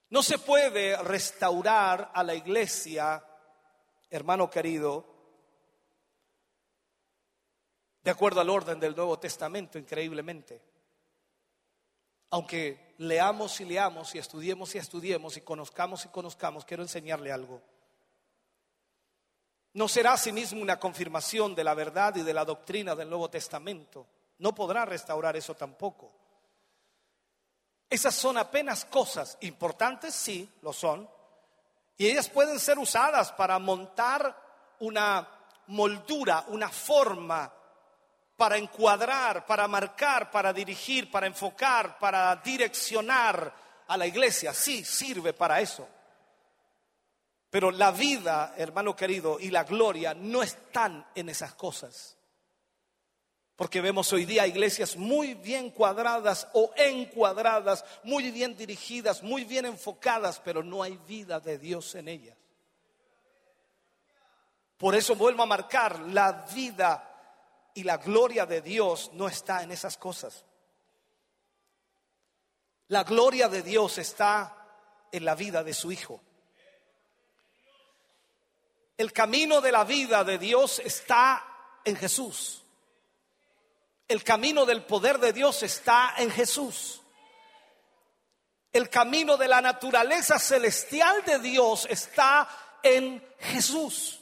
No 0.09 0.23
se 0.23 0.39
puede 0.39 0.97
restaurar 1.03 2.11
a 2.15 2.23
la 2.23 2.33
iglesia, 2.33 3.23
hermano 4.09 4.49
querido, 4.49 5.05
de 8.01 8.09
acuerdo 8.09 8.41
al 8.41 8.49
orden 8.49 8.79
del 8.79 8.95
Nuevo 8.95 9.19
Testamento, 9.19 9.77
increíblemente. 9.77 10.59
Aunque 12.31 12.95
leamos 12.97 13.61
y 13.61 13.65
leamos 13.65 14.15
y 14.15 14.17
estudiemos 14.17 14.73
y 14.73 14.79
estudiemos 14.79 15.37
y 15.37 15.41
conozcamos 15.41 16.05
y 16.05 16.07
conozcamos, 16.07 16.65
quiero 16.65 16.81
enseñarle 16.81 17.31
algo. 17.31 17.61
No 19.73 19.87
será 19.87 20.13
asimismo 20.13 20.61
una 20.61 20.79
confirmación 20.79 21.53
de 21.53 21.63
la 21.63 21.73
verdad 21.73 22.15
y 22.15 22.23
de 22.23 22.33
la 22.33 22.45
doctrina 22.45 22.95
del 22.95 23.09
Nuevo 23.09 23.29
Testamento. 23.29 24.07
No 24.39 24.53
podrá 24.53 24.85
restaurar 24.85 25.35
eso 25.35 25.55
tampoco. 25.55 26.11
Esas 27.89 28.15
son 28.15 28.37
apenas 28.37 28.85
cosas 28.85 29.37
importantes, 29.41 30.13
sí, 30.13 30.49
lo 30.61 30.73
son, 30.73 31.09
y 31.97 32.07
ellas 32.07 32.29
pueden 32.29 32.59
ser 32.59 32.77
usadas 32.77 33.31
para 33.31 33.57
montar 33.59 34.35
una 34.79 35.27
moldura, 35.67 36.45
una 36.49 36.69
forma, 36.69 37.51
para 38.35 38.57
encuadrar, 38.57 39.45
para 39.45 39.67
marcar, 39.67 40.29
para 40.29 40.53
dirigir, 40.53 41.09
para 41.09 41.25
enfocar, 41.25 41.97
para 41.97 42.35
direccionar 42.35 43.51
a 43.87 43.97
la 43.97 44.05
iglesia. 44.05 44.53
Sí, 44.53 44.85
sirve 44.85 45.33
para 45.33 45.59
eso. 45.59 45.87
Pero 47.49 47.71
la 47.71 47.91
vida, 47.91 48.53
hermano 48.57 48.95
querido, 48.95 49.39
y 49.39 49.49
la 49.49 49.63
gloria 49.63 50.13
no 50.13 50.43
están 50.43 51.05
en 51.15 51.29
esas 51.29 51.53
cosas. 51.53 52.17
Porque 53.55 53.81
vemos 53.81 54.13
hoy 54.13 54.25
día 54.25 54.45
iglesias 54.45 54.95
muy 54.97 55.33
bien 55.33 55.71
cuadradas 55.71 56.47
o 56.53 56.71
encuadradas, 56.75 57.83
muy 58.03 58.29
bien 58.31 58.55
dirigidas, 58.55 59.23
muy 59.23 59.45
bien 59.45 59.65
enfocadas, 59.65 60.39
pero 60.43 60.61
no 60.61 60.83
hay 60.83 60.97
vida 61.07 61.39
de 61.39 61.57
Dios 61.57 61.95
en 61.95 62.07
ellas. 62.07 62.37
Por 64.77 64.93
eso 64.93 65.15
vuelvo 65.15 65.41
a 65.41 65.47
marcar, 65.47 65.99
la 65.99 66.45
vida 66.53 67.71
y 67.73 67.83
la 67.83 67.97
gloria 67.97 68.45
de 68.45 68.61
Dios 68.61 69.09
no 69.13 69.27
está 69.27 69.63
en 69.63 69.71
esas 69.71 69.97
cosas. 69.97 70.45
La 72.89 73.03
gloria 73.03 73.49
de 73.49 73.63
Dios 73.63 73.97
está 73.97 74.55
en 75.11 75.25
la 75.25 75.33
vida 75.33 75.63
de 75.63 75.73
su 75.73 75.91
Hijo. 75.91 76.21
El 78.97 79.13
camino 79.13 79.61
de 79.61 79.71
la 79.71 79.83
vida 79.83 80.23
de 80.23 80.39
Dios 80.39 80.79
está 80.83 81.45
en 81.85 81.95
Jesús. 81.95 82.63
El 84.07 84.23
camino 84.23 84.65
del 84.65 84.83
poder 84.85 85.19
de 85.19 85.33
Dios 85.33 85.61
está 85.63 86.15
en 86.17 86.31
Jesús. 86.31 87.01
El 88.73 88.89
camino 88.89 89.37
de 89.37 89.47
la 89.47 89.61
naturaleza 89.61 90.39
celestial 90.39 91.23
de 91.25 91.39
Dios 91.39 91.87
está 91.89 92.49
en 92.81 93.23
Jesús. 93.39 94.19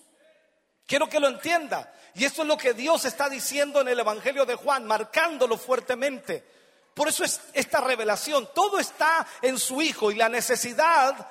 Quiero 0.85 1.07
que 1.07 1.19
lo 1.19 1.27
entienda. 1.27 1.93
Y 2.13 2.25
esto 2.25 2.43
es 2.43 2.47
lo 2.47 2.57
que 2.57 2.73
Dios 2.73 3.05
está 3.05 3.29
diciendo 3.29 3.81
en 3.81 3.89
el 3.89 3.99
Evangelio 3.99 4.45
de 4.45 4.55
Juan, 4.55 4.85
marcándolo 4.85 5.57
fuertemente. 5.57 6.43
Por 6.93 7.09
eso 7.09 7.23
es 7.23 7.41
esta 7.53 7.81
revelación. 7.81 8.49
Todo 8.53 8.79
está 8.79 9.27
en 9.41 9.59
su 9.59 9.81
Hijo 9.81 10.11
y 10.11 10.15
la 10.15 10.29
necesidad 10.29 11.27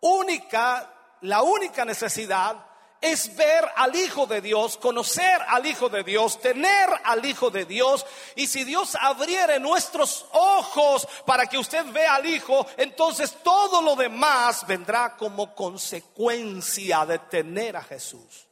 única, 0.00 0.93
la 1.22 1.42
única 1.42 1.84
necesidad 1.84 2.56
es 3.04 3.36
ver 3.36 3.64
al 3.76 3.94
Hijo 3.94 4.26
de 4.26 4.40
Dios, 4.40 4.78
conocer 4.78 5.40
al 5.48 5.66
Hijo 5.66 5.88
de 5.90 6.02
Dios, 6.02 6.40
tener 6.40 6.88
al 7.04 7.24
Hijo 7.24 7.50
de 7.50 7.66
Dios. 7.66 8.04
Y 8.34 8.46
si 8.46 8.64
Dios 8.64 8.96
abriere 8.98 9.60
nuestros 9.60 10.24
ojos 10.32 11.06
para 11.26 11.46
que 11.46 11.58
usted 11.58 11.84
vea 11.92 12.14
al 12.14 12.26
Hijo, 12.26 12.66
entonces 12.78 13.36
todo 13.42 13.82
lo 13.82 13.94
demás 13.94 14.66
vendrá 14.66 15.16
como 15.16 15.54
consecuencia 15.54 17.04
de 17.04 17.18
tener 17.18 17.76
a 17.76 17.82
Jesús. 17.82 18.46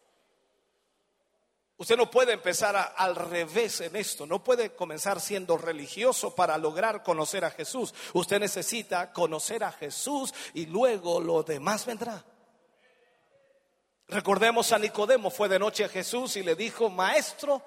Usted 1.78 1.96
no 1.96 2.10
puede 2.10 2.34
empezar 2.34 2.94
al 2.96 3.16
revés 3.16 3.80
en 3.80 3.96
esto, 3.96 4.26
no 4.26 4.44
puede 4.44 4.74
comenzar 4.74 5.18
siendo 5.20 5.56
religioso 5.56 6.34
para 6.34 6.56
lograr 6.58 7.02
conocer 7.02 7.44
a 7.44 7.50
Jesús. 7.50 7.92
Usted 8.12 8.38
necesita 8.38 9.12
conocer 9.12 9.64
a 9.64 9.72
Jesús 9.72 10.32
y 10.54 10.66
luego 10.66 11.20
lo 11.20 11.42
demás 11.42 11.86
vendrá. 11.86 12.22
Recordemos 14.12 14.70
a 14.72 14.78
Nicodemo, 14.78 15.30
fue 15.30 15.48
de 15.48 15.58
noche 15.58 15.84
a 15.84 15.88
Jesús 15.88 16.36
y 16.36 16.42
le 16.42 16.54
dijo, 16.54 16.90
maestro, 16.90 17.62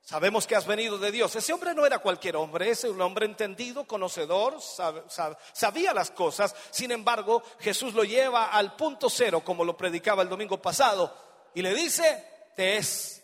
sabemos 0.00 0.46
que 0.46 0.56
has 0.56 0.66
venido 0.66 0.96
de 0.96 1.10
Dios. 1.10 1.36
Ese 1.36 1.52
hombre 1.52 1.74
no 1.74 1.84
era 1.84 1.98
cualquier 1.98 2.36
hombre, 2.36 2.70
ese 2.70 2.88
un 2.88 3.00
hombre 3.02 3.26
entendido, 3.26 3.86
conocedor, 3.86 4.54
sab- 4.56 5.04
sab- 5.08 5.36
sabía 5.52 5.92
las 5.92 6.10
cosas. 6.10 6.54
Sin 6.70 6.90
embargo, 6.92 7.42
Jesús 7.58 7.92
lo 7.92 8.04
lleva 8.04 8.46
al 8.46 8.74
punto 8.74 9.10
cero, 9.10 9.42
como 9.44 9.62
lo 9.62 9.76
predicaba 9.76 10.22
el 10.22 10.30
domingo 10.30 10.62
pasado, 10.62 11.14
y 11.54 11.60
le 11.60 11.74
dice, 11.74 12.24
te 12.56 12.78
es 12.78 13.22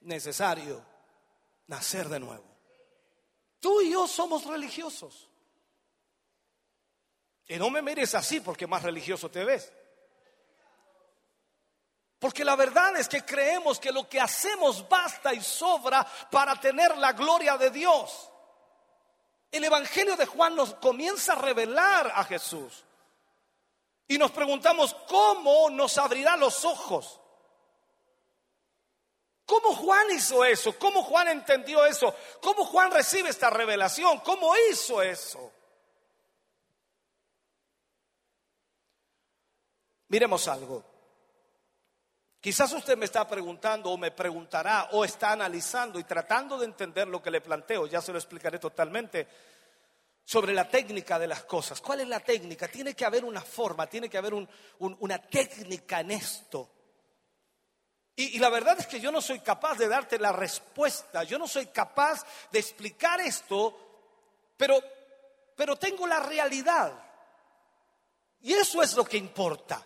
necesario 0.00 0.82
nacer 1.66 2.08
de 2.08 2.20
nuevo. 2.20 2.44
Tú 3.60 3.82
y 3.82 3.92
yo 3.92 4.06
somos 4.08 4.46
religiosos. 4.46 5.28
Y 7.46 7.56
no 7.56 7.68
me 7.68 7.82
mires 7.82 8.14
así 8.14 8.40
porque 8.40 8.66
más 8.66 8.82
religioso 8.82 9.30
te 9.30 9.44
ves. 9.44 9.70
Porque 12.24 12.42
la 12.42 12.56
verdad 12.56 12.96
es 12.96 13.06
que 13.06 13.22
creemos 13.22 13.78
que 13.78 13.92
lo 13.92 14.08
que 14.08 14.18
hacemos 14.18 14.88
basta 14.88 15.34
y 15.34 15.42
sobra 15.42 16.06
para 16.30 16.58
tener 16.58 16.96
la 16.96 17.12
gloria 17.12 17.58
de 17.58 17.68
Dios. 17.68 18.30
El 19.52 19.62
Evangelio 19.62 20.16
de 20.16 20.24
Juan 20.24 20.56
nos 20.56 20.72
comienza 20.76 21.34
a 21.34 21.42
revelar 21.42 22.10
a 22.14 22.24
Jesús. 22.24 22.82
Y 24.08 24.16
nos 24.16 24.30
preguntamos, 24.30 24.94
¿cómo 25.06 25.68
nos 25.68 25.98
abrirá 25.98 26.34
los 26.38 26.64
ojos? 26.64 27.20
¿Cómo 29.44 29.74
Juan 29.74 30.10
hizo 30.12 30.46
eso? 30.46 30.78
¿Cómo 30.78 31.02
Juan 31.02 31.28
entendió 31.28 31.84
eso? 31.84 32.14
¿Cómo 32.40 32.64
Juan 32.64 32.90
recibe 32.90 33.28
esta 33.28 33.50
revelación? 33.50 34.20
¿Cómo 34.20 34.54
hizo 34.70 35.02
eso? 35.02 35.52
Miremos 40.08 40.48
algo. 40.48 40.93
Quizás 42.44 42.70
usted 42.74 42.98
me 42.98 43.06
está 43.06 43.26
preguntando 43.26 43.88
o 43.90 43.96
me 43.96 44.10
preguntará 44.10 44.90
o 44.92 45.02
está 45.02 45.32
analizando 45.32 45.98
y 45.98 46.04
tratando 46.04 46.58
de 46.58 46.66
entender 46.66 47.08
lo 47.08 47.22
que 47.22 47.30
le 47.30 47.40
planteo. 47.40 47.86
Ya 47.86 48.02
se 48.02 48.12
lo 48.12 48.18
explicaré 48.18 48.58
totalmente. 48.58 49.26
sobre 50.26 50.52
la 50.52 50.68
técnica 50.68 51.18
de 51.18 51.26
las 51.26 51.44
cosas. 51.44 51.80
¿Cuál 51.82 52.00
es 52.00 52.08
la 52.08 52.20
técnica? 52.20 52.66
Tiene 52.68 52.94
que 52.94 53.04
haber 53.06 53.24
una 53.24 53.40
forma, 53.42 53.86
tiene 53.86 54.08
que 54.10 54.16
haber 54.18 54.32
un- 54.34 54.48
un- 54.80 54.96
una 55.00 55.18
técnica 55.18 56.00
en 56.00 56.10
esto. 56.12 56.68
Y, 58.16 58.36
y 58.36 58.38
la 58.38 58.48
verdad 58.50 58.78
es 58.78 58.86
que 58.86 59.00
yo 59.00 59.10
no 59.12 59.20
soy 59.22 59.40
capaz 59.40 59.76
de 59.78 59.86
darte 59.88 60.18
la 60.18 60.32
respuesta, 60.32 61.24
yo 61.24 61.38
no 61.38 61.46
soy 61.48 61.66
capaz 61.66 62.24
de 62.52 62.58
explicar 62.58 63.20
esto, 63.20 63.78
pero, 64.56 64.78
pero 65.56 65.76
tengo 65.76 66.06
la 66.06 66.20
realidad. 66.20 66.92
Y 68.40 68.52
eso 68.54 68.82
es 68.82 68.94
lo 68.96 69.04
que 69.04 69.16
importa. 69.18 69.82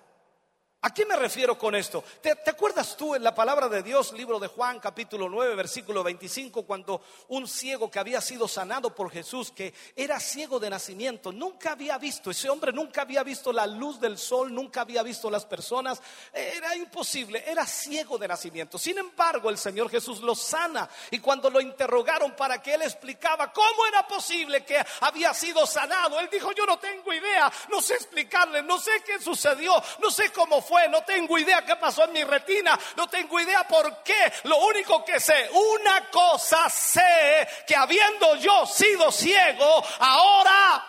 ¿A 0.80 0.94
qué 0.94 1.05
me 1.05 1.16
refiero 1.16 1.59
con 1.59 1.74
esto? 1.74 2.05
¿Te, 2.20 2.30
acuerdas 2.30 2.96
tú 2.96 3.16
en 3.16 3.24
la 3.24 3.34
palabra 3.34 3.68
de 3.68 3.82
Dios, 3.82 4.12
libro 4.12 4.38
de 4.38 4.46
Juan, 4.46 4.78
capítulo 4.78 5.28
9, 5.28 5.56
versículo 5.56 6.05
25, 6.05 6.62
cuando 6.62 7.02
un 7.26 7.48
ciego 7.48 7.90
que 7.90 7.98
había 7.98 8.20
sido 8.20 8.46
sanado 8.46 8.94
por 8.94 9.10
Jesús, 9.10 9.50
que 9.50 9.74
era 9.96 10.20
ciego 10.20 10.60
de 10.60 10.70
nacimiento, 10.70 11.32
nunca 11.32 11.72
había 11.72 11.98
visto, 11.98 12.30
ese 12.30 12.48
hombre 12.48 12.72
nunca 12.72 13.02
había 13.02 13.24
visto 13.24 13.52
la 13.52 13.66
luz 13.66 13.98
del 13.98 14.16
sol, 14.18 14.55
nunca 14.55 14.82
había 14.82 15.02
visto 15.02 15.28
las 15.32 15.44
personas, 15.44 16.00
era 16.32 16.76
imposible, 16.76 17.42
era 17.44 17.66
ciego 17.66 18.16
de 18.16 18.28
nacimiento. 18.28 18.78
Sin 18.78 18.98
embargo, 18.98 19.50
el 19.50 19.59
Señor 19.59 19.90
Jesús 19.90 20.20
lo 20.20 20.36
sana 20.36 20.88
y 21.10 21.18
cuando 21.18 21.50
lo 21.50 21.60
interrogaron 21.60 22.36
para 22.36 22.62
que 22.62 22.74
él 22.74 22.82
explicaba 22.82 23.52
cómo 23.52 23.84
era 23.88 24.06
posible 24.06 24.64
que 24.64 24.78
había 25.00 25.34
sido 25.34 25.66
sanado, 25.66 26.20
él 26.20 26.28
dijo, 26.30 26.52
yo 26.52 26.64
no 26.66 26.78
tengo 26.78 27.12
idea, 27.12 27.50
no 27.68 27.82
sé 27.82 27.94
explicarle, 27.94 28.62
no 28.62 28.78
sé 28.78 28.92
qué 29.05 29.20
sucedió, 29.20 29.72
no 30.00 30.09
sé 30.12 30.30
cómo 30.30 30.62
fue, 30.69 30.89
no 30.89 31.03
tengo 31.03 31.39
idea 31.39 31.65
qué 31.65 31.77
pasó 31.77 32.05
en 32.05 32.12
mi 32.12 32.23
retina, 32.23 32.78
no 32.97 33.09
tengo 33.09 33.40
idea 33.40 33.66
por 33.66 34.03
qué. 34.03 34.32
Lo 34.45 34.59
único 34.59 35.03
que 35.05 35.19
sé, 35.19 35.51
una 35.51 36.11
cosa 36.11 36.69
sé, 36.69 37.49
que 37.66 37.74
habiendo 37.74 38.36
yo 38.36 38.66
sido 38.66 39.11
ciego, 39.11 39.82
ahora 39.99 40.85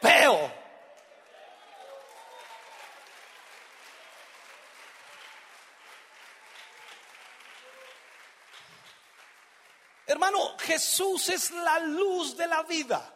veo. 0.00 0.64
Hermano, 10.06 10.56
Jesús 10.58 11.28
es 11.28 11.50
la 11.50 11.78
luz 11.80 12.36
de 12.36 12.46
la 12.46 12.62
vida. 12.62 13.14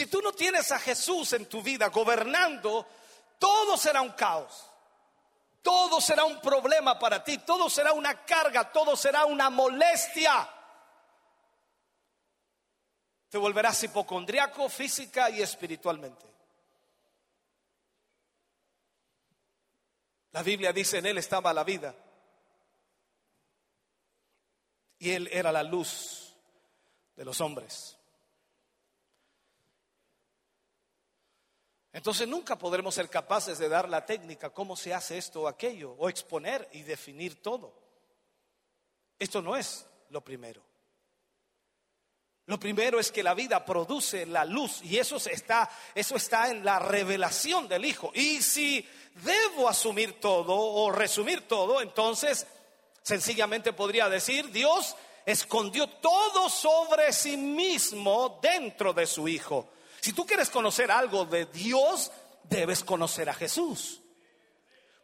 Si 0.00 0.06
tú 0.06 0.22
no 0.22 0.32
tienes 0.32 0.72
a 0.72 0.78
Jesús 0.78 1.34
en 1.34 1.44
tu 1.44 1.60
vida 1.62 1.88
gobernando, 1.88 2.86
todo 3.38 3.76
será 3.76 4.00
un 4.00 4.12
caos. 4.12 4.66
Todo 5.60 6.00
será 6.00 6.24
un 6.24 6.40
problema 6.40 6.98
para 6.98 7.22
ti, 7.22 7.36
todo 7.36 7.68
será 7.68 7.92
una 7.92 8.24
carga, 8.24 8.72
todo 8.72 8.96
será 8.96 9.26
una 9.26 9.50
molestia. 9.50 10.48
Te 13.28 13.36
volverás 13.36 13.82
hipocondriaco 13.82 14.70
física 14.70 15.28
y 15.28 15.42
espiritualmente. 15.42 16.26
La 20.30 20.42
Biblia 20.42 20.72
dice 20.72 20.96
en 20.96 21.04
él 21.04 21.18
estaba 21.18 21.52
la 21.52 21.62
vida. 21.62 21.94
Y 24.98 25.10
él 25.10 25.28
era 25.30 25.52
la 25.52 25.62
luz 25.62 26.34
de 27.16 27.26
los 27.26 27.38
hombres. 27.42 27.99
Entonces 31.92 32.28
nunca 32.28 32.56
podremos 32.56 32.94
ser 32.94 33.08
capaces 33.08 33.58
de 33.58 33.68
dar 33.68 33.88
la 33.88 34.06
técnica, 34.06 34.50
cómo 34.50 34.76
se 34.76 34.94
hace 34.94 35.18
esto 35.18 35.42
o 35.42 35.48
aquello, 35.48 35.92
o 35.98 36.08
exponer 36.08 36.68
y 36.72 36.82
definir 36.82 37.42
todo. 37.42 37.74
Esto 39.18 39.42
no 39.42 39.56
es 39.56 39.84
lo 40.10 40.20
primero. 40.20 40.62
Lo 42.46 42.58
primero 42.58 42.98
es 42.98 43.12
que 43.12 43.22
la 43.22 43.34
vida 43.34 43.64
produce 43.64 44.26
la 44.26 44.44
luz 44.44 44.82
y 44.82 44.98
eso 44.98 45.16
está, 45.16 45.70
eso 45.94 46.16
está 46.16 46.50
en 46.50 46.64
la 46.64 46.78
revelación 46.78 47.68
del 47.68 47.84
Hijo. 47.84 48.10
Y 48.14 48.42
si 48.42 48.84
debo 49.22 49.68
asumir 49.68 50.18
todo 50.20 50.56
o 50.56 50.90
resumir 50.90 51.46
todo, 51.46 51.80
entonces 51.80 52.46
sencillamente 53.02 53.72
podría 53.72 54.08
decir, 54.08 54.50
Dios 54.50 54.96
escondió 55.26 55.88
todo 55.88 56.48
sobre 56.48 57.12
sí 57.12 57.36
mismo 57.36 58.40
dentro 58.42 58.92
de 58.92 59.06
su 59.06 59.28
Hijo. 59.28 59.68
Si 60.00 60.12
tú 60.12 60.26
quieres 60.26 60.50
conocer 60.50 60.90
algo 60.90 61.24
de 61.24 61.46
Dios, 61.46 62.10
debes 62.44 62.82
conocer 62.82 63.28
a 63.28 63.34
Jesús. 63.34 64.00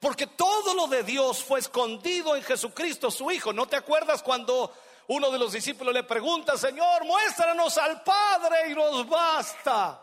Porque 0.01 0.27
todo 0.27 0.75
lo 0.75 0.87
de 0.87 1.03
Dios 1.03 1.43
fue 1.43 1.61
escondido 1.61 2.37
en 2.37 2.43
Jesucristo, 2.43 3.11
su 3.11 3.31
Hijo. 3.31 3.53
¿No 3.53 3.67
te 3.67 3.77
acuerdas 3.77 4.23
cuando 4.23 4.73
uno 5.09 5.31
de 5.31 5.39
los 5.39 5.53
discípulos 5.53 5.95
le 5.95 6.05
pregunta, 6.05 6.57
Señor, 6.57 7.05
muéstranos 7.05 7.77
al 7.79 8.03
Padre 8.03 8.71
y 8.71 8.75
nos 8.75 9.09
basta? 9.09 10.03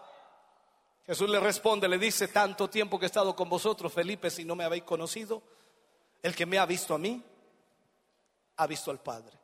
Jesús 1.06 1.30
le 1.30 1.40
responde, 1.40 1.88
le 1.88 1.98
dice, 1.98 2.30
tanto 2.30 2.70
tiempo 2.70 2.98
que 2.98 3.06
he 3.06 3.08
estado 3.08 3.36
con 3.36 3.50
vosotros, 3.50 3.92
Felipe, 3.92 4.30
si 4.30 4.46
no 4.46 4.56
me 4.56 4.64
habéis 4.64 4.84
conocido, 4.84 5.44
el 6.22 6.36
que 6.36 6.46
me 6.46 6.58
ha 6.58 6.66
visto 6.66 6.96
a 6.96 6.98
mí, 6.98 7.22
ha 8.58 8.68
visto 8.68 8.90
al 8.90 9.00
Padre. 9.00 9.43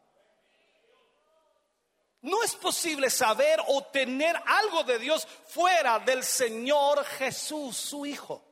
No 2.22 2.44
es 2.44 2.54
posible 2.56 3.10
saber 3.10 3.60
o 3.68 3.84
tener 3.86 4.36
algo 4.46 4.84
de 4.84 5.00
Dios 5.00 5.28
fuera 5.48 6.00
del 6.00 6.24
Señor 6.24 7.04
Jesús, 7.06 7.78
su 7.78 8.06
Hijo. 8.06 8.44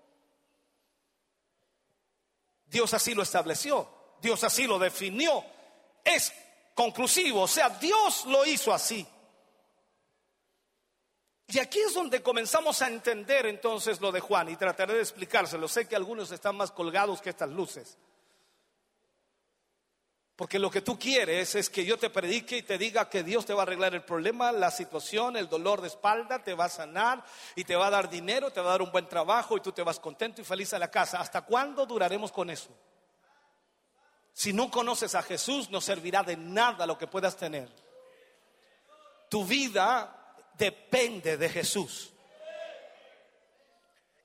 Dios 2.66 2.94
así 2.94 3.14
lo 3.14 3.24
estableció, 3.24 3.90
Dios 4.22 4.44
así 4.44 4.68
lo 4.68 4.78
definió. 4.80 5.44
Es 6.04 6.34
conclusivo, 6.74 7.42
o 7.42 7.48
sea, 7.48 7.70
Dios 7.70 8.26
lo 8.26 8.46
hizo 8.46 8.74
así. 8.74 9.06
Y 11.50 11.60
aquí 11.60 11.80
es 11.80 11.94
donde 11.94 12.22
comenzamos 12.22 12.82
a 12.82 12.88
entender 12.88 13.46
entonces 13.46 14.02
lo 14.02 14.12
de 14.12 14.20
Juan 14.20 14.50
y 14.50 14.58
trataré 14.58 14.96
de 14.96 15.02
explicárselo. 15.02 15.68
Sé 15.70 15.88
que 15.88 15.96
algunos 15.96 16.32
están 16.32 16.58
más 16.58 16.72
colgados 16.72 17.22
que 17.22 17.30
estas 17.30 17.50
luces. 17.50 17.98
Porque 20.38 20.60
lo 20.60 20.70
que 20.70 20.84
tú 20.84 21.00
quieres 21.00 21.56
es 21.56 21.68
que 21.68 21.84
yo 21.84 21.98
te 21.98 22.12
predique 22.12 22.58
y 22.58 22.62
te 22.62 22.78
diga 22.78 23.10
que 23.10 23.24
Dios 23.24 23.44
te 23.44 23.56
va 23.56 23.62
a 23.62 23.64
arreglar 23.64 23.96
el 23.96 24.04
problema, 24.04 24.52
la 24.52 24.70
situación, 24.70 25.36
el 25.36 25.50
dolor 25.50 25.82
de 25.82 25.88
espalda, 25.88 26.44
te 26.44 26.54
va 26.54 26.66
a 26.66 26.70
sanar 26.70 27.26
y 27.56 27.64
te 27.64 27.76
va 27.76 27.88
a 27.88 27.90
dar 27.90 28.08
dinero, 28.08 28.52
te 28.52 28.62
va 28.62 28.68
a 28.68 28.72
dar 28.74 28.84
un 28.84 28.92
buen 28.92 29.10
trabajo 29.10 29.58
y 29.58 29.62
tú 29.62 29.72
te 29.72 29.82
vas 29.82 30.00
contento 30.00 30.40
y 30.40 30.44
feliz 30.44 30.72
a 30.74 30.80
la 30.80 30.92
casa. 30.92 31.20
¿Hasta 31.20 31.42
cuándo 31.42 31.88
duraremos 31.88 32.32
con 32.32 32.52
eso? 32.52 32.70
Si 34.32 34.54
no 34.54 34.70
conoces 34.70 35.16
a 35.16 35.24
Jesús, 35.24 35.72
no 35.72 35.82
servirá 35.82 36.22
de 36.22 36.38
nada 36.38 36.86
lo 36.86 37.00
que 37.00 37.08
puedas 37.08 37.36
tener. 37.36 37.68
Tu 39.30 39.44
vida 39.44 40.36
depende 40.54 41.38
de 41.38 41.50
Jesús. 41.50 42.14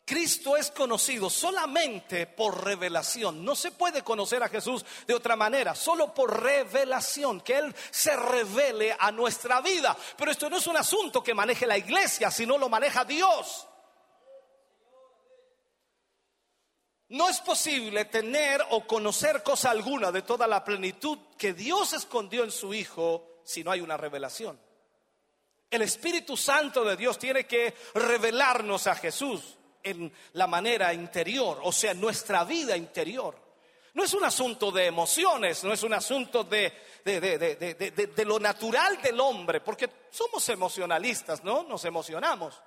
Cristo 0.04 0.56
es 0.56 0.70
conocido 0.72 1.30
solamente 1.30 2.26
por 2.26 2.64
revelación. 2.64 3.44
No 3.44 3.54
se 3.54 3.70
puede 3.70 4.02
conocer 4.02 4.42
a 4.42 4.48
Jesús 4.48 4.84
de 5.06 5.14
otra 5.14 5.36
manera, 5.36 5.74
solo 5.74 6.12
por 6.12 6.42
revelación, 6.42 7.40
que 7.40 7.58
Él 7.58 7.74
se 7.90 8.16
revele 8.16 8.96
a 8.98 9.12
nuestra 9.12 9.60
vida. 9.60 9.96
Pero 10.16 10.32
esto 10.32 10.50
no 10.50 10.56
es 10.56 10.66
un 10.66 10.76
asunto 10.76 11.22
que 11.22 11.34
maneje 11.34 11.66
la 11.66 11.78
iglesia, 11.78 12.30
sino 12.30 12.58
lo 12.58 12.68
maneja 12.68 13.04
Dios. 13.04 13.68
No 17.10 17.28
es 17.28 17.40
posible 17.40 18.06
tener 18.06 18.64
o 18.70 18.86
conocer 18.86 19.42
cosa 19.42 19.70
alguna 19.70 20.10
de 20.10 20.22
toda 20.22 20.46
la 20.46 20.64
plenitud 20.64 21.18
que 21.38 21.52
Dios 21.52 21.92
escondió 21.92 22.42
en 22.42 22.50
su 22.50 22.74
Hijo 22.74 23.42
si 23.44 23.62
no 23.62 23.70
hay 23.70 23.80
una 23.80 23.96
revelación. 23.96 24.58
El 25.70 25.82
Espíritu 25.82 26.36
Santo 26.36 26.84
de 26.84 26.96
Dios 26.96 27.18
tiene 27.18 27.46
que 27.46 27.74
revelarnos 27.94 28.86
a 28.86 28.94
Jesús 28.94 29.58
en 29.82 30.12
la 30.34 30.46
manera 30.46 30.92
interior, 30.92 31.60
o 31.62 31.72
sea, 31.72 31.94
nuestra 31.94 32.44
vida 32.44 32.76
interior. 32.76 33.36
No 33.94 34.04
es 34.04 34.14
un 34.14 34.24
asunto 34.24 34.70
de 34.70 34.86
emociones, 34.86 35.62
no 35.64 35.72
es 35.72 35.82
un 35.82 35.92
asunto 35.92 36.44
de, 36.44 36.72
de, 37.04 37.20
de, 37.20 38.12
de 38.14 38.24
lo 38.24 38.40
natural 38.40 39.00
del 39.02 39.20
hombre, 39.20 39.60
porque 39.60 39.90
somos 40.10 40.48
emocionalistas, 40.48 41.44
¿no? 41.44 41.62
Nos 41.64 41.84
emocionamos, 41.84 42.60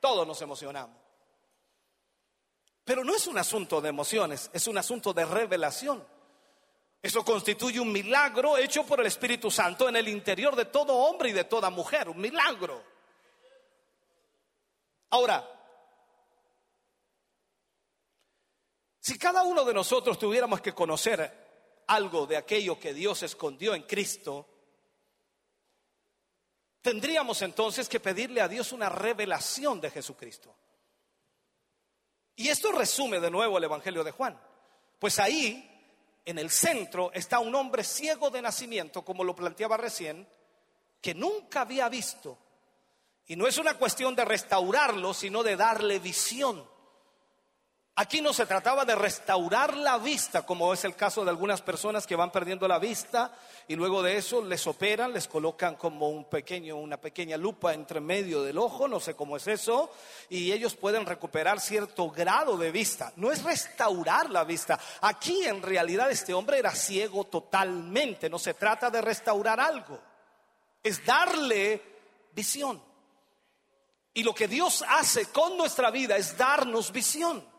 todos 0.00 0.26
nos 0.26 0.40
emocionamos. 0.40 0.96
Pero 2.84 3.04
no 3.04 3.14
es 3.14 3.26
un 3.26 3.38
asunto 3.38 3.80
de 3.80 3.88
emociones, 3.88 4.50
es 4.52 4.66
un 4.66 4.78
asunto 4.78 5.12
de 5.12 5.24
revelación. 5.24 6.06
Eso 7.02 7.24
constituye 7.24 7.78
un 7.78 7.92
milagro 7.92 8.56
hecho 8.56 8.84
por 8.84 9.00
el 9.00 9.06
Espíritu 9.06 9.50
Santo 9.50 9.88
en 9.88 9.96
el 9.96 10.08
interior 10.08 10.56
de 10.56 10.64
todo 10.64 10.94
hombre 10.94 11.30
y 11.30 11.32
de 11.32 11.44
toda 11.44 11.70
mujer, 11.70 12.08
un 12.08 12.20
milagro. 12.20 12.82
Ahora, 15.10 15.57
si 19.08 19.18
cada 19.18 19.42
uno 19.42 19.64
de 19.64 19.72
nosotros 19.72 20.18
tuviéramos 20.18 20.60
que 20.60 20.74
conocer 20.74 21.82
algo 21.86 22.26
de 22.26 22.36
aquello 22.36 22.78
que 22.78 22.92
Dios 22.92 23.22
escondió 23.22 23.74
en 23.74 23.84
Cristo, 23.84 24.46
tendríamos 26.82 27.40
entonces 27.40 27.88
que 27.88 28.00
pedirle 28.00 28.42
a 28.42 28.48
Dios 28.48 28.70
una 28.70 28.90
revelación 28.90 29.80
de 29.80 29.90
Jesucristo. 29.90 30.54
Y 32.36 32.50
esto 32.50 32.70
resume 32.70 33.18
de 33.18 33.30
nuevo 33.30 33.56
el 33.56 33.64
Evangelio 33.64 34.04
de 34.04 34.10
Juan. 34.10 34.38
Pues 34.98 35.18
ahí, 35.18 36.20
en 36.26 36.38
el 36.38 36.50
centro, 36.50 37.10
está 37.14 37.38
un 37.38 37.54
hombre 37.54 37.84
ciego 37.84 38.28
de 38.28 38.42
nacimiento, 38.42 39.06
como 39.06 39.24
lo 39.24 39.34
planteaba 39.34 39.78
recién, 39.78 40.28
que 41.00 41.14
nunca 41.14 41.62
había 41.62 41.88
visto. 41.88 42.36
Y 43.24 43.36
no 43.36 43.46
es 43.46 43.56
una 43.56 43.72
cuestión 43.72 44.14
de 44.14 44.26
restaurarlo, 44.26 45.14
sino 45.14 45.42
de 45.42 45.56
darle 45.56 45.98
visión. 45.98 46.62
Aquí 48.00 48.20
no 48.20 48.32
se 48.32 48.46
trataba 48.46 48.84
de 48.84 48.94
restaurar 48.94 49.76
la 49.76 49.98
vista, 49.98 50.46
como 50.46 50.72
es 50.72 50.84
el 50.84 50.94
caso 50.94 51.24
de 51.24 51.30
algunas 51.30 51.62
personas 51.62 52.06
que 52.06 52.14
van 52.14 52.30
perdiendo 52.30 52.68
la 52.68 52.78
vista 52.78 53.32
y 53.66 53.74
luego 53.74 54.04
de 54.04 54.16
eso 54.16 54.40
les 54.40 54.64
operan, 54.68 55.12
les 55.12 55.26
colocan 55.26 55.74
como 55.74 56.08
un 56.08 56.26
pequeño, 56.26 56.76
una 56.76 56.96
pequeña 56.96 57.36
lupa 57.36 57.74
entre 57.74 57.98
medio 57.98 58.44
del 58.44 58.56
ojo, 58.56 58.86
no 58.86 59.00
sé 59.00 59.16
cómo 59.16 59.36
es 59.36 59.48
eso, 59.48 59.90
y 60.28 60.52
ellos 60.52 60.76
pueden 60.76 61.06
recuperar 61.06 61.58
cierto 61.58 62.08
grado 62.08 62.56
de 62.56 62.70
vista. 62.70 63.12
No 63.16 63.32
es 63.32 63.42
restaurar 63.42 64.30
la 64.30 64.44
vista. 64.44 64.78
Aquí 65.00 65.44
en 65.44 65.60
realidad 65.60 66.08
este 66.08 66.32
hombre 66.32 66.60
era 66.60 66.70
ciego 66.70 67.24
totalmente. 67.24 68.30
No 68.30 68.38
se 68.38 68.54
trata 68.54 68.90
de 68.90 69.00
restaurar 69.00 69.58
algo, 69.58 69.98
es 70.84 71.04
darle 71.04 71.82
visión. 72.32 72.80
Y 74.14 74.22
lo 74.22 74.32
que 74.32 74.46
Dios 74.46 74.84
hace 74.88 75.32
con 75.32 75.56
nuestra 75.56 75.90
vida 75.90 76.16
es 76.16 76.38
darnos 76.38 76.92
visión. 76.92 77.57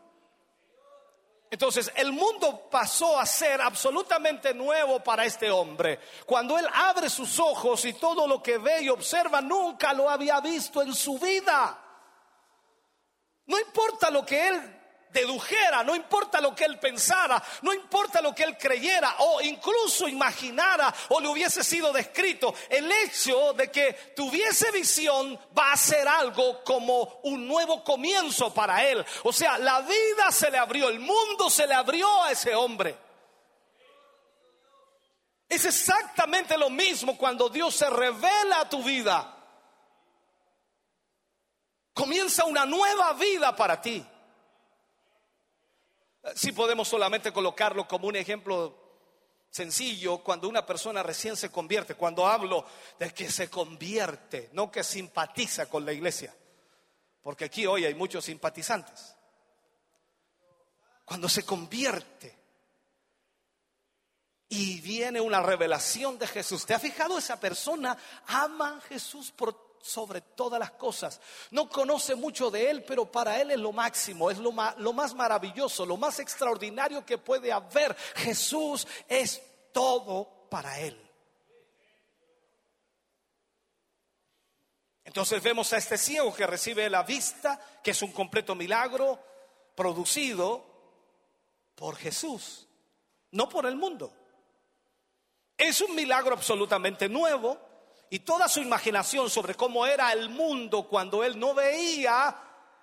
Entonces 1.50 1.90
el 1.96 2.12
mundo 2.12 2.68
pasó 2.70 3.18
a 3.18 3.26
ser 3.26 3.60
absolutamente 3.60 4.54
nuevo 4.54 5.00
para 5.00 5.24
este 5.24 5.50
hombre. 5.50 5.98
Cuando 6.24 6.56
él 6.56 6.66
abre 6.72 7.10
sus 7.10 7.40
ojos 7.40 7.84
y 7.84 7.94
todo 7.94 8.28
lo 8.28 8.40
que 8.40 8.58
ve 8.58 8.82
y 8.82 8.88
observa 8.88 9.40
nunca 9.40 9.92
lo 9.92 10.08
había 10.08 10.40
visto 10.40 10.80
en 10.80 10.94
su 10.94 11.18
vida. 11.18 11.76
No 13.46 13.58
importa 13.58 14.10
lo 14.10 14.24
que 14.24 14.48
él 14.48 14.79
dedujera, 15.12 15.82
no 15.82 15.94
importa 15.94 16.40
lo 16.40 16.54
que 16.54 16.64
él 16.64 16.78
pensara, 16.78 17.42
no 17.62 17.72
importa 17.72 18.20
lo 18.20 18.34
que 18.34 18.44
él 18.44 18.56
creyera 18.56 19.14
o 19.18 19.40
incluso 19.40 20.08
imaginara 20.08 20.94
o 21.08 21.20
le 21.20 21.28
hubiese 21.28 21.64
sido 21.64 21.92
descrito, 21.92 22.54
el 22.68 22.90
hecho 22.90 23.52
de 23.54 23.70
que 23.70 23.92
tuviese 24.14 24.70
visión 24.70 25.38
va 25.56 25.72
a 25.72 25.76
ser 25.76 26.06
algo 26.06 26.62
como 26.64 27.20
un 27.24 27.46
nuevo 27.46 27.82
comienzo 27.82 28.52
para 28.54 28.84
él. 28.84 29.04
O 29.24 29.32
sea, 29.32 29.58
la 29.58 29.80
vida 29.80 30.30
se 30.30 30.50
le 30.50 30.58
abrió, 30.58 30.88
el 30.88 31.00
mundo 31.00 31.50
se 31.50 31.66
le 31.66 31.74
abrió 31.74 32.22
a 32.22 32.32
ese 32.32 32.54
hombre. 32.54 32.96
Es 35.48 35.64
exactamente 35.64 36.56
lo 36.56 36.70
mismo 36.70 37.18
cuando 37.18 37.48
Dios 37.48 37.74
se 37.74 37.90
revela 37.90 38.60
a 38.60 38.68
tu 38.68 38.84
vida. 38.84 39.36
Comienza 41.92 42.44
una 42.44 42.64
nueva 42.64 43.12
vida 43.14 43.54
para 43.56 43.82
ti. 43.82 44.06
Si 46.34 46.52
podemos 46.52 46.88
solamente 46.88 47.32
colocarlo 47.32 47.88
como 47.88 48.08
un 48.08 48.16
ejemplo 48.16 48.90
sencillo, 49.50 50.18
cuando 50.18 50.48
una 50.48 50.64
persona 50.64 51.02
recién 51.02 51.36
se 51.36 51.50
convierte, 51.50 51.94
cuando 51.94 52.26
hablo 52.26 52.64
de 52.98 53.12
que 53.12 53.30
se 53.30 53.48
convierte, 53.48 54.50
no 54.52 54.70
que 54.70 54.84
simpatiza 54.84 55.66
con 55.68 55.84
la 55.84 55.92
iglesia, 55.92 56.34
porque 57.22 57.46
aquí 57.46 57.66
hoy 57.66 57.84
hay 57.84 57.94
muchos 57.94 58.24
simpatizantes. 58.24 59.14
Cuando 61.04 61.28
se 61.28 61.44
convierte 61.44 62.38
y 64.48 64.80
viene 64.80 65.20
una 65.20 65.42
revelación 65.42 66.18
de 66.18 66.26
Jesús, 66.26 66.64
¿te 66.66 66.74
ha 66.74 66.78
fijado 66.78 67.18
esa 67.18 67.40
persona 67.40 67.96
ama 68.26 68.76
a 68.76 68.80
Jesús 68.82 69.32
por 69.32 69.69
sobre 69.80 70.20
todas 70.20 70.60
las 70.60 70.72
cosas. 70.72 71.20
No 71.50 71.68
conoce 71.68 72.14
mucho 72.14 72.50
de 72.50 72.70
Él, 72.70 72.84
pero 72.84 73.10
para 73.10 73.40
Él 73.40 73.50
es 73.50 73.58
lo 73.58 73.72
máximo, 73.72 74.30
es 74.30 74.38
lo 74.38 74.52
más, 74.52 74.76
lo 74.78 74.92
más 74.92 75.14
maravilloso, 75.14 75.86
lo 75.86 75.96
más 75.96 76.18
extraordinario 76.18 77.04
que 77.04 77.18
puede 77.18 77.52
haber. 77.52 77.96
Jesús 78.16 78.86
es 79.08 79.40
todo 79.72 80.46
para 80.50 80.78
Él. 80.80 81.10
Entonces 85.04 85.42
vemos 85.42 85.72
a 85.72 85.76
este 85.76 85.98
ciego 85.98 86.32
que 86.32 86.46
recibe 86.46 86.88
la 86.88 87.02
vista, 87.02 87.60
que 87.82 87.90
es 87.90 88.02
un 88.02 88.12
completo 88.12 88.54
milagro 88.54 89.18
producido 89.74 90.64
por 91.74 91.96
Jesús, 91.96 92.68
no 93.32 93.48
por 93.48 93.66
el 93.66 93.74
mundo. 93.74 94.12
Es 95.56 95.80
un 95.80 95.94
milagro 95.94 96.34
absolutamente 96.34 97.08
nuevo, 97.08 97.58
y 98.10 98.18
toda 98.20 98.48
su 98.48 98.60
imaginación 98.60 99.30
sobre 99.30 99.54
cómo 99.54 99.86
era 99.86 100.12
el 100.12 100.28
mundo 100.28 100.82
cuando 100.82 101.22
él 101.22 101.38
no 101.38 101.54
veía 101.54 102.36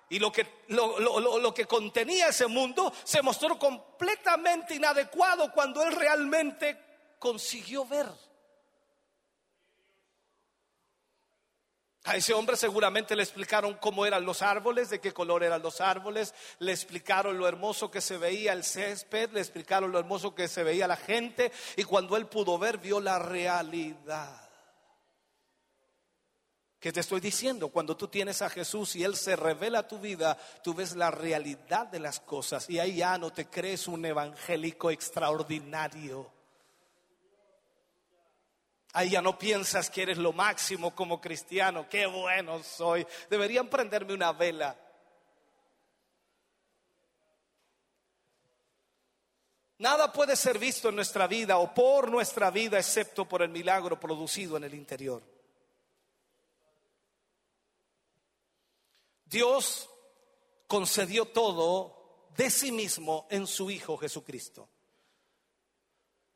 y 0.08 0.18
lo 0.18 0.32
que, 0.32 0.62
lo, 0.68 0.98
lo, 0.98 1.38
lo, 1.38 1.54
que 1.54 1.66
contenía 1.66 2.28
ese 2.28 2.46
mundo 2.46 2.90
se 3.04 3.20
mostró 3.20 3.58
completamente 3.58 4.74
inadecuado 4.74 5.52
cuando 5.52 5.82
él 5.82 5.94
realmente 5.94 6.78
consiguió 7.18 7.84
ver. 7.84 8.06
A 12.04 12.16
ese 12.16 12.32
hombre 12.32 12.56
seguramente 12.56 13.14
le 13.14 13.22
explicaron 13.22 13.74
cómo 13.74 14.06
eran 14.06 14.24
los 14.24 14.40
árboles, 14.40 14.88
de 14.88 14.98
qué 14.98 15.12
color 15.12 15.42
eran 15.42 15.60
los 15.60 15.82
árboles, 15.82 16.34
le 16.58 16.72
explicaron 16.72 17.36
lo 17.36 17.46
hermoso 17.46 17.90
que 17.90 18.00
se 18.00 18.16
veía 18.16 18.54
el 18.54 18.64
césped, 18.64 19.28
le 19.32 19.40
explicaron 19.40 19.92
lo 19.92 19.98
hermoso 19.98 20.34
que 20.34 20.48
se 20.48 20.62
veía 20.62 20.88
la 20.88 20.96
gente 20.96 21.52
y 21.76 21.84
cuando 21.84 22.16
él 22.16 22.26
pudo 22.26 22.56
ver 22.58 22.78
vio 22.78 22.98
la 22.98 23.18
realidad. 23.18 24.47
¿Qué 26.80 26.92
te 26.92 27.00
estoy 27.00 27.20
diciendo? 27.20 27.70
Cuando 27.70 27.96
tú 27.96 28.06
tienes 28.06 28.40
a 28.40 28.48
Jesús 28.48 28.94
y 28.94 29.02
Él 29.02 29.16
se 29.16 29.34
revela 29.34 29.80
a 29.80 29.88
tu 29.88 29.98
vida, 29.98 30.38
tú 30.62 30.74
ves 30.74 30.94
la 30.94 31.10
realidad 31.10 31.88
de 31.88 31.98
las 31.98 32.20
cosas 32.20 32.70
y 32.70 32.78
ahí 32.78 32.96
ya 32.96 33.18
no 33.18 33.32
te 33.32 33.46
crees 33.46 33.88
un 33.88 34.04
evangélico 34.04 34.90
extraordinario. 34.90 36.30
Ahí 38.92 39.10
ya 39.10 39.20
no 39.20 39.36
piensas 39.36 39.90
que 39.90 40.02
eres 40.02 40.18
lo 40.18 40.32
máximo 40.32 40.94
como 40.94 41.20
cristiano. 41.20 41.88
Qué 41.88 42.06
bueno 42.06 42.62
soy. 42.62 43.04
Deberían 43.28 43.68
prenderme 43.68 44.14
una 44.14 44.32
vela. 44.32 44.76
Nada 49.78 50.12
puede 50.12 50.36
ser 50.36 50.58
visto 50.58 50.88
en 50.88 50.96
nuestra 50.96 51.26
vida 51.26 51.58
o 51.58 51.74
por 51.74 52.08
nuestra 52.10 52.50
vida 52.50 52.78
excepto 52.78 53.24
por 53.28 53.42
el 53.42 53.50
milagro 53.50 53.98
producido 53.98 54.56
en 54.56 54.64
el 54.64 54.74
interior. 54.74 55.37
Dios 59.28 59.90
concedió 60.66 61.26
todo 61.26 62.28
de 62.36 62.50
sí 62.50 62.72
mismo 62.72 63.26
en 63.30 63.46
su 63.46 63.70
Hijo 63.70 63.96
Jesucristo. 63.96 64.68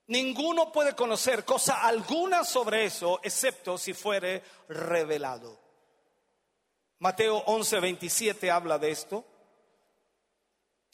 Ninguno 0.08 0.72
puede 0.72 0.94
conocer 0.94 1.44
cosa 1.44 1.86
alguna 1.86 2.44
sobre 2.44 2.84
eso 2.84 3.20
excepto 3.22 3.78
si 3.78 3.94
fuere 3.94 4.42
revelado. 4.68 5.58
Mateo 6.98 7.38
11, 7.46 7.80
27 7.80 8.50
habla 8.50 8.78
de 8.78 8.90
esto. 8.90 9.24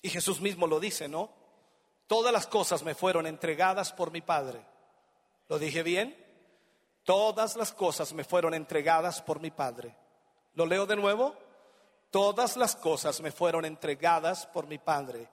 Y 0.02 0.10
Jesús 0.10 0.40
mismo 0.40 0.66
lo 0.66 0.78
dice, 0.78 1.08
¿no? 1.08 1.30
Todas 2.06 2.32
las 2.32 2.46
cosas 2.46 2.82
me 2.82 2.94
fueron 2.94 3.26
entregadas 3.26 3.92
por 3.92 4.10
mi 4.10 4.20
Padre. 4.20 4.64
¿Lo 5.48 5.58
dije 5.58 5.82
bien? 5.82 6.16
Todas 7.02 7.56
las 7.56 7.72
cosas 7.72 8.12
me 8.12 8.24
fueron 8.24 8.54
entregadas 8.54 9.20
por 9.20 9.40
mi 9.40 9.50
Padre. 9.50 9.96
¿Lo 10.54 10.66
leo 10.66 10.86
de 10.86 10.96
nuevo? 10.96 11.36
Todas 12.10 12.56
las 12.56 12.74
cosas 12.76 13.20
me 13.20 13.32
fueron 13.32 13.64
entregadas 13.64 14.46
por 14.46 14.66
mi 14.66 14.78
Padre. 14.78 15.28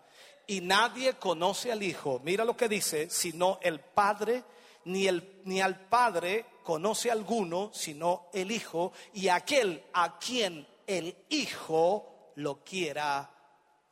Y 0.47 0.61
nadie 0.61 1.13
conoce 1.13 1.71
al 1.71 1.81
Hijo, 1.81 2.19
mira 2.23 2.45
lo 2.45 2.55
que 2.55 2.67
dice, 2.67 3.09
sino 3.09 3.59
el 3.61 3.79
Padre, 3.79 4.43
ni, 4.83 5.07
el, 5.07 5.41
ni 5.45 5.61
al 5.61 5.87
Padre 5.87 6.45
conoce 6.63 7.09
alguno, 7.09 7.71
sino 7.73 8.27
el 8.33 8.51
Hijo, 8.51 8.91
y 9.13 9.29
aquel 9.29 9.83
a 9.93 10.19
quien 10.19 10.67
el 10.85 11.15
Hijo 11.29 12.31
lo 12.35 12.63
quiera 12.63 13.31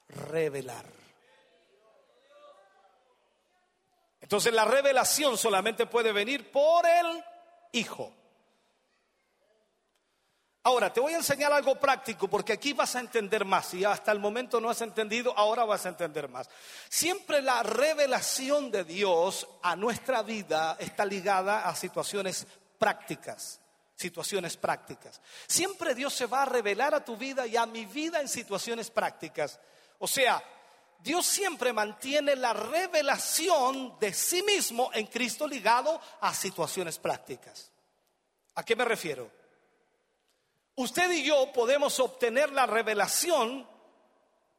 revelar. 0.09 0.85
Entonces 4.21 4.53
la 4.53 4.65
revelación 4.65 5.37
solamente 5.37 5.85
puede 5.85 6.11
venir 6.11 6.51
por 6.51 6.85
el 6.85 7.23
Hijo. 7.71 8.13
Ahora, 10.65 10.93
te 10.93 11.01
voy 11.01 11.11
a 11.11 11.17
enseñar 11.17 11.51
algo 11.51 11.75
práctico 11.75 12.29
porque 12.29 12.53
aquí 12.53 12.71
vas 12.71 12.95
a 12.95 13.01
entender 13.01 13.43
más. 13.43 13.67
Si 13.67 13.83
hasta 13.83 14.13
el 14.13 14.19
momento 14.19 14.61
no 14.61 14.69
has 14.69 14.79
entendido, 14.79 15.37
ahora 15.37 15.65
vas 15.65 15.85
a 15.85 15.89
entender 15.89 16.29
más. 16.29 16.49
Siempre 16.87 17.41
la 17.41 17.63
revelación 17.63 18.71
de 18.71 18.85
Dios 18.85 19.45
a 19.61 19.75
nuestra 19.75 20.23
vida 20.23 20.77
está 20.79 21.03
ligada 21.03 21.67
a 21.67 21.75
situaciones 21.75 22.47
prácticas. 22.79 23.59
Situaciones 23.93 24.55
prácticas. 24.55 25.19
Siempre 25.47 25.93
Dios 25.93 26.13
se 26.13 26.27
va 26.27 26.43
a 26.43 26.45
revelar 26.45 26.95
a 26.95 27.03
tu 27.03 27.17
vida 27.17 27.45
y 27.45 27.57
a 27.57 27.65
mi 27.65 27.85
vida 27.85 28.21
en 28.21 28.29
situaciones 28.29 28.89
prácticas. 28.89 29.59
O 29.99 30.07
sea, 30.07 30.41
Dios 30.99 31.25
siempre 31.25 31.73
mantiene 31.73 32.37
la 32.37 32.53
revelación 32.53 33.99
de 33.99 34.13
sí 34.13 34.41
mismo 34.43 34.91
en 34.93 35.07
Cristo 35.07 35.45
ligado 35.45 35.99
a 36.21 36.33
situaciones 36.33 36.97
prácticas. 36.99 37.69
¿A 38.55 38.63
qué 38.63 38.77
me 38.77 38.85
refiero? 38.85 39.42
Usted 40.75 41.11
y 41.11 41.23
yo 41.23 41.51
podemos 41.53 41.99
obtener 41.99 42.51
la 42.51 42.65
revelación 42.65 43.67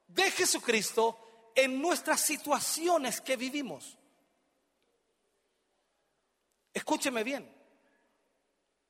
de 0.08 0.30
Jesucristo 0.30 1.52
en 1.54 1.80
nuestras 1.80 2.20
situaciones 2.20 3.20
que 3.20 3.36
vivimos. 3.36 3.96
Escúcheme 6.72 7.22
bien. 7.22 7.54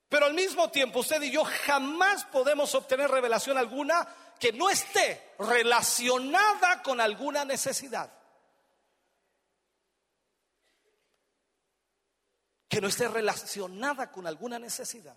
Pero 0.08 0.26
al 0.26 0.34
mismo 0.34 0.70
tiempo, 0.70 1.00
usted 1.00 1.20
y 1.22 1.30
yo 1.30 1.44
jamás 1.44 2.24
podemos 2.26 2.74
obtener 2.74 3.10
revelación 3.10 3.58
alguna 3.58 4.06
que 4.38 4.52
no 4.52 4.70
esté 4.70 5.34
relacionada 5.38 6.82
con 6.82 7.00
alguna 7.00 7.44
necesidad. 7.44 8.12
Que 12.68 12.80
no 12.80 12.88
esté 12.88 13.08
relacionada 13.08 14.10
con 14.10 14.26
alguna 14.26 14.58
necesidad. 14.58 15.16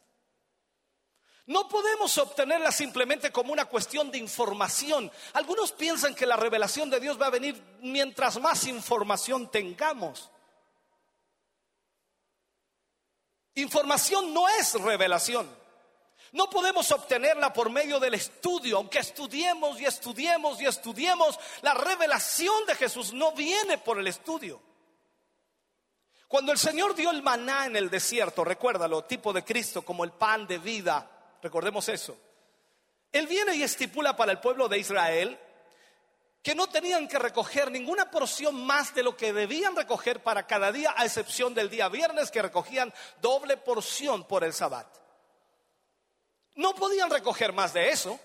No 1.47 1.69
podemos 1.69 2.17
obtenerla 2.17 2.73
simplemente 2.73 3.31
como 3.31 3.53
una 3.53 3.65
cuestión 3.65 4.11
de 4.11 4.17
información. 4.17 5.09
Algunos 5.31 5.71
piensan 5.71 6.13
que 6.13 6.25
la 6.25 6.35
revelación 6.35 6.89
de 6.89 6.99
Dios 6.99 7.19
va 7.19 7.27
a 7.27 7.31
venir 7.31 7.61
mientras 7.81 8.37
más 8.39 8.65
información 8.67 9.49
tengamos. 9.49 10.29
Información 13.55 14.33
no 14.33 14.49
es 14.49 14.73
revelación. 14.73 15.49
No 16.33 16.49
podemos 16.49 16.91
obtenerla 16.91 17.53
por 17.53 17.69
medio 17.69 17.97
del 17.97 18.15
estudio, 18.15 18.75
aunque 18.75 18.99
estudiemos 18.99 19.79
y 19.79 19.85
estudiemos 19.85 20.61
y 20.61 20.65
estudiemos. 20.65 21.39
La 21.61 21.73
revelación 21.73 22.65
de 22.65 22.75
Jesús 22.75 23.13
no 23.13 23.31
viene 23.31 23.77
por 23.77 23.99
el 23.99 24.07
estudio. 24.07 24.61
Cuando 26.27 26.51
el 26.51 26.57
Señor 26.57 26.93
dio 26.93 27.09
el 27.09 27.23
maná 27.23 27.67
en 27.67 27.77
el 27.77 27.89
desierto, 27.89 28.43
recuérdalo, 28.43 29.05
tipo 29.05 29.31
de 29.31 29.45
Cristo 29.45 29.83
como 29.83 30.03
el 30.03 30.11
pan 30.11 30.45
de 30.45 30.57
vida, 30.57 31.16
recordemos 31.41 31.87
eso. 31.89 32.17
Él 33.11 33.27
viene 33.27 33.55
y 33.55 33.63
estipula 33.63 34.15
para 34.15 34.31
el 34.31 34.39
pueblo 34.39 34.67
de 34.67 34.79
Israel 34.79 35.39
que 36.43 36.55
no 36.55 36.67
tenían 36.67 37.07
que 37.07 37.19
recoger 37.19 37.71
ninguna 37.71 38.09
porción 38.09 38.65
más 38.65 38.93
de 38.95 39.03
lo 39.03 39.17
que 39.17 39.33
debían 39.33 39.75
recoger 39.75 40.23
para 40.23 40.47
cada 40.47 40.71
día, 40.71 40.93
a 40.95 41.03
excepción 41.03 41.53
del 41.53 41.69
día 41.69 41.89
viernes 41.89 42.31
que 42.31 42.41
recogían 42.41 42.93
doble 43.21 43.57
porción 43.57 44.23
por 44.23 44.43
el 44.43 44.53
sabbat. 44.53 44.87
No 46.55 46.73
podían 46.73 47.09
recoger 47.09 47.51
más 47.53 47.73
de 47.73 47.89
eso. 47.89 48.19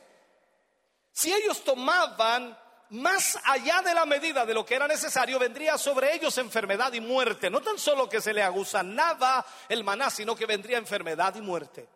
Si 1.10 1.32
ellos 1.32 1.64
tomaban 1.64 2.56
más 2.90 3.38
allá 3.44 3.82
de 3.82 3.94
la 3.94 4.06
medida 4.06 4.46
de 4.46 4.54
lo 4.54 4.64
que 4.64 4.74
era 4.74 4.86
necesario, 4.86 5.38
vendría 5.38 5.76
sobre 5.76 6.14
ellos 6.14 6.38
enfermedad 6.38 6.92
y 6.92 7.00
muerte. 7.00 7.50
No 7.50 7.60
tan 7.60 7.78
solo 7.78 8.08
que 8.08 8.20
se 8.20 8.32
le 8.32 8.42
aguzanaba 8.42 9.44
el 9.68 9.82
maná, 9.82 10.10
sino 10.10 10.36
que 10.36 10.46
vendría 10.46 10.78
enfermedad 10.78 11.34
y 11.34 11.40
muerte. 11.40 11.88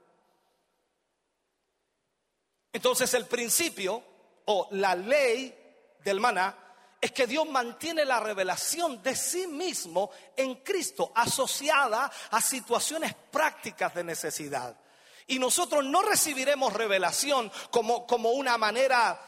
Entonces 2.76 3.14
el 3.14 3.24
principio 3.24 4.02
o 4.44 4.68
la 4.72 4.94
ley 4.94 5.56
del 6.04 6.20
maná 6.20 6.54
es 7.00 7.10
que 7.10 7.26
Dios 7.26 7.48
mantiene 7.48 8.04
la 8.04 8.20
revelación 8.20 9.02
de 9.02 9.16
sí 9.16 9.46
mismo 9.46 10.10
en 10.36 10.56
Cristo 10.56 11.10
asociada 11.14 12.12
a 12.30 12.40
situaciones 12.42 13.14
prácticas 13.30 13.94
de 13.94 14.04
necesidad. 14.04 14.76
Y 15.26 15.38
nosotros 15.38 15.86
no 15.86 16.02
recibiremos 16.02 16.74
revelación 16.74 17.50
como, 17.70 18.06
como 18.06 18.32
una 18.32 18.58
manera 18.58 19.18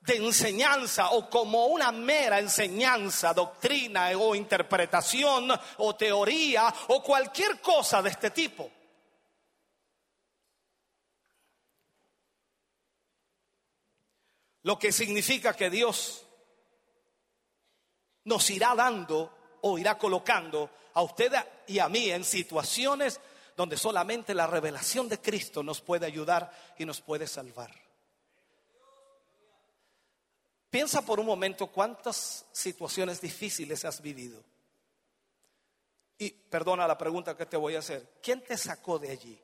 de 0.00 0.16
enseñanza 0.16 1.10
o 1.10 1.28
como 1.28 1.66
una 1.66 1.92
mera 1.92 2.38
enseñanza, 2.38 3.34
doctrina 3.34 4.08
o 4.16 4.34
interpretación 4.34 5.50
o 5.76 5.96
teoría 5.96 6.74
o 6.86 7.02
cualquier 7.02 7.60
cosa 7.60 8.00
de 8.00 8.08
este 8.08 8.30
tipo. 8.30 8.70
Lo 14.68 14.78
que 14.78 14.92
significa 14.92 15.54
que 15.54 15.70
Dios 15.70 16.26
nos 18.24 18.50
irá 18.50 18.74
dando 18.74 19.58
o 19.62 19.78
irá 19.78 19.96
colocando 19.96 20.70
a 20.92 21.00
usted 21.00 21.32
y 21.68 21.78
a 21.78 21.88
mí 21.88 22.10
en 22.10 22.22
situaciones 22.22 23.18
donde 23.56 23.78
solamente 23.78 24.34
la 24.34 24.46
revelación 24.46 25.08
de 25.08 25.22
Cristo 25.22 25.62
nos 25.62 25.80
puede 25.80 26.04
ayudar 26.04 26.52
y 26.76 26.84
nos 26.84 27.00
puede 27.00 27.26
salvar. 27.26 27.74
Piensa 30.68 31.00
por 31.00 31.18
un 31.18 31.24
momento 31.24 31.68
cuántas 31.68 32.44
situaciones 32.52 33.22
difíciles 33.22 33.86
has 33.86 34.02
vivido. 34.02 34.44
Y 36.18 36.28
perdona 36.28 36.86
la 36.86 36.98
pregunta 36.98 37.34
que 37.34 37.46
te 37.46 37.56
voy 37.56 37.74
a 37.74 37.78
hacer. 37.78 38.18
¿Quién 38.22 38.44
te 38.44 38.58
sacó 38.58 38.98
de 38.98 39.12
allí? 39.12 39.40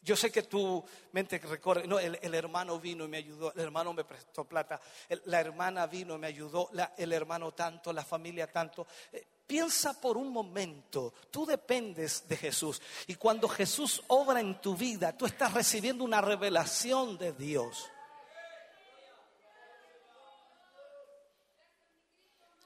Yo 0.00 0.16
sé 0.16 0.30
que 0.30 0.42
tu 0.42 0.84
mente 1.12 1.38
recorre, 1.38 1.86
no, 1.86 1.98
el, 1.98 2.18
el, 2.22 2.34
hermano 2.34 2.78
vino 2.78 3.04
y 3.04 3.08
me 3.08 3.16
ayudó, 3.16 3.52
el 3.52 3.60
hermano 3.60 3.92
me 3.92 4.04
prestó 4.04 4.44
plata, 4.44 4.80
la 5.24 5.40
hermana 5.40 5.86
vino 5.86 6.14
y 6.14 6.18
me 6.18 6.28
ayudó, 6.28 6.70
el 6.96 7.12
hermano 7.12 7.52
tanto, 7.52 7.92
la 7.92 8.04
familia 8.04 8.46
tanto. 8.46 8.86
Eh, 9.12 9.26
piensa 9.46 10.00
por 10.00 10.16
un 10.16 10.28
momento, 10.28 11.12
tú 11.30 11.44
dependes 11.44 12.28
de 12.28 12.36
Jesús 12.36 12.80
y 13.08 13.16
cuando 13.16 13.48
Jesús 13.48 14.02
obra 14.08 14.40
en 14.40 14.60
tu 14.60 14.76
vida, 14.76 15.16
tú 15.16 15.26
estás 15.26 15.52
recibiendo 15.52 16.04
una 16.04 16.20
revelación 16.20 17.18
de 17.18 17.32
Dios. 17.32 17.90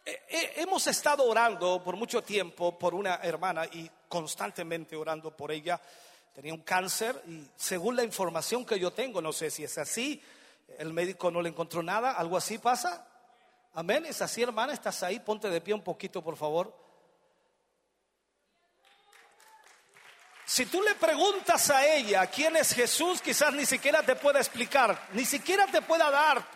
Eh, 0.05 0.22
eh, 0.28 0.52
hemos 0.56 0.86
estado 0.86 1.24
orando 1.24 1.82
por 1.82 1.97
mucho 1.97 2.22
tiempo 2.22 2.78
por 2.78 2.94
una 2.94 3.16
hermana 3.16 3.64
y 3.66 3.90
constantemente 4.06 4.94
orando 4.94 5.36
por 5.36 5.51
ella 5.51 5.80
tenía 6.36 6.52
un 6.52 6.60
cáncer 6.60 7.22
y 7.26 7.48
según 7.56 7.96
la 7.96 8.04
información 8.04 8.66
que 8.66 8.78
yo 8.78 8.92
tengo, 8.92 9.22
no 9.22 9.32
sé 9.32 9.50
si 9.50 9.64
es 9.64 9.78
así, 9.78 10.22
el 10.78 10.92
médico 10.92 11.30
no 11.30 11.40
le 11.40 11.48
encontró 11.48 11.82
nada, 11.82 12.12
algo 12.12 12.36
así 12.36 12.58
pasa. 12.58 13.08
Amén, 13.72 14.04
es 14.04 14.20
así 14.20 14.42
hermana, 14.42 14.74
estás 14.74 15.02
ahí, 15.02 15.18
ponte 15.18 15.48
de 15.48 15.62
pie 15.62 15.72
un 15.72 15.82
poquito 15.82 16.22
por 16.22 16.36
favor. 16.36 16.76
Si 20.44 20.66
tú 20.66 20.82
le 20.82 20.94
preguntas 20.96 21.70
a 21.70 21.86
ella 21.86 22.26
quién 22.26 22.54
es 22.56 22.74
Jesús, 22.74 23.22
quizás 23.22 23.54
ni 23.54 23.64
siquiera 23.64 24.02
te 24.02 24.14
pueda 24.14 24.38
explicar, 24.38 25.08
ni 25.14 25.24
siquiera 25.24 25.66
te 25.66 25.80
pueda 25.80 26.10
dar 26.10 26.46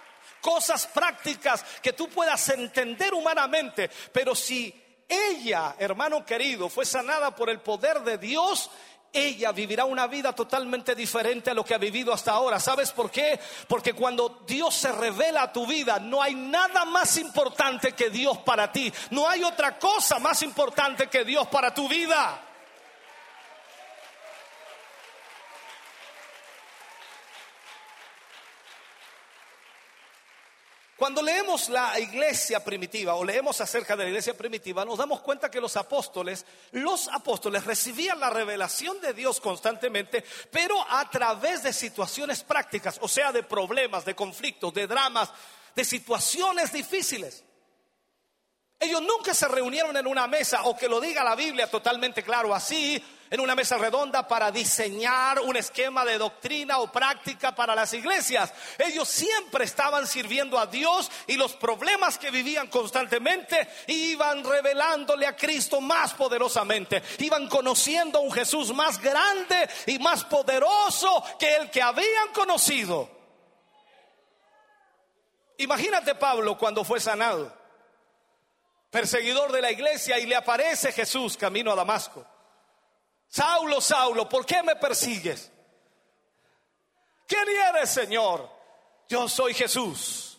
cosas 0.43 0.87
prácticas 0.89 1.65
que 1.83 1.95
tú 1.95 2.07
puedas 2.11 2.47
entender 2.51 3.15
humanamente, 3.15 3.91
pero 4.13 4.35
si 4.35 4.75
ella, 5.09 5.75
hermano 5.79 6.27
querido, 6.27 6.69
fue 6.69 6.85
sanada 6.85 7.35
por 7.35 7.49
el 7.49 7.61
poder 7.61 8.03
de 8.03 8.19
Dios, 8.19 8.71
ella 9.13 9.53
vivirá 9.53 9.85
una 9.85 10.07
vida 10.07 10.33
totalmente 10.33 10.95
diferente 10.95 11.51
a 11.51 11.55
lo 11.55 11.65
que 11.65 11.75
ha 11.75 11.79
vivido 11.79 12.13
hasta 12.13 12.33
ahora. 12.33 12.61
¿Sabes 12.61 12.93
por 12.93 13.11
qué? 13.11 13.39
Porque 13.67 13.93
cuando 13.93 14.43
Dios 14.47 14.75
se 14.75 14.93
revela 14.93 15.43
a 15.43 15.53
tu 15.53 15.67
vida, 15.67 15.99
no 15.99 16.23
hay 16.23 16.35
nada 16.35 16.85
más 16.85 17.17
importante 17.17 17.93
que 17.93 18.11
Dios 18.11 18.39
para 18.39 18.71
ti. 18.71 18.93
No 19.11 19.29
hay 19.29 19.43
otra 19.43 19.79
cosa 19.79 20.19
más 20.19 20.43
importante 20.43 21.09
que 21.09 21.25
Dios 21.25 21.49
para 21.49 21.75
tu 21.75 21.89
vida. 21.89 22.50
Cuando 31.01 31.23
leemos 31.23 31.71
la 31.71 31.99
iglesia 31.99 32.63
primitiva 32.63 33.15
o 33.15 33.25
leemos 33.25 33.59
acerca 33.63 33.97
de 33.97 34.03
la 34.03 34.11
iglesia 34.11 34.37
primitiva, 34.37 34.85
nos 34.85 34.99
damos 34.99 35.23
cuenta 35.23 35.51
que 35.51 35.59
los 35.59 35.79
apóstoles, 35.79 36.45
los 36.73 37.09
apóstoles 37.09 37.65
recibían 37.65 38.21
la 38.21 38.29
revelación 38.29 39.01
de 39.01 39.15
Dios 39.15 39.41
constantemente, 39.41 40.23
pero 40.51 40.77
a 40.91 41.09
través 41.09 41.63
de 41.63 41.73
situaciones 41.73 42.43
prácticas, 42.43 42.99
o 43.01 43.09
sea, 43.09 43.33
de 43.33 43.43
problemas, 43.43 44.05
de 44.05 44.15
conflictos, 44.15 44.75
de 44.75 44.87
dramas, 44.87 45.31
de 45.75 45.87
situaciones 45.87 46.71
difíciles. 46.71 47.45
Ellos 48.83 49.03
nunca 49.03 49.35
se 49.35 49.47
reunieron 49.47 49.95
en 49.99 50.07
una 50.07 50.27
mesa, 50.27 50.63
o 50.65 50.75
que 50.75 50.89
lo 50.89 51.03
diga 51.03 51.23
la 51.23 51.35
Biblia 51.35 51.71
totalmente 51.71 52.23
claro 52.23 52.55
así, 52.55 53.05
en 53.29 53.39
una 53.39 53.55
mesa 53.55 53.77
redonda 53.77 54.27
para 54.27 54.51
diseñar 54.51 55.39
un 55.41 55.55
esquema 55.55 56.03
de 56.03 56.17
doctrina 56.17 56.79
o 56.79 56.91
práctica 56.91 57.55
para 57.55 57.75
las 57.75 57.93
iglesias. 57.93 58.55
Ellos 58.79 59.07
siempre 59.07 59.67
estaban 59.67 60.07
sirviendo 60.07 60.59
a 60.59 60.65
Dios 60.65 61.11
y 61.27 61.37
los 61.37 61.53
problemas 61.53 62.17
que 62.19 62.31
vivían 62.31 62.69
constantemente 62.69 63.69
iban 63.87 64.43
revelándole 64.43 65.27
a 65.27 65.37
Cristo 65.37 65.83
más 65.83 66.15
poderosamente. 66.15 67.03
Iban 67.19 67.49
conociendo 67.49 68.19
a 68.19 68.23
un 68.23 68.33
Jesús 68.33 68.73
más 68.73 68.99
grande 68.99 69.69
y 69.87 69.99
más 69.99 70.25
poderoso 70.25 71.23
que 71.39 71.55
el 71.55 71.71
que 71.71 71.83
habían 71.83 72.29
conocido. 72.33 73.11
Imagínate 75.59 76.15
Pablo 76.15 76.57
cuando 76.57 76.83
fue 76.83 76.99
sanado 76.99 77.60
perseguidor 78.91 79.53
de 79.53 79.63
la 79.63 79.71
iglesia, 79.71 80.19
y 80.19 80.27
le 80.27 80.37
aparece 80.37 80.93
Jesús 80.93 81.37
camino 81.37 81.73
a 81.73 81.77
Damasco. 81.77 82.27
Saulo, 83.29 83.81
Saulo, 83.81 84.29
¿por 84.29 84.45
qué 84.45 84.63
me 84.63 84.77
persigues? 84.77 85.51
¿Quién 87.27 87.45
eres, 87.49 87.91
Señor? 87.91 88.51
Yo 89.09 89.29
soy 89.29 89.55
Jesús. 89.55 90.30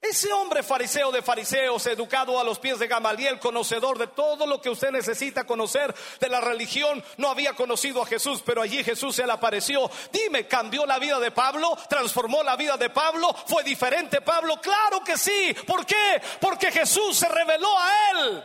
Ese 0.00 0.32
hombre 0.32 0.62
fariseo 0.62 1.10
de 1.10 1.22
fariseos, 1.22 1.84
educado 1.88 2.38
a 2.38 2.44
los 2.44 2.60
pies 2.60 2.78
de 2.78 2.86
Gamaliel, 2.86 3.40
conocedor 3.40 3.98
de 3.98 4.06
todo 4.06 4.46
lo 4.46 4.60
que 4.60 4.70
usted 4.70 4.92
necesita 4.92 5.44
conocer 5.44 5.92
de 6.20 6.28
la 6.28 6.40
religión, 6.40 7.04
no 7.16 7.28
había 7.28 7.54
conocido 7.54 8.02
a 8.02 8.06
Jesús, 8.06 8.40
pero 8.46 8.62
allí 8.62 8.84
Jesús 8.84 9.16
se 9.16 9.26
le 9.26 9.32
apareció. 9.32 9.90
Dime, 10.12 10.46
¿cambió 10.46 10.86
la 10.86 11.00
vida 11.00 11.18
de 11.18 11.32
Pablo? 11.32 11.76
¿Transformó 11.88 12.44
la 12.44 12.54
vida 12.54 12.76
de 12.76 12.90
Pablo? 12.90 13.34
¿Fue 13.46 13.64
diferente 13.64 14.20
Pablo? 14.20 14.60
Claro 14.60 15.02
que 15.02 15.18
sí. 15.18 15.54
¿Por 15.66 15.84
qué? 15.84 16.22
Porque 16.40 16.70
Jesús 16.70 17.16
se 17.16 17.28
reveló 17.28 17.76
a 17.76 18.10
él. 18.10 18.44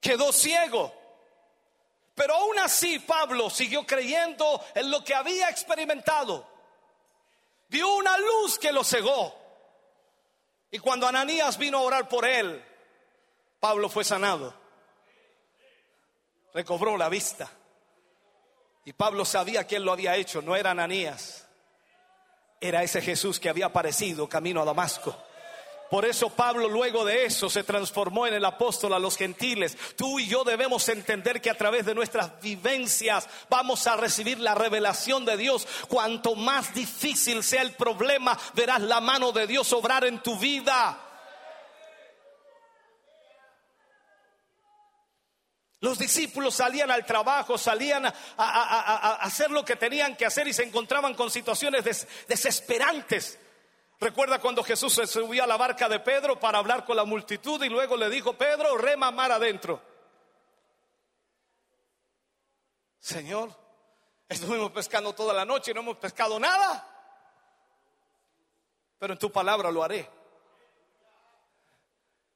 Quedó 0.00 0.32
ciego 0.32 1.01
pero 2.22 2.36
aún 2.36 2.56
así 2.60 3.00
Pablo 3.00 3.50
siguió 3.50 3.84
creyendo 3.84 4.64
en 4.76 4.92
lo 4.92 5.02
que 5.02 5.12
había 5.12 5.48
experimentado. 5.50 6.46
Vio 7.68 7.96
una 7.96 8.16
luz 8.16 8.60
que 8.60 8.70
lo 8.70 8.84
cegó. 8.84 9.34
Y 10.70 10.78
cuando 10.78 11.08
Ananías 11.08 11.58
vino 11.58 11.78
a 11.78 11.80
orar 11.80 12.08
por 12.08 12.24
él, 12.24 12.64
Pablo 13.58 13.88
fue 13.88 14.04
sanado. 14.04 14.54
Recobró 16.54 16.96
la 16.96 17.08
vista. 17.08 17.50
Y 18.84 18.92
Pablo 18.92 19.24
sabía 19.24 19.66
que 19.66 19.74
él 19.74 19.82
lo 19.82 19.90
había 19.90 20.14
hecho, 20.14 20.42
no 20.42 20.54
era 20.54 20.70
Ananías. 20.70 21.48
Era 22.60 22.84
ese 22.84 23.02
Jesús 23.02 23.40
que 23.40 23.48
había 23.48 23.66
aparecido 23.66 24.28
camino 24.28 24.62
a 24.62 24.64
Damasco. 24.64 25.20
Por 25.92 26.06
eso 26.06 26.30
Pablo 26.30 26.70
luego 26.70 27.04
de 27.04 27.26
eso 27.26 27.50
se 27.50 27.64
transformó 27.64 28.26
en 28.26 28.32
el 28.32 28.46
apóstol 28.46 28.94
a 28.94 28.98
los 28.98 29.18
gentiles. 29.18 29.76
Tú 29.94 30.18
y 30.18 30.26
yo 30.26 30.42
debemos 30.42 30.88
entender 30.88 31.42
que 31.42 31.50
a 31.50 31.58
través 31.58 31.84
de 31.84 31.94
nuestras 31.94 32.40
vivencias 32.40 33.28
vamos 33.50 33.86
a 33.86 33.96
recibir 33.96 34.40
la 34.40 34.54
revelación 34.54 35.26
de 35.26 35.36
Dios. 35.36 35.68
Cuanto 35.88 36.34
más 36.34 36.72
difícil 36.72 37.44
sea 37.44 37.60
el 37.60 37.72
problema, 37.72 38.38
verás 38.54 38.80
la 38.80 39.02
mano 39.02 39.32
de 39.32 39.46
Dios 39.46 39.70
obrar 39.74 40.06
en 40.06 40.22
tu 40.22 40.38
vida. 40.38 40.98
Los 45.80 45.98
discípulos 45.98 46.54
salían 46.54 46.90
al 46.90 47.04
trabajo, 47.04 47.58
salían 47.58 48.06
a, 48.06 49.18
hacer 49.20 49.50
lo 49.50 49.62
que 49.62 49.76
tenían 49.76 50.16
que 50.16 50.24
hacer 50.24 50.48
y 50.48 50.54
se 50.54 50.62
encontraban 50.62 51.12
con 51.12 51.30
situaciones 51.30 51.84
des- 51.84 52.08
desesperantes. 52.28 53.38
Recuerda 54.02 54.40
cuando 54.40 54.64
Jesús 54.64 54.94
se 54.94 55.06
subió 55.06 55.44
a 55.44 55.46
la 55.46 55.56
barca 55.56 55.88
de 55.88 56.00
Pedro 56.00 56.40
para 56.40 56.58
hablar 56.58 56.84
con 56.84 56.96
la 56.96 57.04
multitud 57.04 57.62
y 57.62 57.68
luego 57.68 57.96
le 57.96 58.10
dijo, 58.10 58.32
Pedro, 58.32 58.76
rema 58.76 59.12
mar 59.12 59.30
adentro. 59.30 59.80
Señor, 62.98 63.56
estuvimos 64.28 64.72
pescando 64.72 65.14
toda 65.14 65.32
la 65.32 65.44
noche 65.44 65.70
y 65.70 65.74
no 65.74 65.82
hemos 65.82 65.98
pescado 65.98 66.40
nada. 66.40 66.84
Pero 68.98 69.12
en 69.12 69.20
tu 69.20 69.30
palabra 69.30 69.70
lo 69.70 69.84
haré. 69.84 70.10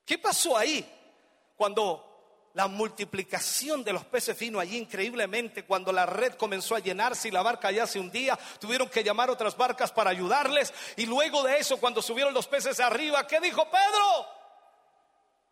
¿Qué 0.05 0.19
pasó 0.19 0.57
ahí 0.57 0.89
cuando 1.57 2.06
la 2.57 2.69
multiplicación 2.69 3.85
de 3.85 3.93
los 3.93 4.07
peces 4.07 4.39
vino 4.39 4.59
allí 4.59 4.79
increíblemente? 4.79 5.67
Cuando 5.67 5.93
la 5.93 6.07
red 6.07 6.37
comenzó 6.37 6.75
a 6.75 6.79
llenarse 6.79 7.29
y 7.29 7.31
la 7.31 7.43
barca 7.43 7.71
ya 7.71 7.87
se 7.87 8.01
hundía, 8.01 8.39
tuvieron 8.59 8.89
que 8.89 9.05
llamar 9.05 9.29
otras 9.29 9.55
barcas 9.59 9.93
para 9.93 10.09
ayudarles. 10.09 10.73
Y 10.97 11.05
luego 11.05 11.43
de 11.43 11.59
eso, 11.59 11.77
cuando 11.77 12.01
subieron 12.01 12.33
los 12.33 12.47
peces 12.47 12.81
arriba, 12.81 13.27
¿qué 13.27 13.41
dijo 13.41 13.63
Pedro? 13.71 14.27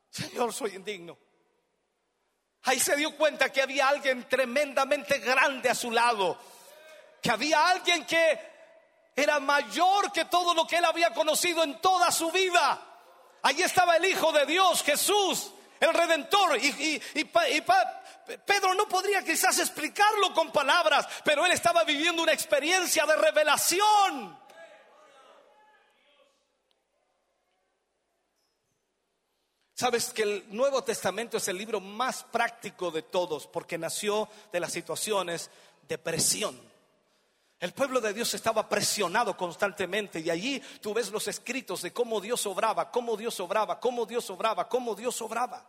Señor, 0.09 0.55
soy 0.55 0.77
indigno. 0.77 1.19
Ahí 2.63 2.81
se 2.81 2.97
dio 2.97 3.15
cuenta 3.19 3.53
que 3.53 3.61
había 3.61 3.87
alguien 3.87 4.27
tremendamente 4.27 5.19
grande 5.19 5.69
a 5.69 5.75
su 5.75 5.91
lado. 5.91 6.39
Que 7.21 7.31
había 7.31 7.69
alguien 7.69 8.07
que 8.07 8.41
era 9.15 9.41
mayor 9.41 10.11
que 10.11 10.25
todo 10.25 10.55
lo 10.55 10.67
que 10.67 10.77
él 10.77 10.87
había 10.87 11.13
conocido 11.13 11.65
en 11.65 11.79
toda 11.83 12.11
su 12.11 12.31
vida. 12.31 12.81
Allí 13.43 13.63
estaba 13.63 13.99
el 13.99 14.07
Hijo 14.07 14.33
de 14.33 14.47
Dios, 14.47 14.83
Jesús, 14.83 15.53
el 15.85 15.95
Redentor. 15.95 16.59
Y, 16.59 17.01
Pedro 18.45 18.75
no 18.75 18.89
podría 18.89 19.23
quizás 19.23 19.59
explicarlo 19.59 20.33
con 20.33 20.51
palabras, 20.51 21.07
pero 21.25 21.45
él 21.45 21.53
estaba 21.53 21.85
viviendo 21.85 22.23
una 22.23 22.33
experiencia 22.33 23.05
de 23.05 23.17
revelación. 23.17 24.39
Sabes 29.75 30.11
que 30.11 30.23
el 30.23 30.45
Nuevo 30.51 30.85
Testamento 30.85 31.37
es 31.37 31.49
el 31.49 31.59
libro 31.59 31.81
más 31.81 32.23
práctico 32.25 32.91
de 32.93 33.03
todos 33.03 33.49
porque 33.49 33.77
nació 33.77 34.29
de 34.53 34.61
las 34.61 34.73
situaciones 34.73 35.51
de 35.89 35.99
presión. 35.99 36.74
El 37.61 37.73
pueblo 37.73 38.01
de 38.01 38.13
Dios 38.13 38.35
estaba 38.35 38.69
presionado 38.69 39.37
constantemente 39.37 40.21
y 40.21 40.29
allí 40.29 40.61
tú 40.81 40.93
ves 40.93 41.11
los 41.11 41.29
escritos 41.29 41.83
de 41.83 41.93
cómo 41.93 42.21
Dios 42.21 42.45
obraba, 42.47 42.91
cómo 42.91 43.17
Dios 43.17 43.39
obraba, 43.41 43.81
cómo 43.81 44.05
Dios 44.07 44.29
obraba, 44.31 44.69
cómo 44.69 44.95
Dios 44.95 45.21
obraba. 45.23 45.67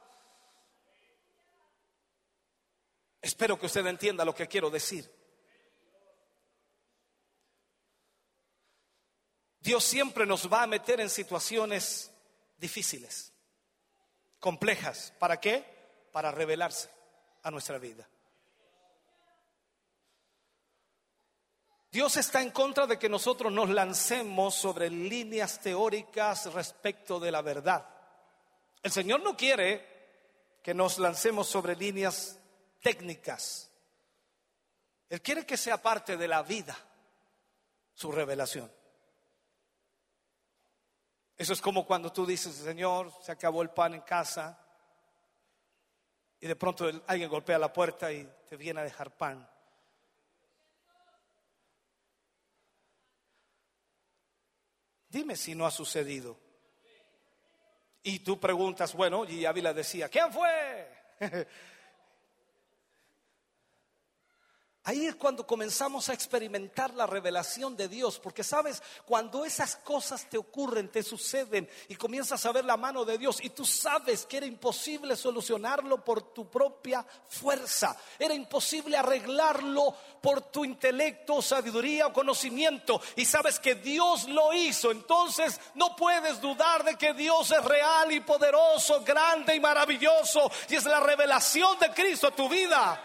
Espero 3.21 3.57
que 3.57 3.65
usted 3.65 3.85
entienda 3.87 4.25
lo 4.25 4.35
que 4.35 4.47
quiero 4.47 4.69
decir. 4.69 5.09
Dios 9.59 9.83
siempre 9.83 10.27
nos 10.27 10.51
va 10.51 10.61
a 10.61 10.67
meter 10.67 11.01
en 11.01 11.09
situaciones 11.09 12.11
difíciles, 12.57 13.33
complejas. 14.39 15.11
¿Para 15.17 15.39
qué? 15.39 15.65
Para 16.11 16.31
revelarse 16.31 16.89
a 17.41 17.49
nuestra 17.49 17.79
vida. 17.79 18.07
Dios 21.95 22.17
está 22.17 22.41
en 22.41 22.51
contra 22.51 22.85
de 22.85 22.99
que 22.99 23.07
nosotros 23.07 23.53
nos 23.53 23.69
lancemos 23.69 24.53
sobre 24.53 24.89
líneas 24.89 25.61
teóricas 25.61 26.51
respecto 26.51 27.21
de 27.21 27.31
la 27.31 27.41
verdad. 27.41 27.87
El 28.83 28.91
Señor 28.91 29.23
no 29.23 29.37
quiere 29.37 30.57
que 30.61 30.73
nos 30.73 30.99
lancemos 30.99 31.47
sobre 31.47 31.73
líneas 31.73 32.37
técnicas. 32.81 33.71
Él 35.07 35.21
quiere 35.21 35.45
que 35.45 35.55
sea 35.55 35.81
parte 35.81 36.17
de 36.17 36.27
la 36.27 36.43
vida 36.43 36.77
su 37.93 38.11
revelación. 38.11 38.69
Eso 41.37 41.53
es 41.53 41.61
como 41.61 41.85
cuando 41.87 42.11
tú 42.11 42.25
dices, 42.25 42.55
Señor, 42.55 43.09
se 43.21 43.31
acabó 43.31 43.61
el 43.61 43.69
pan 43.69 43.93
en 43.93 44.01
casa 44.01 44.59
y 46.41 46.45
de 46.45 46.57
pronto 46.57 46.91
alguien 47.07 47.29
golpea 47.29 47.57
la 47.57 47.71
puerta 47.71 48.11
y 48.11 48.29
te 48.49 48.57
viene 48.57 48.81
a 48.81 48.83
dejar 48.83 49.15
pan. 49.15 49.54
Dime 55.15 55.37
si 55.37 55.55
no 55.55 55.65
ha 55.65 55.71
sucedido. 55.71 56.37
Y 58.03 58.19
tú 58.19 58.37
preguntas, 58.37 58.93
bueno, 58.93 59.23
y 59.23 59.45
Ávila 59.45 59.73
decía, 59.73 60.09
¿quién 60.09 60.29
fue? 60.33 61.47
Ahí 64.87 65.07
es 65.07 65.15
cuando 65.15 65.47
comenzamos 65.47 66.09
a 66.09 66.13
experimentar 66.13 66.93
la 66.93 67.07
revelación 67.07 67.75
de 67.75 67.87
Dios, 67.87 68.19
porque 68.19 68.43
sabes, 68.43 68.83
cuando 69.03 69.43
esas 69.43 69.77
cosas 69.77 70.29
te 70.29 70.37
ocurren, 70.37 70.89
te 70.89 71.01
suceden 71.01 71.67
y 71.87 71.95
comienzas 71.95 72.45
a 72.45 72.51
ver 72.51 72.65
la 72.65 72.77
mano 72.77 73.03
de 73.03 73.17
Dios 73.17 73.39
y 73.41 73.49
tú 73.49 73.65
sabes 73.65 74.27
que 74.27 74.37
era 74.37 74.45
imposible 74.45 75.15
solucionarlo 75.15 76.05
por 76.05 76.33
tu 76.33 76.51
propia 76.51 77.03
fuerza, 77.27 77.97
era 78.19 78.35
imposible 78.35 78.95
arreglarlo 78.95 79.95
por 80.21 80.51
tu 80.51 80.63
intelecto, 80.63 81.41
sabiduría 81.41 82.05
o 82.05 82.13
conocimiento 82.13 83.01
y 83.15 83.25
sabes 83.25 83.59
que 83.59 83.73
Dios 83.73 84.29
lo 84.29 84.53
hizo, 84.53 84.91
entonces 84.91 85.59
no 85.73 85.95
puedes 85.95 86.39
dudar 86.39 86.83
de 86.83 86.95
que 86.95 87.15
Dios 87.15 87.49
es 87.49 87.65
real 87.65 88.11
y 88.11 88.19
poderoso, 88.19 89.03
grande 89.03 89.55
y 89.55 89.59
maravilloso 89.59 90.51
y 90.69 90.75
es 90.75 90.85
la 90.85 90.99
revelación 90.99 91.79
de 91.79 91.91
Cristo 91.91 92.27
a 92.27 92.35
tu 92.35 92.47
vida. 92.47 93.01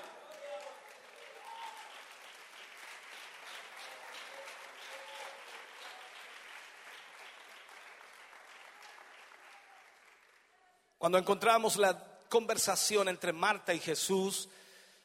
Cuando 11.01 11.17
encontramos 11.17 11.79
la 11.79 11.99
conversación 12.29 13.09
entre 13.09 13.33
Marta 13.33 13.73
y 13.73 13.81
Jesús, 13.81 14.51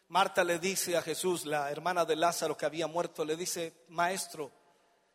Marta 0.10 0.44
le 0.44 0.60
dice 0.60 0.98
a 0.98 1.02
Jesús, 1.02 1.46
la 1.46 1.72
hermana 1.72 2.04
de 2.04 2.18
Lázaro 2.18 2.58
que 2.58 2.66
había 2.66 2.86
muerto, 2.86 3.24
le 3.24 3.38
dice, 3.38 3.86
maestro, 3.88 4.52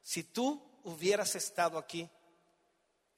si 0.02 0.24
tú 0.24 0.59
hubieras 0.85 1.35
estado 1.35 1.77
aquí, 1.77 2.09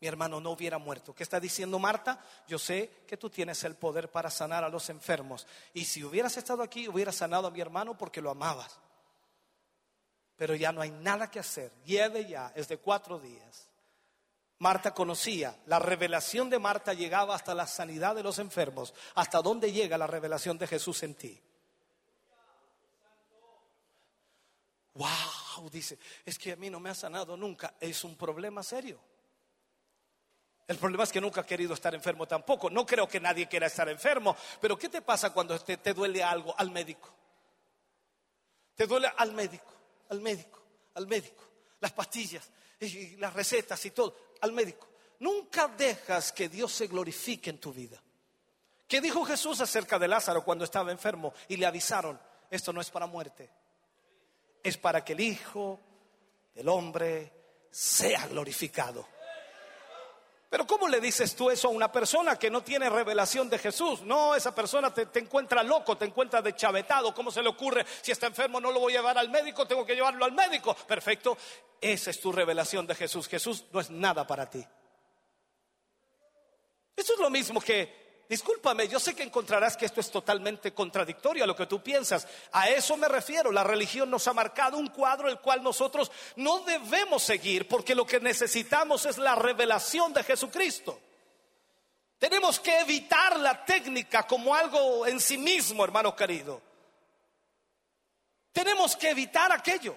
mi 0.01 0.09
hermano 0.09 0.41
no 0.41 0.51
hubiera 0.51 0.79
muerto. 0.79 1.15
¿Qué 1.15 1.23
está 1.23 1.39
diciendo 1.39 1.79
Marta? 1.79 2.21
Yo 2.49 2.59
sé 2.59 3.05
que 3.07 3.17
tú 3.17 3.31
tienes 3.31 3.63
el 3.63 3.77
poder 3.77 4.11
para 4.11 4.29
sanar 4.29 4.65
a 4.65 4.69
los 4.69 4.91
enfermos. 4.91 5.47
Y 5.73 5.85
si 5.85 6.03
hubieras 6.03 6.37
estado 6.37 6.65
aquí, 6.65 6.89
hubieras 6.89 7.15
sanado 7.15 7.47
a 7.47 7.53
mi 7.53 7.61
hermano 7.61 7.97
porque 7.97 8.21
lo 8.21 8.33
amabas. 8.33 8.77
Pero 10.35 10.57
ya 10.57 10.73
no 10.73 10.81
hay 10.81 10.91
nada 10.91 11.31
que 11.31 11.39
hacer. 11.39 11.71
Lleve 11.85 12.27
ya, 12.27 12.53
es 12.57 12.67
de 12.67 12.79
cuatro 12.79 13.21
días. 13.21 13.69
Marta 14.63 14.95
conocía, 14.95 15.59
la 15.67 15.81
revelación 15.81 16.49
de 16.49 16.61
Marta 16.61 16.95
llegaba 16.95 17.35
hasta 17.35 17.53
la 17.53 17.67
sanidad 17.67 18.15
de 18.15 18.23
los 18.23 18.39
enfermos. 18.39 18.95
¿Hasta 19.17 19.43
dónde 19.43 19.73
llega 19.73 19.99
la 19.99 20.07
revelación 20.07 20.57
de 20.57 20.69
Jesús 20.69 21.03
en 21.03 21.17
ti? 21.17 21.43
Wow, 24.95 25.69
dice, 25.69 25.99
es 26.25 26.39
que 26.39 26.53
a 26.53 26.57
mí 26.57 26.71
no 26.71 26.79
me 26.79 26.91
ha 26.91 26.95
sanado 26.95 27.37
nunca. 27.37 27.75
Es 27.81 28.05
un 28.05 28.15
problema 28.15 28.63
serio. 28.63 29.01
El 30.69 30.79
problema 30.79 31.03
es 31.03 31.11
que 31.11 31.21
nunca 31.21 31.41
ha 31.41 31.47
querido 31.47 31.75
estar 31.75 31.93
enfermo 31.97 32.29
tampoco. 32.29 32.71
No 32.71 32.87
creo 32.87 33.09
que 33.09 33.19
nadie 33.19 33.49
quiera 33.49 33.67
estar 33.67 33.89
enfermo. 33.89 34.37
Pero 34.61 34.79
¿qué 34.79 34.89
te 34.89 35.03
pasa 35.03 35.31
cuando 35.31 35.59
te, 35.59 35.79
te 35.79 35.93
duele 35.93 36.23
algo 36.23 36.55
al 36.57 36.71
médico? 36.71 37.13
Te 38.77 38.87
duele 38.87 39.11
al 39.17 39.33
médico, 39.33 39.73
al 40.11 40.21
médico, 40.21 40.63
al 40.95 41.09
médico. 41.09 41.43
Las 41.81 41.91
pastillas 41.91 42.49
y, 42.79 42.87
y 42.87 43.17
las 43.17 43.35
recetas 43.35 43.85
y 43.87 43.91
todo, 43.91 44.32
al 44.43 44.52
médico. 44.52 44.89
Nunca 45.20 45.69
dejas 45.69 46.32
que 46.32 46.48
Dios 46.48 46.73
se 46.73 46.86
glorifique 46.86 47.51
en 47.51 47.59
tu 47.59 47.73
vida. 47.73 48.02
¿Qué 48.86 49.01
dijo 49.01 49.24
Jesús 49.24 49.60
acerca 49.60 49.98
de 49.98 50.09
Lázaro 50.09 50.44
cuando 50.44 50.64
estaba 50.64 50.93
enfermo? 50.93 51.32
Y 51.48 51.56
le 51.56 51.64
avisaron, 51.64 52.20
esto 52.51 52.73
no 52.73 52.81
es 52.81 52.90
para 52.90 53.06
muerte, 53.06 53.51
es 54.62 54.77
para 54.77 55.03
que 55.04 55.14
el 55.14 55.21
Hijo 55.21 55.80
del 56.54 56.69
Hombre 56.69 57.32
sea 57.71 58.27
glorificado. 58.27 59.06
Pero 60.53 60.66
¿cómo 60.66 60.87
le 60.87 61.01
dices 61.01 61.35
tú 61.35 61.51
eso 61.51 61.69
a 61.69 61.71
una 61.71 61.90
persona 61.90 62.39
que 62.39 62.51
no 62.51 62.63
tiene 62.63 62.90
revelación 62.90 63.48
de 63.48 63.56
Jesús? 63.56 64.03
No, 64.03 64.35
esa 64.35 64.55
persona 64.55 64.93
te, 64.93 65.19
encuentra 65.19 65.63
loco, 65.63 65.97
te 65.97 66.05
encuentra 66.05 66.43
deschavetado. 66.43 67.14
¿Cómo 67.14 67.31
se 67.31 67.43
le 67.43 67.48
ocurre? 67.48 67.87
Si 68.03 68.13
está 68.13 68.27
enfermo 68.27 68.61
no 68.61 68.71
lo 68.71 68.79
voy 68.79 68.93
a 68.93 68.97
llevar 68.98 69.16
al 69.16 69.31
médico, 69.31 69.66
tengo 69.66 69.87
que 69.87 69.95
llevarlo 69.95 70.27
al 70.27 70.32
médico. 70.32 70.74
Perfecto, 70.74 71.39
esa 71.81 72.11
es 72.11 72.21
tu 72.21 72.32
revelación 72.32 72.87
de 72.87 72.95
Jesús. 72.95 73.29
Jesús 73.29 73.64
no 73.72 73.81
es 73.81 73.89
nada 73.89 74.27
para 74.27 74.51
ti. 74.51 74.63
Eso 76.95 77.14
es 77.14 77.19
lo 77.19 77.31
mismo 77.31 77.59
que, 77.59 78.02
discúlpame, 78.32 78.88
yo 78.88 78.98
sé 78.98 79.14
que 79.14 79.22
encontrarás 79.22 79.77
que 79.77 79.85
esto 79.85 80.01
es 80.01 80.11
totalmente 80.11 80.72
contradictorio 80.72 81.44
a 81.44 81.46
lo 81.46 81.54
que 81.54 81.66
tú 81.66 81.82
piensas. 81.82 82.27
A 82.52 82.70
eso 82.70 82.96
me 82.96 83.06
refiero. 83.06 83.52
La 83.52 83.62
religión 83.62 84.11
nos 84.11 84.27
ha 84.27 84.32
marcado 84.32 84.78
un 84.78 84.86
cuadro 84.86 85.28
el 85.28 85.38
cual 85.38 85.62
nosotros 85.62 86.11
no 86.36 86.61
debemos 86.61 87.22
seguir 87.22 87.69
porque 87.69 87.94
lo 87.94 88.06
que 88.06 88.20
necesitamos 88.20 89.04
es 89.04 89.19
la 89.19 89.35
revelación 89.35 90.14
de 90.14 90.24
Jesucristo. 90.24 90.98
Tenemos 92.19 92.59
que 92.59 92.80
evitar 92.80 93.38
la 93.38 93.66
técnica 93.66 94.27
como 94.27 94.54
algo 94.54 95.06
en 95.06 95.20
sí 95.20 95.36
mismo, 95.36 95.85
hermano 95.85 96.16
querido. 96.16 96.62
Tenemos 98.51 98.96
que 98.96 99.11
evitar 99.11 99.52
aquello. 99.52 99.94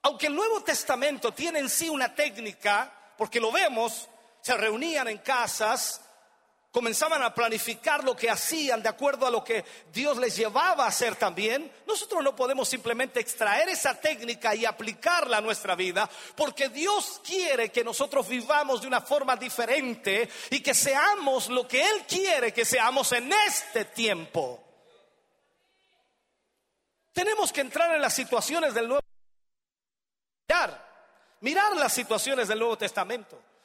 Aunque 0.00 0.28
el 0.28 0.34
Nuevo 0.34 0.62
Testamento 0.62 1.32
tiene 1.32 1.58
en 1.58 1.68
sí 1.68 1.90
una 1.90 2.14
técnica, 2.14 3.12
porque 3.18 3.40
lo 3.40 3.52
vemos, 3.52 4.08
se 4.40 4.56
reunían 4.56 5.08
en 5.08 5.18
casas, 5.18 6.00
comenzaban 6.76 7.22
a 7.22 7.32
planificar 7.32 8.04
lo 8.04 8.14
que 8.14 8.28
hacían 8.28 8.82
de 8.82 8.90
acuerdo 8.90 9.26
a 9.26 9.30
lo 9.30 9.42
que 9.42 9.64
Dios 9.90 10.18
les 10.18 10.36
llevaba 10.36 10.84
a 10.84 10.88
hacer 10.88 11.16
también. 11.16 11.72
Nosotros 11.86 12.22
no 12.22 12.36
podemos 12.36 12.68
simplemente 12.68 13.18
extraer 13.18 13.70
esa 13.70 13.98
técnica 13.98 14.54
y 14.54 14.66
aplicarla 14.66 15.38
a 15.38 15.40
nuestra 15.40 15.74
vida, 15.74 16.06
porque 16.36 16.68
Dios 16.68 17.22
quiere 17.24 17.72
que 17.72 17.82
nosotros 17.82 18.28
vivamos 18.28 18.82
de 18.82 18.88
una 18.88 19.00
forma 19.00 19.36
diferente 19.36 20.28
y 20.50 20.60
que 20.60 20.74
seamos 20.74 21.48
lo 21.48 21.66
que 21.66 21.82
Él 21.82 22.04
quiere 22.06 22.52
que 22.52 22.66
seamos 22.66 23.10
en 23.12 23.32
este 23.46 23.86
tiempo. 23.86 24.62
Tenemos 27.14 27.54
que 27.54 27.62
entrar 27.62 27.94
en 27.94 28.02
las 28.02 28.12
situaciones 28.12 28.74
del 28.74 28.88
Nuevo 28.88 29.02
mirar, 30.46 30.86
mirar 31.40 31.74
las 31.74 31.94
situaciones 31.94 32.48
del 32.48 32.58
Nuevo 32.58 32.76
Testamento 32.76 33.55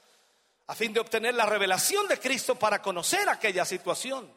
a 0.72 0.76
fin 0.76 0.94
de 0.94 1.02
obtener 1.02 1.36
la 1.36 1.46
revelación 1.46 2.08
de 2.08 2.18
Cristo 2.18 2.56
para 2.56 2.82
conocer 2.82 3.28
aquella 3.28 3.66
situación. 3.66 4.32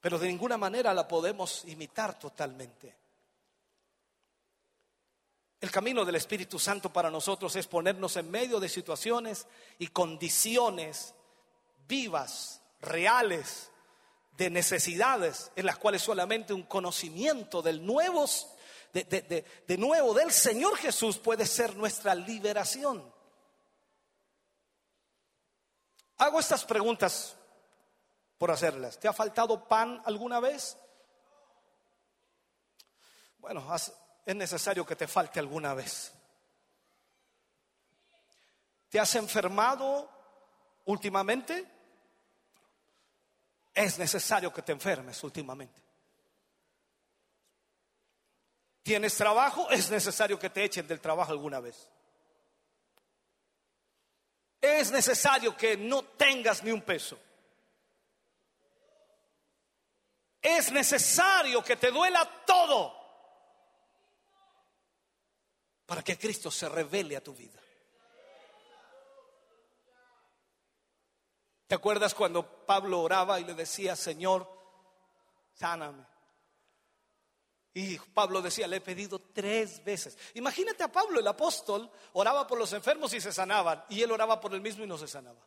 Pero 0.00 0.18
de 0.18 0.28
ninguna 0.28 0.56
manera 0.56 0.94
la 0.94 1.06
podemos 1.06 1.62
imitar 1.66 2.18
totalmente. 2.18 2.96
El 5.60 5.70
camino 5.70 6.06
del 6.06 6.14
Espíritu 6.14 6.58
Santo 6.58 6.90
para 6.90 7.10
nosotros 7.10 7.54
es 7.54 7.66
ponernos 7.66 8.16
en 8.16 8.30
medio 8.30 8.58
de 8.58 8.70
situaciones 8.70 9.46
y 9.78 9.88
condiciones 9.88 11.14
vivas, 11.86 12.62
reales, 12.80 13.70
de 14.38 14.48
necesidades 14.48 15.52
en 15.54 15.66
las 15.66 15.76
cuales 15.76 16.00
solamente 16.00 16.54
un 16.54 16.62
conocimiento 16.62 17.60
del 17.60 17.84
nuevo, 17.84 18.24
de, 18.94 19.44
de- 19.66 19.76
nuevo 19.76 20.14
del 20.14 20.32
Señor 20.32 20.78
Jesús 20.78 21.18
puede 21.18 21.44
ser 21.44 21.76
nuestra 21.76 22.14
liberación. 22.14 23.11
Hago 26.18 26.40
estas 26.40 26.64
preguntas 26.64 27.36
por 28.38 28.50
hacerlas. 28.50 28.98
¿Te 28.98 29.08
ha 29.08 29.12
faltado 29.12 29.68
pan 29.68 30.02
alguna 30.04 30.40
vez? 30.40 30.76
Bueno, 33.38 33.64
es 33.74 34.36
necesario 34.36 34.86
que 34.86 34.96
te 34.96 35.08
falte 35.08 35.40
alguna 35.40 35.74
vez. 35.74 36.12
¿Te 38.88 39.00
has 39.00 39.14
enfermado 39.14 40.08
últimamente? 40.84 41.66
Es 43.74 43.98
necesario 43.98 44.52
que 44.52 44.62
te 44.62 44.72
enfermes 44.72 45.22
últimamente. 45.24 45.80
¿Tienes 48.82 49.16
trabajo? 49.16 49.70
Es 49.70 49.90
necesario 49.90 50.38
que 50.38 50.50
te 50.50 50.64
echen 50.64 50.86
del 50.86 51.00
trabajo 51.00 51.32
alguna 51.32 51.60
vez. 51.60 51.88
Es 54.62 54.92
necesario 54.92 55.56
que 55.56 55.76
no 55.76 56.04
tengas 56.04 56.62
ni 56.62 56.70
un 56.70 56.82
peso. 56.82 57.18
Es 60.40 60.70
necesario 60.70 61.64
que 61.64 61.76
te 61.76 61.90
duela 61.90 62.44
todo 62.46 62.96
para 65.84 66.02
que 66.02 66.16
Cristo 66.16 66.48
se 66.48 66.68
revele 66.68 67.16
a 67.16 67.22
tu 67.22 67.34
vida. 67.34 67.60
¿Te 71.66 71.74
acuerdas 71.74 72.14
cuando 72.14 72.64
Pablo 72.64 73.00
oraba 73.00 73.40
y 73.40 73.44
le 73.44 73.54
decía, 73.54 73.96
Señor, 73.96 74.48
sáname? 75.54 76.11
Y 77.74 77.96
Pablo 77.98 78.42
decía, 78.42 78.66
le 78.66 78.76
he 78.76 78.80
pedido 78.80 79.18
tres 79.18 79.82
veces. 79.82 80.18
Imagínate 80.34 80.82
a 80.84 80.92
Pablo, 80.92 81.20
el 81.20 81.26
apóstol, 81.26 81.90
oraba 82.12 82.46
por 82.46 82.58
los 82.58 82.72
enfermos 82.74 83.14
y 83.14 83.20
se 83.20 83.32
sanaban. 83.32 83.82
Y 83.88 84.02
él 84.02 84.12
oraba 84.12 84.40
por 84.40 84.52
él 84.52 84.60
mismo 84.60 84.84
y 84.84 84.86
no 84.86 84.98
se 84.98 85.08
sanaba. 85.08 85.40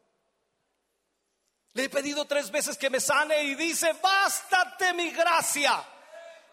Le 1.74 1.84
he 1.84 1.90
pedido 1.90 2.26
tres 2.26 2.50
veces 2.50 2.78
que 2.78 2.90
me 2.90 3.00
sane 3.00 3.44
y 3.44 3.56
dice, 3.56 3.94
bástate 4.02 4.94
mi 4.94 5.12
gracia. 5.12 5.84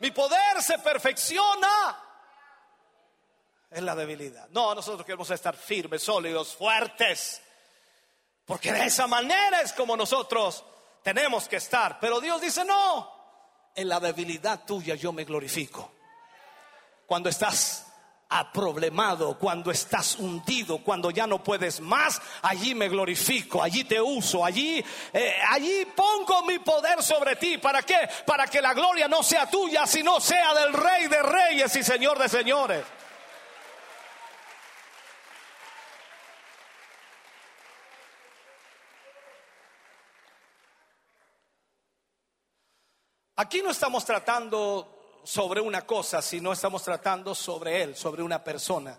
Mi 0.00 0.10
poder 0.10 0.60
se 0.60 0.78
perfecciona 0.80 1.96
en 3.70 3.86
la 3.86 3.94
debilidad. 3.94 4.48
No, 4.50 4.74
nosotros 4.74 5.06
queremos 5.06 5.30
estar 5.30 5.56
firmes, 5.56 6.02
sólidos, 6.02 6.54
fuertes. 6.54 7.40
Porque 8.44 8.72
de 8.72 8.86
esa 8.86 9.06
manera 9.06 9.60
es 9.62 9.72
como 9.72 9.96
nosotros 9.96 10.64
tenemos 11.02 11.48
que 11.48 11.56
estar. 11.56 11.98
Pero 12.00 12.20
Dios 12.20 12.40
dice, 12.40 12.64
no, 12.64 13.11
en 13.74 13.88
la 13.88 14.00
debilidad 14.00 14.64
tuya 14.64 14.94
yo 14.94 15.12
me 15.12 15.24
glorifico. 15.24 15.92
Cuando 17.06 17.28
estás 17.28 17.86
aproblemado, 18.28 19.38
cuando 19.38 19.70
estás 19.70 20.16
hundido, 20.16 20.78
cuando 20.78 21.10
ya 21.10 21.26
no 21.26 21.42
puedes 21.44 21.80
más, 21.80 22.20
allí 22.42 22.74
me 22.74 22.88
glorifico, 22.88 23.62
allí 23.62 23.84
te 23.84 24.00
uso, 24.00 24.44
allí, 24.44 24.82
eh, 25.12 25.34
allí 25.50 25.86
pongo 25.94 26.42
mi 26.46 26.58
poder 26.58 27.02
sobre 27.02 27.36
ti. 27.36 27.58
¿Para 27.58 27.82
qué? 27.82 28.08
Para 28.26 28.46
que 28.46 28.62
la 28.62 28.72
gloria 28.72 29.06
no 29.06 29.22
sea 29.22 29.48
tuya, 29.48 29.86
sino 29.86 30.18
sea 30.20 30.54
del 30.54 30.72
Rey 30.72 31.08
de 31.08 31.22
Reyes 31.22 31.76
y 31.76 31.82
Señor 31.82 32.18
de 32.18 32.28
Señores. 32.28 32.84
Aquí 43.42 43.60
no 43.60 43.72
estamos 43.72 44.04
tratando 44.04 45.20
sobre 45.24 45.60
una 45.60 45.84
cosa, 45.84 46.22
sino 46.22 46.52
estamos 46.52 46.84
tratando 46.84 47.34
sobre 47.34 47.82
Él, 47.82 47.96
sobre 47.96 48.22
una 48.22 48.44
persona. 48.44 48.96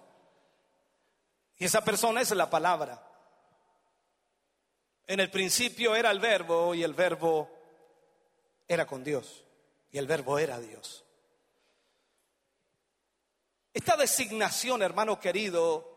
Y 1.55 1.63
esa 1.63 1.81
persona 1.81 2.19
es 2.19 2.31
la 2.31 2.49
palabra. 2.49 3.09
En 5.07 5.21
el 5.21 5.31
principio 5.31 5.95
era 5.95 6.11
el 6.11 6.19
verbo 6.19 6.75
y 6.75 6.83
el 6.83 6.93
verbo 6.93 7.49
era 8.67 8.85
con 8.85 9.01
Dios 9.01 9.45
y 9.91 9.97
el 9.97 10.07
verbo 10.07 10.37
era 10.37 10.59
Dios. 10.59 11.05
Esta 13.73 13.95
designación, 13.95 14.81
hermano 14.81 15.21
querido, 15.21 15.89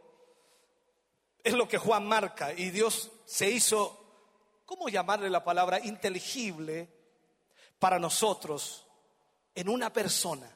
es 1.42 1.54
lo 1.54 1.66
que 1.66 1.78
Juan 1.78 2.06
marca 2.06 2.52
y 2.52 2.70
Dios 2.70 3.10
se 3.24 3.50
hizo, 3.50 3.98
¿cómo 4.64 4.88
llamarle 4.88 5.30
la 5.30 5.42
palabra? 5.42 5.80
Inteligible 5.80 6.95
para 7.78 7.98
nosotros 7.98 8.86
en 9.54 9.68
una 9.68 9.92
persona, 9.92 10.48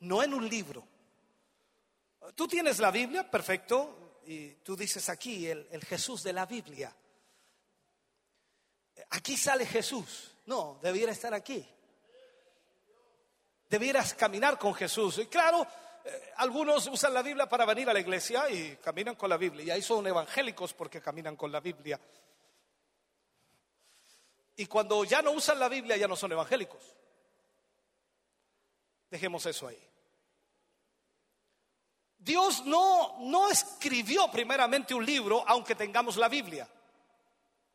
no 0.00 0.22
en 0.22 0.34
un 0.34 0.48
libro. 0.48 0.86
Tú 2.34 2.46
tienes 2.46 2.78
la 2.78 2.90
Biblia, 2.90 3.30
perfecto, 3.30 4.20
y 4.26 4.50
tú 4.56 4.76
dices 4.76 5.08
aquí 5.08 5.46
el, 5.46 5.84
Jesús 5.84 6.22
de 6.22 6.32
la 6.32 6.46
Biblia. 6.46 6.94
Aquí 9.10 9.36
sale 9.36 9.66
Jesús. 9.66 10.32
No, 10.46 10.78
debiera 10.82 11.12
estar 11.12 11.32
aquí. 11.34 11.66
Debieras 13.68 14.14
caminar 14.14 14.58
con 14.58 14.74
Jesús. 14.74 15.18
Y 15.18 15.26
claro, 15.26 15.66
eh, 16.04 16.32
algunos 16.36 16.86
usan 16.88 17.14
la 17.14 17.22
Biblia 17.22 17.48
para 17.48 17.64
venir 17.64 17.88
a 17.88 17.92
la 17.92 18.00
iglesia 18.00 18.50
y 18.50 18.76
caminan 18.76 19.14
con 19.14 19.30
la 19.30 19.36
Biblia. 19.36 19.64
Y 19.64 19.70
ahí 19.70 19.82
son 19.82 20.06
evangélicos 20.06 20.74
porque 20.74 21.00
caminan 21.00 21.36
con 21.36 21.50
la 21.52 21.60
Biblia. 21.60 22.00
Y 24.56 24.66
cuando 24.66 25.04
ya 25.04 25.22
no 25.22 25.32
usan 25.32 25.58
la 25.58 25.68
Biblia 25.68 25.96
ya 25.96 26.08
no 26.08 26.16
son 26.16 26.32
evangélicos. 26.32 26.82
Dejemos 29.10 29.44
eso 29.46 29.66
ahí. 29.66 29.90
Dios 32.18 32.64
no, 32.66 33.16
no 33.20 33.50
escribió 33.50 34.30
primeramente 34.30 34.94
un 34.94 35.04
libro 35.04 35.42
aunque 35.46 35.74
tengamos 35.74 36.16
la 36.16 36.28
Biblia. 36.28 36.68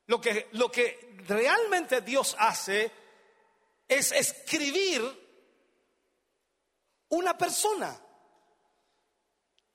Lo 0.08 0.22
que, 0.22 0.50
lo 0.52 0.72
que 0.72 1.16
realmente 1.28 2.02
Dios 2.02 2.36
hace 2.38 2.92
es 3.88 4.12
escribir 4.12 5.02
una 7.10 7.38
persona. 7.38 8.00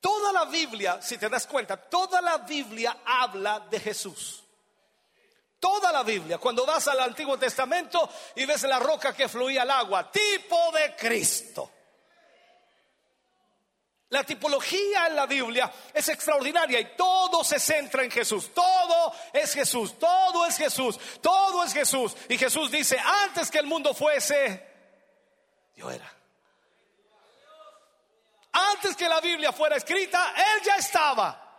Toda 0.00 0.32
la 0.32 0.44
Biblia, 0.46 1.02
si 1.02 1.18
te 1.18 1.28
das 1.28 1.46
cuenta, 1.46 1.76
toda 1.76 2.22
la 2.22 2.38
Biblia 2.38 3.02
habla 3.04 3.60
de 3.60 3.80
Jesús. 3.80 4.44
Toda 5.60 5.92
la 5.92 6.02
Biblia. 6.02 6.38
Cuando 6.38 6.64
vas 6.64 6.88
al 6.88 7.00
Antiguo 7.00 7.38
Testamento 7.38 8.08
y 8.34 8.46
ves 8.46 8.62
la 8.62 8.78
roca 8.78 9.14
que 9.14 9.28
fluía 9.28 9.62
al 9.62 9.70
agua, 9.70 10.10
tipo 10.10 10.72
de 10.72 10.96
Cristo. 10.96 11.70
La 14.08 14.24
tipología 14.24 15.06
en 15.06 15.14
la 15.14 15.26
Biblia 15.26 15.70
es 15.94 16.08
extraordinaria 16.08 16.80
y 16.80 16.96
todo 16.96 17.44
se 17.44 17.60
centra 17.60 18.02
en 18.02 18.10
Jesús. 18.10 18.52
Todo 18.52 19.14
es 19.32 19.52
Jesús, 19.52 19.96
todo 20.00 20.46
es 20.46 20.56
Jesús, 20.56 20.98
todo 21.20 21.62
es 21.62 21.72
Jesús. 21.72 22.16
Y 22.28 22.36
Jesús 22.36 22.72
dice, 22.72 22.98
antes 22.98 23.50
que 23.50 23.58
el 23.58 23.66
mundo 23.66 23.94
fuese, 23.94 24.66
yo 25.76 25.90
era. 25.90 26.12
Antes 28.52 28.96
que 28.96 29.08
la 29.08 29.20
Biblia 29.20 29.52
fuera 29.52 29.76
escrita, 29.76 30.34
Él 30.36 30.62
ya 30.64 30.76
estaba. 30.76 31.58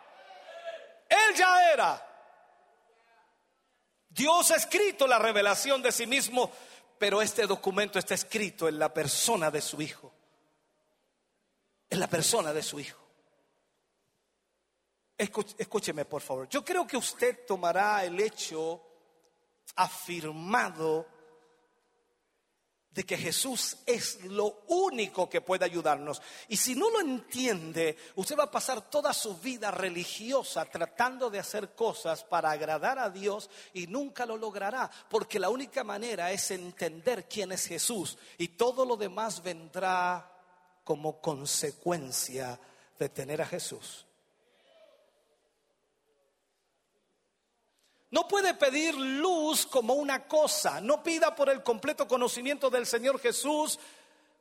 Él 1.08 1.36
ya 1.36 1.72
era. 1.72 2.11
Dios 4.14 4.52
ha 4.52 4.56
escrito 4.56 5.08
la 5.08 5.20
revelación 5.20 5.82
de 5.82 5.92
sí 5.92 6.06
mismo, 6.06 6.52
pero 6.98 7.22
este 7.22 7.48
documento 7.48 7.98
está 7.98 8.14
escrito 8.14 8.68
en 8.68 8.78
la 8.78 8.94
persona 8.94 9.50
de 9.50 9.62
su 9.62 9.82
Hijo. 9.82 10.14
En 11.90 12.00
la 12.00 12.08
persona 12.08 12.54
de 12.54 12.62
su 12.62 12.80
Hijo. 12.80 13.00
Escúcheme, 15.18 16.06
por 16.06 16.22
favor. 16.22 16.50
Yo 16.50 16.66
creo 16.66 16.86
que 16.86 16.98
usted 16.98 17.46
tomará 17.46 18.04
el 18.04 18.20
hecho 18.20 18.82
afirmado 19.76 21.08
de 22.94 23.06
que 23.06 23.18
Jesús 23.18 23.78
es 23.86 24.24
lo 24.26 24.64
único 24.68 25.30
que 25.30 25.42
puede 25.42 25.64
ayudarnos. 25.64 26.22
Y 26.50 26.58
si 26.58 26.76
no 26.76 26.90
lo 26.90 27.00
entiende, 27.00 27.98
usted 28.16 28.38
va 28.38 28.44
a 28.46 28.52
pasar 28.52 28.90
toda 28.90 29.14
su 29.14 29.38
vida 29.38 29.72
religiosa 29.72 30.66
tratando 30.66 31.30
de 31.30 31.40
hacer 31.40 31.74
cosas 31.74 32.24
para 32.24 32.52
agradar 32.52 33.00
a 33.00 33.10
Dios 33.10 33.50
y 33.74 33.88
nunca 33.88 34.26
lo 34.26 34.36
logrará, 34.36 34.92
porque 35.10 35.40
la 35.40 35.50
única 35.50 35.84
manera 35.84 36.32
es 36.32 36.52
entender 36.52 37.28
quién 37.30 37.54
es 37.54 37.66
Jesús 37.66 38.18
y 38.38 38.50
todo 38.50 38.86
lo 38.86 38.98
demás 38.98 39.42
vendrá 39.42 40.30
como 40.84 41.22
consecuencia 41.22 42.60
de 43.00 43.10
tener 43.10 43.42
a 43.42 43.46
Jesús. 43.46 44.06
No 48.12 48.28
puede 48.28 48.54
pedir 48.54 48.94
luz 48.96 49.66
como 49.66 49.94
una 49.94 50.28
cosa. 50.28 50.82
No 50.82 51.02
pida 51.02 51.34
por 51.34 51.50
el 51.50 51.64
completo 51.64 52.08
conocimiento 52.08 52.70
del 52.70 52.86
Señor 52.86 53.20
Jesús 53.20 53.80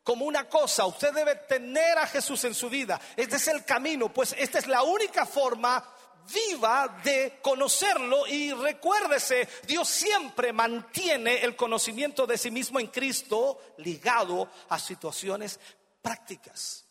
como 0.02 0.24
una 0.24 0.49
cosa. 0.49 0.86
Usted 0.86 1.12
debe 1.12 1.36
tener 1.36 1.97
a 1.97 2.07
Jesús 2.07 2.42
en 2.44 2.55
su 2.55 2.68
vida. 2.68 3.00
Este 3.16 3.36
es 3.36 3.47
el 3.47 3.65
camino, 3.65 4.12
pues 4.12 4.34
esta 4.36 4.58
es 4.58 4.66
la 4.66 4.82
única 4.82 5.24
forma 5.24 5.84
viva 6.32 7.00
de 7.02 7.39
conocerlo 7.40 8.26
y 8.26 8.52
recuérdese, 8.52 9.49
Dios 9.66 9.89
siempre 9.89 10.52
mantiene 10.52 11.42
el 11.42 11.57
conocimiento 11.57 12.26
de 12.26 12.39
sí 12.39 12.50
mismo 12.50 12.78
en 12.78 12.89
Cristo 12.89 13.58
ligado 13.78 14.49
a 14.68 14.78
situaciones 14.78 15.58
prácticas 16.02 16.89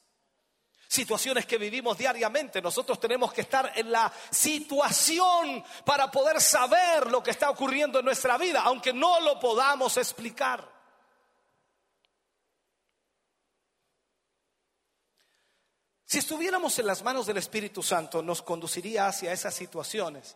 situaciones 0.90 1.46
que 1.46 1.60
vivimos 1.60 1.98
diariamente. 1.98 2.62
Nosotros 2.62 3.00
tenemos 3.00 3.32
que 3.32 3.42
estar 3.42 3.72
en 3.76 3.92
la 3.92 4.12
situación 4.32 5.64
para 5.86 6.10
poder 6.10 6.42
saber 6.42 7.12
lo 7.12 7.22
que 7.22 7.30
está 7.30 7.52
ocurriendo 7.52 8.00
en 8.00 8.06
nuestra 8.06 8.40
vida, 8.40 8.62
aunque 8.64 8.92
no 8.92 9.20
lo 9.20 9.40
podamos 9.40 9.96
explicar. 9.98 10.68
Si 16.06 16.18
estuviéramos 16.18 16.80
en 16.80 16.88
las 16.88 17.04
manos 17.04 17.28
del 17.28 17.38
Espíritu 17.38 17.84
Santo, 17.84 18.24
nos 18.24 18.42
conduciría 18.42 19.06
hacia 19.06 19.32
esas 19.32 19.54
situaciones 19.54 20.36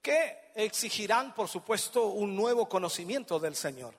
que 0.00 0.52
exigirán, 0.54 1.34
por 1.34 1.48
supuesto, 1.48 2.04
un 2.04 2.36
nuevo 2.36 2.68
conocimiento 2.68 3.40
del 3.40 3.56
Señor. 3.56 3.96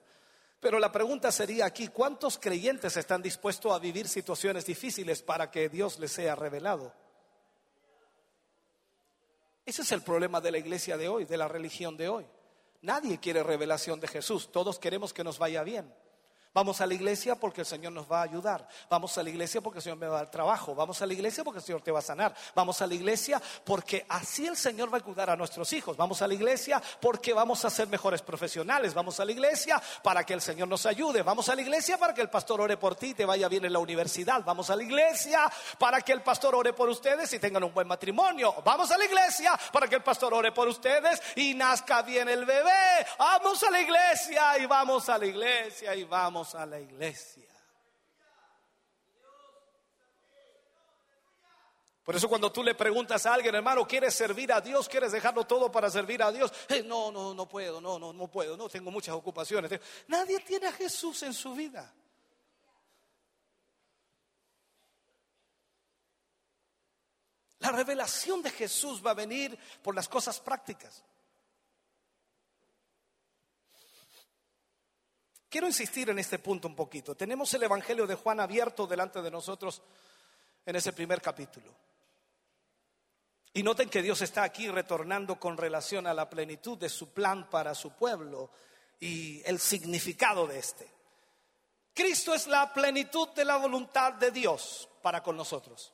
Pero 0.60 0.78
la 0.78 0.90
pregunta 0.90 1.30
sería 1.30 1.66
aquí, 1.66 1.88
¿cuántos 1.88 2.38
creyentes 2.38 2.96
están 2.96 3.22
dispuestos 3.22 3.72
a 3.72 3.78
vivir 3.78 4.08
situaciones 4.08 4.66
difíciles 4.66 5.22
para 5.22 5.50
que 5.50 5.68
Dios 5.68 5.98
les 6.00 6.10
sea 6.10 6.34
revelado? 6.34 6.92
Ese 9.64 9.82
es 9.82 9.92
el 9.92 10.02
problema 10.02 10.40
de 10.40 10.50
la 10.50 10.58
iglesia 10.58 10.96
de 10.96 11.08
hoy, 11.08 11.26
de 11.26 11.36
la 11.36 11.46
religión 11.46 11.96
de 11.96 12.08
hoy. 12.08 12.26
Nadie 12.82 13.18
quiere 13.18 13.42
revelación 13.42 14.00
de 14.00 14.08
Jesús, 14.08 14.50
todos 14.50 14.78
queremos 14.78 15.12
que 15.12 15.22
nos 15.22 15.38
vaya 15.38 15.62
bien. 15.62 15.92
Vamos 16.58 16.80
a 16.80 16.86
la 16.88 16.94
iglesia 16.94 17.36
porque 17.36 17.60
el 17.60 17.66
Señor 17.68 17.92
nos 17.92 18.10
va 18.10 18.18
a 18.18 18.24
ayudar. 18.24 18.66
Vamos 18.90 19.16
a 19.16 19.22
la 19.22 19.30
iglesia 19.30 19.60
porque 19.60 19.78
el 19.78 19.82
Señor 19.84 19.96
me 19.96 20.08
va 20.08 20.16
a 20.16 20.22
dar 20.22 20.30
trabajo. 20.32 20.74
Vamos 20.74 21.00
a 21.00 21.06
la 21.06 21.12
iglesia 21.12 21.44
porque 21.44 21.60
el 21.60 21.64
Señor 21.64 21.82
te 21.82 21.92
va 21.92 22.00
a 22.00 22.02
sanar. 22.02 22.34
Vamos 22.52 22.82
a 22.82 22.86
la 22.88 22.94
iglesia 22.94 23.40
porque 23.64 24.04
así 24.08 24.44
el 24.44 24.56
Señor 24.56 24.92
va 24.92 24.98
a 24.98 25.00
cuidar 25.00 25.30
a 25.30 25.36
nuestros 25.36 25.72
hijos. 25.72 25.96
Vamos 25.96 26.20
a 26.20 26.26
la 26.26 26.34
iglesia 26.34 26.82
porque 27.00 27.32
vamos 27.32 27.64
a 27.64 27.70
ser 27.70 27.86
mejores 27.86 28.22
profesionales. 28.22 28.92
Vamos 28.92 29.20
a 29.20 29.24
la 29.24 29.30
iglesia 29.30 29.80
para 30.02 30.26
que 30.26 30.34
el 30.34 30.40
Señor 30.40 30.66
nos 30.66 30.84
ayude. 30.84 31.22
Vamos 31.22 31.48
a 31.48 31.54
la 31.54 31.62
iglesia 31.62 31.96
para 31.96 32.12
que 32.12 32.22
el 32.22 32.28
pastor 32.28 32.60
ore 32.60 32.76
por 32.76 32.96
ti 32.96 33.10
y 33.10 33.14
te 33.14 33.24
vaya 33.24 33.46
bien 33.46 33.64
en 33.64 33.72
la 33.72 33.78
universidad. 33.78 34.42
Vamos 34.44 34.68
a 34.68 34.74
la 34.74 34.82
iglesia 34.82 35.48
para 35.78 36.00
que 36.00 36.10
el 36.10 36.22
pastor 36.22 36.56
ore 36.56 36.72
por 36.72 36.88
ustedes 36.88 37.32
y 37.34 37.38
tengan 37.38 37.62
un 37.62 37.72
buen 37.72 37.86
matrimonio. 37.86 38.56
Vamos 38.64 38.90
a 38.90 38.98
la 38.98 39.04
iglesia 39.04 39.56
para 39.72 39.86
que 39.86 39.94
el 39.94 40.02
pastor 40.02 40.34
ore 40.34 40.50
por 40.50 40.66
ustedes 40.66 41.22
y 41.36 41.54
nazca 41.54 42.02
bien 42.02 42.28
el 42.28 42.44
bebé. 42.44 43.06
Vamos 43.16 43.62
a 43.62 43.70
la 43.70 43.80
iglesia 43.80 44.58
y 44.58 44.66
vamos 44.66 45.08
a 45.08 45.18
la 45.18 45.26
iglesia 45.26 45.94
y 45.94 46.02
vamos 46.02 46.47
a 46.54 46.66
la 46.66 46.80
iglesia. 46.80 47.48
Por 52.08 52.16
eso 52.16 52.26
cuando 52.26 52.50
tú 52.50 52.62
le 52.62 52.74
preguntas 52.74 53.26
a 53.26 53.34
alguien, 53.34 53.54
hermano, 53.54 53.86
¿quieres 53.86 54.14
servir 54.14 54.50
a 54.50 54.62
Dios? 54.62 54.88
¿Quieres 54.88 55.12
dejarlo 55.12 55.44
todo 55.44 55.70
para 55.70 55.90
servir 55.90 56.22
a 56.22 56.32
Dios? 56.32 56.50
Eh, 56.70 56.82
no, 56.82 57.12
no, 57.12 57.34
no 57.34 57.46
puedo, 57.46 57.82
no, 57.82 57.98
no, 57.98 58.14
no 58.14 58.28
puedo, 58.28 58.56
no, 58.56 58.66
tengo 58.68 58.90
muchas 58.90 59.14
ocupaciones. 59.14 59.78
Nadie 60.06 60.40
tiene 60.40 60.68
a 60.68 60.72
Jesús 60.72 61.22
en 61.24 61.34
su 61.34 61.52
vida. 61.54 61.92
La 67.58 67.72
revelación 67.72 68.40
de 68.40 68.50
Jesús 68.52 69.04
va 69.04 69.10
a 69.10 69.14
venir 69.14 69.58
por 69.82 69.94
las 69.94 70.08
cosas 70.08 70.40
prácticas. 70.40 71.04
Quiero 75.48 75.66
insistir 75.66 76.10
en 76.10 76.18
este 76.18 76.38
punto 76.38 76.68
un 76.68 76.76
poquito. 76.76 77.14
Tenemos 77.14 77.52
el 77.54 77.62
Evangelio 77.62 78.06
de 78.06 78.14
Juan 78.14 78.40
abierto 78.40 78.86
delante 78.86 79.22
de 79.22 79.30
nosotros 79.30 79.82
en 80.66 80.76
ese 80.76 80.92
primer 80.92 81.22
capítulo. 81.22 81.74
Y 83.54 83.62
noten 83.62 83.88
que 83.88 84.02
Dios 84.02 84.20
está 84.20 84.42
aquí 84.42 84.68
retornando 84.68 85.40
con 85.40 85.56
relación 85.56 86.06
a 86.06 86.14
la 86.14 86.28
plenitud 86.28 86.76
de 86.76 86.88
su 86.88 87.12
plan 87.12 87.48
para 87.48 87.74
su 87.74 87.92
pueblo 87.92 88.50
y 89.00 89.42
el 89.46 89.58
significado 89.58 90.46
de 90.46 90.58
este. 90.58 90.88
Cristo 91.94 92.34
es 92.34 92.46
la 92.46 92.72
plenitud 92.72 93.28
de 93.30 93.44
la 93.44 93.56
voluntad 93.56 94.12
de 94.12 94.30
Dios 94.30 94.88
para 95.02 95.22
con 95.22 95.36
nosotros. 95.36 95.92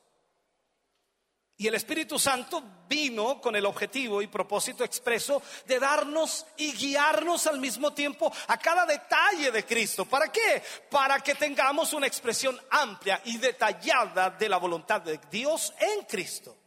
Y 1.57 1.67
el 1.67 1.75
Espíritu 1.75 2.19
Santo 2.19 2.61
vino 2.87 3.39
con 3.39 3.55
el 3.55 3.65
objetivo 3.65 4.21
y 4.21 4.27
propósito 4.27 4.83
expreso 4.83 5.41
de 5.65 5.79
darnos 5.79 6.45
y 6.57 6.73
guiarnos 6.73 7.47
al 7.47 7.59
mismo 7.59 7.93
tiempo 7.93 8.31
a 8.47 8.57
cada 8.57 8.85
detalle 8.85 9.51
de 9.51 9.65
Cristo. 9.65 10.05
¿Para 10.05 10.29
qué? 10.29 10.61
Para 10.89 11.21
que 11.21 11.35
tengamos 11.35 11.93
una 11.93 12.07
expresión 12.07 12.59
amplia 12.71 13.21
y 13.23 13.37
detallada 13.37 14.31
de 14.31 14.49
la 14.49 14.57
voluntad 14.57 15.01
de 15.01 15.17
Dios 15.31 15.73
en 15.79 16.03
Cristo. 16.05 16.57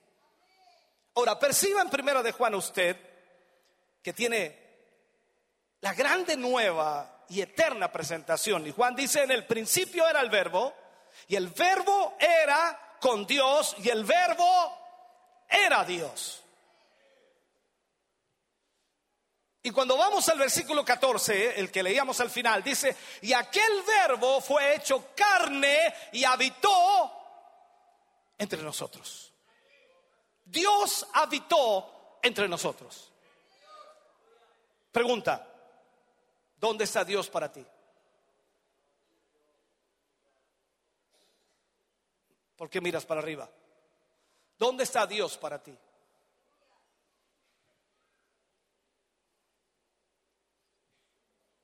Ahora, 1.17 1.39
perciba 1.39 1.83
en 1.83 1.91
primera 1.91 2.23
de 2.23 2.33
Juan 2.33 2.55
usted 2.55 2.97
que 4.03 4.13
tiene 4.15 4.69
la 5.81 5.93
grande 5.93 6.37
nueva 6.37 7.25
y 7.29 7.43
eterna 7.43 7.93
presentación. 7.93 8.67
Y 8.67 8.73
Juan 8.73 8.97
dice, 8.97 9.23
en 9.23 9.33
el 9.33 9.47
principio 9.47 10.09
era 10.09 10.21
el 10.21 10.31
verbo, 10.31 10.75
y 11.27 11.37
el 11.37 11.49
verbo 11.49 12.17
era 12.19 12.97
con 13.01 13.27
Dios, 13.27 13.77
y 13.83 13.89
el 13.91 14.05
verbo 14.05 14.78
era 15.49 15.85
Dios. 15.85 16.45
Y 19.63 19.71
cuando 19.71 19.97
vamos 19.97 20.29
al 20.29 20.39
versículo 20.39 20.85
14, 20.85 21.61
el 21.61 21.71
que 21.71 21.83
leíamos 21.83 22.21
al 22.21 22.31
final, 22.31 22.63
dice, 22.63 22.97
y 23.23 23.33
aquel 23.33 23.83
verbo 23.83 24.41
fue 24.41 24.77
hecho 24.77 25.09
carne 25.15 25.95
y 26.13 26.25
habitó 26.25 27.13
entre 28.39 28.63
nosotros. 28.63 29.33
Dios 30.45 31.07
habitó 31.13 32.19
entre 32.23 32.49
nosotros. 32.49 33.13
Pregunta, 34.91 35.47
¿dónde 36.57 36.85
está 36.85 37.05
Dios 37.05 37.29
para 37.29 37.53
ti? 37.53 37.65
¿Por 42.57 42.71
qué 42.71 42.81
miras 42.81 43.05
para 43.05 43.21
arriba? 43.21 43.51
¿Dónde 44.59 44.85
está 44.85 45.07
Dios 45.07 45.39
para 45.39 45.63
ti? 45.63 45.77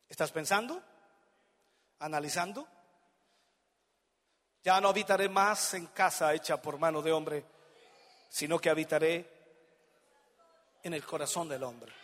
¿Estás 0.09 0.31
pensando? 0.31 0.81
¿Analizando? 1.99 2.69
Ya 4.63 4.81
no 4.81 4.89
habitaré 4.89 5.29
más 5.29 5.75
en 5.75 5.89
casa 5.89 6.33
hecha 6.33 6.63
por 6.63 6.79
mano 6.79 7.03
de 7.03 7.13
hombre, 7.13 7.45
sino 8.29 8.59
que 8.61 8.71
habitaré 8.71 9.29
en 10.85 10.95
el 10.95 11.05
corazón 11.05 11.49
del 11.49 11.65
hombre. 11.65 12.04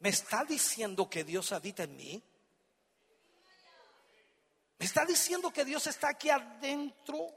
¿Me 0.00 0.08
está 0.08 0.44
diciendo 0.44 1.08
que 1.08 1.24
Dios 1.24 1.52
habita 1.52 1.82
en 1.82 1.96
mí? 1.96 2.22
¿Me 4.78 4.86
está 4.86 5.04
diciendo 5.04 5.52
que 5.52 5.64
Dios 5.64 5.86
está 5.86 6.08
aquí 6.08 6.30
adentro? 6.30 7.36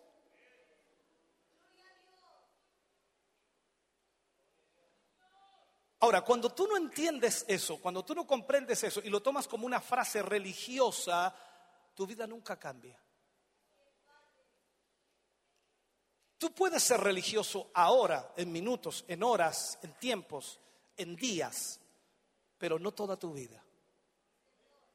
Ahora, 6.00 6.22
cuando 6.22 6.50
tú 6.50 6.68
no 6.68 6.78
entiendes 6.78 7.44
eso, 7.50 7.82
cuando 7.82 8.04
tú 8.06 8.16
no 8.16 8.26
comprendes 8.26 8.82
eso 8.84 9.02
y 9.04 9.10
lo 9.10 9.22
tomas 9.22 9.48
como 9.48 9.66
una 9.66 9.82
frase 9.82 10.22
religiosa, 10.22 11.36
tu 11.94 12.08
vida 12.08 12.26
nunca 12.26 12.58
cambia. 12.58 12.98
Tú 16.38 16.54
puedes 16.54 16.84
ser 16.84 17.02
religioso 17.02 17.72
ahora, 17.74 18.34
en 18.38 18.54
minutos, 18.54 19.04
en 19.10 19.22
horas, 19.22 19.80
en 19.82 19.94
tiempos, 19.98 20.60
en 20.96 21.16
días, 21.16 21.80
pero 22.64 22.80
no 22.80 22.94
toda 22.94 23.18
tu 23.20 23.34
vida. 23.34 23.62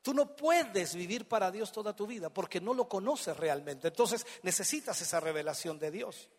Tú 0.00 0.14
no 0.14 0.34
puedes 0.34 0.94
vivir 0.94 1.28
para 1.28 1.50
Dios 1.50 1.70
toda 1.70 1.94
tu 1.94 2.06
vida 2.06 2.30
porque 2.30 2.62
no 2.62 2.72
lo 2.72 2.88
conoces 2.88 3.36
realmente. 3.36 3.88
Entonces 3.88 4.26
necesitas 4.42 4.98
esa 5.02 5.20
revelación 5.20 5.78
de 5.78 5.90
Dios. 5.90 6.30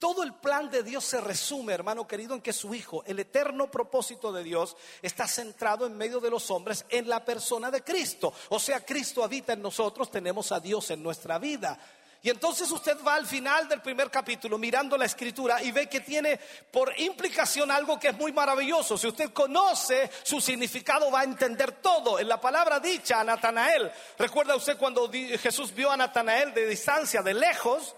Todo 0.00 0.24
el 0.24 0.34
plan 0.34 0.68
de 0.68 0.82
Dios 0.82 1.04
se 1.04 1.20
resume, 1.20 1.74
hermano 1.74 2.08
querido, 2.08 2.34
en 2.34 2.40
que 2.40 2.52
su 2.52 2.74
Hijo, 2.74 3.04
el 3.04 3.20
eterno 3.20 3.70
propósito 3.70 4.32
de 4.32 4.42
Dios, 4.42 4.76
está 5.00 5.28
centrado 5.28 5.86
en 5.86 5.96
medio 5.96 6.18
de 6.18 6.30
los 6.30 6.50
hombres 6.50 6.84
en 6.88 7.08
la 7.08 7.24
persona 7.24 7.70
de 7.70 7.84
Cristo. 7.84 8.34
O 8.48 8.58
sea, 8.58 8.84
Cristo 8.84 9.22
habita 9.22 9.52
en 9.52 9.62
nosotros, 9.62 10.10
tenemos 10.10 10.50
a 10.50 10.58
Dios 10.58 10.90
en 10.90 11.04
nuestra 11.04 11.38
vida. 11.38 11.78
Y 12.22 12.30
entonces 12.30 12.68
usted 12.72 12.96
va 13.06 13.14
al 13.14 13.26
final 13.26 13.68
del 13.68 13.80
primer 13.80 14.10
capítulo 14.10 14.58
mirando 14.58 14.96
la 14.96 15.04
escritura 15.04 15.62
y 15.62 15.70
ve 15.70 15.88
que 15.88 16.00
tiene 16.00 16.38
por 16.72 16.92
implicación 16.98 17.70
algo 17.70 18.00
que 18.00 18.08
es 18.08 18.16
muy 18.16 18.32
maravilloso. 18.32 18.98
Si 18.98 19.06
usted 19.06 19.32
conoce 19.32 20.10
su 20.24 20.40
significado 20.40 21.10
va 21.10 21.20
a 21.20 21.24
entender 21.24 21.72
todo. 21.80 22.18
En 22.18 22.28
la 22.28 22.40
palabra 22.40 22.80
dicha 22.80 23.20
a 23.20 23.24
Natanael, 23.24 23.92
recuerda 24.18 24.56
usted 24.56 24.76
cuando 24.76 25.08
Jesús 25.10 25.72
vio 25.72 25.90
a 25.90 25.96
Natanael 25.96 26.52
de 26.52 26.66
distancia, 26.66 27.22
de 27.22 27.34
lejos, 27.34 27.94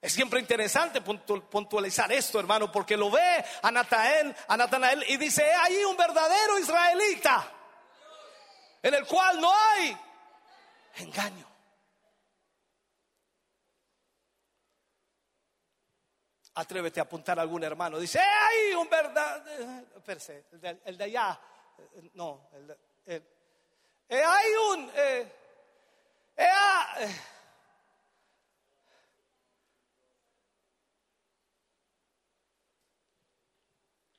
es 0.00 0.12
siempre 0.12 0.40
interesante 0.40 1.02
puntu- 1.02 1.42
puntualizar 1.48 2.10
esto, 2.12 2.38
hermano, 2.38 2.70
porque 2.72 2.96
lo 2.96 3.10
ve 3.10 3.44
a 3.62 3.70
Natanael, 3.70 4.34
a 4.48 4.56
Natanael 4.56 5.04
y 5.08 5.16
dice, 5.18 5.42
"He 5.42 5.54
ahí 5.54 5.84
un 5.84 5.96
verdadero 5.96 6.58
israelita, 6.58 7.52
en 8.82 8.94
el 8.94 9.06
cual 9.06 9.40
no 9.40 9.52
hay 9.52 9.96
engaño. 10.96 11.53
Atrévete 16.54 17.00
a 17.00 17.04
apuntar 17.04 17.38
a 17.38 17.42
algún 17.42 17.64
hermano. 17.64 17.98
Dice, 17.98 18.18
"He 18.18 18.22
ahí 18.22 18.74
un 18.74 18.88
verdadero... 18.88 19.86
Espérese, 19.96 20.46
el 20.52 20.60
de, 20.60 20.80
el 20.84 20.96
de 20.98 21.04
allá. 21.04 21.40
No, 22.14 22.48
el 22.52 22.66
de... 22.68 22.78
el- 23.06 23.28
"He 24.08 24.22
ahí 24.22 24.48
un... 24.72 24.90
eh, 24.94 25.32
he 26.36 26.44
a- 26.46 26.94
eh, 27.00 27.16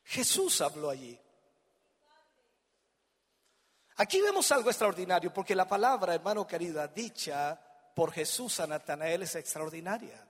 Jesús 0.04 0.62
habló 0.62 0.90
allí. 0.90 1.20
Aquí 3.98 4.22
vemos 4.22 4.52
algo 4.52 4.70
extraordinario, 4.70 5.34
porque 5.34 5.56
la 5.56 5.68
palabra, 5.68 6.14
hermano 6.14 6.46
querida, 6.46 6.88
dicha 6.88 7.60
por 7.96 8.12
Jesús 8.12 8.60
a 8.60 8.68
Natanael 8.68 9.24
es 9.24 9.36
extraordinaria. 9.36 10.25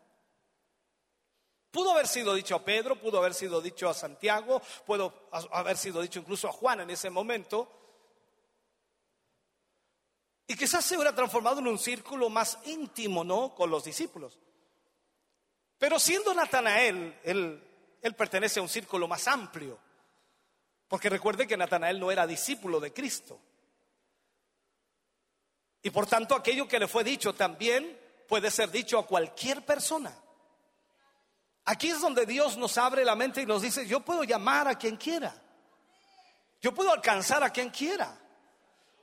Pudo 1.75 1.91
haber 1.91 2.07
sido 2.07 2.33
dicho 2.33 2.55
a 2.55 2.63
Pedro, 2.63 2.95
pudo 2.95 3.17
haber 3.17 3.33
sido 3.33 3.59
dicho 3.59 3.89
a 3.89 3.93
Santiago, 3.93 4.61
pudo 4.85 5.27
haber 5.51 5.75
sido 5.75 6.01
dicho 6.01 6.19
incluso 6.19 6.47
a 6.47 6.53
Juan 6.53 6.79
en 6.79 6.89
ese 6.89 7.09
momento. 7.09 7.69
Y 10.47 10.55
quizás 10.55 10.85
se 10.85 10.95
hubiera 10.95 11.13
transformado 11.13 11.59
en 11.59 11.67
un 11.67 11.77
círculo 11.77 12.29
más 12.29 12.59
íntimo, 12.63 13.25
¿no? 13.25 13.53
Con 13.53 13.69
los 13.69 13.83
discípulos. 13.83 14.39
Pero 15.77 15.99
siendo 15.99 16.33
Natanael, 16.33 17.19
él, 17.25 17.61
él 18.01 18.15
pertenece 18.15 18.61
a 18.61 18.63
un 18.63 18.69
círculo 18.69 19.09
más 19.09 19.27
amplio. 19.27 19.77
Porque 20.87 21.09
recuerde 21.09 21.45
que 21.45 21.57
Natanael 21.57 21.99
no 21.99 22.09
era 22.09 22.25
discípulo 22.25 22.79
de 22.79 22.93
Cristo. 22.93 23.37
Y 25.83 25.89
por 25.89 26.07
tanto 26.07 26.35
aquello 26.35 26.69
que 26.69 26.79
le 26.79 26.87
fue 26.87 27.03
dicho 27.03 27.35
también 27.35 27.99
puede 28.29 28.49
ser 28.49 28.71
dicho 28.71 28.97
a 28.97 29.05
cualquier 29.05 29.65
persona. 29.65 30.21
Aquí 31.65 31.89
es 31.89 31.99
donde 31.99 32.25
Dios 32.25 32.57
nos 32.57 32.77
abre 32.77 33.03
la 33.03 33.15
mente 33.15 33.41
y 33.41 33.45
nos 33.45 33.61
dice, 33.61 33.87
yo 33.87 33.99
puedo 34.01 34.23
llamar 34.23 34.67
a 34.67 34.75
quien 34.75 34.97
quiera. 34.97 35.35
Yo 36.61 36.73
puedo 36.73 36.91
alcanzar 36.91 37.43
a 37.43 37.49
quien 37.49 37.69
quiera. 37.69 38.17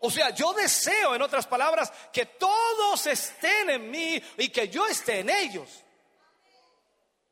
O 0.01 0.11
sea, 0.11 0.31
yo 0.31 0.53
deseo, 0.53 1.15
en 1.15 1.23
otras 1.23 1.47
palabras, 1.47 1.93
que 2.13 2.27
todos 2.27 3.07
estén 3.07 3.71
en 3.71 3.91
mí 3.91 4.21
y 4.39 4.49
que 4.49 4.69
yo 4.69 4.87
esté 4.87 5.21
en 5.21 5.31
ellos. 5.31 5.69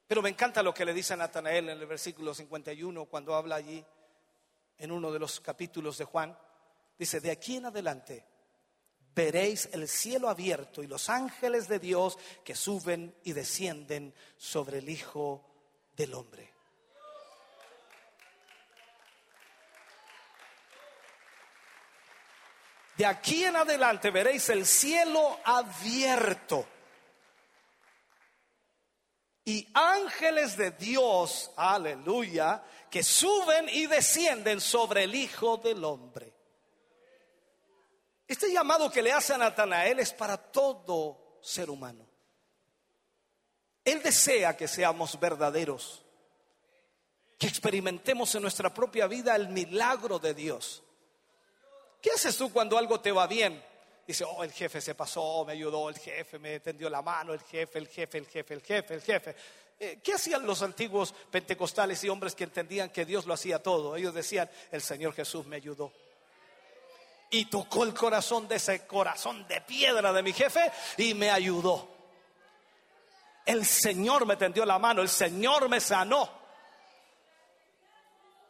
Pero 0.07 0.23
me 0.23 0.31
encanta 0.31 0.63
lo 0.63 0.75
que 0.75 0.85
le 0.85 0.93
dice 0.93 1.15
a 1.15 1.17
Natanael 1.17 1.69
en 1.69 1.79
el 1.79 1.87
versículo 1.87 2.35
51 2.35 3.07
cuando 3.07 3.35
habla 3.35 3.57
allí 3.57 3.85
en 4.79 4.91
uno 4.91 5.13
de 5.13 5.21
los 5.21 5.41
capítulos 5.41 5.99
de 5.99 6.05
Juan. 6.05 6.37
Dice, 6.99 7.21
de 7.21 7.31
aquí 7.31 7.57
en 7.57 7.67
adelante 7.67 8.25
veréis 9.15 9.69
el 9.73 9.89
cielo 9.89 10.29
abierto 10.29 10.83
y 10.83 10.87
los 10.87 11.09
ángeles 11.09 11.69
de 11.69 11.79
Dios 11.79 12.19
que 12.45 12.55
suben 12.55 13.15
y 13.25 13.33
descienden 13.33 14.15
sobre 14.37 14.79
el 14.79 14.89
Hijo 14.89 15.45
del 15.97 16.15
Hombre. 16.15 16.51
De 22.97 23.07
aquí 23.07 23.45
en 23.45 23.57
adelante 23.57 24.11
veréis 24.11 24.51
el 24.51 24.67
cielo 24.67 25.41
abierto 25.45 26.67
y 29.51 29.67
ángeles 29.73 30.57
de 30.57 30.71
Dios, 30.73 31.51
aleluya, 31.57 32.63
que 32.91 33.03
suben 33.03 33.69
y 33.71 33.87
descienden 33.87 34.61
sobre 34.61 35.05
el 35.05 35.15
Hijo 35.15 35.57
del 35.57 35.83
Hombre. 35.83 36.30
Este 38.31 38.53
llamado 38.53 38.89
que 38.89 39.03
le 39.03 39.11
hace 39.11 39.35
a 39.35 39.39
Natanael 39.39 39.99
es 39.99 40.13
para 40.13 40.37
todo 40.37 41.41
ser 41.43 41.69
humano. 41.69 42.07
Él 43.85 44.01
desea 44.05 44.57
que 44.57 44.69
seamos 44.69 45.19
verdaderos, 45.19 46.05
que 47.37 47.49
experimentemos 47.49 48.33
en 48.37 48.43
nuestra 48.43 48.73
propia 48.73 49.09
vida 49.09 49.35
el 49.35 49.49
milagro 49.49 50.21
de 50.21 50.33
Dios. 50.33 50.81
¿Qué 52.01 52.13
haces 52.13 52.37
tú 52.37 52.53
cuando 52.53 52.79
algo 52.79 53.01
te 53.01 53.11
va 53.11 53.27
bien? 53.27 53.61
Dice, 54.07 54.23
oh, 54.23 54.45
el 54.45 54.53
jefe 54.53 54.81
se 54.81 54.95
pasó, 54.95 55.45
me 55.45 55.55
ayudó, 55.55 55.89
el 55.89 55.99
jefe 55.99 56.39
me 56.39 56.61
tendió 56.61 56.89
la 56.89 57.03
mano, 57.03 57.33
el 57.33 57.41
jefe, 57.41 57.81
el 57.81 57.89
jefe, 57.89 58.19
el 58.19 58.29
jefe, 58.29 58.55
el 58.55 58.63
jefe, 58.63 58.95
el 58.95 59.03
jefe. 59.03 59.35
Eh, 59.77 59.99
¿Qué 60.05 60.13
hacían 60.13 60.47
los 60.47 60.63
antiguos 60.63 61.13
pentecostales 61.33 62.05
y 62.05 62.09
hombres 62.09 62.37
que 62.37 62.45
entendían 62.45 62.91
que 62.91 63.05
Dios 63.05 63.27
lo 63.27 63.35
hacía 63.35 63.61
todo? 63.61 63.97
Ellos 63.97 64.15
decían, 64.15 64.49
el 64.71 64.83
Señor 64.83 65.15
Jesús 65.15 65.47
me 65.47 65.57
ayudó. 65.57 65.93
Y 67.31 67.45
tocó 67.47 67.85
el 67.85 67.95
corazón 67.95 68.49
de 68.49 68.57
ese 68.57 68.87
corazón 68.87 69.47
de 69.47 69.61
piedra 69.61 70.13
de 70.13 70.23
mi 70.23 70.33
jefe 70.33 70.73
y 70.97 71.15
me 71.15 71.31
ayudó. 71.31 71.89
El 73.47 73.65
Señor 73.65 74.27
me 74.27 74.37
tendió 74.37 74.65
la 74.65 74.79
mano, 74.79 75.01
el 75.03 75.09
Señor 75.09 75.69
me 75.69 75.81
sanó. 75.81 76.40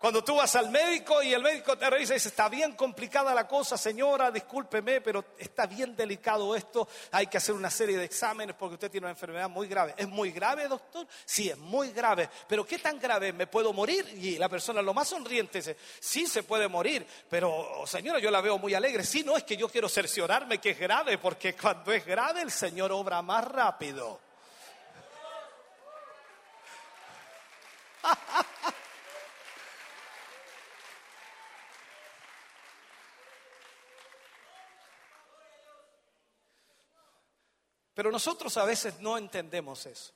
Cuando 0.00 0.24
tú 0.24 0.36
vas 0.36 0.56
al 0.56 0.70
médico 0.70 1.22
y 1.22 1.34
el 1.34 1.42
médico 1.42 1.76
te 1.76 1.90
revisa 1.90 2.14
y 2.14 2.16
dice, 2.16 2.30
está 2.30 2.48
bien 2.48 2.72
complicada 2.72 3.34
la 3.34 3.46
cosa, 3.46 3.76
señora, 3.76 4.30
discúlpeme, 4.30 5.02
pero 5.02 5.26
está 5.36 5.66
bien 5.66 5.94
delicado 5.94 6.56
esto, 6.56 6.88
hay 7.10 7.26
que 7.26 7.36
hacer 7.36 7.54
una 7.54 7.68
serie 7.68 7.98
de 7.98 8.06
exámenes 8.06 8.56
porque 8.56 8.76
usted 8.76 8.90
tiene 8.90 9.04
una 9.04 9.12
enfermedad 9.12 9.50
muy 9.50 9.68
grave. 9.68 9.92
¿Es 9.98 10.08
muy 10.08 10.32
grave, 10.32 10.68
doctor? 10.68 11.06
Sí, 11.26 11.50
es 11.50 11.58
muy 11.58 11.92
grave. 11.92 12.30
Pero 12.48 12.64
¿qué 12.64 12.78
tan 12.78 12.98
grave? 12.98 13.34
¿Me 13.34 13.46
puedo 13.46 13.74
morir? 13.74 14.08
Y 14.18 14.38
la 14.38 14.48
persona 14.48 14.80
lo 14.80 14.94
más 14.94 15.06
sonriente 15.06 15.58
dice, 15.58 15.76
sí 16.00 16.26
se 16.26 16.44
puede 16.44 16.66
morir, 16.66 17.06
pero 17.28 17.82
señora, 17.84 18.18
yo 18.20 18.30
la 18.30 18.40
veo 18.40 18.56
muy 18.56 18.72
alegre. 18.72 19.04
Sí, 19.04 19.22
no, 19.22 19.36
es 19.36 19.44
que 19.44 19.58
yo 19.58 19.68
quiero 19.68 19.86
cerciorarme 19.86 20.56
que 20.56 20.70
es 20.70 20.78
grave, 20.78 21.18
porque 21.18 21.54
cuando 21.54 21.92
es 21.92 22.06
grave 22.06 22.40
el 22.40 22.50
Señor 22.50 22.90
obra 22.90 23.20
más 23.20 23.44
rápido. 23.44 24.18
Pero 38.00 38.10
nosotros 38.10 38.56
a 38.56 38.64
veces 38.64 38.98
no 39.00 39.18
entendemos 39.18 39.84
eso. 39.84 40.14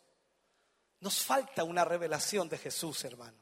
Nos 1.00 1.22
falta 1.22 1.64
una 1.64 1.84
revelación 1.84 2.48
de 2.48 2.56
Jesús, 2.56 3.04
hermano. 3.04 3.36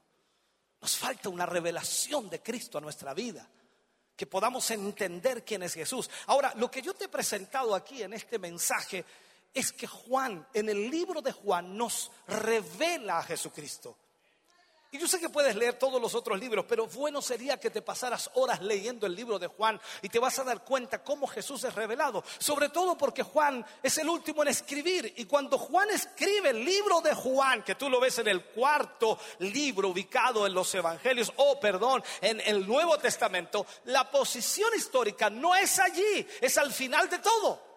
Nos 0.81 0.97
falta 0.97 1.29
una 1.29 1.47
revelación 1.47 2.29
de 2.29 2.43
Cristo 2.43 2.77
a 2.77 2.81
nuestra 2.81 3.15
vida. 3.15 3.49
Que 4.17 4.27
podamos 4.27 4.69
entender 4.73 5.45
quién 5.45 5.63
es 5.63 5.75
Jesús. 5.75 6.11
Ahora, 6.27 6.53
lo 6.57 6.69
que 6.69 6.83
yo 6.83 6.93
te 6.93 7.05
he 7.05 7.09
presentado 7.09 7.73
aquí 7.73 8.03
en 8.03 8.15
este 8.15 8.41
mensaje 8.41 9.05
es 9.55 9.71
que 9.71 9.87
Juan, 9.87 10.45
en 10.53 10.69
el 10.69 10.91
libro 10.91 11.23
de 11.23 11.31
Juan, 11.31 11.77
nos 11.77 12.11
revela 12.27 13.19
a 13.19 13.23
Jesucristo. 13.23 13.97
Y 14.95 14.99
yo 14.99 15.09
sé 15.09 15.19
que 15.19 15.31
puedes 15.31 15.57
leer 15.57 15.79
todos 15.79 15.99
los 16.03 16.15
otros 16.15 16.39
libros, 16.39 16.67
pero 16.69 16.87
bueno 16.87 17.23
sería 17.23 17.59
que 17.59 17.71
te 17.71 17.81
pasaras 17.81 18.31
horas 18.35 18.61
leyendo 18.61 19.07
el 19.07 19.15
libro 19.15 19.39
de 19.39 19.47
Juan 19.47 19.81
y 20.03 20.11
te 20.11 20.19
vas 20.19 20.39
a 20.39 20.45
dar 20.45 20.63
cuenta 20.65 21.03
cómo 21.03 21.27
Jesús 21.27 21.65
es 21.65 21.75
revelado. 21.75 22.23
Sobre 22.37 22.69
todo 22.69 22.99
porque 22.99 23.23
Juan 23.23 23.65
es 23.83 23.97
el 23.97 24.11
último 24.11 24.43
en 24.43 24.49
escribir. 24.49 25.15
Y 25.17 25.25
cuando 25.25 25.57
Juan 25.57 25.89
escribe 25.89 26.51
el 26.51 26.63
libro 26.63 27.01
de 27.01 27.15
Juan, 27.15 27.63
que 27.63 27.75
tú 27.75 27.89
lo 27.89 28.01
ves 28.01 28.19
en 28.19 28.29
el 28.29 28.45
cuarto 28.45 29.19
libro 29.39 29.89
ubicado 29.89 30.47
en 30.47 30.53
los 30.53 30.75
evangelios, 30.75 31.33
o 31.37 31.59
perdón, 31.59 32.05
en 32.21 32.43
el 32.43 32.67
Nuevo 32.67 32.99
Testamento, 32.99 33.65
la 33.85 34.11
posición 34.11 34.73
histórica 34.77 35.31
no 35.31 35.55
es 35.55 35.79
allí, 35.79 36.29
es 36.39 36.59
al 36.59 36.71
final 36.71 37.09
de 37.09 37.19
todo. 37.19 37.72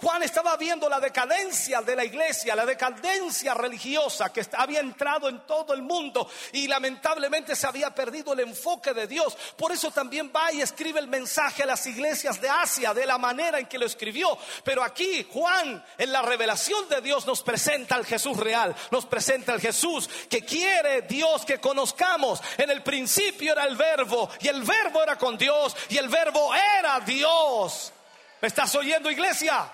Juan 0.00 0.22
estaba 0.22 0.56
viendo 0.56 0.88
la 0.88 0.98
decadencia 0.98 1.82
de 1.82 1.94
la 1.94 2.04
iglesia, 2.04 2.56
la 2.56 2.64
decadencia 2.64 3.52
religiosa 3.52 4.32
que 4.32 4.46
había 4.56 4.80
entrado 4.80 5.28
en 5.28 5.40
todo 5.40 5.74
el 5.74 5.82
mundo 5.82 6.28
y 6.52 6.66
lamentablemente 6.66 7.54
se 7.54 7.66
había 7.66 7.90
perdido 7.90 8.32
el 8.32 8.40
enfoque 8.40 8.94
de 8.94 9.06
Dios. 9.06 9.36
Por 9.56 9.72
eso 9.72 9.90
también 9.90 10.32
va 10.34 10.52
y 10.52 10.62
escribe 10.62 11.00
el 11.00 11.08
mensaje 11.08 11.64
a 11.64 11.66
las 11.66 11.86
iglesias 11.86 12.40
de 12.40 12.48
Asia 12.48 12.94
de 12.94 13.04
la 13.04 13.18
manera 13.18 13.58
en 13.58 13.66
que 13.66 13.78
lo 13.78 13.84
escribió. 13.84 14.38
Pero 14.64 14.82
aquí 14.82 15.26
Juan 15.30 15.84
en 15.98 16.12
la 16.12 16.22
revelación 16.22 16.88
de 16.88 17.02
Dios 17.02 17.26
nos 17.26 17.42
presenta 17.42 17.94
al 17.94 18.06
Jesús 18.06 18.38
real, 18.38 18.74
nos 18.90 19.04
presenta 19.04 19.52
al 19.52 19.60
Jesús 19.60 20.08
que 20.30 20.42
quiere 20.42 21.02
Dios 21.02 21.44
que 21.44 21.60
conozcamos. 21.60 22.40
En 22.56 22.70
el 22.70 22.82
principio 22.82 23.52
era 23.52 23.64
el 23.64 23.76
verbo 23.76 24.30
y 24.40 24.48
el 24.48 24.62
verbo 24.62 25.02
era 25.02 25.18
con 25.18 25.36
Dios 25.36 25.76
y 25.90 25.98
el 25.98 26.08
verbo 26.08 26.54
era 26.54 27.00
Dios. 27.00 27.92
¿Me 28.40 28.48
estás 28.48 28.74
oyendo 28.74 29.10
iglesia? 29.10 29.70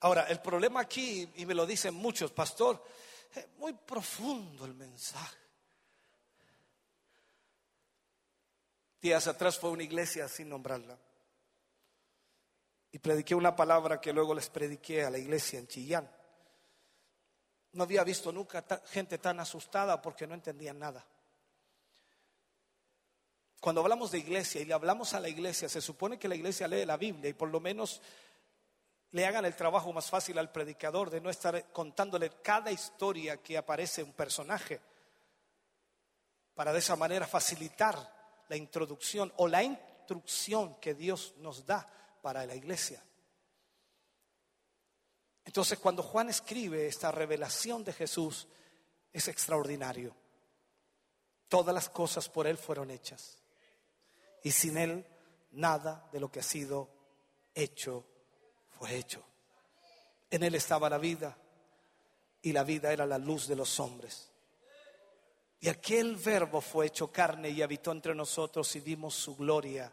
Ahora, 0.00 0.24
el 0.24 0.40
problema 0.40 0.80
aquí, 0.80 1.28
y 1.36 1.46
me 1.46 1.54
lo 1.54 1.66
dicen 1.66 1.94
muchos, 1.94 2.30
pastor, 2.30 2.84
es 3.34 3.48
muy 3.58 3.72
profundo 3.72 4.64
el 4.64 4.74
mensaje. 4.74 5.36
Días 9.00 9.26
atrás 9.26 9.58
fue 9.58 9.70
una 9.70 9.82
iglesia 9.82 10.28
sin 10.28 10.48
nombrarla. 10.48 10.98
Y 12.90 12.98
prediqué 12.98 13.34
una 13.34 13.54
palabra 13.54 14.00
que 14.00 14.12
luego 14.12 14.34
les 14.34 14.48
prediqué 14.48 15.04
a 15.04 15.10
la 15.10 15.18
iglesia 15.18 15.58
en 15.58 15.68
Chillán. 15.68 16.10
No 17.72 17.84
había 17.84 18.02
visto 18.02 18.32
nunca 18.32 18.64
gente 18.86 19.18
tan 19.18 19.40
asustada 19.40 20.00
porque 20.00 20.26
no 20.26 20.34
entendían 20.34 20.78
nada. 20.78 21.04
Cuando 23.60 23.82
hablamos 23.82 24.12
de 24.12 24.18
iglesia 24.18 24.60
y 24.60 24.64
le 24.64 24.74
hablamos 24.74 25.14
a 25.14 25.20
la 25.20 25.28
iglesia, 25.28 25.68
se 25.68 25.80
supone 25.80 26.18
que 26.18 26.28
la 26.28 26.36
iglesia 26.36 26.68
lee 26.68 26.86
la 26.86 26.96
Biblia 26.96 27.30
y 27.30 27.34
por 27.34 27.50
lo 27.50 27.60
menos 27.60 28.00
le 29.12 29.26
hagan 29.26 29.44
el 29.44 29.56
trabajo 29.56 29.92
más 29.92 30.10
fácil 30.10 30.38
al 30.38 30.52
predicador 30.52 31.10
de 31.10 31.20
no 31.20 31.30
estar 31.30 31.72
contándole 31.72 32.30
cada 32.42 32.70
historia 32.70 33.38
que 33.38 33.56
aparece 33.56 34.02
un 34.02 34.12
personaje, 34.12 34.80
para 36.54 36.72
de 36.72 36.80
esa 36.80 36.96
manera 36.96 37.26
facilitar 37.26 38.44
la 38.48 38.56
introducción 38.56 39.32
o 39.36 39.46
la 39.46 39.62
instrucción 39.62 40.74
que 40.80 40.94
Dios 40.94 41.34
nos 41.38 41.64
da 41.64 41.86
para 42.20 42.44
la 42.44 42.54
iglesia. 42.54 43.02
Entonces 45.44 45.78
cuando 45.78 46.02
Juan 46.02 46.28
escribe 46.28 46.86
esta 46.86 47.10
revelación 47.10 47.84
de 47.84 47.92
Jesús, 47.92 48.48
es 49.12 49.28
extraordinario. 49.28 50.14
Todas 51.48 51.74
las 51.74 51.88
cosas 51.88 52.28
por 52.28 52.46
Él 52.46 52.58
fueron 52.58 52.90
hechas. 52.90 53.38
Y 54.42 54.50
sin 54.50 54.76
Él, 54.76 55.06
nada 55.52 56.08
de 56.12 56.20
lo 56.20 56.30
que 56.30 56.40
ha 56.40 56.42
sido 56.42 56.90
hecho 57.54 58.04
fue 58.78 58.96
hecho. 58.96 59.22
En 60.30 60.42
él 60.42 60.54
estaba 60.54 60.88
la 60.88 60.98
vida 60.98 61.36
y 62.42 62.52
la 62.52 62.64
vida 62.64 62.92
era 62.92 63.06
la 63.06 63.18
luz 63.18 63.48
de 63.48 63.56
los 63.56 63.80
hombres. 63.80 64.30
Y 65.60 65.68
aquel 65.68 66.16
verbo 66.16 66.60
fue 66.60 66.86
hecho 66.86 67.10
carne 67.10 67.50
y 67.50 67.62
habitó 67.62 67.90
entre 67.90 68.14
nosotros 68.14 68.74
y 68.76 68.80
vimos 68.80 69.14
su 69.14 69.36
gloria, 69.36 69.92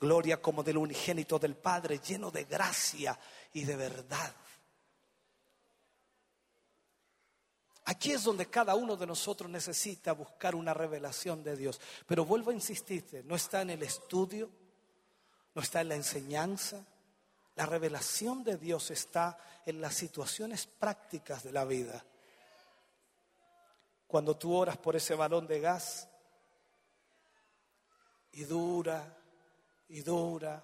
gloria 0.00 0.42
como 0.42 0.62
del 0.62 0.78
unigénito 0.78 1.38
del 1.38 1.54
Padre, 1.54 2.00
lleno 2.00 2.30
de 2.30 2.44
gracia 2.44 3.18
y 3.52 3.64
de 3.64 3.76
verdad. 3.76 4.34
Aquí 7.84 8.10
es 8.10 8.24
donde 8.24 8.46
cada 8.46 8.74
uno 8.74 8.96
de 8.96 9.06
nosotros 9.06 9.48
necesita 9.48 10.10
buscar 10.10 10.56
una 10.56 10.74
revelación 10.74 11.44
de 11.44 11.56
Dios. 11.56 11.80
Pero 12.04 12.24
vuelvo 12.24 12.50
a 12.50 12.54
insistirte, 12.54 13.22
no 13.22 13.36
está 13.36 13.62
en 13.62 13.70
el 13.70 13.82
estudio, 13.84 14.50
no 15.54 15.62
está 15.62 15.82
en 15.82 15.90
la 15.90 15.94
enseñanza, 15.94 16.84
la 17.56 17.64
revelación 17.64 18.44
de 18.44 18.58
Dios 18.58 18.90
está 18.90 19.38
en 19.64 19.80
las 19.80 19.94
situaciones 19.94 20.66
prácticas 20.66 21.42
de 21.42 21.52
la 21.52 21.64
vida. 21.64 22.04
Cuando 24.06 24.36
tú 24.36 24.54
oras 24.54 24.76
por 24.76 24.94
ese 24.94 25.14
balón 25.14 25.46
de 25.46 25.60
gas 25.60 26.06
y 28.32 28.44
dura 28.44 29.16
y 29.88 30.02
dura 30.02 30.62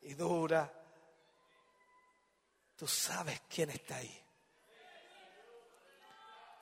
y 0.00 0.14
dura, 0.14 0.72
tú 2.76 2.88
sabes 2.88 3.42
quién 3.48 3.70
está 3.70 3.96
ahí. 3.96 4.22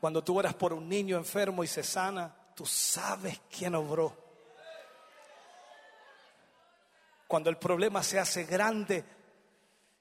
Cuando 0.00 0.24
tú 0.24 0.36
oras 0.36 0.54
por 0.54 0.72
un 0.72 0.88
niño 0.88 1.16
enfermo 1.16 1.62
y 1.62 1.68
se 1.68 1.84
sana, 1.84 2.34
tú 2.56 2.66
sabes 2.66 3.40
quién 3.56 3.76
obró. 3.76 4.24
Cuando 7.28 7.50
el 7.50 7.56
problema 7.56 8.02
se 8.02 8.18
hace 8.18 8.44
grande, 8.44 9.13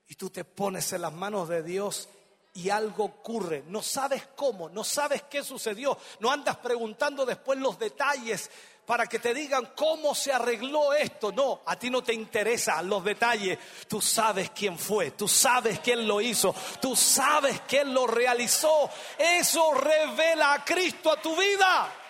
y 0.08 0.16
tú 0.16 0.30
te 0.30 0.44
pones 0.44 0.92
en 0.94 1.02
las 1.02 1.14
manos 1.14 1.50
de 1.50 1.64
Dios 1.64 2.10
y 2.54 2.70
algo 2.70 3.06
ocurre. 3.06 3.64
No 3.68 3.82
sabes 3.82 4.28
cómo, 4.36 4.70
no 4.70 4.84
sabes 4.84 5.24
qué 5.24 5.44
sucedió. 5.44 5.98
No 6.20 6.32
andas 6.32 6.58
preguntando 6.58 7.26
después 7.26 7.60
los 7.60 7.80
detalles 7.80 8.50
para 8.86 9.08
que 9.08 9.20
te 9.20 9.34
digan 9.34 9.72
cómo 9.76 10.14
se 10.14 10.32
arregló 10.32 10.94
esto. 10.94 11.32
No, 11.32 11.62
a 11.66 11.78
ti 11.78 11.90
no 11.90 12.04
te 12.04 12.14
interesan 12.14 12.88
los 12.88 13.04
detalles. 13.04 13.58
Tú 13.88 14.02
sabes 14.02 14.52
quién 14.52 14.78
fue, 14.78 15.12
tú 15.12 15.28
sabes 15.28 15.80
quién 15.80 16.08
lo 16.08 16.22
hizo, 16.22 16.54
tú 16.82 16.96
sabes 16.96 17.62
quién 17.68 17.94
lo 17.94 18.06
realizó. 18.06 18.90
Eso 19.18 19.74
revela 19.74 20.54
a 20.54 20.66
Cristo 20.66 21.12
a 21.12 21.22
tu 21.22 21.36
vida. 21.36 22.03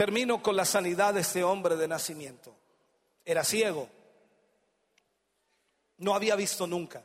Termino 0.00 0.42
con 0.42 0.56
la 0.56 0.64
sanidad 0.64 1.12
de 1.12 1.20
este 1.20 1.44
hombre 1.44 1.76
de 1.76 1.86
nacimiento. 1.86 2.56
Era 3.22 3.44
ciego. 3.44 3.86
No 5.98 6.14
había 6.14 6.36
visto 6.36 6.66
nunca. 6.66 7.02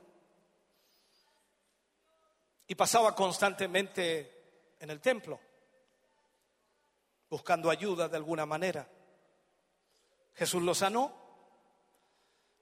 Y 2.66 2.74
pasaba 2.76 3.14
constantemente 3.14 4.76
en 4.80 4.92
el 4.92 5.02
templo, 5.02 5.38
buscando 7.30 7.70
ayuda 7.70 8.08
de 8.08 8.16
alguna 8.16 8.46
manera. 8.46 8.88
Jesús 10.34 10.64
lo 10.64 10.74
sanó 10.74 11.12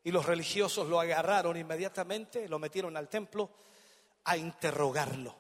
y 0.04 0.10
los 0.10 0.26
religiosos 0.26 0.90
lo 0.90 1.00
agarraron 1.00 1.58
inmediatamente, 1.58 2.50
lo 2.50 2.58
metieron 2.58 2.98
al 2.98 3.08
templo 3.08 3.52
a 4.24 4.36
interrogarlo. 4.36 5.36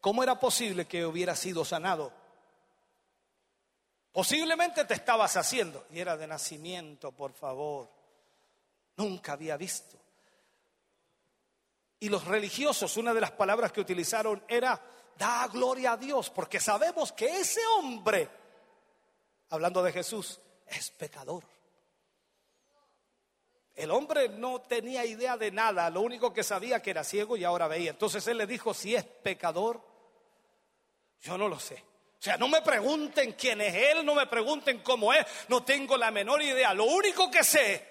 ¿Cómo 0.00 0.24
era 0.24 0.40
posible 0.40 0.86
que 0.86 1.06
hubiera 1.06 1.36
sido 1.36 1.64
sanado? 1.64 2.25
Posiblemente 4.16 4.86
te 4.86 4.94
estabas 4.94 5.36
haciendo. 5.36 5.84
Y 5.90 6.00
era 6.00 6.16
de 6.16 6.26
nacimiento, 6.26 7.12
por 7.12 7.34
favor. 7.34 7.86
Nunca 8.96 9.34
había 9.34 9.58
visto. 9.58 9.98
Y 12.00 12.08
los 12.08 12.24
religiosos, 12.24 12.96
una 12.96 13.12
de 13.12 13.20
las 13.20 13.32
palabras 13.32 13.72
que 13.72 13.82
utilizaron 13.82 14.42
era, 14.48 14.80
da 15.18 15.46
gloria 15.48 15.92
a 15.92 15.96
Dios, 15.98 16.30
porque 16.30 16.60
sabemos 16.60 17.12
que 17.12 17.26
ese 17.26 17.60
hombre, 17.76 18.26
hablando 19.50 19.82
de 19.82 19.92
Jesús, 19.92 20.40
es 20.66 20.90
pecador. 20.92 21.44
El 23.74 23.90
hombre 23.90 24.30
no 24.30 24.62
tenía 24.62 25.04
idea 25.04 25.36
de 25.36 25.50
nada, 25.50 25.90
lo 25.90 26.00
único 26.00 26.32
que 26.32 26.42
sabía 26.42 26.80
que 26.80 26.88
era 26.88 27.04
ciego 27.04 27.36
y 27.36 27.44
ahora 27.44 27.68
veía. 27.68 27.90
Entonces 27.90 28.26
él 28.28 28.38
le 28.38 28.46
dijo, 28.46 28.72
si 28.72 28.94
es 28.94 29.04
pecador, 29.04 29.82
yo 31.20 31.36
no 31.36 31.50
lo 31.50 31.60
sé. 31.60 31.84
O 32.18 32.22
sea, 32.26 32.36
no 32.36 32.48
me 32.48 32.62
pregunten 32.62 33.32
quién 33.32 33.60
es 33.60 33.74
Él, 33.74 34.04
no 34.04 34.14
me 34.14 34.26
pregunten 34.26 34.80
cómo 34.80 35.12
es, 35.12 35.24
no 35.48 35.62
tengo 35.62 35.96
la 35.96 36.10
menor 36.10 36.42
idea. 36.42 36.74
Lo 36.74 36.84
único 36.84 37.30
que 37.30 37.44
sé 37.44 37.86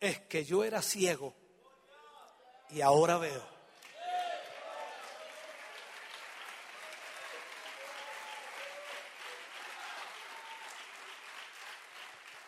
es 0.00 0.20
que 0.20 0.44
yo 0.44 0.64
era 0.64 0.82
ciego 0.82 1.34
Y 2.70 2.80
ahora 2.80 3.18
veo. 3.18 3.53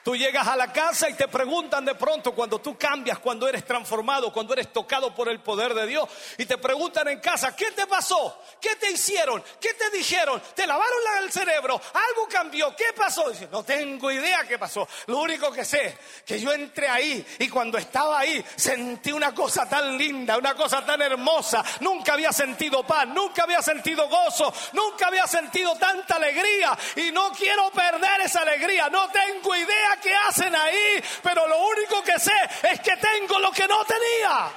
Tú 0.06 0.14
llegas 0.14 0.46
a 0.46 0.54
la 0.54 0.72
casa 0.72 1.10
y 1.10 1.14
te 1.14 1.26
preguntan 1.26 1.84
de 1.84 1.96
pronto 1.96 2.32
cuando 2.32 2.60
tú 2.60 2.78
cambias, 2.78 3.18
cuando 3.18 3.48
eres 3.48 3.64
transformado, 3.64 4.32
cuando 4.32 4.52
eres 4.52 4.72
tocado 4.72 5.12
por 5.12 5.28
el 5.28 5.40
poder 5.40 5.74
de 5.74 5.84
Dios 5.84 6.08
y 6.38 6.46
te 6.46 6.58
preguntan 6.58 7.08
en 7.08 7.18
casa, 7.18 7.56
¿qué 7.56 7.72
te 7.72 7.88
pasó? 7.88 8.40
¿Qué 8.60 8.76
te 8.76 8.88
hicieron? 8.92 9.42
¿Qué 9.60 9.74
te 9.74 9.90
dijeron? 9.90 10.40
¿Te 10.54 10.64
lavaron 10.64 11.02
la- 11.02 11.18
el 11.24 11.32
cerebro? 11.32 11.74
¿Algo 11.92 12.28
cambió? 12.30 12.72
¿Qué 12.76 12.84
pasó? 12.96 13.28
Dice, 13.30 13.48
no 13.50 13.64
tengo 13.64 14.12
idea 14.12 14.44
qué 14.46 14.60
pasó. 14.60 14.86
Lo 15.08 15.18
único 15.18 15.50
que 15.50 15.64
sé, 15.64 15.98
que 16.24 16.38
yo 16.38 16.52
entré 16.52 16.88
ahí 16.88 17.26
y 17.40 17.48
cuando 17.48 17.76
estaba 17.76 18.20
ahí 18.20 18.44
sentí 18.54 19.10
una 19.10 19.34
cosa 19.34 19.68
tan 19.68 19.98
linda, 19.98 20.38
una 20.38 20.54
cosa 20.54 20.86
tan 20.86 21.02
hermosa. 21.02 21.64
Nunca 21.80 22.12
había 22.12 22.32
sentido 22.32 22.86
paz, 22.86 23.08
nunca 23.08 23.42
había 23.42 23.60
sentido 23.60 24.08
gozo, 24.08 24.54
nunca 24.72 25.08
había 25.08 25.26
sentido 25.26 25.74
tanta 25.74 26.14
alegría 26.14 26.78
y 26.94 27.10
no 27.10 27.32
quiero 27.32 27.72
perder 27.72 28.20
esa 28.20 28.42
alegría. 28.42 28.88
No 28.88 29.10
tengo 29.10 29.56
idea 29.56 29.95
qué 30.02 30.14
hacen 30.14 30.54
ahí, 30.54 31.02
pero 31.22 31.46
lo 31.46 31.66
único 31.66 32.02
que 32.02 32.18
sé 32.18 32.32
es 32.70 32.80
que 32.80 32.96
tengo 32.96 33.38
lo 33.38 33.50
que 33.52 33.66
no 33.66 33.84
tenía. 33.84 34.52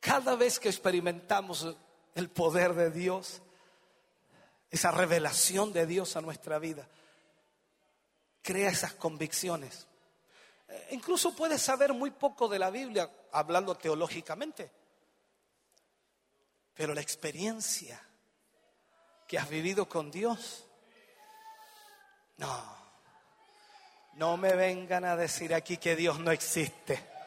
Cada 0.00 0.36
vez 0.36 0.58
que 0.58 0.68
experimentamos 0.68 1.66
el 2.14 2.30
poder 2.30 2.74
de 2.74 2.90
Dios, 2.90 3.42
esa 4.70 4.90
revelación 4.90 5.72
de 5.72 5.86
Dios 5.86 6.16
a 6.16 6.20
nuestra 6.20 6.58
vida, 6.58 6.88
crea 8.42 8.70
esas 8.70 8.94
convicciones. 8.94 9.87
Eh, 10.68 10.88
Incluso 10.90 11.34
puedes 11.34 11.62
saber 11.62 11.92
muy 11.92 12.10
poco 12.10 12.48
de 12.48 12.58
la 12.58 12.70
Biblia 12.70 13.10
hablando 13.32 13.74
teológicamente, 13.76 14.70
pero 16.74 16.94
la 16.94 17.00
experiencia 17.00 18.00
que 19.26 19.38
has 19.38 19.48
vivido 19.48 19.88
con 19.88 20.10
Dios, 20.10 20.64
no, 22.38 22.76
no 24.14 24.36
me 24.36 24.54
vengan 24.54 25.04
a 25.04 25.16
decir 25.16 25.54
aquí 25.54 25.76
que 25.76 25.96
Dios 25.96 26.18
no 26.18 26.30
existe. 26.30 27.17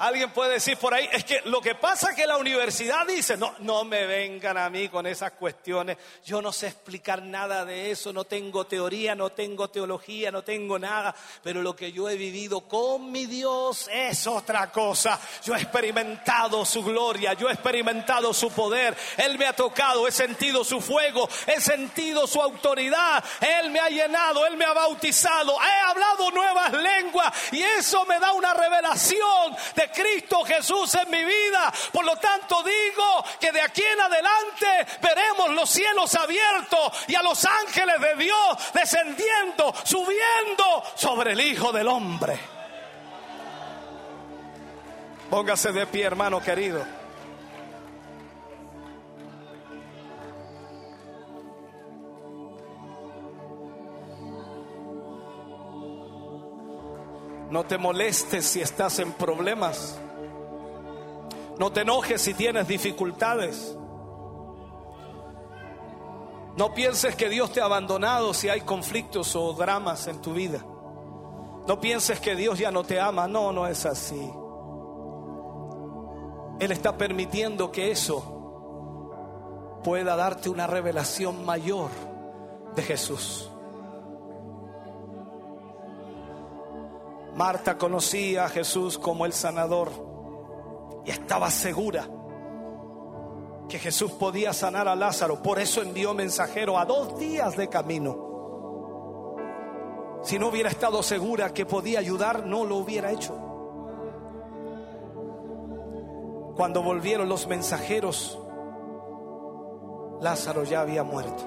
Alguien 0.00 0.30
puede 0.30 0.54
decir 0.54 0.78
por 0.78 0.94
ahí, 0.94 1.06
es 1.12 1.24
que 1.24 1.42
lo 1.44 1.60
que 1.60 1.74
pasa 1.74 2.08
es 2.08 2.16
que 2.16 2.26
la 2.26 2.38
universidad 2.38 3.06
dice, 3.06 3.36
no, 3.36 3.54
no 3.58 3.84
me 3.84 4.06
vengan 4.06 4.56
a 4.56 4.70
mí 4.70 4.88
con 4.88 5.06
esas 5.06 5.32
cuestiones, 5.32 5.98
yo 6.24 6.40
no 6.40 6.52
sé 6.52 6.68
explicar 6.68 7.22
nada 7.22 7.66
de 7.66 7.90
eso, 7.90 8.10
no 8.10 8.24
tengo 8.24 8.66
teoría, 8.66 9.14
no 9.14 9.28
tengo 9.28 9.68
teología, 9.68 10.30
no 10.30 10.42
tengo 10.42 10.78
nada, 10.78 11.14
pero 11.42 11.60
lo 11.60 11.76
que 11.76 11.92
yo 11.92 12.08
he 12.08 12.16
vivido 12.16 12.62
con 12.62 13.12
mi 13.12 13.26
Dios 13.26 13.90
es 13.92 14.26
otra 14.26 14.72
cosa. 14.72 15.20
Yo 15.44 15.54
he 15.54 15.60
experimentado 15.60 16.64
su 16.64 16.82
gloria, 16.82 17.34
yo 17.34 17.50
he 17.50 17.52
experimentado 17.52 18.32
su 18.32 18.50
poder, 18.50 18.96
Él 19.18 19.36
me 19.36 19.44
ha 19.44 19.52
tocado, 19.52 20.08
he 20.08 20.12
sentido 20.12 20.64
su 20.64 20.80
fuego, 20.80 21.28
he 21.46 21.60
sentido 21.60 22.26
su 22.26 22.40
autoridad, 22.40 23.22
Él 23.42 23.68
me 23.68 23.80
ha 23.80 23.90
llenado, 23.90 24.46
Él 24.46 24.56
me 24.56 24.64
ha 24.64 24.72
bautizado, 24.72 25.58
he 25.60 25.90
hablado 25.90 26.30
nuevas 26.30 26.72
lenguas. 26.72 27.34
Y 27.52 27.60
eso 27.60 28.06
me 28.06 28.18
da 28.18 28.32
una 28.32 28.54
revelación 28.54 29.54
de 29.74 29.89
Cristo 29.92 30.44
Jesús 30.44 30.94
en 30.94 31.10
mi 31.10 31.24
vida. 31.24 31.72
Por 31.92 32.04
lo 32.04 32.16
tanto 32.16 32.62
digo 32.62 33.24
que 33.38 33.52
de 33.52 33.60
aquí 33.60 33.82
en 33.82 34.00
adelante 34.00 34.86
veremos 35.00 35.50
los 35.50 35.70
cielos 35.70 36.14
abiertos 36.14 36.92
y 37.08 37.14
a 37.14 37.22
los 37.22 37.44
ángeles 37.44 38.00
de 38.00 38.24
Dios 38.24 38.72
descendiendo, 38.72 39.74
subiendo 39.84 40.82
sobre 40.94 41.32
el 41.32 41.40
Hijo 41.40 41.72
del 41.72 41.88
Hombre. 41.88 42.38
Póngase 45.30 45.72
de 45.72 45.86
pie, 45.86 46.04
hermano 46.04 46.40
querido. 46.40 46.99
No 57.50 57.64
te 57.64 57.78
molestes 57.78 58.46
si 58.46 58.60
estás 58.60 59.00
en 59.00 59.12
problemas. 59.12 59.98
No 61.58 61.72
te 61.72 61.80
enojes 61.80 62.22
si 62.22 62.32
tienes 62.34 62.68
dificultades. 62.68 63.76
No 66.56 66.72
pienses 66.74 67.16
que 67.16 67.28
Dios 67.28 67.52
te 67.52 67.60
ha 67.60 67.64
abandonado 67.64 68.34
si 68.34 68.48
hay 68.48 68.60
conflictos 68.60 69.34
o 69.34 69.52
dramas 69.52 70.06
en 70.06 70.20
tu 70.20 70.32
vida. 70.32 70.64
No 71.66 71.80
pienses 71.80 72.20
que 72.20 72.36
Dios 72.36 72.58
ya 72.58 72.70
no 72.70 72.84
te 72.84 73.00
ama. 73.00 73.26
No, 73.26 73.52
no 73.52 73.66
es 73.66 73.84
así. 73.84 74.32
Él 76.60 76.72
está 76.72 76.96
permitiendo 76.96 77.72
que 77.72 77.90
eso 77.90 79.80
pueda 79.82 80.14
darte 80.14 80.50
una 80.50 80.66
revelación 80.66 81.44
mayor 81.44 81.90
de 82.76 82.82
Jesús. 82.82 83.49
Marta 87.34 87.78
conocía 87.78 88.44
a 88.44 88.48
Jesús 88.48 88.98
como 88.98 89.24
el 89.24 89.32
sanador 89.32 89.90
y 91.04 91.10
estaba 91.10 91.50
segura 91.50 92.08
que 93.68 93.78
Jesús 93.78 94.10
podía 94.12 94.52
sanar 94.52 94.88
a 94.88 94.96
Lázaro. 94.96 95.42
Por 95.42 95.58
eso 95.58 95.80
envió 95.80 96.12
mensajero 96.12 96.78
a 96.78 96.84
dos 96.84 97.18
días 97.18 97.56
de 97.56 97.68
camino. 97.68 98.30
Si 100.22 100.38
no 100.38 100.48
hubiera 100.48 100.68
estado 100.68 101.02
segura 101.02 101.54
que 101.54 101.64
podía 101.64 102.00
ayudar, 102.00 102.44
no 102.44 102.64
lo 102.64 102.76
hubiera 102.76 103.10
hecho. 103.12 103.34
Cuando 106.56 106.82
volvieron 106.82 107.28
los 107.28 107.46
mensajeros, 107.46 108.38
Lázaro 110.20 110.64
ya 110.64 110.82
había 110.82 111.02
muerto. 111.04 111.42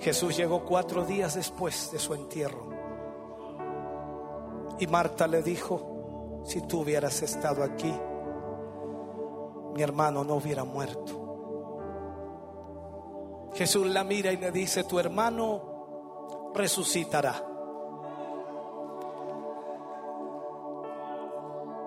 Jesús 0.00 0.36
llegó 0.36 0.64
cuatro 0.64 1.04
días 1.04 1.34
después 1.34 1.90
de 1.92 1.98
su 1.98 2.12
entierro. 2.12 2.71
Y 4.82 4.86
Marta 4.88 5.28
le 5.28 5.44
dijo, 5.44 6.42
si 6.44 6.62
tú 6.62 6.80
hubieras 6.80 7.22
estado 7.22 7.62
aquí, 7.62 7.94
mi 9.74 9.80
hermano 9.80 10.24
no 10.24 10.34
hubiera 10.34 10.64
muerto. 10.64 11.20
Jesús 13.54 13.86
la 13.86 14.02
mira 14.02 14.32
y 14.32 14.38
le 14.38 14.50
dice, 14.50 14.82
tu 14.82 14.98
hermano 14.98 16.50
resucitará. 16.52 17.44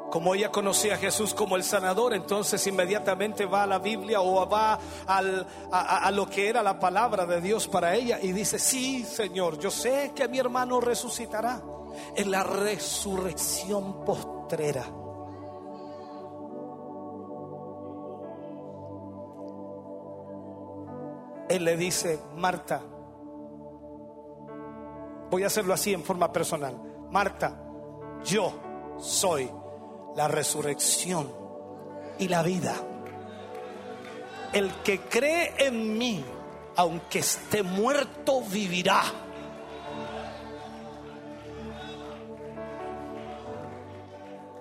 Como 0.09 0.33
ella 0.33 0.49
conocía 0.49 0.93
a 0.93 0.98
Jesús 0.98 1.33
como 1.33 1.57
el 1.57 1.65
sanador, 1.65 2.14
entonces 2.14 2.65
inmediatamente 2.65 3.45
va 3.45 3.64
a 3.64 3.67
la 3.67 3.80
Biblia 3.80 4.22
o 4.22 4.48
va 4.48 4.80
a 5.06 6.11
lo 6.11 6.30
que 6.30 6.48
era 6.48 6.64
la 6.64 6.80
palabra 6.80 7.25
de 7.25 7.41
Dios 7.41 7.67
para 7.67 7.93
ella 7.93 8.19
y 8.22 8.32
dice, 8.32 8.57
sí, 8.57 9.03
Señor, 9.03 9.59
yo 9.59 9.69
sé 9.69 10.14
que 10.15 10.30
mi 10.30 10.40
hermano 10.40 10.80
resucitará 10.80 11.61
en 12.15 12.32
la 12.32 12.43
resurrección 12.43 14.03
postrera. 14.06 14.85
Él 21.49 21.64
le 21.64 21.77
dice, 21.77 22.19
Marta, 22.35 22.82
voy 25.30 25.43
a 25.43 25.48
hacerlo 25.48 25.74
así 25.74 25.93
en 25.93 26.03
forma 26.03 26.32
personal, 26.32 26.75
Marta, 27.11 27.61
yo 28.24 28.51
soy 28.98 29.49
la 30.15 30.27
resurrección 30.27 31.32
y 32.17 32.27
la 32.27 32.41
vida. 32.41 32.74
El 34.53 34.72
que 34.83 35.01
cree 35.01 35.53
en 35.57 35.98
mí, 35.98 36.24
aunque 36.77 37.19
esté 37.19 37.61
muerto, 37.61 38.41
vivirá. 38.41 39.03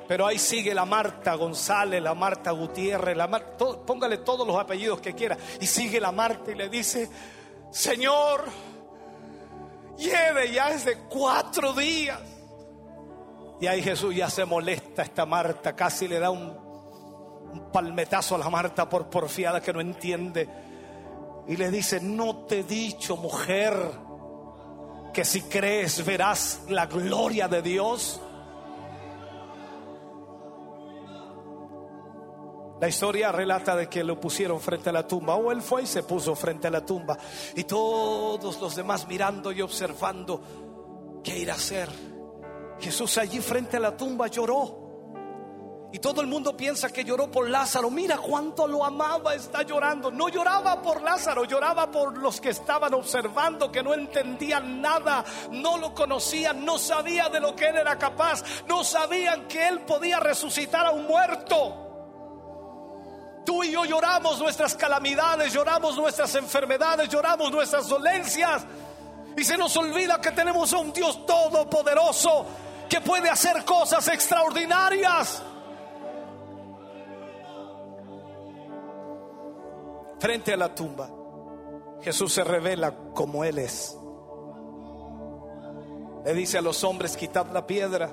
Pero 0.07 0.26
ahí 0.26 0.39
sigue 0.39 0.74
la 0.74 0.84
Marta 0.84 1.34
González, 1.34 2.02
la 2.02 2.15
Marta 2.15 2.50
Gutiérrez, 2.50 3.16
la 3.16 3.26
Mar- 3.26 3.57
to- 3.57 3.84
póngale 3.86 4.18
todos 4.18 4.47
los 4.47 4.57
apellidos 4.58 5.00
que 5.00 5.15
quiera. 5.15 5.36
Y 5.60 5.66
sigue 5.66 5.99
la 6.00 6.12
Marta 6.12 6.50
y 6.50 6.55
le 6.55 6.68
dice, 6.68 7.08
Señor, 7.70 8.44
lleve 9.97 10.52
ya 10.52 10.70
es 10.70 10.84
de 10.84 10.99
cuatro 11.08 11.73
días. 11.73 12.20
Y 13.60 13.66
ahí 13.66 13.83
Jesús 13.83 14.15
ya 14.15 14.28
se 14.28 14.44
molesta 14.44 15.02
a 15.02 15.05
esta 15.07 15.24
Marta, 15.24 15.74
casi 15.74 16.07
le 16.07 16.18
da 16.18 16.28
un, 16.28 16.49
un 17.52 17.70
palmetazo 17.73 18.34
a 18.34 18.39
la 18.39 18.50
Marta 18.50 18.89
por 18.89 19.08
porfiada 19.08 19.60
que 19.62 19.73
no 19.73 19.81
entiende. 19.81 20.49
Y 21.49 21.57
le 21.57 21.70
dice, 21.70 22.00
no 22.00 22.44
te 22.47 22.60
he 22.60 22.62
dicho, 22.65 23.16
mujer, 23.16 23.74
que 25.15 25.24
si 25.24 25.42
crees 25.42 26.05
verás 26.05 26.60
la 26.68 26.86
gloria 26.86 27.49
de 27.49 27.62
Dios. 27.62 28.20
La 32.84 32.88
historia 32.88 33.32
relata 33.32 33.74
de 33.74 33.88
que 33.88 34.04
lo 34.04 34.20
pusieron 34.20 34.60
frente 34.60 34.90
a 34.90 34.92
la 34.92 35.08
tumba, 35.08 35.36
o 35.36 35.50
él 35.50 35.62
fue 35.62 35.84
y 35.84 35.86
se 35.86 36.02
puso 36.02 36.34
frente 36.34 36.66
a 36.66 36.70
la 36.70 36.84
tumba, 36.84 37.16
y 37.56 37.64
todos 37.64 38.60
los 38.60 38.76
demás 38.76 39.08
mirando 39.08 39.50
y 39.52 39.62
observando 39.62 40.42
qué 41.24 41.38
ir 41.38 41.50
a 41.50 41.54
hacer. 41.54 41.88
Jesús 42.78 43.16
allí 43.16 43.40
frente 43.40 43.78
a 43.78 43.80
la 43.80 43.96
tumba 43.96 44.26
lloró. 44.26 45.88
Y 45.94 45.98
todo 45.98 46.20
el 46.20 46.26
mundo 46.26 46.54
piensa 46.54 46.90
que 46.90 47.04
lloró 47.04 47.30
por 47.30 47.48
Lázaro. 47.48 47.88
Mira 47.90 48.18
cuánto 48.18 48.66
lo 48.66 48.84
amaba, 48.84 49.34
está 49.34 49.62
llorando. 49.62 50.10
No 50.10 50.28
lloraba 50.28 50.82
por 50.82 51.00
Lázaro, 51.00 51.46
lloraba 51.46 51.90
por 51.90 52.18
los 52.18 52.38
que 52.38 52.50
estaban 52.50 52.92
observando, 52.92 53.72
que 53.72 53.82
no 53.82 53.94
entendían 53.94 54.82
nada, 54.82 55.24
no 55.52 55.78
lo 55.78 55.94
conocían, 55.94 56.62
no 56.66 56.76
sabían 56.76 57.32
de 57.32 57.40
lo 57.40 57.56
que 57.56 57.64
él 57.64 57.76
era 57.76 57.98
capaz, 57.98 58.44
no 58.68 58.84
sabían 58.84 59.48
que 59.48 59.68
él 59.68 59.80
podía 59.86 60.20
resucitar 60.20 60.84
a 60.84 60.90
un 60.90 61.06
muerto. 61.06 61.83
Tú 63.44 63.62
y 63.62 63.73
yo 63.73 63.84
lloramos 63.84 64.39
nuestras 64.39 64.74
calamidades, 64.74 65.52
lloramos 65.52 65.97
nuestras 65.97 66.34
enfermedades, 66.34 67.08
lloramos 67.08 67.50
nuestras 67.50 67.89
dolencias. 67.89 68.64
Y 69.36 69.44
se 69.44 69.58
nos 69.58 69.76
olvida 69.76 70.20
que 70.20 70.31
tenemos 70.31 70.73
a 70.73 70.78
un 70.78 70.92
Dios 70.92 71.26
todopoderoso 71.26 72.47
que 72.89 73.00
puede 73.00 73.28
hacer 73.28 73.64
cosas 73.64 74.06
extraordinarias. 74.08 75.42
Frente 80.18 80.55
a 80.55 80.56
la 80.56 80.74
tumba, 80.74 81.10
Jesús 82.00 82.32
se 82.32 82.44
revela 82.44 82.94
como 83.12 83.44
Él 83.44 83.58
es. 83.58 83.97
Le 86.24 86.32
dice 86.32 86.58
a 86.58 86.62
los 86.62 86.82
hombres, 86.84 87.16
quitad 87.16 87.47
la 87.52 87.66
piedra. 87.66 88.10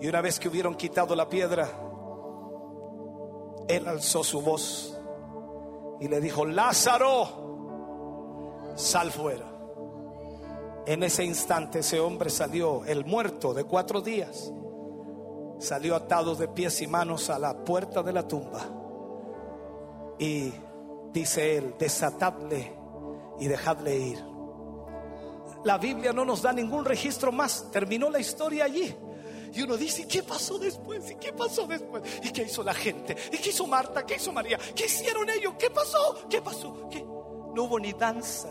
Y 0.00 0.06
una 0.06 0.20
vez 0.20 0.38
que 0.38 0.48
hubieron 0.48 0.76
quitado 0.76 1.16
la 1.16 1.28
piedra, 1.28 1.68
Él 3.68 3.86
alzó 3.86 4.24
su 4.24 4.40
voz 4.40 4.98
y 6.00 6.08
le 6.08 6.20
dijo, 6.20 6.44
Lázaro, 6.44 7.42
sal 8.74 9.10
fuera. 9.12 9.46
En 10.84 11.02
ese 11.04 11.24
instante 11.24 11.78
ese 11.80 12.00
hombre 12.00 12.28
salió, 12.28 12.84
el 12.84 13.04
muerto 13.04 13.54
de 13.54 13.64
cuatro 13.64 14.00
días, 14.00 14.52
salió 15.58 15.94
atado 15.94 16.34
de 16.34 16.48
pies 16.48 16.82
y 16.82 16.88
manos 16.88 17.30
a 17.30 17.38
la 17.38 17.64
puerta 17.64 18.02
de 18.02 18.12
la 18.12 18.26
tumba. 18.26 18.60
Y 20.18 20.52
dice 21.12 21.56
él, 21.56 21.74
desatadle 21.78 22.72
y 23.38 23.46
dejadle 23.46 23.96
ir. 23.96 24.24
La 25.64 25.78
Biblia 25.78 26.12
no 26.12 26.24
nos 26.24 26.42
da 26.42 26.52
ningún 26.52 26.84
registro 26.84 27.30
más, 27.30 27.70
terminó 27.70 28.10
la 28.10 28.18
historia 28.18 28.64
allí. 28.64 28.94
Y 29.54 29.62
uno 29.62 29.76
dice, 29.76 30.08
¿qué 30.08 30.22
pasó 30.22 30.58
después? 30.58 31.10
¿Y 31.10 31.16
qué 31.16 31.32
pasó 31.32 31.66
después? 31.66 32.02
¿Y 32.22 32.30
qué 32.30 32.44
hizo 32.44 32.62
la 32.62 32.72
gente? 32.72 33.14
¿Y 33.30 33.38
qué 33.38 33.50
hizo 33.50 33.66
Marta? 33.66 34.06
¿Qué 34.06 34.16
hizo 34.16 34.32
María? 34.32 34.58
¿Qué 34.74 34.86
hicieron 34.86 35.28
ellos? 35.28 35.54
¿Qué 35.58 35.68
pasó? 35.68 36.26
¿Qué 36.28 36.40
pasó? 36.40 36.88
No 37.54 37.64
hubo 37.64 37.78
ni 37.78 37.92
danza, 37.92 38.48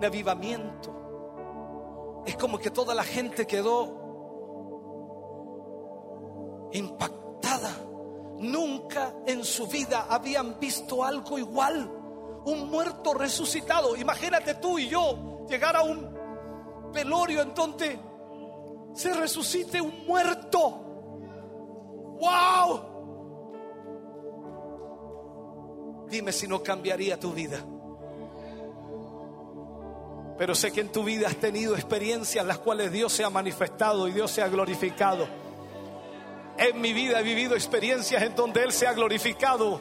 ni 0.00 0.06
avivamiento. 0.06 2.22
Es 2.26 2.36
como 2.36 2.58
que 2.58 2.70
toda 2.70 2.94
la 2.94 3.04
gente 3.04 3.46
quedó 3.46 4.02
impactada. 6.72 7.74
Nunca 8.38 9.14
en 9.26 9.44
su 9.44 9.66
vida 9.66 10.06
habían 10.10 10.60
visto 10.60 11.04
algo 11.04 11.38
igual. 11.38 11.90
Un 12.44 12.68
muerto 12.68 13.14
resucitado. 13.14 13.96
Imagínate 13.96 14.56
tú 14.56 14.78
y 14.78 14.88
yo 14.88 15.46
llegar 15.48 15.76
a 15.76 15.82
un 15.82 16.12
velorio 16.92 17.40
en 17.40 17.54
donde 17.54 17.98
se 18.94 19.12
resucite 19.14 19.80
un 19.80 20.06
muerto. 20.06 20.70
¡Wow! 22.20 22.92
Dime 26.08 26.32
si 26.32 26.46
no 26.46 26.62
cambiaría 26.62 27.18
tu 27.18 27.32
vida. 27.32 27.64
Pero 30.38 30.54
sé 30.54 30.72
que 30.72 30.80
en 30.80 30.90
tu 30.90 31.04
vida 31.04 31.28
has 31.28 31.36
tenido 31.36 31.74
experiencias 31.74 32.42
en 32.42 32.48
las 32.48 32.58
cuales 32.58 32.90
Dios 32.90 33.12
se 33.12 33.24
ha 33.24 33.30
manifestado 33.30 34.08
y 34.08 34.12
Dios 34.12 34.30
se 34.30 34.42
ha 34.42 34.48
glorificado. 34.48 35.26
En 36.58 36.80
mi 36.80 36.92
vida 36.92 37.20
he 37.20 37.22
vivido 37.22 37.54
experiencias 37.54 38.22
en 38.22 38.34
donde 38.34 38.62
Él 38.62 38.72
se 38.72 38.86
ha 38.86 38.92
glorificado, 38.92 39.80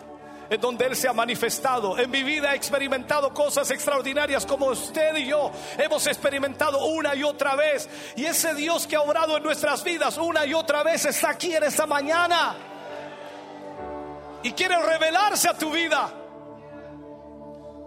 en 0.52 0.60
donde 0.60 0.86
Él 0.86 0.98
se 0.98 1.08
ha 1.08 1.14
manifestado. 1.14 1.98
En 1.98 2.12
mi 2.12 2.24
vida 2.24 2.52
he 2.52 2.58
experimentado 2.58 3.34
cosas 3.34 3.72
extraordinarias 3.72 4.46
como 4.46 4.66
usted 4.66 5.16
y 5.16 5.28
yo 5.28 5.50
hemos 5.78 6.06
experimentado 6.08 6.88
una 6.88 7.16
y 7.16 7.24
otra 7.24 7.56
vez. 7.56 7.88
Y 8.18 8.26
ese 8.26 8.54
Dios 8.54 8.86
que 8.86 8.98
ha 8.98 9.02
obrado 9.02 9.38
en 9.38 9.44
nuestras 9.44 9.82
vidas 9.82 10.18
una 10.18 10.46
y 10.46 10.54
otra 10.54 10.84
vez 10.84 11.06
está 11.06 11.30
aquí 11.30 11.56
en 11.56 11.64
esta 11.64 11.88
mañana. 11.88 12.58
Y 14.44 14.52
quiere 14.52 14.78
revelarse 14.78 15.48
a 15.48 15.58
tu 15.58 15.72
vida. 15.72 16.12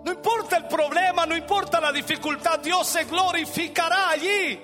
No 0.03 0.11
importa 0.11 0.57
el 0.57 0.65
problema, 0.67 1.27
no 1.27 1.37
importa 1.37 1.83
la 1.83 1.93
dificultad, 1.93 2.61
Dios 2.61 2.87
se 2.87 3.05
glorificará 3.05 4.09
allí. 4.09 4.59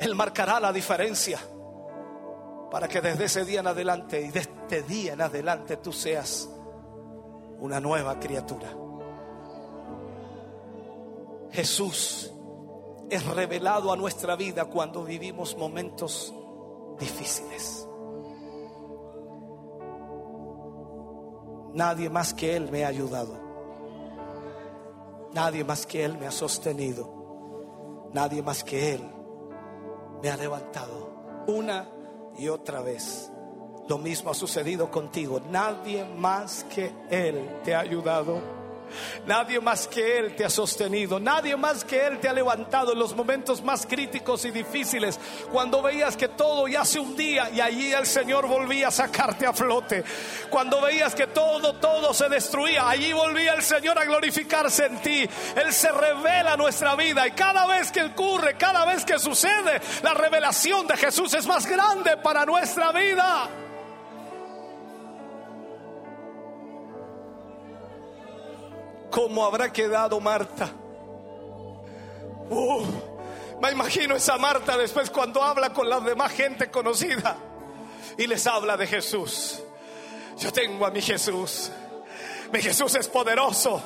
Él 0.00 0.14
marcará 0.16 0.58
la 0.58 0.72
diferencia 0.72 1.38
para 2.70 2.88
que 2.88 3.00
desde 3.00 3.24
ese 3.24 3.44
día 3.44 3.60
en 3.60 3.66
adelante 3.66 4.20
y 4.20 4.30
de 4.30 4.40
este 4.40 4.82
día 4.82 5.14
en 5.14 5.20
adelante 5.20 5.76
tú 5.76 5.92
seas 5.92 6.48
una 7.58 7.80
nueva 7.80 8.18
criatura. 8.18 8.68
Jesús 11.50 12.32
es 13.10 13.26
revelado 13.26 13.92
a 13.92 13.96
nuestra 13.96 14.36
vida 14.36 14.66
cuando 14.66 15.04
vivimos 15.04 15.56
momentos 15.56 16.32
difíciles. 16.98 17.86
Nadie 21.74 22.08
más 22.08 22.34
que 22.34 22.56
Él 22.56 22.70
me 22.70 22.84
ha 22.84 22.88
ayudado. 22.88 23.34
Nadie 25.32 25.64
más 25.64 25.86
que 25.86 26.04
Él 26.04 26.18
me 26.18 26.26
ha 26.26 26.30
sostenido. 26.30 28.08
Nadie 28.12 28.42
más 28.42 28.64
que 28.64 28.94
Él 28.94 29.02
me 30.22 30.30
ha 30.30 30.36
levantado 30.36 31.44
una 31.46 31.88
y 32.38 32.48
otra 32.48 32.80
vez. 32.80 33.30
Lo 33.88 33.98
mismo 33.98 34.30
ha 34.30 34.34
sucedido 34.34 34.90
contigo. 34.90 35.40
Nadie 35.50 36.04
más 36.04 36.64
que 36.72 36.92
Él 37.10 37.60
te 37.64 37.74
ha 37.74 37.80
ayudado. 37.80 38.59
Nadie 39.26 39.60
más 39.60 39.86
que 39.86 40.18
Él 40.18 40.36
te 40.36 40.44
ha 40.44 40.50
sostenido. 40.50 41.18
Nadie 41.20 41.56
más 41.56 41.84
que 41.84 42.06
Él 42.06 42.18
te 42.18 42.28
ha 42.28 42.32
levantado 42.32 42.92
en 42.92 42.98
los 42.98 43.14
momentos 43.14 43.62
más 43.62 43.86
críticos 43.86 44.44
y 44.44 44.50
difíciles. 44.50 45.18
Cuando 45.52 45.82
veías 45.82 46.16
que 46.16 46.28
todo 46.28 46.68
ya 46.68 46.84
se 46.84 46.98
hundía 46.98 47.50
y 47.50 47.60
allí 47.60 47.92
el 47.92 48.06
Señor 48.06 48.46
volvía 48.46 48.88
a 48.88 48.90
sacarte 48.90 49.46
a 49.46 49.52
flote. 49.52 50.04
Cuando 50.48 50.80
veías 50.80 51.14
que 51.14 51.28
todo, 51.28 51.74
todo 51.74 52.12
se 52.14 52.28
destruía, 52.28 52.88
allí 52.88 53.12
volvía 53.12 53.54
el 53.54 53.62
Señor 53.62 53.98
a 53.98 54.04
glorificarse 54.04 54.86
en 54.86 54.98
ti. 54.98 55.28
Él 55.56 55.72
se 55.72 55.90
revela 55.92 56.56
nuestra 56.56 56.94
vida 56.96 57.26
y 57.26 57.32
cada 57.32 57.66
vez 57.66 57.90
que 57.92 58.02
ocurre, 58.02 58.56
cada 58.56 58.84
vez 58.84 59.04
que 59.04 59.18
sucede, 59.18 59.80
la 60.02 60.14
revelación 60.14 60.86
de 60.86 60.96
Jesús 60.96 61.34
es 61.34 61.46
más 61.46 61.66
grande 61.66 62.16
para 62.16 62.44
nuestra 62.44 62.92
vida. 62.92 63.69
¿Cómo 69.10 69.44
habrá 69.44 69.72
quedado 69.72 70.20
Marta? 70.20 70.70
Uh, 72.48 72.84
me 73.60 73.72
imagino 73.72 74.16
esa 74.16 74.38
Marta 74.38 74.76
después 74.76 75.10
cuando 75.10 75.42
habla 75.42 75.72
con 75.72 75.88
la 75.88 76.00
demás 76.00 76.32
gente 76.32 76.70
conocida 76.70 77.36
y 78.16 78.26
les 78.26 78.46
habla 78.46 78.76
de 78.76 78.86
Jesús. 78.86 79.62
Yo 80.38 80.52
tengo 80.52 80.86
a 80.86 80.90
mi 80.90 81.02
Jesús. 81.02 81.70
Mi 82.52 82.62
Jesús 82.62 82.94
es 82.94 83.08
poderoso. 83.08 83.82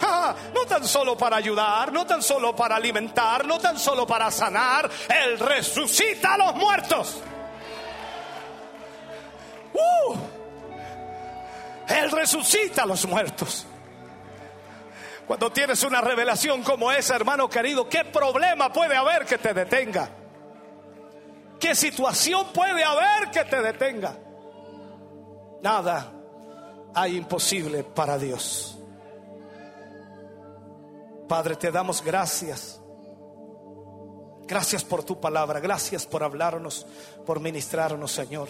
Ah, 0.00 0.34
no 0.52 0.66
tan 0.66 0.86
solo 0.86 1.16
para 1.16 1.36
ayudar, 1.36 1.92
no 1.92 2.04
tan 2.04 2.22
solo 2.22 2.54
para 2.54 2.76
alimentar, 2.76 3.46
no 3.46 3.58
tan 3.58 3.78
solo 3.78 4.06
para 4.06 4.30
sanar. 4.30 4.90
Él 5.08 5.38
resucita 5.38 6.34
a 6.34 6.38
los 6.38 6.54
muertos. 6.56 7.20
Uh, 9.72 10.14
él 11.88 12.10
resucita 12.10 12.82
a 12.82 12.86
los 12.86 13.06
muertos. 13.06 13.66
Cuando 15.26 15.50
tienes 15.50 15.82
una 15.82 16.00
revelación 16.00 16.62
como 16.62 16.92
esa, 16.92 17.16
hermano 17.16 17.48
querido, 17.48 17.88
¿qué 17.88 18.04
problema 18.04 18.72
puede 18.72 18.94
haber 18.94 19.24
que 19.24 19.38
te 19.38 19.54
detenga? 19.54 20.08
¿Qué 21.58 21.74
situación 21.74 22.48
puede 22.52 22.84
haber 22.84 23.30
que 23.30 23.44
te 23.44 23.62
detenga? 23.62 24.16
Nada 25.62 26.12
hay 26.94 27.16
imposible 27.16 27.84
para 27.84 28.18
Dios. 28.18 28.78
Padre, 31.26 31.56
te 31.56 31.70
damos 31.70 32.02
gracias. 32.04 32.80
Gracias 34.46 34.84
por 34.84 35.04
tu 35.04 35.18
palabra, 35.18 35.58
gracias 35.58 36.04
por 36.04 36.22
hablarnos, 36.22 36.86
por 37.24 37.40
ministrarnos, 37.40 38.12
Señor. 38.12 38.48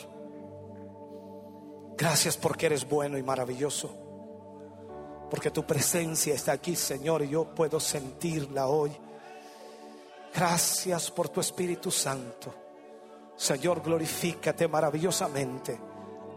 Gracias 1.97 2.37
porque 2.37 2.67
eres 2.67 2.89
bueno 2.89 3.17
y 3.17 3.23
maravilloso 3.23 4.04
porque 5.35 5.51
tu 5.51 5.67
presencia 5.67 6.33
está 6.33 6.53
aquí, 6.53 6.77
Señor, 6.77 7.21
y 7.23 7.31
yo 7.31 7.45
puedo 7.45 7.81
sentirla 7.81 8.69
hoy. 8.69 8.93
Gracias 10.33 11.11
por 11.11 11.29
tu 11.29 11.41
Espíritu 11.41 11.91
Santo. 11.91 12.55
Señor, 13.35 13.83
glorifícate 13.83 14.69
maravillosamente 14.69 15.77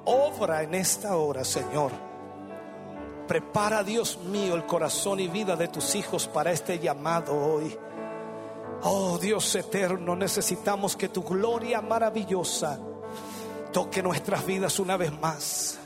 Obra 0.06 0.64
en 0.64 0.74
esta 0.74 1.16
hora, 1.16 1.44
Señor. 1.44 1.92
Prepara, 3.28 3.84
Dios 3.84 4.18
mío, 4.18 4.56
el 4.56 4.66
corazón 4.66 5.20
y 5.20 5.28
vida 5.28 5.56
de 5.56 5.68
tus 5.68 5.94
hijos 5.94 6.28
para 6.28 6.52
este 6.52 6.80
llamado 6.80 7.36
hoy. 7.36 7.78
Oh 8.82 9.20
Dios 9.20 9.54
eterno, 9.54 10.16
necesitamos 10.16 10.96
que 10.96 11.10
tu 11.10 11.22
gloria 11.22 11.82
maravillosa 11.82 12.80
toque 13.72 14.02
nuestras 14.02 14.44
vidas 14.44 14.80
una 14.80 14.98
vez 14.98 15.12
más. 15.20 15.78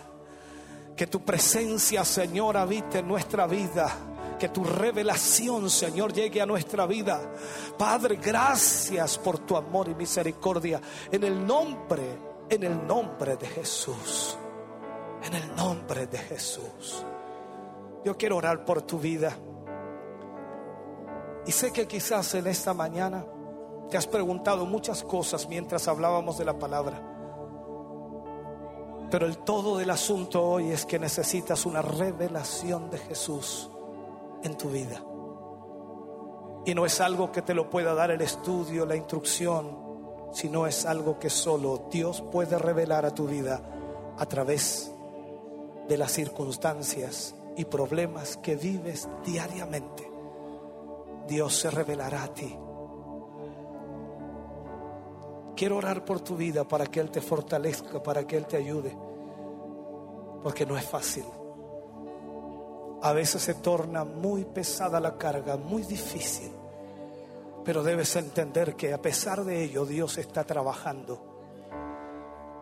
Que 1.02 1.08
tu 1.08 1.26
presencia, 1.26 2.06
Señor, 2.06 2.56
habite 2.56 3.00
en 3.00 3.08
nuestra 3.08 3.48
vida. 3.48 3.90
Que 4.38 4.50
tu 4.50 4.64
revelación, 4.64 5.68
Señor, 5.68 6.14
llegue 6.14 6.40
a 6.40 6.46
nuestra 6.46 6.86
vida. 6.86 7.20
Padre, 7.76 8.20
gracias 8.24 9.18
por 9.18 9.40
tu 9.40 9.58
amor 9.58 9.90
y 9.90 9.96
misericordia. 9.96 10.80
En 11.12 11.24
el 11.24 11.44
nombre, 11.44 12.04
en 12.48 12.62
el 12.62 12.86
nombre 12.86 13.36
de 13.36 13.48
Jesús. 13.48 14.38
En 15.24 15.34
el 15.34 15.56
nombre 15.56 16.06
de 16.06 16.20
Jesús. 16.20 17.04
Yo 18.06 18.16
quiero 18.16 18.38
orar 18.38 18.64
por 18.64 18.84
tu 18.84 19.00
vida. 19.00 19.36
Y 21.48 21.52
sé 21.52 21.74
que 21.74 21.88
quizás 21.88 22.36
en 22.36 22.46
esta 22.46 22.76
mañana 22.76 23.26
te 23.90 23.98
has 23.98 24.06
preguntado 24.06 24.68
muchas 24.68 25.02
cosas 25.02 25.50
mientras 25.50 25.88
hablábamos 25.88 26.38
de 26.38 26.46
la 26.46 26.60
palabra. 26.60 27.11
Pero 29.12 29.26
el 29.26 29.40
todo 29.40 29.78
del 29.78 29.90
asunto 29.90 30.42
hoy 30.42 30.72
es 30.72 30.86
que 30.86 30.98
necesitas 30.98 31.66
una 31.66 31.82
revelación 31.82 32.90
de 32.90 32.98
Jesús 32.98 33.70
en 34.42 34.58
tu 34.58 34.70
vida. 34.70 35.04
Y 36.66 36.74
no 36.74 36.86
es 36.86 37.02
algo 37.02 37.30
que 37.30 37.42
te 37.42 37.54
lo 37.54 37.70
pueda 37.70 37.94
dar 37.94 38.10
el 38.12 38.22
estudio, 38.22 38.86
la 38.86 38.96
instrucción, 38.96 39.78
sino 40.32 40.66
es 40.66 40.86
algo 40.86 41.20
que 41.20 41.30
solo 41.30 41.90
Dios 41.92 42.22
puede 42.32 42.58
revelar 42.58 43.06
a 43.06 43.14
tu 43.14 43.28
vida 43.28 43.62
a 44.18 44.26
través 44.28 44.94
de 45.90 45.98
las 45.98 46.14
circunstancias 46.14 47.36
y 47.58 47.66
problemas 47.66 48.38
que 48.38 48.56
vives 48.56 49.10
diariamente. 49.26 50.10
Dios 51.28 51.54
se 51.54 51.70
revelará 51.70 52.24
a 52.24 52.34
ti. 52.34 52.58
Quiero 55.62 55.78
orar 55.78 56.04
por 56.04 56.22
tu 56.22 56.36
vida 56.36 56.64
para 56.64 56.88
que 56.88 57.00
Él 57.00 57.12
te 57.12 57.22
fortalezca, 57.22 58.02
para 58.02 58.26
que 58.26 58.36
Él 58.36 58.48
te 58.48 58.58
ayude, 58.58 58.98
porque 60.42 60.66
no 60.66 60.76
es 60.76 60.84
fácil. 60.84 61.24
A 63.04 63.14
veces 63.14 63.44
se 63.44 63.54
torna 63.54 64.04
muy 64.04 64.44
pesada 64.44 65.00
la 65.00 65.20
carga, 65.20 65.58
muy 65.58 65.84
difícil, 65.84 66.52
pero 67.64 67.84
debes 67.84 68.16
entender 68.16 68.76
que 68.76 68.92
a 68.92 69.00
pesar 69.00 69.44
de 69.46 69.64
ello 69.64 69.86
Dios 69.86 70.18
está 70.18 70.44
trabajando. 70.46 71.22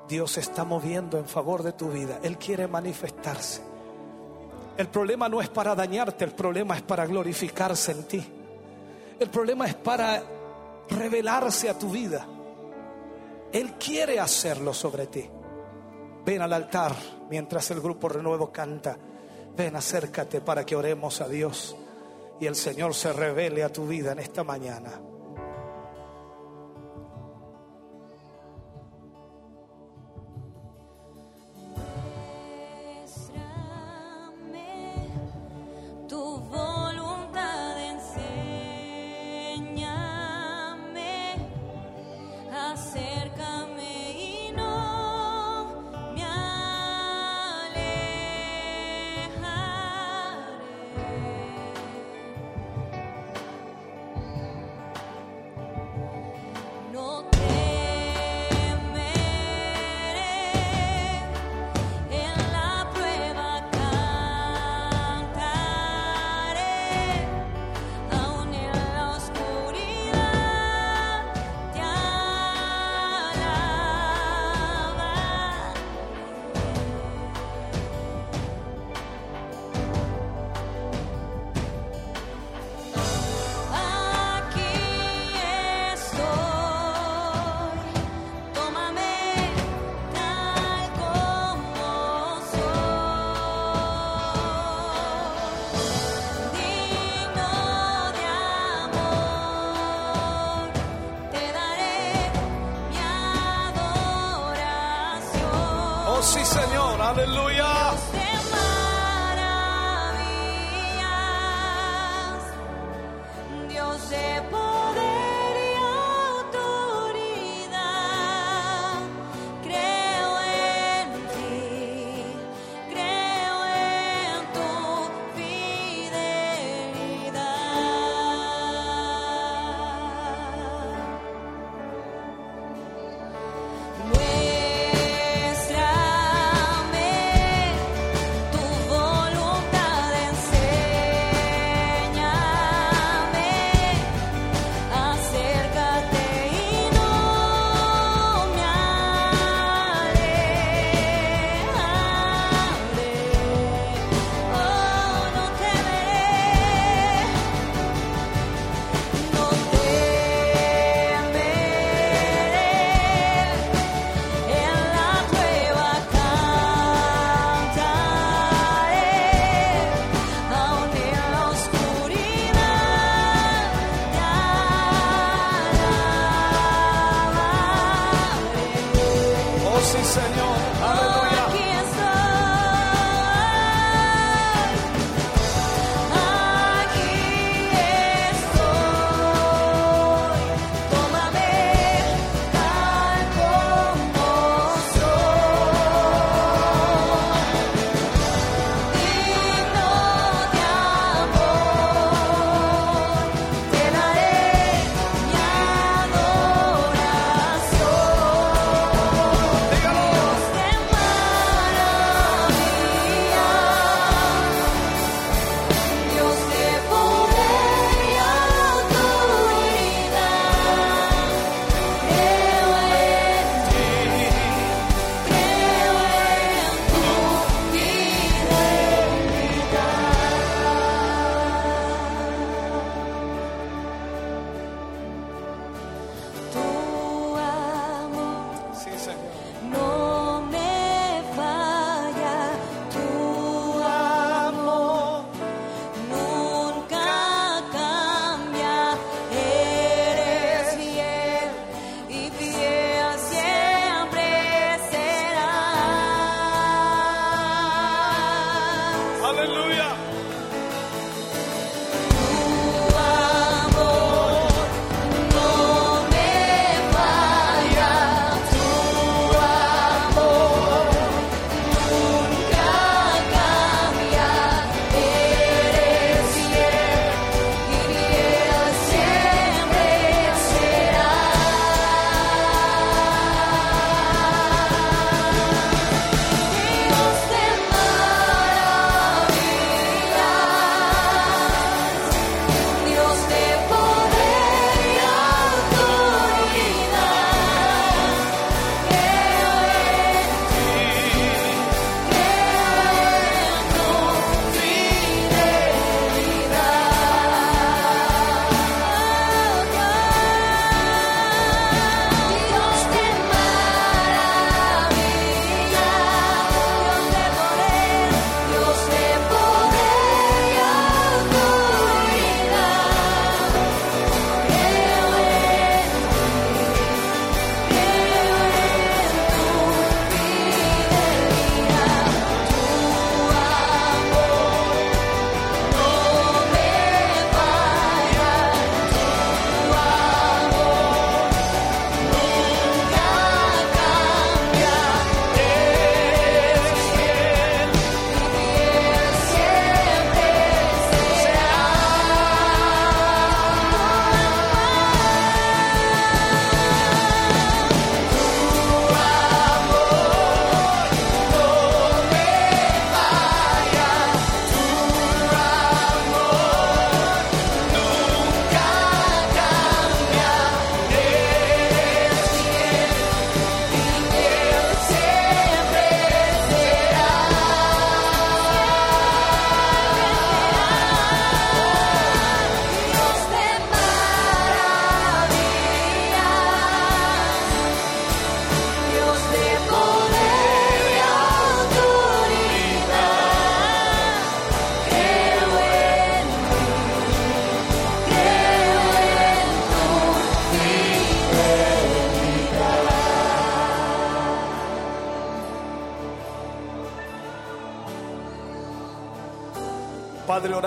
Dios 0.10 0.38
está 0.38 0.66
moviendo 0.66 1.18
en 1.18 1.26
favor 1.26 1.64
de 1.64 1.72
tu 1.72 1.88
vida. 1.88 2.20
Él 2.22 2.38
quiere 2.38 2.68
manifestarse. 2.68 3.62
El 4.76 4.90
problema 4.90 5.30
no 5.30 5.40
es 5.40 5.48
para 5.48 5.74
dañarte, 5.74 6.26
el 6.26 6.34
problema 6.34 6.76
es 6.76 6.82
para 6.82 7.06
glorificarse 7.06 7.94
en 7.94 8.04
ti. 8.10 8.26
El 9.18 9.30
problema 9.30 9.68
es 9.68 9.76
para 9.76 10.22
revelarse 10.90 11.70
a 11.70 11.80
tu 11.80 11.92
vida. 11.92 12.28
Él 13.52 13.74
quiere 13.74 14.20
hacerlo 14.20 14.74
sobre 14.74 15.08
ti. 15.08 15.30
Ven 16.26 16.42
al 16.42 16.54
altar 16.54 16.96
mientras 17.30 17.72
el 17.72 17.82
grupo 17.82 18.10
Renuevo 18.10 18.52
canta. 18.52 18.98
Ven, 19.56 19.76
acércate 19.76 20.42
para 20.42 20.66
que 20.66 20.76
oremos 20.76 21.22
a 21.22 21.28
Dios 21.28 21.76
y 22.40 22.46
el 22.46 22.56
Señor 22.56 22.94
se 22.94 23.12
revele 23.12 23.64
a 23.64 23.72
tu 23.72 23.88
vida 23.88 24.12
en 24.12 24.20
esta 24.20 24.44
mañana. 24.44 25.02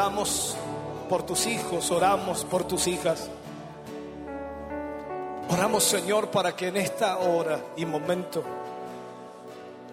Oramos 0.03 0.57
por 1.09 1.23
tus 1.23 1.47
hijos, 1.47 1.93
oramos 1.93 2.45
por 2.45 2.65
tus 2.65 2.89
hijas. 2.89 3.31
Oramos, 5.49 5.85
Señor, 5.85 6.29
para 6.29 6.57
que 6.57 6.69
en 6.69 6.77
esta 6.77 7.19
hora 7.19 7.61
y 7.77 7.87
momento, 7.87 8.43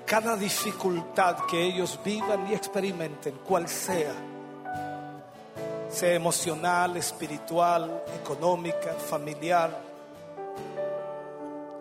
cada 0.07 0.35
dificultad 0.35 1.45
que 1.47 1.61
ellos 1.61 1.99
vivan 2.03 2.47
y 2.49 2.55
experimenten, 2.55 3.35
cual 3.47 3.69
sea, 3.69 4.11
sea 5.91 6.13
emocional, 6.15 6.97
espiritual, 6.97 8.03
económica, 8.19 8.93
familiar, 8.93 9.79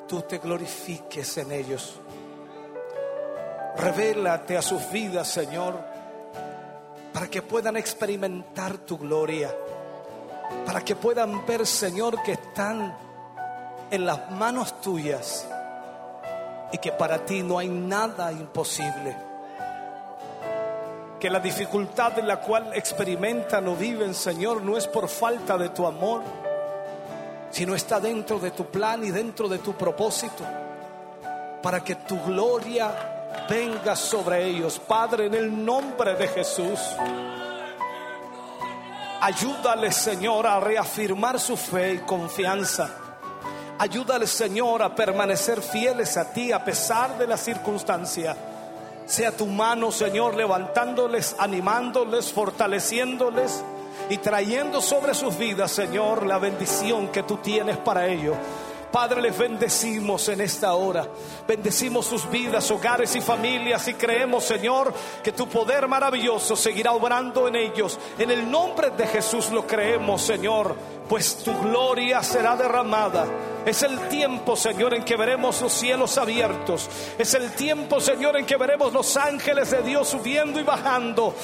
tú 0.07 0.21
te 0.21 0.37
glorifiques 0.37 1.39
en 1.39 1.51
ellos. 1.51 1.95
Revélate 3.79 4.59
a 4.59 4.61
sus 4.61 4.91
vidas, 4.91 5.29
Señor, 5.29 5.88
para 7.19 7.29
que 7.29 7.43
puedan 7.43 7.77
experimentar 7.77 8.79
tu 8.79 8.97
gloria, 8.97 9.53
para 10.65 10.85
que 10.85 10.95
puedan 10.95 11.45
ver, 11.45 11.67
Señor, 11.67 12.23
que 12.23 12.31
están 12.31 12.97
en 13.91 14.07
las 14.07 14.31
manos 14.31 14.81
tuyas 14.81 15.45
y 16.71 16.79
que 16.79 16.93
para 16.93 17.19
ti 17.27 17.43
no 17.43 17.59
hay 17.59 17.67
nada 17.67 18.31
imposible. 18.31 19.17
Que 21.19 21.29
la 21.29 21.41
dificultad 21.41 22.21
en 22.21 22.29
la 22.29 22.41
cual 22.41 22.71
experimentan 22.73 23.67
o 23.67 23.75
viven, 23.75 24.15
Señor, 24.15 24.63
no 24.63 24.77
es 24.77 24.87
por 24.87 25.09
falta 25.09 25.59
de 25.59 25.71
tu 25.71 25.89
amor, 25.89 26.23
sino 27.51 27.75
está 27.75 27.99
dentro 27.99 28.39
de 28.39 28.53
tu 28.53 28.67
plan 28.67 29.03
y 29.03 29.11
dentro 29.11 29.49
de 29.49 29.59
tu 29.59 29.75
propósito, 29.75 30.45
para 31.65 31.83
que 31.83 31.97
tu 31.97 32.23
gloria 32.23 33.18
venga 33.49 33.95
sobre 33.97 34.47
ellos. 34.47 34.79
Padre, 34.79 35.27
en 35.27 35.35
el 35.35 35.65
nombre 35.65 36.15
de 36.15 36.29
Jesús. 36.29 36.79
Ayúdale, 39.21 39.91
Señor, 39.93 40.47
a 40.47 40.61
reafirmar 40.61 41.41
su 41.41 41.57
fe 41.57 41.95
y 41.95 41.99
confianza. 41.99 42.89
Ayúdale, 43.79 44.27
Señor, 44.27 44.83
a 44.83 44.95
permanecer 44.95 45.63
fieles 45.63 46.17
a 46.17 46.33
ti 46.33 46.53
a 46.53 46.65
pesar 46.65 47.19
de 47.19 47.27
la 47.27 47.37
circunstancia. 47.37 48.37
Sea 49.07 49.33
tu 49.33 49.47
mano, 49.47 49.91
Señor, 49.91 50.35
levantándoles, 50.35 51.35
animándoles, 51.39 52.33
fortaleciéndoles 52.33 53.65
y 54.11 54.19
trayendo 54.19 54.81
sobre 54.81 55.15
sus 55.15 55.37
vidas, 55.37 55.73
Señor, 55.73 56.27
la 56.27 56.39
bendición 56.39 57.09
que 57.09 57.23
tú 57.23 57.39
tienes 57.39 57.77
para 57.79 58.07
ellos. 58.07 58.37
Padre, 58.91 59.21
les 59.21 59.37
bendecimos 59.37 60.29
en 60.29 60.41
esta 60.41 60.73
hora. 60.75 61.07
Bendecimos 61.47 62.07
sus 62.07 62.29
vidas, 62.31 62.71
hogares 62.71 63.15
y 63.17 63.21
familias 63.21 63.87
y 63.89 63.95
creemos, 63.95 64.45
Señor, 64.45 64.93
que 65.23 65.33
tu 65.33 65.49
poder 65.49 65.89
maravilloso 65.89 66.57
seguirá 66.57 66.93
obrando 66.93 67.49
en 67.49 67.57
ellos. 67.57 67.99
En 68.19 68.31
el 68.31 68.51
nombre 68.51 68.91
de 68.91 69.07
Jesús 69.07 69.51
lo 69.51 69.67
creemos, 69.67 70.23
Señor, 70.23 70.75
pues 71.09 71.37
tu 71.39 71.57
gloria 71.61 72.23
será 72.23 72.57
derramada. 72.57 73.27
Es 73.67 73.83
el 73.83 74.09
tiempo, 74.09 74.57
Señor, 74.57 74.95
en 74.95 75.05
que 75.05 75.17
veremos 75.17 75.61
los 75.61 75.73
cielos 75.73 76.17
abiertos. 76.17 76.89
Es 77.19 77.35
el 77.35 77.53
tiempo, 77.53 78.01
Señor, 78.01 78.37
en 78.37 78.47
que 78.47 78.57
veremos 78.57 78.93
los 78.93 79.17
ángeles 79.17 79.71
de 79.71 79.83
Dios 79.83 80.09
subiendo 80.09 80.59
y 80.59 80.63
bajando 80.63 81.35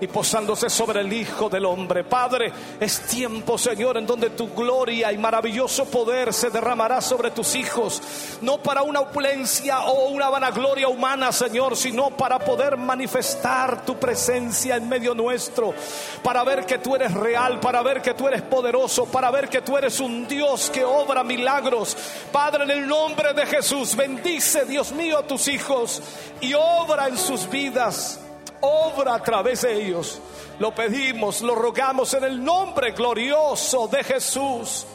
y 0.00 0.06
posándose 0.06 0.68
sobre 0.68 1.00
el 1.00 1.12
Hijo 1.12 1.48
del 1.48 1.64
Hombre. 1.64 2.04
Padre, 2.04 2.52
es 2.78 3.00
tiempo, 3.02 3.56
Señor, 3.56 3.96
en 3.96 4.06
donde 4.06 4.30
tu 4.30 4.52
gloria 4.54 5.12
y 5.12 5.18
maravilloso 5.18 5.86
poder 5.86 6.34
se 6.34 6.50
derramará 6.50 7.00
sobre 7.00 7.30
tus 7.30 7.54
hijos, 7.54 8.02
no 8.42 8.58
para 8.58 8.82
una 8.82 9.00
opulencia 9.00 9.80
o 9.86 10.08
una 10.08 10.28
vanagloria 10.28 10.88
humana, 10.88 11.32
Señor, 11.32 11.76
sino 11.76 12.10
para 12.10 12.38
poder 12.38 12.76
manifestar 12.76 13.84
tu 13.84 13.96
presencia 13.96 14.76
en 14.76 14.88
medio 14.88 15.14
nuestro, 15.14 15.74
para 16.22 16.44
ver 16.44 16.66
que 16.66 16.78
tú 16.78 16.94
eres 16.94 17.14
real, 17.14 17.60
para 17.60 17.82
ver 17.82 18.02
que 18.02 18.14
tú 18.14 18.28
eres 18.28 18.42
poderoso, 18.42 19.06
para 19.06 19.30
ver 19.30 19.48
que 19.48 19.62
tú 19.62 19.76
eres 19.78 19.98
un 20.00 20.28
Dios 20.28 20.70
que 20.70 20.84
obra 20.84 21.24
milagros. 21.24 21.96
Padre, 22.30 22.64
en 22.64 22.70
el 22.70 22.86
nombre 22.86 23.32
de 23.32 23.46
Jesús, 23.46 23.96
bendice, 23.96 24.66
Dios 24.66 24.92
mío, 24.92 25.18
a 25.18 25.26
tus 25.26 25.48
hijos 25.48 26.02
y 26.40 26.52
obra 26.54 27.08
en 27.08 27.16
sus 27.16 27.48
vidas 27.48 28.20
obra 28.60 29.14
a 29.14 29.22
través 29.22 29.62
de 29.62 29.74
ellos. 29.74 30.20
Lo 30.58 30.74
pedimos, 30.74 31.42
lo 31.42 31.54
rogamos 31.54 32.14
en 32.14 32.24
el 32.24 32.42
nombre 32.42 32.92
glorioso 32.92 33.88
de 33.88 34.02
Jesús. 34.02 34.86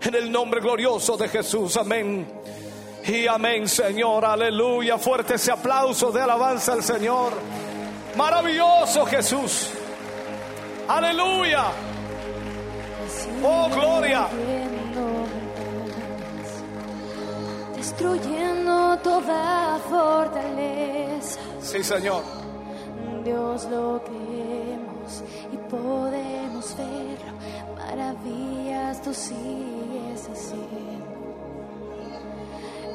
En 0.00 0.14
el 0.14 0.30
nombre 0.30 0.60
glorioso 0.60 1.16
de 1.16 1.28
Jesús. 1.28 1.76
Amén. 1.76 2.26
Y 3.06 3.26
amén, 3.26 3.68
Señor. 3.68 4.24
Aleluya. 4.24 4.98
Fuerte 4.98 5.34
ese 5.34 5.52
aplauso 5.52 6.10
de 6.10 6.22
alabanza 6.22 6.72
al 6.72 6.82
Señor. 6.82 7.32
Maravilloso 8.16 9.04
Jesús. 9.06 9.70
Aleluya. 10.88 11.64
Oh, 13.42 13.68
gloria. 13.68 14.28
Destruyendo 17.76 18.98
toda 18.98 19.78
fortaleza. 19.88 21.40
Sí, 21.60 21.82
Señor. 21.82 22.43
Dios 23.24 23.64
lo 23.70 24.02
creemos 24.04 25.24
y 25.50 25.56
podemos 25.56 26.76
verlo. 26.76 27.32
Maravillas 27.74 29.00
tú 29.00 29.14
sigues 29.14 30.28
haciendo. 30.30 31.14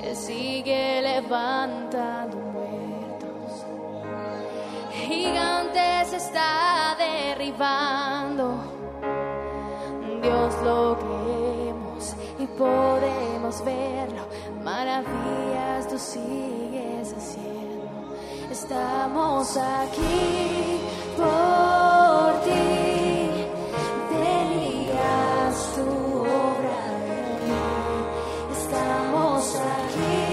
Él 0.03 0.15
sigue 0.15 1.01
levantando 1.01 2.37
muertos. 2.37 3.65
Gigantes 4.91 6.13
está 6.13 6.95
derribando. 6.97 8.59
Dios 10.21 10.55
lo 10.63 10.97
creemos 10.99 12.15
y 12.37 12.45
podemos 12.45 13.65
verlo. 13.65 14.27
Maravillas 14.63 15.87
tú 15.89 15.97
sigues 15.97 17.13
haciendo. 17.17 17.58
Estamos 18.51 19.57
aquí 19.57 20.81
por 21.15 22.41
ti. 22.45 23.29
Venías 24.09 25.55
tu 25.75 26.21
obra. 26.21 26.81
Estamos 28.51 29.55
aquí 29.55 30.28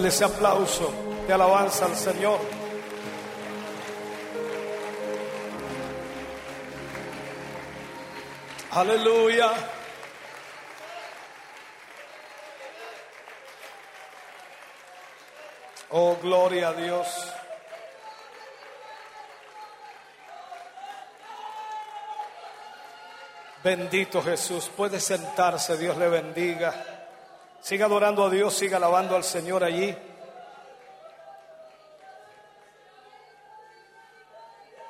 Dele 0.00 0.08
ese 0.08 0.24
aplauso 0.24 0.90
de 1.26 1.32
alabanza 1.34 1.84
al 1.84 1.94
Señor. 1.94 2.40
Aleluya. 8.70 9.52
Oh, 15.90 16.16
gloria 16.22 16.68
a 16.70 16.72
Dios. 16.72 17.06
Bendito 23.62 24.22
Jesús. 24.22 24.70
Puede 24.74 24.98
sentarse, 24.98 25.76
Dios 25.76 25.98
le 25.98 26.08
bendiga. 26.08 26.89
Siga 27.70 27.86
adorando 27.86 28.24
a 28.24 28.28
Dios, 28.28 28.52
siga 28.52 28.78
alabando 28.78 29.14
al 29.14 29.22
Señor 29.22 29.62
allí. 29.62 29.96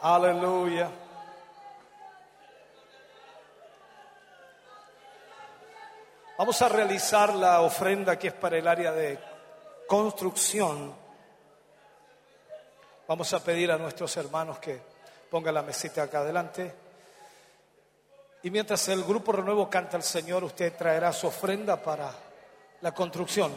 Aleluya. 0.00 0.91
Vamos 6.39 6.62
a 6.62 6.68
realizar 6.70 7.34
la 7.34 7.60
ofrenda 7.60 8.18
que 8.18 8.28
es 8.28 8.33
para 8.33 8.57
el 8.57 8.67
área 8.67 8.92
de 8.92 9.18
construcción. 9.86 10.94
Vamos 13.07 13.31
a 13.34 13.44
pedir 13.44 13.70
a 13.73 13.76
nuestros 13.76 14.17
hermanos 14.17 14.59
que 14.59 14.81
pongan 15.31 15.52
la 15.52 15.62
mesita 15.62 16.05
acá 16.05 16.20
adelante. 16.20 16.75
Y 18.42 18.50
mientras 18.50 18.89
el 18.89 19.05
grupo 19.05 19.33
Renuevo 19.33 19.68
canta 19.68 19.99
al 19.99 20.02
Señor, 20.02 20.44
usted 20.44 20.75
traerá 20.75 21.12
su 21.12 21.26
ofrenda 21.26 21.76
para 21.76 22.30
la 22.81 22.92
construcción. 22.92 23.52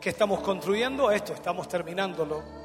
¿Qué 0.00 0.10
estamos 0.10 0.40
construyendo? 0.40 1.10
Esto, 1.10 1.34
estamos 1.34 1.68
terminándolo. 1.68 2.55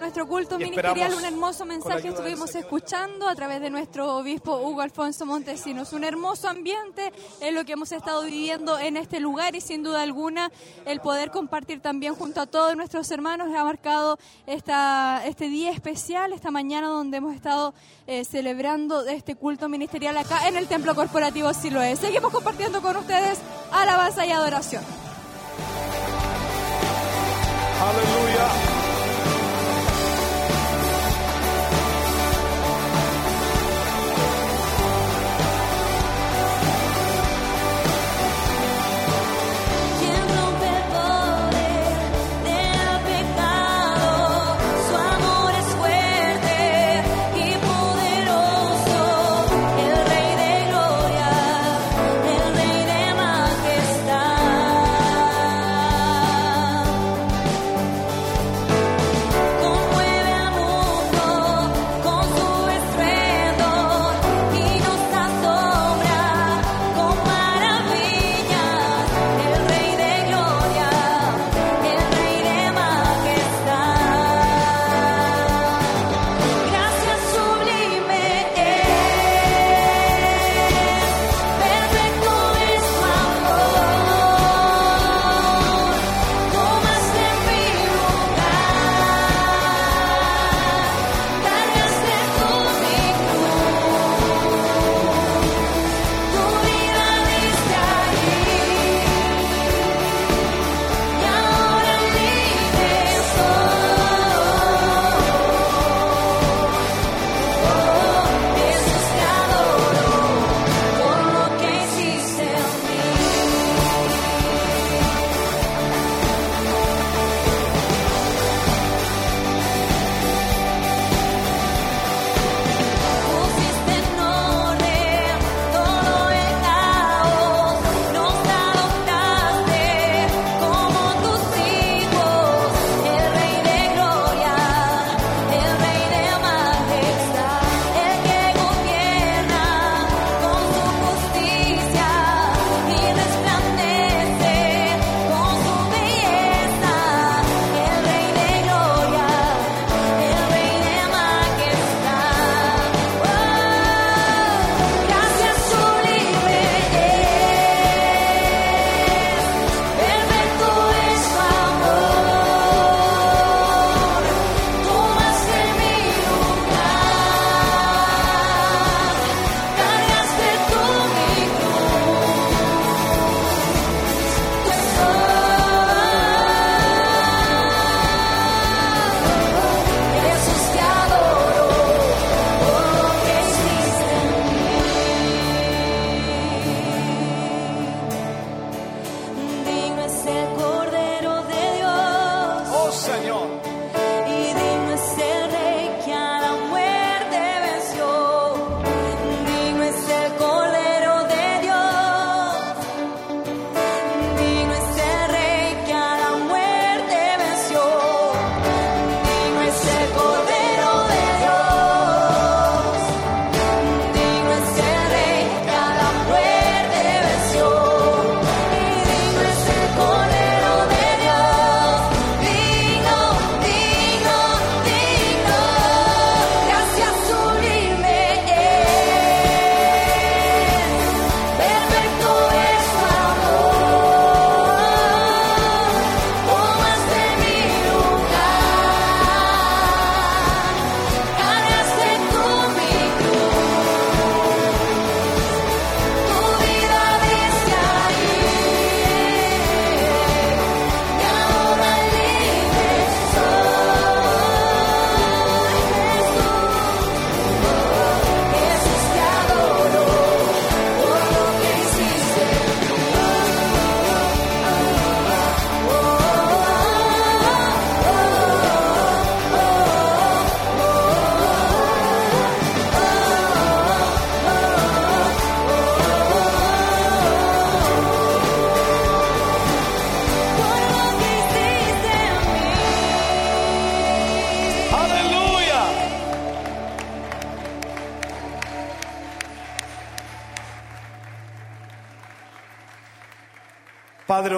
Nuestro 0.00 0.28
culto 0.28 0.60
Y 0.60 0.64
ministerial, 0.64 1.12
un 1.14 1.24
hermoso 1.24 1.64
mensaje 1.64 2.08
estuvimos 2.08 2.54
escuchando 2.54 3.28
a 3.28 3.34
través 3.34 3.60
de 3.60 3.68
nuestro 3.68 4.16
obispo 4.16 4.56
Hugo 4.56 4.80
Alfonso 4.80 5.26
Montesinos. 5.26 5.92
Un 5.92 6.04
hermoso 6.04 6.48
ambiente 6.48 7.12
es 7.40 7.52
lo 7.52 7.64
que 7.64 7.72
hemos 7.72 7.90
estado 7.90 8.22
viviendo 8.22 8.78
en 8.78 8.96
este 8.96 9.18
lugar 9.18 9.56
y 9.56 9.60
sin 9.60 9.82
duda 9.82 10.02
alguna 10.02 10.52
el 10.86 11.00
poder 11.00 11.30
compartir 11.30 11.80
también 11.80 12.14
junto 12.14 12.40
a 12.40 12.46
todos 12.46 12.76
nuestros 12.76 13.10
hermanos 13.10 13.48
ha 13.54 13.64
marcado 13.64 14.18
esta, 14.46 15.22
este 15.26 15.48
día 15.48 15.72
especial, 15.72 16.32
esta 16.32 16.50
mañana 16.50 16.86
donde 16.86 17.16
hemos 17.16 17.34
estado 17.34 17.74
eh, 18.06 18.24
celebrando 18.24 19.04
este 19.06 19.34
culto 19.34 19.68
ministerial 19.68 20.16
acá 20.16 20.46
en 20.46 20.56
el 20.56 20.68
Templo 20.68 20.94
Corporativo 20.94 21.52
Siloé. 21.52 21.96
Seguimos 21.96 22.32
compartiendo 22.32 22.80
con 22.82 22.96
ustedes 22.96 23.38
alabanza 23.72 24.24
y 24.24 24.30
adoración. 24.30 24.84
Aleluya. 27.80 28.17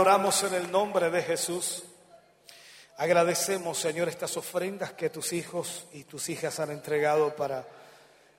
Oramos 0.00 0.42
en 0.44 0.54
el 0.54 0.72
nombre 0.72 1.10
de 1.10 1.22
Jesús. 1.22 1.84
Agradecemos, 2.96 3.76
Señor, 3.76 4.08
estas 4.08 4.34
ofrendas 4.38 4.94
que 4.94 5.10
tus 5.10 5.34
hijos 5.34 5.86
y 5.92 6.04
tus 6.04 6.30
hijas 6.30 6.58
han 6.58 6.70
entregado 6.70 7.36
para 7.36 7.66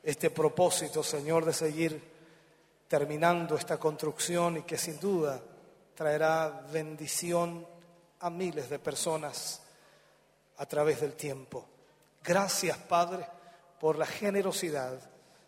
este 0.02 0.32
propósito, 0.32 1.04
Señor, 1.04 1.46
de 1.46 1.54
seguir 1.54 2.02
terminando 2.88 3.56
esta 3.56 3.78
construcción 3.78 4.58
y 4.58 4.62
que 4.64 4.76
sin 4.76 5.00
duda 5.00 5.40
traerá 5.94 6.66
bendición 6.72 7.68
a 8.22 8.32
miles 8.32 8.68
de 8.68 8.80
personas 8.80 9.62
a 10.58 10.66
través 10.66 11.00
del 11.00 11.14
tiempo. 11.14 11.68
Gracias, 12.24 12.76
Padre, 12.78 13.28
por 13.80 14.00
la 14.00 14.08
generosidad 14.08 15.00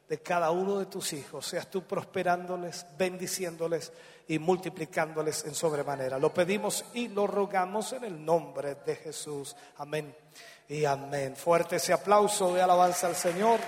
de 0.08 0.22
cada 0.22 0.52
uno 0.52 0.78
de 0.78 0.86
tus 0.86 1.12
hijos. 1.14 1.48
Seas 1.48 1.72
tú 1.72 1.86
prosperándoles, 1.86 2.86
bendiciéndoles 3.00 3.92
y 4.28 4.40
multiplicándoles 4.40 5.46
en 5.46 5.54
sobremanera. 5.54 6.18
Lo 6.18 6.34
pedimos 6.34 6.86
y 6.94 7.10
lo 7.10 7.28
rogamos 7.28 7.94
en 7.94 8.06
el 8.06 8.24
nombre 8.24 8.76
de 8.76 8.96
Jesús. 8.96 9.56
Amén 9.78 10.16
y 10.68 10.86
amén. 10.86 11.36
Fuerte 11.36 11.76
ese 11.76 11.94
aplauso 11.94 12.54
de 12.54 12.62
alabanza 12.62 13.08
al 13.08 13.16
Señor. 13.16 13.60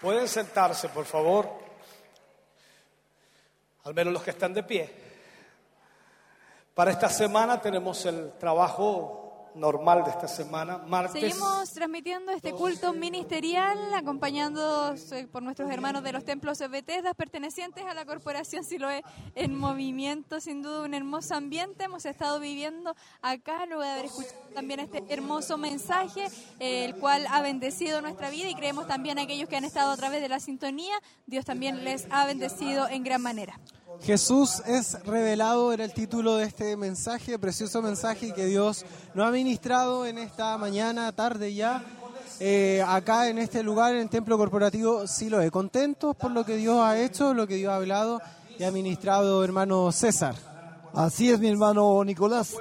Pueden 0.00 0.26
sentarse, 0.26 0.88
por 0.88 1.04
favor. 1.04 1.48
Al 3.84 3.94
menos 3.94 4.12
los 4.12 4.22
que 4.22 4.30
están 4.30 4.52
de 4.52 4.62
pie. 4.62 4.92
Para 6.74 6.90
esta 6.90 7.08
semana 7.08 7.60
tenemos 7.60 8.04
el 8.06 8.32
trabajo 8.32 9.21
normal 9.54 10.04
de 10.04 10.10
esta 10.10 10.28
semana, 10.28 10.78
martes. 10.78 11.20
Seguimos 11.20 11.70
transmitiendo 11.72 12.32
este 12.32 12.52
culto 12.52 12.92
ministerial, 12.92 13.78
acompañados 13.94 15.12
eh, 15.12 15.28
por 15.30 15.42
nuestros 15.42 15.70
hermanos 15.70 16.02
de 16.02 16.12
los 16.12 16.24
templos 16.24 16.58
de 16.58 16.68
Bethesda, 16.68 17.14
pertenecientes 17.14 17.84
a 17.84 17.94
la 17.94 18.04
corporación 18.04 18.64
Siloé 18.64 19.02
en 19.34 19.56
movimiento. 19.56 20.40
Sin 20.40 20.62
duda, 20.62 20.82
un 20.82 20.94
hermoso 20.94 21.34
ambiente. 21.34 21.84
Hemos 21.84 22.04
estado 22.04 22.40
viviendo 22.40 22.94
acá, 23.20 23.66
luego 23.66 23.82
de 23.82 23.90
haber 23.90 24.04
escuchado 24.06 24.42
también 24.54 24.80
este 24.80 25.04
hermoso 25.08 25.58
mensaje, 25.58 26.28
eh, 26.58 26.84
el 26.84 26.96
cual 26.96 27.26
ha 27.30 27.42
bendecido 27.42 28.00
nuestra 28.00 28.30
vida 28.30 28.48
y 28.48 28.54
creemos 28.54 28.86
también 28.86 29.18
a 29.18 29.22
aquellos 29.22 29.48
que 29.48 29.56
han 29.56 29.64
estado 29.64 29.92
a 29.92 29.96
través 29.96 30.20
de 30.20 30.28
la 30.28 30.40
sintonía. 30.40 30.94
Dios 31.26 31.44
también 31.44 31.84
les 31.84 32.06
ha 32.10 32.26
bendecido 32.26 32.88
en 32.88 33.04
gran 33.04 33.22
manera. 33.22 33.58
Jesús 34.00 34.62
es 34.66 35.00
revelado 35.04 35.72
era 35.72 35.84
el 35.84 35.92
título 35.92 36.36
de 36.36 36.44
este 36.44 36.76
mensaje, 36.76 37.38
precioso 37.38 37.82
mensaje 37.82 38.32
que 38.32 38.46
Dios 38.46 38.84
nos 39.14 39.26
ha 39.26 39.30
ministrado 39.30 40.06
en 40.06 40.18
esta 40.18 40.56
mañana, 40.58 41.12
tarde 41.12 41.54
ya, 41.54 41.84
eh, 42.40 42.82
acá 42.86 43.28
en 43.28 43.38
este 43.38 43.62
lugar, 43.62 43.94
en 43.94 44.00
el 44.00 44.08
templo 44.08 44.36
corporativo 44.38 45.06
Siloé. 45.06 45.50
Contentos 45.50 46.16
por 46.16 46.32
lo 46.32 46.44
que 46.44 46.56
Dios 46.56 46.80
ha 46.80 47.00
hecho, 47.00 47.34
lo 47.34 47.46
que 47.46 47.56
Dios 47.56 47.72
ha 47.72 47.76
hablado 47.76 48.20
y 48.58 48.64
ha 48.64 48.72
ministrado 48.72 49.44
hermano 49.44 49.92
César. 49.92 50.34
Así 50.94 51.30
es, 51.30 51.38
mi 51.38 51.48
hermano 51.48 52.02
Nicolás. 52.04 52.56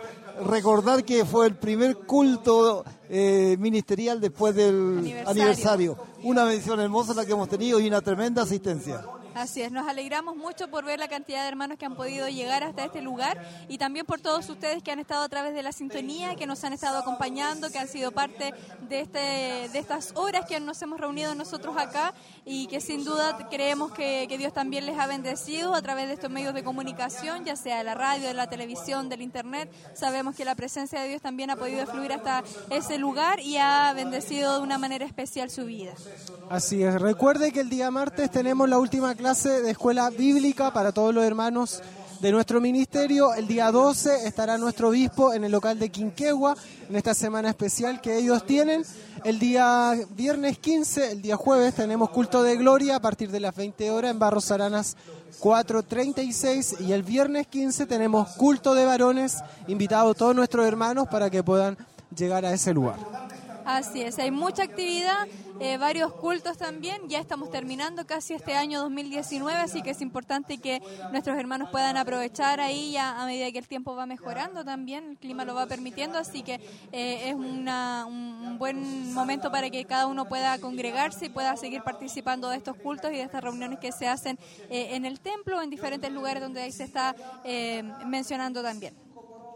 Recordar 0.45 1.03
que 1.03 1.25
fue 1.25 1.47
el 1.47 1.55
primer 1.55 1.97
culto 1.97 2.85
eh, 3.09 3.57
ministerial 3.59 4.21
después 4.21 4.55
del 4.55 4.99
Aniversario. 4.99 5.29
aniversario. 5.29 5.97
Una 6.23 6.43
bendición 6.43 6.79
hermosa 6.79 7.13
la 7.13 7.25
que 7.25 7.31
hemos 7.33 7.49
tenido 7.49 7.79
y 7.79 7.87
una 7.87 8.01
tremenda 8.01 8.43
asistencia. 8.43 9.03
Así 9.33 9.61
es, 9.61 9.71
nos 9.71 9.87
alegramos 9.87 10.35
mucho 10.35 10.69
por 10.69 10.83
ver 10.83 10.99
la 10.99 11.07
cantidad 11.07 11.43
de 11.43 11.47
hermanos 11.47 11.77
que 11.77 11.85
han 11.85 11.95
podido 11.95 12.27
llegar 12.27 12.63
hasta 12.63 12.85
este 12.85 13.01
lugar 13.01 13.41
y 13.69 13.77
también 13.77 14.05
por 14.05 14.19
todos 14.19 14.49
ustedes 14.49 14.83
que 14.83 14.91
han 14.91 14.99
estado 14.99 15.23
a 15.23 15.29
través 15.29 15.53
de 15.53 15.63
la 15.63 15.71
sintonía, 15.71 16.35
que 16.35 16.45
nos 16.45 16.63
han 16.63 16.73
estado 16.73 16.97
acompañando, 16.99 17.69
que 17.69 17.79
han 17.79 17.87
sido 17.87 18.11
parte 18.11 18.53
de, 18.89 18.99
este, 18.99 19.19
de 19.71 19.79
estas 19.79 20.11
horas 20.15 20.45
que 20.45 20.59
nos 20.59 20.81
hemos 20.81 20.99
reunido 20.99 21.33
nosotros 21.33 21.77
acá 21.77 22.13
y 22.45 22.67
que 22.67 22.81
sin 22.81 23.05
duda 23.05 23.47
creemos 23.49 23.91
que, 23.93 24.25
que 24.27 24.37
Dios 24.37 24.53
también 24.53 24.85
les 24.85 24.99
ha 24.99 25.07
bendecido 25.07 25.75
a 25.75 25.81
través 25.81 26.07
de 26.07 26.15
estos 26.15 26.29
medios 26.29 26.53
de 26.53 26.63
comunicación, 26.63 27.45
ya 27.45 27.55
sea 27.55 27.77
de 27.77 27.83
la 27.83 27.95
radio, 27.95 28.27
de 28.27 28.33
la 28.33 28.49
televisión, 28.49 29.07
del 29.07 29.21
internet. 29.21 29.71
Sabemos 29.93 30.35
que 30.35 30.43
la 30.43 30.55
presencia 30.55 31.01
de 31.01 31.07
Dios 31.07 31.21
también 31.21 31.49
ha 31.49 31.55
podido 31.55 31.85
fluir 31.87 32.11
hasta 32.11 32.43
ese 32.69 32.97
lugar 32.97 33.39
y 33.39 33.57
ha 33.57 33.93
bendecido 33.93 34.57
de 34.57 34.61
una 34.61 34.77
manera 34.77 35.05
especial 35.05 35.49
su 35.49 35.65
vida. 35.65 35.93
Así 36.49 36.83
es. 36.83 36.99
Recuerde 36.99 37.51
que 37.51 37.61
el 37.61 37.69
día 37.69 37.89
martes 37.91 38.29
tenemos 38.29 38.67
la 38.67 38.77
última 38.77 39.15
clase 39.21 39.61
de 39.61 39.69
escuela 39.69 40.09
bíblica 40.09 40.73
para 40.73 40.91
todos 40.91 41.13
los 41.13 41.23
hermanos 41.23 41.83
de 42.21 42.31
nuestro 42.31 42.59
ministerio. 42.59 43.35
El 43.35 43.47
día 43.47 43.71
12 43.71 44.27
estará 44.27 44.57
nuestro 44.57 44.89
obispo 44.89 45.31
en 45.31 45.43
el 45.43 45.51
local 45.51 45.77
de 45.77 45.89
Quinquegua 45.89 46.55
en 46.89 46.95
esta 46.95 47.13
semana 47.13 47.49
especial 47.49 48.01
que 48.01 48.17
ellos 48.17 48.47
tienen. 48.47 48.83
El 49.23 49.37
día 49.37 49.93
viernes 50.15 50.57
15, 50.57 51.11
el 51.11 51.21
día 51.21 51.35
jueves, 51.35 51.75
tenemos 51.75 52.09
culto 52.09 52.41
de 52.41 52.57
gloria 52.57 52.95
a 52.95 52.99
partir 52.99 53.29
de 53.29 53.41
las 53.41 53.55
20 53.55 53.91
horas 53.91 54.09
en 54.09 54.17
Barros 54.17 54.49
Aranas 54.49 54.97
436 55.37 56.77
y 56.79 56.93
el 56.93 57.03
viernes 57.03 57.45
15 57.45 57.85
tenemos 57.85 58.27
culto 58.29 58.73
de 58.73 58.85
varones, 58.85 59.37
invitados 59.67 60.17
todos 60.17 60.35
nuestros 60.35 60.65
hermanos 60.65 61.07
para 61.11 61.29
que 61.29 61.43
puedan 61.43 61.77
llegar 62.17 62.43
a 62.43 62.53
ese 62.53 62.73
lugar. 62.73 62.97
Así 63.77 64.01
es, 64.01 64.19
hay 64.19 64.31
mucha 64.31 64.63
actividad, 64.63 65.25
eh, 65.61 65.77
varios 65.77 66.11
cultos 66.13 66.57
también. 66.57 67.07
Ya 67.07 67.19
estamos 67.19 67.49
terminando 67.49 68.05
casi 68.05 68.33
este 68.33 68.53
año 68.53 68.81
2019, 68.81 69.57
así 69.59 69.81
que 69.81 69.91
es 69.91 70.01
importante 70.01 70.57
que 70.57 70.81
nuestros 71.13 71.37
hermanos 71.39 71.69
puedan 71.71 71.95
aprovechar 71.95 72.59
ahí 72.59 72.91
ya 72.91 73.21
a 73.21 73.25
medida 73.25 73.49
que 73.51 73.59
el 73.59 73.67
tiempo 73.69 73.95
va 73.95 74.05
mejorando 74.05 74.65
también, 74.65 75.11
el 75.11 75.17
clima 75.17 75.45
lo 75.45 75.55
va 75.55 75.67
permitiendo, 75.67 76.17
así 76.17 76.43
que 76.43 76.55
eh, 76.91 77.29
es 77.29 77.35
una- 77.35 78.05
un 78.07 78.57
buen 78.57 79.13
momento 79.13 79.49
para 79.51 79.69
que 79.69 79.85
cada 79.85 80.05
uno 80.07 80.25
pueda 80.25 80.59
congregarse 80.59 81.27
y 81.27 81.29
pueda 81.29 81.55
seguir 81.55 81.81
participando 81.81 82.49
de 82.49 82.57
estos 82.57 82.75
cultos 82.75 83.11
y 83.11 83.15
de 83.15 83.21
estas 83.23 83.41
reuniones 83.41 83.79
que 83.79 83.93
se 83.93 84.07
hacen 84.07 84.37
eh, 84.69 84.95
en 84.95 85.05
el 85.05 85.21
templo 85.21 85.61
en 85.61 85.69
diferentes 85.69 86.11
lugares 86.11 86.43
donde 86.43 86.61
ahí 86.61 86.71
se 86.73 86.83
está 86.83 87.15
mencionando 88.05 88.61
también. 88.61 88.93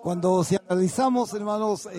Cuando 0.02 0.44
si 0.44 0.56
analizamos, 0.70 1.34
hermanos, 1.34 1.90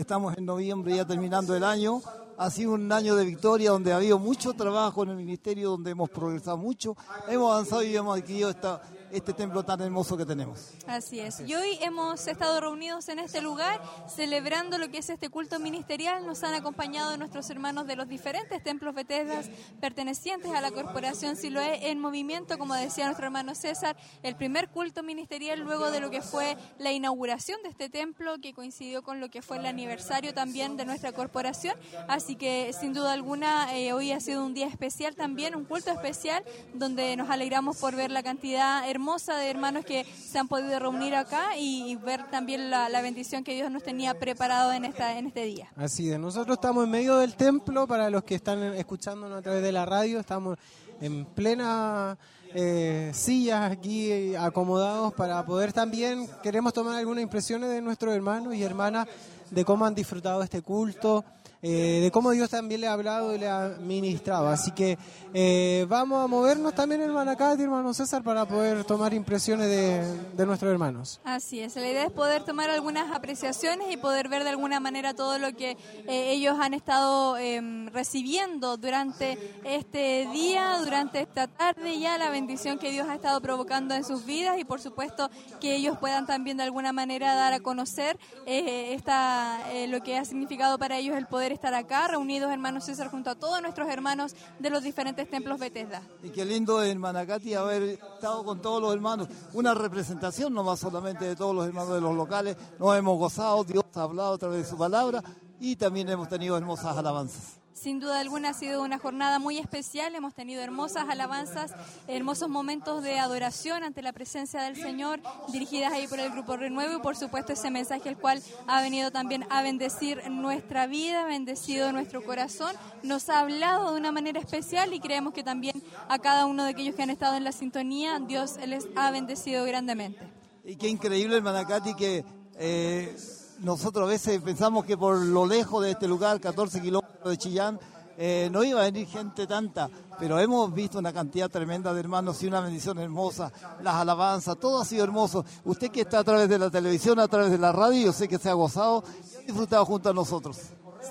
estamos 0.00 0.36
en 0.36 0.44
noviembre 0.44 0.94
ya 0.94 1.04
terminando 1.04 1.56
el 1.56 1.64
año, 1.64 2.00
ha 2.36 2.50
sido 2.50 2.72
un 2.72 2.90
año 2.92 3.16
de 3.16 3.24
victoria 3.24 3.70
donde 3.70 3.92
ha 3.92 3.96
habido 3.96 4.18
mucho 4.18 4.52
trabajo 4.52 5.02
en 5.02 5.10
el 5.10 5.16
ministerio, 5.16 5.70
donde 5.70 5.90
hemos 5.90 6.08
progresado 6.10 6.56
mucho, 6.56 6.96
hemos 7.28 7.52
avanzado 7.52 7.82
y 7.82 7.96
hemos 7.96 8.16
adquirido 8.16 8.50
esta, 8.50 8.80
este 9.12 9.32
templo 9.32 9.64
tan 9.64 9.80
hermoso 9.80 10.16
que 10.16 10.26
tenemos. 10.26 10.72
Así 10.86 11.20
es. 11.20 11.40
Y 11.40 11.54
hoy 11.54 11.78
hemos 11.80 12.26
estado 12.26 12.60
reunidos 12.60 13.08
en 13.08 13.18
este 13.18 13.40
lugar 13.40 13.80
celebrando 14.08 14.78
lo 14.78 14.90
que 14.90 14.98
es 14.98 15.10
este 15.10 15.28
culto 15.28 15.58
ministerial. 15.58 16.26
Nos 16.26 16.42
han 16.42 16.54
acompañado 16.54 17.16
nuestros 17.16 17.48
hermanos 17.50 17.86
de 17.86 17.96
los 17.96 18.08
diferentes 18.08 18.62
templos 18.62 18.94
Bethesdas 18.94 19.48
pertenecientes 19.80 20.52
a 20.52 20.60
la 20.60 20.70
corporación 20.70 21.36
Siloé 21.36 21.90
en 21.90 22.00
movimiento, 22.00 22.58
como 22.58 22.74
decía 22.74 23.06
nuestro 23.06 23.26
hermano 23.26 23.54
César, 23.54 23.96
el 24.22 24.36
primer 24.36 24.68
culto 24.68 25.02
ministerial 25.02 25.60
luego 25.60 25.90
de 25.90 26.00
lo 26.00 26.10
que 26.10 26.22
fue 26.22 26.56
la 26.78 26.92
inauguración 26.92 27.62
de 27.62 27.70
este 27.70 27.88
templo 27.88 28.38
que 28.40 28.52
coincidió 28.52 29.02
con 29.02 29.20
lo 29.20 29.30
que 29.30 29.42
fue 29.42 29.58
el 29.58 29.66
aniversario 29.66 30.34
también 30.34 30.76
de 30.76 30.84
nuestra 30.84 31.12
corporación. 31.12 31.76
Así 32.08 32.36
que 32.36 32.72
sin 32.78 32.92
duda 32.92 33.12
alguna 33.12 33.74
eh, 33.76 33.92
hoy 33.92 34.12
ha 34.12 34.20
sido 34.20 34.44
un 34.44 34.54
día 34.54 34.66
especial 34.66 35.14
también, 35.16 35.56
un 35.56 35.64
culto 35.64 35.90
especial 35.90 36.44
donde 36.74 37.16
nos 37.16 37.30
alegramos 37.30 37.76
por 37.78 37.96
ver 37.96 38.10
la 38.10 38.22
cantidad 38.22 38.88
hermosa 38.88 38.97
de 38.98 39.50
hermanos 39.50 39.84
que 39.84 40.04
se 40.04 40.38
han 40.38 40.48
podido 40.48 40.78
reunir 40.78 41.14
acá 41.14 41.56
y, 41.56 41.96
ver 41.96 42.28
también 42.30 42.68
la, 42.68 42.88
la 42.88 43.00
bendición 43.00 43.44
que 43.44 43.54
Dios 43.54 43.70
nos 43.70 43.82
tenía 43.82 44.18
preparado 44.18 44.72
en, 44.72 44.84
esta, 44.84 45.18
en 45.18 45.28
este 45.28 45.44
día. 45.44 45.68
Así 45.76 46.10
es, 46.10 46.18
nosotros 46.18 46.56
estamos 46.56 46.84
en 46.84 46.90
medio 46.90 47.16
del 47.16 47.34
templo, 47.34 47.86
para 47.86 48.10
los 48.10 48.24
que 48.24 48.34
están 48.34 48.62
escuchándonos 48.74 49.38
a 49.38 49.42
través 49.42 49.62
de 49.62 49.72
la 49.72 49.86
radio, 49.86 50.20
estamos 50.20 50.58
en 51.00 51.24
plena 51.26 52.18
eh, 52.54 53.10
sillas 53.14 53.70
aquí 53.70 54.10
eh, 54.10 54.36
acomodados 54.36 55.14
para 55.14 55.44
poder 55.46 55.72
también, 55.72 56.28
queremos 56.42 56.72
tomar 56.72 56.96
algunas 56.96 57.22
impresiones 57.22 57.70
de 57.70 57.80
nuestros 57.80 58.14
hermanos 58.14 58.54
y 58.54 58.62
hermanas 58.62 59.06
de 59.50 59.64
cómo 59.64 59.86
han 59.86 59.94
disfrutado 59.94 60.42
este 60.42 60.60
culto, 60.60 61.24
eh, 61.62 62.00
de 62.02 62.10
cómo 62.10 62.30
Dios 62.30 62.50
también 62.50 62.80
le 62.80 62.86
ha 62.86 62.92
hablado 62.92 63.34
y 63.34 63.38
le 63.38 63.48
ha 63.48 63.76
ministrado. 63.80 64.48
Así 64.48 64.70
que 64.72 64.98
eh, 65.34 65.86
vamos 65.88 66.24
a 66.24 66.26
movernos 66.26 66.74
también, 66.74 67.00
hermana 67.00 67.36
Katy, 67.36 67.62
hermano 67.62 67.92
César, 67.94 68.22
para 68.22 68.46
poder 68.46 68.84
tomar 68.84 69.12
impresiones 69.14 69.68
de, 69.68 70.02
de 70.36 70.46
nuestros 70.46 70.70
hermanos. 70.70 71.20
Así 71.24 71.60
es, 71.60 71.76
la 71.76 71.88
idea 71.88 72.04
es 72.04 72.12
poder 72.12 72.44
tomar 72.44 72.70
algunas 72.70 73.14
apreciaciones 73.14 73.92
y 73.92 73.96
poder 73.96 74.28
ver 74.28 74.44
de 74.44 74.50
alguna 74.50 74.80
manera 74.80 75.14
todo 75.14 75.38
lo 75.38 75.52
que 75.54 75.72
eh, 76.06 76.30
ellos 76.32 76.56
han 76.60 76.74
estado 76.74 77.36
em, 77.36 77.88
recibiendo 77.88 78.76
durante 78.76 79.38
este 79.64 80.28
día, 80.32 80.78
durante 80.78 81.20
esta 81.20 81.46
tarde 81.46 81.98
ya, 81.98 82.18
la 82.18 82.30
bendición 82.30 82.78
que 82.78 82.90
Dios 82.90 83.08
ha 83.08 83.14
estado 83.14 83.40
provocando 83.40 83.94
en 83.94 84.04
sus 84.04 84.24
vidas 84.24 84.58
y 84.58 84.64
por 84.64 84.80
supuesto 84.80 85.30
que 85.60 85.74
ellos 85.74 85.98
puedan 85.98 86.26
también 86.26 86.56
de 86.56 86.62
alguna 86.62 86.92
manera 86.92 87.34
dar 87.34 87.52
a 87.52 87.60
conocer 87.60 88.18
eh, 88.46 88.94
esta, 88.94 89.60
eh, 89.72 89.86
lo 89.88 90.00
que 90.02 90.16
ha 90.16 90.24
significado 90.24 90.78
para 90.78 90.98
ellos 90.98 91.16
el 91.16 91.26
poder 91.26 91.47
estar 91.52 91.74
acá, 91.74 92.08
reunidos 92.08 92.50
hermanos 92.52 92.84
César 92.84 93.10
junto 93.10 93.30
a 93.30 93.34
todos 93.34 93.60
nuestros 93.62 93.88
hermanos 93.88 94.34
de 94.58 94.70
los 94.70 94.82
diferentes 94.82 95.28
templos 95.28 95.58
Bethesda. 95.58 96.02
Y 96.22 96.30
qué 96.30 96.44
lindo 96.44 96.82
en 96.82 96.98
Manacati 96.98 97.54
haber 97.54 97.82
estado 97.82 98.44
con 98.44 98.60
todos 98.60 98.80
los 98.80 98.92
hermanos. 98.92 99.28
Una 99.52 99.74
representación 99.74 100.54
nomás 100.54 100.80
solamente 100.80 101.24
de 101.24 101.36
todos 101.36 101.54
los 101.54 101.66
hermanos 101.66 101.94
de 101.94 102.00
los 102.00 102.14
locales. 102.14 102.56
Nos 102.78 102.96
hemos 102.96 103.18
gozado, 103.18 103.64
Dios 103.64 103.84
ha 103.94 104.02
hablado 104.02 104.34
a 104.34 104.38
través 104.38 104.64
de 104.64 104.70
su 104.70 104.78
palabra 104.78 105.22
y 105.60 105.76
también 105.76 106.08
hemos 106.08 106.28
tenido 106.28 106.56
hermosas 106.56 106.96
alabanzas. 106.96 107.57
Sin 107.80 108.00
duda 108.00 108.18
alguna 108.18 108.48
ha 108.48 108.54
sido 108.54 108.82
una 108.82 108.98
jornada 108.98 109.38
muy 109.38 109.56
especial. 109.58 110.12
Hemos 110.16 110.34
tenido 110.34 110.60
hermosas 110.62 111.04
alabanzas, 111.08 111.72
hermosos 112.08 112.48
momentos 112.48 113.04
de 113.04 113.20
adoración 113.20 113.84
ante 113.84 114.02
la 114.02 114.12
presencia 114.12 114.62
del 114.62 114.74
Señor, 114.74 115.20
dirigidas 115.52 115.92
ahí 115.92 116.08
por 116.08 116.18
el 116.18 116.32
Grupo 116.32 116.56
Renuevo 116.56 116.98
y 116.98 117.00
por 117.00 117.14
supuesto 117.14 117.52
ese 117.52 117.70
mensaje 117.70 118.08
el 118.08 118.16
cual 118.16 118.42
ha 118.66 118.82
venido 118.82 119.12
también 119.12 119.44
a 119.48 119.62
bendecir 119.62 120.28
nuestra 120.28 120.88
vida, 120.88 121.24
bendecido 121.24 121.92
nuestro 121.92 122.24
corazón, 122.24 122.74
nos 123.04 123.28
ha 123.28 123.40
hablado 123.40 123.92
de 123.92 124.00
una 124.00 124.10
manera 124.10 124.40
especial 124.40 124.92
y 124.92 124.98
creemos 124.98 125.32
que 125.32 125.44
también 125.44 125.80
a 126.08 126.18
cada 126.18 126.46
uno 126.46 126.64
de 126.64 126.70
aquellos 126.70 126.96
que 126.96 127.04
han 127.04 127.10
estado 127.10 127.36
en 127.36 127.44
la 127.44 127.52
sintonía, 127.52 128.18
Dios 128.18 128.56
les 128.66 128.88
ha 128.96 129.12
bendecido 129.12 129.64
grandemente. 129.64 130.26
Y 130.64 130.74
qué 130.74 130.88
increíble, 130.88 131.36
hermana 131.36 131.64
Katy, 131.64 131.94
que 131.94 132.24
eh, 132.58 133.16
nosotros 133.58 134.06
a 134.06 134.10
veces 134.10 134.40
pensamos 134.40 134.84
que 134.84 134.96
por 134.96 135.16
lo 135.16 135.46
lejos 135.46 135.82
de 135.82 135.92
este 135.92 136.06
lugar, 136.06 136.40
14 136.40 136.80
kilómetros 136.80 137.30
de 137.30 137.36
Chillán, 137.36 137.78
eh, 138.16 138.48
no 138.50 138.64
iba 138.64 138.80
a 138.80 138.84
venir 138.84 139.06
gente 139.06 139.46
tanta, 139.46 139.88
pero 140.18 140.40
hemos 140.40 140.72
visto 140.74 140.98
una 140.98 141.12
cantidad 141.12 141.48
tremenda 141.48 141.94
de 141.94 142.00
hermanos 142.00 142.42
y 142.42 142.48
una 142.48 142.60
bendición 142.60 142.98
hermosa, 142.98 143.52
las 143.80 143.94
alabanzas, 143.94 144.58
todo 144.58 144.80
ha 144.80 144.84
sido 144.84 145.04
hermoso. 145.04 145.44
Usted 145.64 145.90
que 145.90 146.00
está 146.00 146.20
a 146.20 146.24
través 146.24 146.48
de 146.48 146.58
la 146.58 146.70
televisión, 146.70 147.20
a 147.20 147.28
través 147.28 147.50
de 147.50 147.58
la 147.58 147.70
radio, 147.70 148.06
yo 148.06 148.12
sé 148.12 148.26
que 148.26 148.38
se 148.38 148.50
ha 148.50 148.54
gozado 148.54 149.04
y 149.32 149.36
ha 149.36 149.46
disfrutado 149.46 149.84
junto 149.84 150.10
a 150.10 150.12
nosotros. 150.12 150.58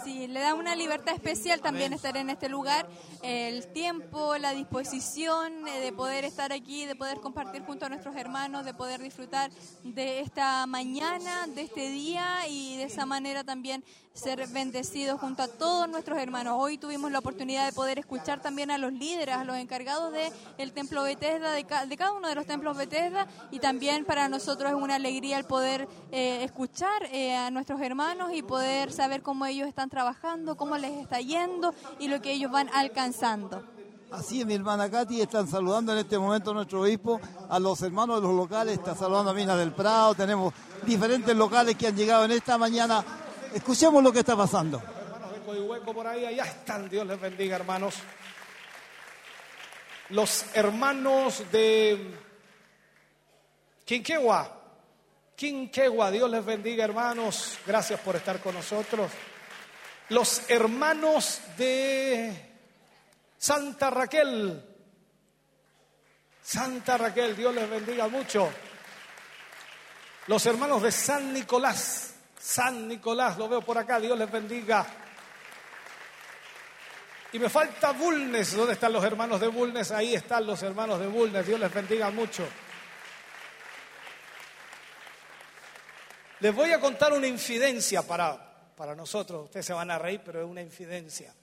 Sí, 0.03 0.27
le 0.27 0.39
da 0.39 0.53
una 0.53 0.75
libertad 0.75 1.13
especial 1.15 1.61
también 1.61 1.93
estar 1.93 2.17
en 2.17 2.29
este 2.29 2.49
lugar, 2.49 2.87
el 3.21 3.67
tiempo, 3.67 4.37
la 4.37 4.51
disposición 4.51 5.67
eh, 5.67 5.79
de 5.79 5.91
poder 5.93 6.25
estar 6.25 6.51
aquí, 6.51 6.85
de 6.85 6.95
poder 6.95 7.19
compartir 7.19 7.63
junto 7.63 7.85
a 7.85 7.89
nuestros 7.89 8.15
hermanos, 8.15 8.65
de 8.65 8.73
poder 8.73 9.01
disfrutar 9.01 9.49
de 9.83 10.19
esta 10.19 10.65
mañana, 10.67 11.47
de 11.47 11.61
este 11.61 11.89
día 11.89 12.47
y 12.49 12.77
de 12.77 12.83
esa 12.83 13.05
manera 13.05 13.43
también 13.43 13.83
ser 14.17 14.47
bendecidos 14.47 15.19
junto 15.19 15.43
a 15.43 15.47
todos 15.47 15.87
nuestros 15.87 16.17
hermanos. 16.17 16.55
Hoy 16.57 16.77
tuvimos 16.77 17.11
la 17.11 17.19
oportunidad 17.19 17.65
de 17.65 17.71
poder 17.73 17.99
escuchar 17.99 18.41
también 18.41 18.71
a 18.71 18.77
los 18.77 18.91
líderes, 18.91 19.35
a 19.35 19.43
los 19.43 19.55
encargados 19.57 20.11
del 20.11 20.33
el 20.57 20.71
templo 20.73 21.03
Bethesda, 21.03 21.51
de, 21.51 21.63
ca- 21.65 21.85
de 21.85 21.95
cada 21.95 22.13
uno 22.13 22.27
de 22.27 22.35
los 22.35 22.45
templos 22.45 22.75
Bethesda 22.75 23.27
y 23.51 23.59
también 23.59 24.05
para 24.05 24.27
nosotros 24.27 24.71
es 24.71 24.75
una 24.75 24.95
alegría 24.95 25.37
el 25.37 25.45
poder 25.45 25.87
eh, 26.11 26.43
escuchar 26.43 27.03
eh, 27.11 27.35
a 27.35 27.51
nuestros 27.51 27.79
hermanos 27.81 28.31
y 28.33 28.41
poder 28.41 28.91
saber 28.91 29.21
cómo 29.21 29.45
ellos 29.45 29.67
están 29.67 29.89
trabajando, 29.89 30.57
cómo 30.57 30.77
les 30.77 30.93
está 30.99 31.21
yendo 31.21 31.73
y 31.99 32.07
lo 32.07 32.21
que 32.21 32.31
ellos 32.31 32.51
van 32.51 32.69
alcanzando. 32.73 33.63
Así 34.09 34.39
es, 34.39 34.47
mi 34.47 34.53
hermana 34.53 34.89
Katy, 34.89 35.19
están 35.21 35.47
saludando 35.49 35.91
en 35.91 35.99
este 35.99 36.17
momento 36.17 36.53
nuestro 36.53 36.81
obispo, 36.81 37.19
a 37.49 37.59
los 37.59 37.81
hermanos 37.81 38.21
de 38.21 38.27
los 38.27 38.35
locales, 38.35 38.73
está 38.79 38.95
saludando 38.95 39.31
a 39.31 39.33
Minas 39.33 39.57
del 39.57 39.73
Prado, 39.73 40.15
tenemos 40.15 40.53
diferentes 40.85 41.35
locales 41.35 41.75
que 41.75 41.87
han 41.87 41.95
llegado 41.95 42.23
en 42.23 42.31
esta 42.31 42.57
mañana. 42.57 43.03
Escuchemos 43.57 44.03
lo 44.03 44.13
que 44.13 44.19
está 44.19 44.37
pasando. 44.37 44.77
Hermanos 44.77 45.33
de 45.33 45.39
Coihueco 45.39 45.91
por 45.91 46.05
ahí, 46.05 46.23
allá 46.23 46.43
están, 46.43 46.87
Dios 46.87 47.07
les 47.07 47.19
bendiga, 47.19 47.55
hermanos. 47.55 47.95
Los 50.09 50.45
hermanos 50.53 51.43
de 51.51 52.19
Quinquegua, 53.83 54.61
Quinquegua, 55.35 56.11
Dios 56.11 56.29
les 56.29 56.45
bendiga, 56.45 56.83
hermanos. 56.83 57.57
Gracias 57.65 57.99
por 58.01 58.15
estar 58.15 58.39
con 58.41 58.53
nosotros. 58.53 59.11
Los 60.09 60.47
hermanos 60.51 61.41
de 61.57 62.59
Santa 63.39 63.89
Raquel, 63.89 64.63
Santa 66.43 66.95
Raquel, 66.95 67.35
Dios 67.35 67.55
les 67.55 67.67
bendiga 67.67 68.07
mucho. 68.07 68.51
Los 70.27 70.45
hermanos 70.45 70.83
de 70.83 70.91
San 70.91 71.33
Nicolás, 71.33 72.16
San 72.47 72.87
Nicolás, 72.87 73.37
lo 73.37 73.49
veo 73.49 73.61
por 73.61 73.77
acá, 73.77 73.99
Dios 73.99 74.17
les 74.17 74.31
bendiga. 74.31 74.87
Y 77.33 77.39
me 77.39 77.49
falta 77.49 77.91
Bulnes, 77.91 78.55
¿dónde 78.55 78.71
están 78.71 78.93
los 78.93 79.03
hermanos 79.03 79.41
de 79.41 79.49
Bulnes? 79.49 79.91
Ahí 79.91 80.15
están 80.15 80.47
los 80.47 80.63
hermanos 80.63 80.97
de 80.97 81.07
Bulnes, 81.07 81.45
Dios 81.45 81.59
les 81.59 81.73
bendiga 81.73 82.09
mucho. 82.09 82.47
Les 86.39 86.55
voy 86.55 86.71
a 86.71 86.79
contar 86.79 87.11
una 87.11 87.27
infidencia 87.27 88.01
para, 88.03 88.71
para 88.77 88.95
nosotros, 88.95 89.43
ustedes 89.43 89.65
se 89.65 89.73
van 89.73 89.91
a 89.91 89.99
reír, 89.99 90.21
pero 90.23 90.39
es 90.39 90.47
una 90.47 90.61
infidencia. 90.61 91.35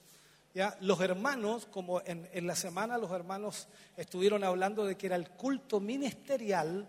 ¿Ya? 0.55 0.75
Los 0.81 1.03
hermanos, 1.03 1.67
como 1.67 2.01
en, 2.07 2.31
en 2.33 2.47
la 2.47 2.57
semana 2.57 2.97
los 2.97 3.11
hermanos 3.11 3.69
estuvieron 3.95 4.43
hablando 4.43 4.87
de 4.87 4.97
que 4.97 5.09
era 5.09 5.17
el 5.17 5.29
culto 5.29 5.81
ministerial, 5.81 6.89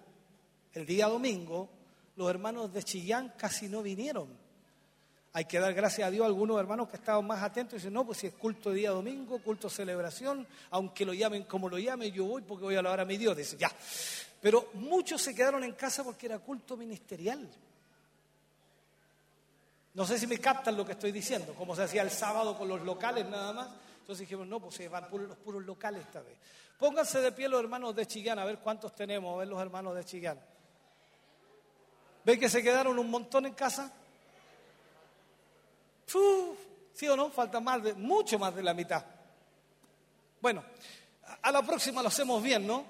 el 0.71 0.85
día 0.85 1.07
domingo, 1.07 1.69
los 2.15 2.29
hermanos 2.29 2.73
de 2.73 2.83
Chillán 2.83 3.33
casi 3.37 3.67
no 3.67 3.81
vinieron. 3.81 4.45
Hay 5.33 5.45
que 5.45 5.59
dar 5.59 5.73
gracias 5.73 6.07
a 6.07 6.11
Dios 6.11 6.23
a 6.23 6.27
algunos 6.27 6.57
hermanos 6.57 6.87
que 6.87 6.95
estaban 6.95 7.27
más 7.27 7.43
atentos 7.43 7.73
y 7.73 7.77
dicen, 7.77 7.91
no, 7.91 8.05
pues 8.05 8.19
si 8.19 8.27
es 8.27 8.33
culto 8.33 8.71
día 8.71 8.91
domingo, 8.91 9.39
culto 9.39 9.69
celebración, 9.69 10.47
aunque 10.69 11.05
lo 11.05 11.13
llamen 11.13 11.43
como 11.43 11.67
lo 11.67 11.77
llamen, 11.77 12.09
yo 12.13 12.23
voy 12.23 12.41
porque 12.41 12.63
voy 12.63 12.75
a 12.75 12.79
alabar 12.79 13.01
a 13.01 13.05
mi 13.05 13.17
Dios. 13.17 13.35
Dice, 13.35 13.57
ya. 13.57 13.69
Pero 14.41 14.69
muchos 14.75 15.21
se 15.21 15.35
quedaron 15.35 15.63
en 15.65 15.73
casa 15.73 16.05
porque 16.05 16.27
era 16.27 16.39
culto 16.39 16.77
ministerial. 16.77 17.49
No 19.93 20.05
sé 20.05 20.17
si 20.17 20.25
me 20.25 20.37
captan 20.37 20.77
lo 20.77 20.85
que 20.85 20.93
estoy 20.93 21.11
diciendo, 21.11 21.53
como 21.53 21.75
se 21.75 21.83
hacía 21.83 22.01
el 22.01 22.11
sábado 22.11 22.57
con 22.57 22.69
los 22.69 22.81
locales 22.83 23.25
nada 23.25 23.51
más. 23.51 23.67
Entonces 23.99 24.21
dijimos, 24.21 24.47
no, 24.47 24.61
pues 24.61 24.75
se 24.75 24.87
van 24.87 25.09
puros, 25.09 25.27
los 25.27 25.37
puros 25.37 25.65
locales 25.65 26.01
esta 26.01 26.21
vez. 26.21 26.37
Pónganse 26.79 27.19
de 27.19 27.33
pie 27.33 27.49
los 27.49 27.59
hermanos 27.59 27.93
de 27.93 28.05
Chillán, 28.05 28.39
a 28.39 28.45
ver 28.45 28.59
cuántos 28.59 28.95
tenemos, 28.95 29.33
a 29.33 29.37
ver 29.39 29.49
los 29.49 29.61
hermanos 29.61 29.95
de 29.95 30.05
Chillán. 30.05 30.39
¿Ven 32.25 32.39
que 32.39 32.49
se 32.49 32.63
quedaron 32.63 32.97
un 32.97 33.09
montón 33.09 33.45
en 33.45 33.53
casa? 33.53 33.91
¿Sí 36.93 37.07
o 37.07 37.15
no? 37.15 37.29
Falta 37.29 37.59
más 37.59 37.83
de, 37.83 37.93
mucho 37.93 38.39
más 38.39 38.55
de 38.55 38.63
la 38.63 38.73
mitad. 38.73 39.05
Bueno, 40.41 40.63
a 41.41 41.51
la 41.51 41.61
próxima 41.61 42.01
lo 42.01 42.07
hacemos 42.07 42.41
bien, 42.41 42.65
¿no? 42.65 42.85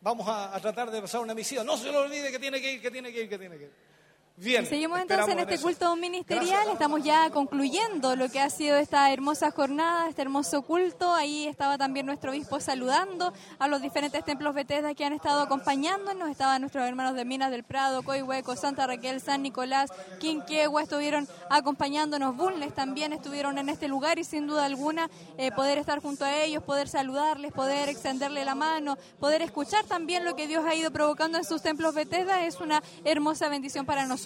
Vamos 0.00 0.26
a, 0.28 0.54
a 0.54 0.60
tratar 0.60 0.90
de 0.90 1.02
pasar 1.02 1.20
una 1.20 1.34
misión. 1.34 1.66
No 1.66 1.76
se 1.76 1.92
lo 1.92 2.00
olvide 2.00 2.30
que 2.30 2.38
tiene 2.38 2.60
que 2.60 2.72
ir, 2.72 2.80
que 2.80 2.90
tiene 2.90 3.12
que 3.12 3.22
ir, 3.22 3.28
que 3.28 3.38
tiene 3.38 3.58
que 3.58 3.64
ir. 3.64 3.89
Bien. 4.36 4.64
Seguimos 4.64 4.98
entonces 4.98 5.28
en 5.28 5.38
este 5.40 5.58
culto 5.58 5.94
ministerial, 5.96 6.68
estamos 6.72 7.04
ya 7.04 7.28
concluyendo 7.28 8.16
lo 8.16 8.30
que 8.30 8.40
ha 8.40 8.48
sido 8.48 8.78
esta 8.78 9.12
hermosa 9.12 9.50
jornada, 9.50 10.08
este 10.08 10.22
hermoso 10.22 10.62
culto. 10.62 11.12
Ahí 11.14 11.46
estaba 11.46 11.76
también 11.76 12.06
nuestro 12.06 12.30
obispo 12.30 12.58
saludando 12.58 13.34
a 13.58 13.68
los 13.68 13.82
diferentes 13.82 14.24
templos 14.24 14.54
Bethesda 14.54 14.94
que 14.94 15.04
han 15.04 15.12
estado 15.12 15.42
acompañándonos. 15.42 16.30
Estaban 16.30 16.62
nuestros 16.62 16.88
hermanos 16.88 17.16
de 17.16 17.26
Minas 17.26 17.50
del 17.50 17.64
Prado, 17.64 18.02
Coihueco, 18.02 18.56
Santa 18.56 18.86
Raquel, 18.86 19.20
San 19.20 19.42
Nicolás, 19.42 19.90
Quinquegua, 20.20 20.84
estuvieron 20.84 21.28
acompañándonos. 21.50 22.34
Bulnes 22.34 22.74
también 22.74 23.12
estuvieron 23.12 23.58
en 23.58 23.68
este 23.68 23.88
lugar 23.88 24.18
y 24.18 24.24
sin 24.24 24.46
duda 24.46 24.64
alguna 24.64 25.10
eh, 25.36 25.50
poder 25.52 25.76
estar 25.76 26.00
junto 26.00 26.24
a 26.24 26.34
ellos, 26.34 26.62
poder 26.62 26.88
saludarles, 26.88 27.52
poder 27.52 27.90
extenderle 27.90 28.46
la 28.46 28.54
mano, 28.54 28.96
poder 29.18 29.42
escuchar 29.42 29.84
también 29.84 30.24
lo 30.24 30.34
que 30.34 30.46
Dios 30.46 30.64
ha 30.64 30.74
ido 30.74 30.90
provocando 30.90 31.36
en 31.36 31.44
sus 31.44 31.60
templos 31.60 31.94
Bethesda 31.94 32.46
es 32.46 32.58
una 32.60 32.82
hermosa 33.04 33.50
bendición 33.50 33.84
para 33.84 34.06
nosotros. 34.06 34.19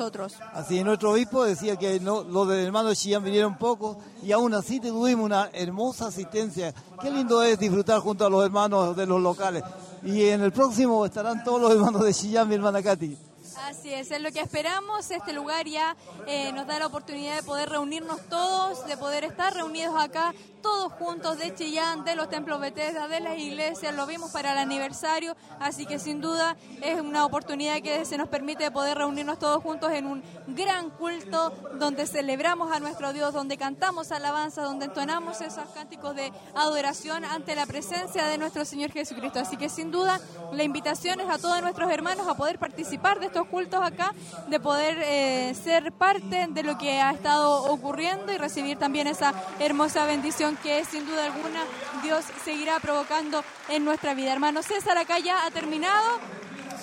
Así, 0.53 0.83
nuestro 0.83 1.13
obispo 1.13 1.45
decía 1.45 1.77
que 1.77 2.01
no, 2.01 2.23
los 2.23 2.49
del 2.49 2.67
hermano 2.67 2.95
Chillán 2.95 3.25
vinieron 3.25 3.57
pocos 3.57 3.97
y 4.23 4.33
aún 4.33 4.55
así 4.55 4.81
tuvimos 4.81 5.25
una 5.25 5.51
hermosa 5.53 6.09
asistencia. 6.09 6.75
Qué 7.01 7.11
lindo 7.11 7.43
es 7.43 7.59
disfrutar 7.59 8.01
junto 8.01 8.27
a 8.27 8.31
los 8.31 8.45
hermanos 8.45 8.97
de 8.97 9.07
los 9.07 9.21
locales. 9.21 9.63
Y 10.03 10.25
en 10.27 10.43
el 10.43 10.53
próximo 10.53 11.05
estarán 11.07 11.43
todos 11.45 11.61
los 11.61 11.73
hermanos 11.73 12.05
de 12.05 12.13
Chillán, 12.13 12.49
mi 12.49 12.55
hermana 12.55 12.83
Katy. 12.83 13.17
Así 13.65 13.95
es, 13.95 14.11
es 14.11 14.21
lo 14.21 14.31
que 14.31 14.41
esperamos. 14.41 15.11
Este 15.11 15.33
lugar 15.33 15.67
ya 15.67 15.97
eh, 16.27 16.53
nos 16.53 16.67
da 16.67 16.79
la 16.79 16.87
oportunidad 16.87 17.37
de 17.37 17.43
poder 17.43 17.71
reunirnos 17.71 18.21
todos, 18.29 18.87
de 18.87 18.99
poder 18.99 19.25
estar 19.25 19.55
reunidos 19.55 19.95
acá, 19.99 20.35
todos 20.61 20.93
juntos 20.93 21.39
de 21.39 21.55
Chillán, 21.55 22.05
de 22.05 22.15
los 22.15 22.29
templos 22.29 22.61
Bethesda, 22.61 23.09
de 23.09 23.21
las 23.21 23.39
iglesias. 23.39 23.95
Lo 23.95 24.07
vimos 24.07 24.31
para 24.33 24.53
el 24.53 24.59
aniversario, 24.59 25.35
así 25.61 25.87
que 25.87 25.99
sin 25.99 26.21
duda 26.21 26.59
es 26.83 27.01
una 27.01 27.25
oportunidad 27.25 27.81
que 27.81 28.05
se 28.05 28.19
nos 28.19 28.29
permite 28.29 28.71
poder 28.71 28.99
reunirnos 28.99 29.39
todos 29.39 29.63
juntos 29.63 29.93
en 29.93 30.07
un 30.09 30.23
gran 30.49 30.91
culto 30.91 31.51
donde 31.79 32.07
celebramos 32.07 32.71
a 32.71 32.81
nuestro 32.81 33.15
Dios, 33.15 33.33
donde 33.33 33.57
cantamos 33.57 34.13
alabanza, 34.13 34.63
donde 34.63 34.85
entonamos 34.85 35.41
esos 35.41 35.71
cánticos 35.71 36.15
de 36.15 36.33
adoración 36.55 37.25
ante 37.25 37.55
la 37.55 37.65
presencia 37.65 38.27
de 38.27 38.37
nuestro 38.37 38.67
Señor 38.67 38.91
Jesucristo. 38.93 39.39
Así 39.39 39.57
que 39.57 39.71
sin 39.71 39.91
duda 39.91 40.21
la 40.53 40.65
invitación 40.65 41.21
es 41.21 41.31
a 41.31 41.39
todos 41.39 41.63
nuestros 41.63 41.91
hermanos 41.91 42.29
a 42.29 42.35
poder 42.35 42.59
participar 42.59 43.21
de 43.21 43.27
estos 43.27 43.47
cultos 43.47 43.54
acá, 43.83 44.13
de 44.49 44.61
poder 44.61 44.99
eh, 45.03 45.55
ser 45.55 45.93
parte 45.93 46.47
de 46.51 46.63
lo 46.63 46.77
que 46.77 47.01
ha 47.01 47.11
estado 47.13 47.65
ocurriendo 47.65 48.33
y 48.33 48.39
recibir 48.39 48.79
también 48.79 49.07
esa 49.07 49.33
hermosa 49.61 50.07
bendición 50.07 50.57
que 50.63 50.85
sin 50.85 51.07
duda 51.07 51.27
alguna 51.27 51.61
Dios 52.03 52.25
seguirá 52.45 52.81
provocando 52.81 53.45
en 53.69 53.85
nuestra 53.85 54.15
vida. 54.15 54.33
Hermano 54.33 54.63
César, 54.63 54.99
acá 54.99 55.19
ya 55.19 55.47
ha 55.47 55.51
terminado 55.51 56.19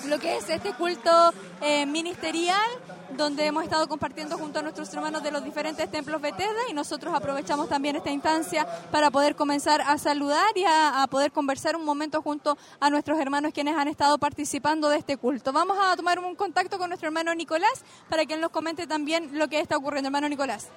lo 0.06 0.18
que 0.18 0.36
es 0.36 0.48
este 0.48 0.72
culto 0.72 1.32
eh, 1.60 1.86
ministerial 1.86 2.70
donde 3.16 3.46
hemos 3.46 3.64
estado 3.64 3.88
compartiendo 3.88 4.38
junto 4.38 4.58
a 4.58 4.62
nuestros 4.62 4.92
hermanos 4.94 5.22
de 5.22 5.30
los 5.30 5.44
diferentes 5.44 5.90
templos 5.90 6.20
Bethesda 6.20 6.68
y 6.70 6.74
nosotros 6.74 7.14
aprovechamos 7.14 7.68
también 7.68 7.96
esta 7.96 8.10
instancia 8.10 8.66
para 8.90 9.10
poder 9.10 9.36
comenzar 9.36 9.80
a 9.82 9.98
saludar 9.98 10.56
y 10.56 10.64
a, 10.64 11.02
a 11.02 11.06
poder 11.06 11.32
conversar 11.32 11.76
un 11.76 11.84
momento 11.84 12.22
junto 12.22 12.56
a 12.80 12.90
nuestros 12.90 13.18
hermanos 13.18 13.52
quienes 13.52 13.76
han 13.76 13.88
estado 13.88 14.18
participando 14.18 14.88
de 14.88 14.98
este 14.98 15.16
culto. 15.16 15.52
Vamos 15.52 15.78
a 15.80 15.96
tomar 15.96 16.18
un 16.18 16.34
contacto 16.34 16.78
con 16.78 16.88
nuestro 16.88 17.08
hermano 17.08 17.34
Nicolás 17.34 17.84
para 18.08 18.24
que 18.26 18.34
él 18.34 18.40
nos 18.40 18.50
comente 18.50 18.86
también 18.86 19.38
lo 19.38 19.48
que 19.48 19.60
está 19.60 19.76
ocurriendo. 19.76 20.08
Hermano 20.08 20.28
Nicolás. 20.28 20.68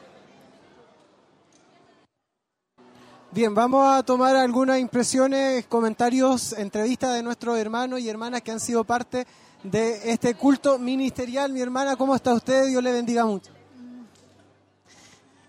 Bien, 3.36 3.54
vamos 3.54 3.86
a 3.86 4.02
tomar 4.02 4.36
algunas 4.38 4.80
impresiones, 4.80 5.66
comentarios, 5.66 6.54
entrevistas 6.54 7.16
de 7.16 7.22
nuestros 7.22 7.58
hermanos 7.58 8.00
y 8.00 8.08
hermanas 8.08 8.42
que 8.42 8.52
han 8.52 8.62
sido 8.62 8.86
parte 8.86 9.18
de 9.18 9.26
este 9.74 10.36
culto 10.36 10.78
ministerial. 10.78 11.52
Mi 11.52 11.62
hermana, 11.62 11.96
¿cómo 11.96 12.16
está 12.16 12.34
usted? 12.34 12.68
Dios 12.68 12.84
le 12.84 12.92
bendiga 12.92 13.26
mucho. 13.26 13.52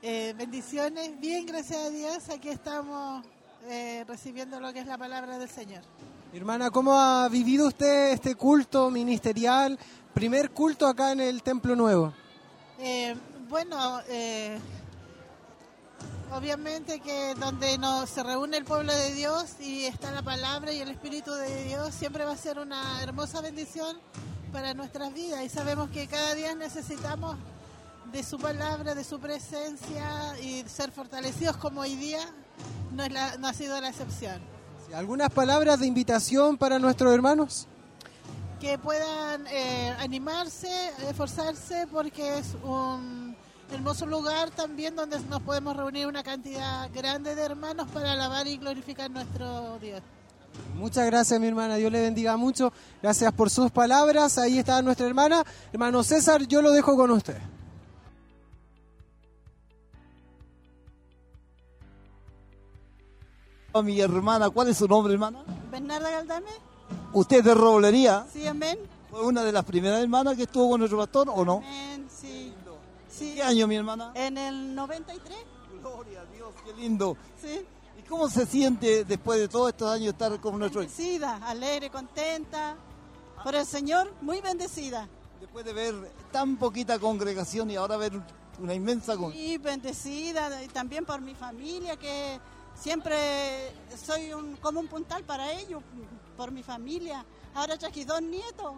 Eh, 0.03 0.35
bendiciones, 0.37 1.19
bien, 1.21 1.45
gracias 1.47 1.79
a 1.79 1.91
Dios. 1.91 2.29
Aquí 2.31 2.49
estamos 2.49 3.25
eh, 3.69 4.05
recibiendo 4.07 4.61
lo 4.61 4.73
que 4.73 4.81
es 4.81 4.87
la 4.87 4.97
palabra 4.97 5.39
del 5.39 5.49
Señor. 5.49 5.83
Mi 6.33 6.39
hermana, 6.39 6.71
¿cómo 6.71 6.93
ha 6.93 7.29
vivido 7.29 7.67
usted 7.69 8.13
este 8.13 8.35
culto 8.35 8.91
ministerial? 8.91 9.79
Primer 10.15 10.51
culto 10.51 10.87
acá 10.87 11.13
en 11.13 11.21
el 11.21 11.43
Templo 11.43 11.75
Nuevo. 11.77 12.13
Eh, 12.79 13.15
bueno, 13.49 14.01
obviamente 16.33 17.01
que 17.01 17.35
donde 17.35 17.79
nos, 17.79 18.11
se 18.11 18.23
reúne 18.23 18.57
el 18.57 18.65
pueblo 18.65 18.93
de 18.93 19.13
Dios 19.15 19.55
y 19.61 19.85
está 19.85 20.11
la 20.11 20.23
palabra 20.23 20.73
y 20.73 20.81
el 20.81 20.89
Espíritu 20.91 21.33
de 21.33 21.65
Dios, 21.65 21.95
siempre 21.95 22.25
va 22.25 22.33
a 22.33 22.37
ser 22.37 22.59
una 22.59 23.03
hermosa 23.03 23.41
bendición 23.41 23.97
para 24.53 24.75
nuestras 24.75 25.13
vidas. 25.15 25.45
Y 25.45 25.49
sabemos 25.49 25.91
que 25.91 26.07
cada 26.07 26.35
día 26.35 26.55
necesitamos 26.55 27.37
de 28.13 28.23
su 28.23 28.39
palabra, 28.39 28.95
de 28.95 29.05
su 29.05 29.19
presencia 29.19 30.39
y 30.41 30.65
ser 30.69 30.91
fortalecidos 30.93 31.57
como 31.57 31.81
hoy 31.81 31.97
día 31.97 32.21
no, 32.93 33.03
es 33.05 33.13
la- 33.13 33.37
no 33.39 33.49
ha 33.49 33.53
sido 33.53 33.81
la 33.81 33.89
excepción. 33.89 34.41
¿Algunas 34.95 35.31
palabras 35.31 35.81
de 35.81 35.87
invitación 35.87 36.57
para 36.57 36.79
nuestros 36.79 37.13
hermanos? 37.13 37.67
que 38.61 38.79
puedan 38.79 39.47
eh, 39.49 39.95
animarse, 39.99 40.71
esforzarse, 41.11 41.87
porque 41.93 42.39
es 42.39 42.55
un 42.65 43.26
hermoso 43.73 44.07
lugar 44.07 44.51
también 44.51 44.95
donde 44.97 45.19
nos 45.21 45.43
podemos 45.43 45.77
reunir 45.77 46.07
una 46.07 46.23
cantidad 46.23 46.89
grande 46.95 47.35
de 47.35 47.43
hermanos 47.43 47.89
para 47.93 48.13
alabar 48.13 48.47
y 48.47 48.57
glorificar 48.59 49.11
nuestro 49.11 49.79
Dios. 49.81 50.03
Muchas 50.75 51.05
gracias, 51.07 51.39
mi 51.39 51.49
hermana. 51.49 51.77
Dios 51.77 51.93
le 51.93 52.01
bendiga 52.01 52.37
mucho. 52.37 52.73
Gracias 53.03 53.33
por 53.33 53.51
sus 53.51 53.71
palabras. 53.71 54.39
Ahí 54.39 54.59
está 54.59 54.81
nuestra 54.83 55.07
hermana. 55.07 55.45
Hermano 55.73 56.03
César, 56.03 56.47
yo 56.47 56.63
lo 56.63 56.71
dejo 56.73 56.97
con 56.97 57.11
usted. 57.11 57.37
A 63.73 63.83
mi 63.83 64.01
hermana, 64.01 64.49
¿cuál 64.49 64.69
es 64.69 64.79
su 64.79 64.89
nombre, 64.89 65.13
hermana? 65.13 65.41
Bernarda 65.71 66.11
Galdame, 66.11 66.51
¿Usted 67.13 67.39
es 67.39 67.45
de 67.45 67.55
Roblería? 67.55 68.27
sí, 68.33 68.47
amén. 68.47 68.79
¿Fue 69.11 69.25
una 69.25 69.43
de 69.45 69.53
las 69.53 69.65
primeras 69.65 70.01
hermanas 70.01 70.37
que 70.37 70.45
estuvo 70.45 70.71
con 70.71 70.81
nuestro 70.81 70.99
pastor 70.99 71.29
o 71.31 71.45
no? 71.45 71.57
Amén, 71.59 72.07
sí. 72.11 72.36
Sí. 73.17 73.35
¿Qué 73.37 73.43
año, 73.43 73.67
mi 73.67 73.77
hermana? 73.77 74.13
En 74.15 74.37
el 74.39 74.75
93, 74.75 75.37
Gloria 75.81 76.21
a 76.23 76.25
Dios, 76.27 76.55
qué 76.65 76.73
lindo. 76.75 77.17
sí. 77.41 77.65
¿Y 77.99 78.03
cómo 78.03 78.29
se 78.29 78.45
siente 78.45 79.05
después 79.05 79.41
de 79.41 79.49
todos 79.49 79.71
estos 79.71 79.91
años 79.91 80.13
estar 80.13 80.39
con 80.41 80.59
nuestro 80.59 80.81
Bendecida, 80.81 81.37
alegre, 81.47 81.89
contenta. 81.91 82.77
Por 83.43 83.55
el 83.55 83.65
Señor, 83.65 84.13
muy 84.21 84.41
bendecida. 84.43 85.09
Después 85.41 85.65
de 85.65 85.73
ver 85.73 85.95
tan 86.31 86.57
poquita 86.57 86.99
congregación 86.99 87.71
y 87.71 87.77
ahora 87.77 87.97
ver 87.97 88.13
una 88.59 88.75
inmensa 88.75 89.17
con 89.17 89.33
Y 89.35 89.57
bendecida 89.59 90.63
y 90.63 90.69
también 90.69 91.07
por 91.07 91.21
mi 91.23 91.35
familia, 91.35 91.97
que 91.97 92.39
siempre 92.75 93.73
soy 93.97 94.33
un, 94.35 94.57
como 94.57 94.81
un 94.81 94.89
puntal 94.89 95.25
para 95.25 95.53
ellos, 95.53 95.83
por 96.37 96.51
mi 96.51 96.63
familia. 96.63 97.25
Ahora 97.55 97.79
aquí 97.87 98.05
dos 98.05 98.21
nietos 98.21 98.75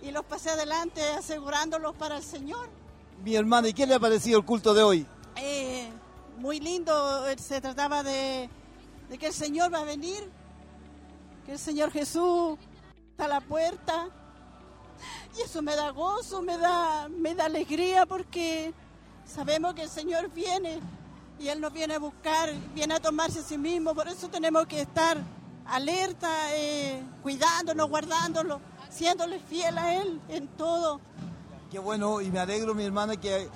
y 0.00 0.10
los 0.10 0.24
pasé 0.24 0.50
adelante 0.50 1.02
asegurándolos 1.02 1.94
para 1.96 2.16
el 2.16 2.22
Señor. 2.22 2.70
Mi 3.22 3.36
hermana. 3.36 3.68
¿Y 3.68 3.72
qué 3.72 3.86
le 3.86 3.94
ha 3.94 4.00
parecido 4.00 4.38
el 4.38 4.44
culto 4.44 4.74
de 4.74 4.82
hoy? 4.82 5.06
Eh, 5.36 5.88
muy 6.38 6.60
lindo, 6.60 7.28
eh, 7.28 7.36
se 7.38 7.60
trataba 7.60 8.02
de, 8.02 8.48
que 9.18 9.26
el 9.26 9.32
Señor 9.32 9.72
va 9.72 9.80
a 9.80 9.84
venir, 9.84 10.30
que 11.46 11.52
el 11.52 11.58
Señor 11.58 11.90
Jesús 11.90 12.58
está 13.10 13.26
a 13.26 13.28
la 13.28 13.40
puerta. 13.40 14.08
Y 15.36 15.42
eso 15.42 15.62
me 15.62 15.74
da 15.74 15.90
gozo, 15.90 16.42
me 16.42 16.58
da, 16.58 17.08
me 17.08 17.34
da 17.34 17.46
alegría 17.46 18.06
porque 18.06 18.74
sabemos 19.24 19.74
que 19.74 19.82
el 19.82 19.88
Señor 19.88 20.30
viene 20.30 20.80
y 21.38 21.48
Él 21.48 21.60
nos 21.60 21.72
viene 21.72 21.94
a 21.94 21.98
buscar, 21.98 22.52
viene 22.74 22.94
a 22.94 23.00
tomarse 23.00 23.40
a 23.40 23.42
sí 23.42 23.56
mismo. 23.56 23.94
Por 23.94 24.08
eso 24.08 24.28
tenemos 24.28 24.66
que 24.66 24.82
estar 24.82 25.18
alerta, 25.66 26.28
eh, 26.54 27.02
cuidándonos, 27.22 27.88
guardándonos, 27.88 28.60
siéndole 28.90 29.40
fiel 29.40 29.78
a 29.78 29.94
Él 29.94 30.20
en 30.28 30.48
todo. 30.48 31.00
Qué 31.72 31.78
bueno 31.78 32.20
y 32.20 32.30
me 32.30 32.38
alegro, 32.38 32.74
mi 32.74 32.84
hermana, 32.84 33.16
que 33.16 33.48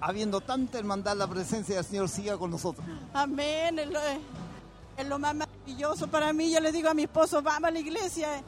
habiendo 0.00 0.40
tanta 0.40 0.78
hermandad, 0.78 1.14
la 1.14 1.26
presencia 1.26 1.76
del 1.76 1.84
Señor 1.84 2.08
siga 2.08 2.38
con 2.38 2.50
nosotros. 2.50 2.86
Amén. 3.12 3.78
Es 4.96 5.06
lo, 5.06 5.18
más 5.18 5.34
maravilloso 5.34 6.08
para 6.08 6.32
mí. 6.32 6.50
Yo 6.50 6.60
le 6.60 6.72
digo 6.72 6.88
a 6.88 6.94
mi 6.94 7.02
esposo, 7.02 7.42
vamos 7.42 7.68
a 7.68 7.70
la 7.70 7.78
iglesia. 7.78 8.42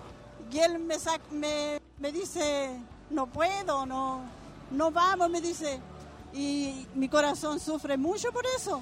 Y 0.51 0.59
él 0.59 0.79
me, 0.79 0.97
sac- 0.97 1.21
me, 1.31 1.79
me 1.99 2.11
dice, 2.13 2.71
no 3.11 3.27
puedo, 3.27 3.85
no, 3.85 4.23
no 4.71 4.91
vamos, 4.91 5.29
me 5.29 5.43
dice. 5.43 5.79
Y 6.33 6.87
mi 6.95 7.07
corazón 7.11 7.61
sufre 7.61 7.99
mucho 7.99 8.33
por 8.33 8.45
eso. 8.57 8.81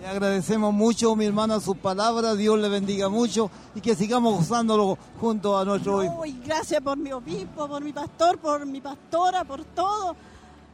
Le 0.00 0.08
agradecemos 0.08 0.72
mucho, 0.72 1.14
mi 1.14 1.24
hermana, 1.26 1.60
sus 1.60 1.76
palabras. 1.76 2.36
Dios 2.36 2.58
le 2.58 2.68
bendiga 2.68 3.08
mucho 3.08 3.50
y 3.74 3.80
que 3.80 3.94
sigamos 3.94 4.34
gozándolo 4.36 4.98
junto 5.20 5.56
a 5.56 5.64
nuestro. 5.64 6.02
No, 6.02 6.24
y 6.26 6.32
gracias 6.44 6.80
por 6.80 6.96
mi 6.96 7.12
obispo, 7.12 7.68
por 7.68 7.82
mi 7.82 7.92
pastor, 7.92 8.38
por 8.38 8.66
mi 8.66 8.80
pastora, 8.80 9.44
por 9.44 9.64
todo. 9.64 10.16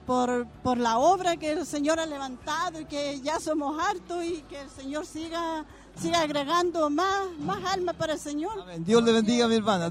Por, 0.07 0.47
por 0.63 0.79
la 0.79 0.97
obra 0.97 1.37
que 1.37 1.53
el 1.53 1.67
Señor 1.67 2.01
ha 2.01 2.07
levantado 2.07 2.81
y 2.81 2.87
que 2.87 3.21
ya 3.21 3.39
somos 3.39 3.79
hartos 3.79 4.25
y 4.25 4.41
que 4.49 4.63
el 4.63 4.71
Señor 4.71 5.05
siga, 5.05 5.67
siga 6.01 6.23
agregando 6.23 6.89
más, 6.89 7.29
más 7.41 7.63
almas 7.71 7.95
para 7.95 8.15
el 8.15 8.19
Señor. 8.19 8.65
Dios 8.79 9.03
le 9.05 9.13
bendiga, 9.13 9.47
mi 9.49 9.57
hermana. 9.57 9.91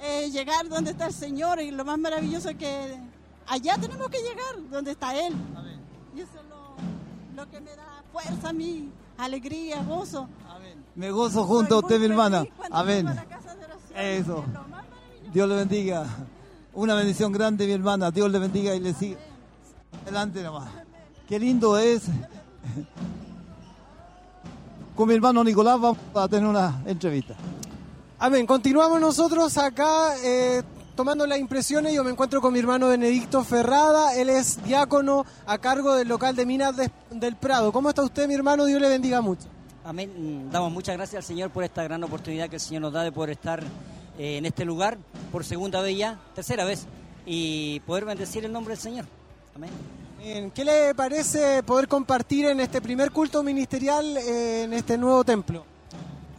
eh, 0.00 0.30
llegar 0.30 0.68
donde 0.68 0.90
está 0.90 1.06
el 1.06 1.14
Señor 1.14 1.62
y 1.62 1.70
lo 1.70 1.82
más 1.86 1.96
maravilloso 1.98 2.50
es 2.50 2.56
que 2.56 2.98
allá 3.46 3.78
tenemos 3.78 4.06
que 4.10 4.18
llegar 4.18 4.68
donde 4.70 4.90
está 4.90 5.16
Él. 5.16 5.34
Lo, 7.34 7.50
que 7.50 7.60
me 7.60 7.74
da 7.76 8.02
fuerza 8.12 8.48
a 8.48 8.52
mí, 8.52 8.90
alegría, 9.18 9.82
gozo. 9.82 10.28
Me 10.94 11.10
gozo 11.10 11.44
junto 11.44 11.76
a 11.76 11.78
usted, 11.78 11.98
mi 11.98 12.06
hermana. 12.06 12.44
Amén. 12.70 13.08
Eso. 13.96 14.44
Dios 15.32 15.48
le 15.48 15.56
bendiga. 15.56 16.06
Una 16.72 16.94
bendición 16.94 17.32
grande, 17.32 17.66
mi 17.66 17.72
hermana. 17.72 18.10
Dios 18.10 18.30
le 18.30 18.38
bendiga 18.38 18.74
y 18.74 18.80
le 18.80 18.94
siga. 18.94 19.18
Adelante 20.02 20.42
nomás. 20.42 20.68
Qué 21.28 21.38
lindo 21.38 21.78
es. 21.78 22.02
Con 24.94 25.08
mi 25.08 25.14
hermano 25.14 25.42
Nicolás 25.42 25.80
vamos 25.80 25.98
a 26.14 26.28
tener 26.28 26.48
una 26.48 26.82
entrevista. 26.86 27.34
Amén. 28.18 28.46
Continuamos 28.46 29.00
nosotros 29.00 29.58
acá 29.58 30.16
eh, 30.22 30.62
tomando 30.94 31.26
las 31.26 31.38
impresiones. 31.38 31.92
Yo 31.92 32.04
me 32.04 32.10
encuentro 32.10 32.40
con 32.40 32.52
mi 32.52 32.58
hermano 32.58 32.88
Benedicto 32.88 33.44
Ferrada. 33.44 34.14
Él 34.16 34.30
es 34.30 34.62
diácono 34.64 35.24
a 35.46 35.58
cargo 35.58 35.94
del 35.94 36.08
local 36.08 36.34
de 36.36 36.46
Minas 36.46 36.76
de- 36.76 36.90
del 37.10 37.36
Prado. 37.36 37.72
¿Cómo 37.72 37.88
está 37.88 38.02
usted, 38.02 38.26
mi 38.28 38.34
hermano? 38.34 38.64
Dios 38.64 38.80
le 38.80 38.88
bendiga 38.88 39.20
mucho. 39.20 39.44
Amén. 39.84 40.10
Mm, 40.48 40.50
Damos 40.50 40.72
muchas 40.72 40.96
gracias 40.96 41.16
al 41.18 41.24
Señor 41.26 41.50
por 41.50 41.64
esta 41.64 41.82
gran 41.84 42.02
oportunidad 42.04 42.48
que 42.48 42.56
el 42.56 42.60
Señor 42.60 42.82
nos 42.82 42.92
da 42.92 43.02
de 43.02 43.12
poder 43.12 43.30
estar 43.30 43.62
eh, 44.18 44.36
en 44.38 44.46
este 44.46 44.64
lugar 44.64 44.96
por 45.32 45.44
segunda 45.44 45.80
vez 45.82 45.98
ya, 45.98 46.18
tercera 46.34 46.64
vez, 46.64 46.86
y 47.26 47.80
poder 47.80 48.04
bendecir 48.04 48.44
el 48.44 48.52
nombre 48.52 48.74
del 48.74 48.80
Señor. 48.82 49.04
Amén. 49.56 49.70
Bien, 50.22 50.50
¿Qué 50.52 50.64
le 50.64 50.94
parece 50.94 51.62
poder 51.64 51.86
compartir 51.86 52.46
en 52.46 52.60
este 52.60 52.80
primer 52.80 53.10
culto 53.10 53.42
ministerial 53.42 54.16
eh, 54.16 54.62
en 54.62 54.72
este 54.72 54.96
nuevo 54.96 55.22
templo? 55.24 55.66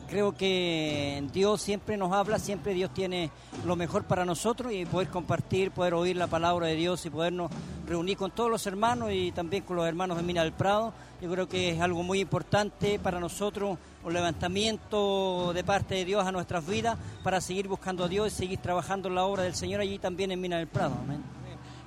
Creo 0.09 0.33
que 0.33 1.27
Dios 1.33 1.61
siempre 1.61 1.97
nos 1.97 2.13
habla, 2.13 2.37
siempre 2.37 2.73
Dios 2.73 2.93
tiene 2.93 3.31
lo 3.65 3.75
mejor 3.75 4.03
para 4.03 4.23
nosotros 4.23 4.71
y 4.71 4.85
poder 4.85 5.09
compartir, 5.09 5.71
poder 5.71 5.95
oír 5.95 6.15
la 6.15 6.27
palabra 6.27 6.67
de 6.67 6.75
Dios 6.75 7.05
y 7.05 7.09
podernos 7.09 7.49
reunir 7.87 8.15
con 8.15 8.29
todos 8.29 8.51
los 8.51 8.65
hermanos 8.67 9.09
y 9.11 9.31
también 9.31 9.63
con 9.63 9.77
los 9.77 9.87
hermanos 9.87 10.17
de 10.17 10.23
Mina 10.23 10.43
del 10.43 10.53
Prado. 10.53 10.93
Yo 11.21 11.31
creo 11.31 11.49
que 11.49 11.71
es 11.71 11.81
algo 11.81 12.03
muy 12.03 12.19
importante 12.19 12.99
para 12.99 13.19
nosotros, 13.19 13.79
un 14.03 14.13
levantamiento 14.13 15.53
de 15.53 15.63
parte 15.63 15.95
de 15.95 16.05
Dios 16.05 16.25
a 16.25 16.31
nuestras 16.31 16.67
vidas 16.67 16.97
para 17.23 17.41
seguir 17.41 17.67
buscando 17.67 18.03
a 18.03 18.07
Dios 18.07 18.27
y 18.27 18.35
seguir 18.35 18.59
trabajando 18.59 19.09
en 19.09 19.15
la 19.15 19.25
obra 19.25 19.43
del 19.43 19.55
Señor 19.55 19.81
allí 19.81 19.97
también 19.97 20.31
en 20.31 20.39
Mina 20.39 20.57
del 20.57 20.67
Prado. 20.67 20.95
Amén. 21.01 21.23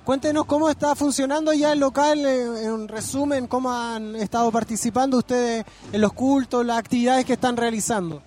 Cuéntenos 0.09 0.45
cómo 0.45 0.71
está 0.71 0.95
funcionando 0.95 1.53
ya 1.53 1.71
el 1.71 1.79
local, 1.79 2.25
eh, 2.25 2.63
en 2.63 2.87
resumen, 2.87 3.45
cómo 3.45 3.71
han 3.71 4.15
estado 4.15 4.51
participando 4.51 5.19
ustedes 5.19 5.63
en 5.93 6.01
los 6.01 6.13
cultos, 6.13 6.65
las 6.65 6.79
actividades 6.79 7.25
que 7.25 7.33
están 7.33 7.55
realizando. 7.55 8.23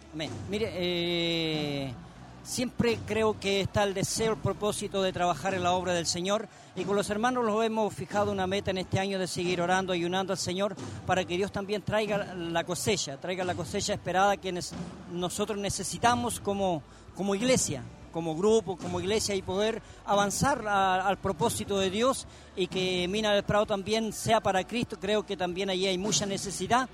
Mire, 0.49 0.70
eh, 0.75 1.93
siempre 2.44 3.01
creo 3.05 3.36
que 3.41 3.62
está 3.62 3.83
el 3.83 3.94
deseo, 3.94 4.35
el 4.35 4.39
propósito 4.39 5.02
de 5.02 5.12
trabajar 5.12 5.55
en 5.55 5.65
la 5.65 5.73
obra 5.73 5.93
del 5.93 6.07
Señor 6.07 6.47
y 6.77 6.85
con 6.85 6.94
los 6.94 7.11
hermanos 7.11 7.44
los 7.44 7.65
hemos 7.65 7.93
fijado 7.93 8.31
una 8.31 8.47
meta 8.47 8.70
en 8.70 8.78
este 8.78 9.01
año 9.01 9.19
de 9.19 9.27
seguir 9.27 9.61
orando, 9.61 9.93
ayunando 9.93 10.33
al 10.33 10.39
Señor 10.39 10.77
para 11.05 11.25
que 11.25 11.36
Dios 11.36 11.51
también 11.51 11.83
traiga 11.83 12.33
la 12.36 12.62
cosecha, 12.62 13.17
traiga 13.17 13.43
la 13.43 13.57
cosecha 13.57 13.93
esperada 13.93 14.36
que 14.36 14.57
nosotros 15.11 15.59
necesitamos 15.59 16.39
como, 16.39 16.81
como 17.17 17.35
iglesia 17.35 17.83
como 18.12 18.36
grupo, 18.36 18.76
como 18.76 19.00
iglesia 19.00 19.34
y 19.34 19.42
poder 19.42 19.82
avanzar 20.05 20.66
a- 20.68 21.07
al 21.07 21.16
propósito 21.18 21.78
de 21.78 21.91
Dios 21.91 22.26
y 22.55 22.68
que 22.68 23.08
Mina 23.08 23.32
del 23.32 23.42
Prado 23.42 23.66
también 23.66 24.12
sea 24.12 24.41
para 24.41 24.65
Cristo. 24.65 24.97
Creo 25.00 25.24
que 25.26 25.36
también 25.36 25.70
allí 25.70 25.86
hay 25.86 25.99
mucha 25.99 26.26
necesidad 26.26 26.89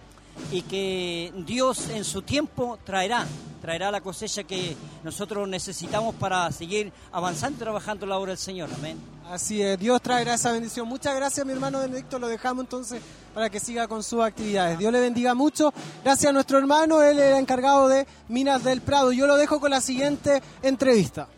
y 0.51 0.63
que 0.63 1.33
Dios 1.47 1.91
en 1.91 2.05
su 2.05 2.23
tiempo 2.23 2.79
traerá, 2.85 3.27
traerá 3.61 3.91
la 3.91 4.01
cosecha 4.01 4.45
que 4.45 4.77
nosotros 5.05 5.49
necesitamos 5.49 6.15
para 6.15 6.51
seguir 6.53 6.93
avanzando 7.13 7.57
y 7.57 7.61
trabajando 7.61 8.07
la 8.07 8.19
obra 8.19 8.31
del 8.31 8.39
Señor. 8.39 8.71
Amén. 8.75 8.99
Así 9.31 9.61
es, 9.61 9.79
Dios 9.79 10.01
traerá 10.01 10.35
esa 10.35 10.53
bendición. 10.53 10.89
Muchas 10.89 11.15
gracias, 11.15 11.45
mi 11.45 11.53
hermano 11.53 11.81
Benedicto. 11.81 12.19
Lo 12.19 12.29
dejamos 12.29 12.65
entonces 12.65 13.03
para 13.35 13.51
que 13.51 13.61
siga 13.61 13.87
con 13.87 14.03
sus 14.03 14.23
actividades. 14.23 14.79
Dios 14.79 14.91
le 14.91 15.01
bendiga 15.01 15.35
mucho. 15.35 15.73
Gracias 16.03 16.31
a 16.31 16.33
nuestro 16.33 16.59
hermano, 16.59 17.03
él 17.03 17.19
era 17.19 17.39
encargado 17.39 17.89
de 17.89 18.07
Minas 18.29 18.65
del 18.65 18.81
Prado. 18.81 19.13
Yo 19.13 19.27
lo 19.27 19.37
dejo 19.37 19.61
con 19.61 19.71
la 19.71 19.83
siguiente 19.83 20.43
entrevista. 20.63 21.29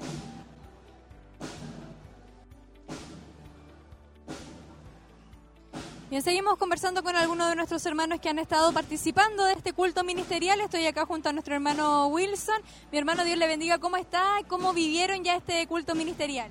Bien, 6.11 6.23
seguimos 6.23 6.57
conversando 6.57 7.05
con 7.05 7.15
algunos 7.15 7.49
de 7.51 7.55
nuestros 7.55 7.87
hermanos 7.87 8.19
que 8.19 8.29
han 8.29 8.41
estado 8.41 8.73
participando 8.73 9.45
de 9.45 9.53
este 9.53 9.73
culto 9.73 10.03
ministerial. 10.03 10.61
Estoy 10.61 10.85
acá 10.89 11.07
junto 11.07 11.29
a 11.29 11.33
nuestro 11.33 11.55
hermano 11.55 12.09
Wilson. 12.09 12.57
Mi 12.91 12.99
hermano, 12.99 13.23
Dios 13.23 13.39
le 13.39 13.47
bendiga. 13.47 13.79
¿Cómo 13.79 13.97
está? 13.97 14.39
¿Cómo 14.49 14.73
vivieron 14.73 15.23
ya 15.23 15.37
este 15.37 15.65
culto 15.69 15.95
ministerial? 15.95 16.51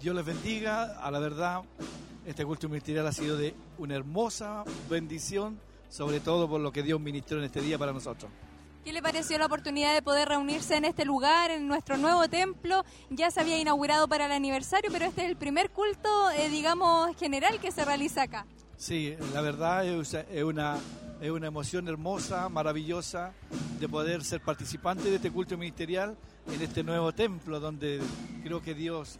Dios 0.00 0.16
les 0.16 0.24
bendiga. 0.24 0.98
A 1.02 1.10
la 1.10 1.18
verdad, 1.18 1.64
este 2.24 2.46
culto 2.46 2.66
ministerial 2.70 3.06
ha 3.06 3.12
sido 3.12 3.36
de 3.36 3.54
una 3.76 3.94
hermosa 3.94 4.64
bendición, 4.88 5.60
sobre 5.90 6.20
todo 6.20 6.48
por 6.48 6.62
lo 6.62 6.72
que 6.72 6.82
Dios 6.82 6.98
ministró 6.98 7.36
en 7.40 7.44
este 7.44 7.60
día 7.60 7.76
para 7.76 7.92
nosotros. 7.92 8.32
¿Qué 8.86 8.94
le 8.94 9.02
pareció 9.02 9.36
la 9.36 9.44
oportunidad 9.44 9.92
de 9.92 10.00
poder 10.00 10.30
reunirse 10.30 10.76
en 10.76 10.86
este 10.86 11.04
lugar, 11.04 11.50
en 11.50 11.68
nuestro 11.68 11.98
nuevo 11.98 12.26
templo? 12.28 12.86
Ya 13.10 13.30
se 13.30 13.40
había 13.40 13.58
inaugurado 13.58 14.08
para 14.08 14.24
el 14.24 14.32
aniversario, 14.32 14.90
pero 14.90 15.04
este 15.04 15.24
es 15.24 15.28
el 15.28 15.36
primer 15.36 15.72
culto, 15.72 16.30
eh, 16.30 16.48
digamos, 16.48 17.14
general 17.18 17.60
que 17.60 17.70
se 17.70 17.84
realiza 17.84 18.22
acá. 18.22 18.46
Sí, 18.84 19.16
la 19.32 19.40
verdad 19.40 19.86
es 19.86 20.14
una, 20.44 20.76
es 21.18 21.30
una 21.30 21.46
emoción 21.46 21.88
hermosa, 21.88 22.50
maravillosa 22.50 23.32
de 23.80 23.88
poder 23.88 24.22
ser 24.22 24.42
participante 24.42 25.08
de 25.08 25.16
este 25.16 25.30
culto 25.30 25.56
ministerial 25.56 26.18
en 26.52 26.60
este 26.60 26.84
nuevo 26.84 27.10
templo 27.12 27.60
donde 27.60 28.02
creo 28.42 28.60
que 28.60 28.74
Dios 28.74 29.18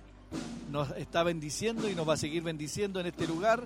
nos 0.70 0.90
está 0.98 1.22
bendiciendo 1.22 1.88
y 1.88 1.94
nos 1.94 2.06
va 2.06 2.12
a 2.12 2.18
seguir 2.18 2.42
bendiciendo 2.42 3.00
en 3.00 3.06
este 3.06 3.26
lugar 3.26 3.64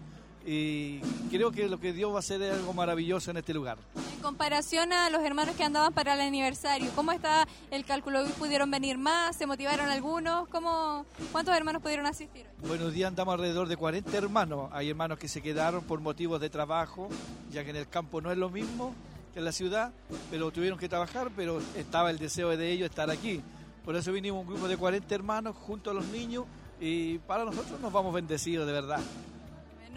y 0.50 1.00
creo 1.30 1.50
que 1.52 1.68
lo 1.68 1.78
que 1.78 1.92
Dios 1.92 2.10
va 2.10 2.16
a 2.16 2.18
hacer 2.20 2.40
es 2.40 2.54
algo 2.54 2.72
maravilloso 2.72 3.30
en 3.30 3.36
este 3.36 3.52
lugar. 3.52 3.76
En 4.14 4.22
comparación 4.22 4.94
a 4.94 5.10
los 5.10 5.22
hermanos 5.22 5.54
que 5.54 5.62
andaban 5.62 5.92
para 5.92 6.14
el 6.14 6.22
aniversario, 6.22 6.90
¿cómo 6.94 7.12
está 7.12 7.46
el 7.70 7.84
cálculo? 7.84 8.24
¿Pudieron 8.38 8.70
venir 8.70 8.96
más? 8.96 9.36
¿Se 9.36 9.46
motivaron 9.46 9.90
algunos? 9.90 10.48
¿Cómo, 10.48 11.04
¿Cuántos 11.32 11.54
hermanos 11.54 11.82
pudieron 11.82 12.06
asistir? 12.06 12.46
Buenos 12.66 12.94
días, 12.94 13.08
andamos 13.08 13.34
alrededor 13.34 13.68
de 13.68 13.76
40 13.76 14.16
hermanos. 14.16 14.70
Hay 14.72 14.88
hermanos 14.88 15.18
que 15.18 15.28
se 15.28 15.42
quedaron 15.42 15.84
por 15.84 16.00
motivos 16.00 16.40
de 16.40 16.48
trabajo, 16.48 17.10
ya 17.52 17.62
que 17.62 17.68
en 17.68 17.76
el 17.76 17.88
campo 17.88 18.22
no 18.22 18.32
es 18.32 18.38
lo 18.38 18.48
mismo 18.48 18.94
que 19.34 19.40
en 19.40 19.44
la 19.44 19.52
ciudad, 19.52 19.92
pero 20.30 20.50
tuvieron 20.50 20.78
que 20.78 20.88
trabajar, 20.88 21.30
pero 21.36 21.60
estaba 21.76 22.10
el 22.10 22.18
deseo 22.18 22.56
de 22.56 22.72
ellos 22.72 22.88
estar 22.88 23.10
aquí. 23.10 23.42
Por 23.84 23.96
eso 23.96 24.12
vinimos 24.12 24.40
un 24.40 24.48
grupo 24.48 24.66
de 24.66 24.78
40 24.78 25.14
hermanos 25.14 25.54
junto 25.56 25.90
a 25.90 25.94
los 25.94 26.06
niños 26.06 26.46
y 26.80 27.18
para 27.18 27.44
nosotros 27.44 27.78
nos 27.80 27.92
vamos 27.92 28.14
bendecidos 28.14 28.66
de 28.66 28.72
verdad. 28.72 29.00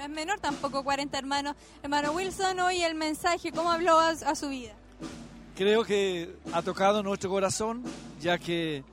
Es 0.02 0.10
menor 0.10 0.40
tampoco 0.40 0.84
40 0.84 1.16
hermanos. 1.16 1.56
Hermano 1.84 2.14
Wilson, 2.14 2.60
hoy 2.60 2.82
el 2.82 2.96
mensaje, 2.96 3.52
¿cómo 3.52 3.72
habló 3.72 4.00
a, 4.00 4.36
su 4.36 4.50
vida? 4.50 4.72
Creo 5.56 5.84
que 5.84 6.38
ha 6.54 6.64
tocado 6.64 7.04
nuestro 7.04 7.30
corazón, 7.30 7.84
ya 8.20 8.40
que 8.40 8.78
eh, 8.78 8.84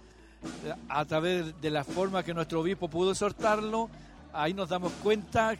a 0.91 1.07
través 1.07 1.59
de 1.63 1.71
la 1.71 1.83
forma 1.83 2.23
que 2.23 2.35
nuestro 2.35 2.61
obispo 2.61 2.89
pudo 2.89 3.15
soltarlo, 3.15 3.89
ahí 4.35 4.53
nos 4.53 4.69
damos 4.69 4.93
cuenta 5.03 5.57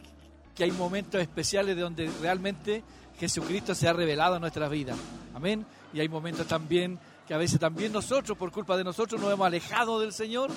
que 0.53 0.63
hay 0.65 0.71
momentos 0.71 1.19
especiales 1.19 1.75
de 1.75 1.81
donde 1.81 2.11
realmente 2.21 2.83
Jesucristo 3.19 3.73
se 3.73 3.87
ha 3.87 3.93
revelado 3.93 4.35
en 4.35 4.41
nuestras 4.41 4.69
vidas. 4.69 4.99
Amén. 5.33 5.65
Y 5.93 5.99
hay 5.99 6.09
momentos 6.09 6.45
también 6.45 6.99
que 7.27 7.33
a 7.33 7.37
veces 7.37 7.59
también 7.59 7.91
nosotros, 7.91 8.37
por 8.37 8.51
culpa 8.51 8.77
de 8.77 8.83
nosotros, 8.83 9.19
nos 9.19 9.33
hemos 9.33 9.47
alejado 9.47 9.99
del 9.99 10.13
Señor, 10.13 10.51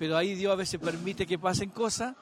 pero 0.00 0.16
ahí 0.16 0.34
Dios 0.34 0.52
a 0.52 0.56
veces 0.56 0.80
permite 0.80 1.28
que 1.28 1.38
pasen 1.38 1.70
cosas 1.70 2.16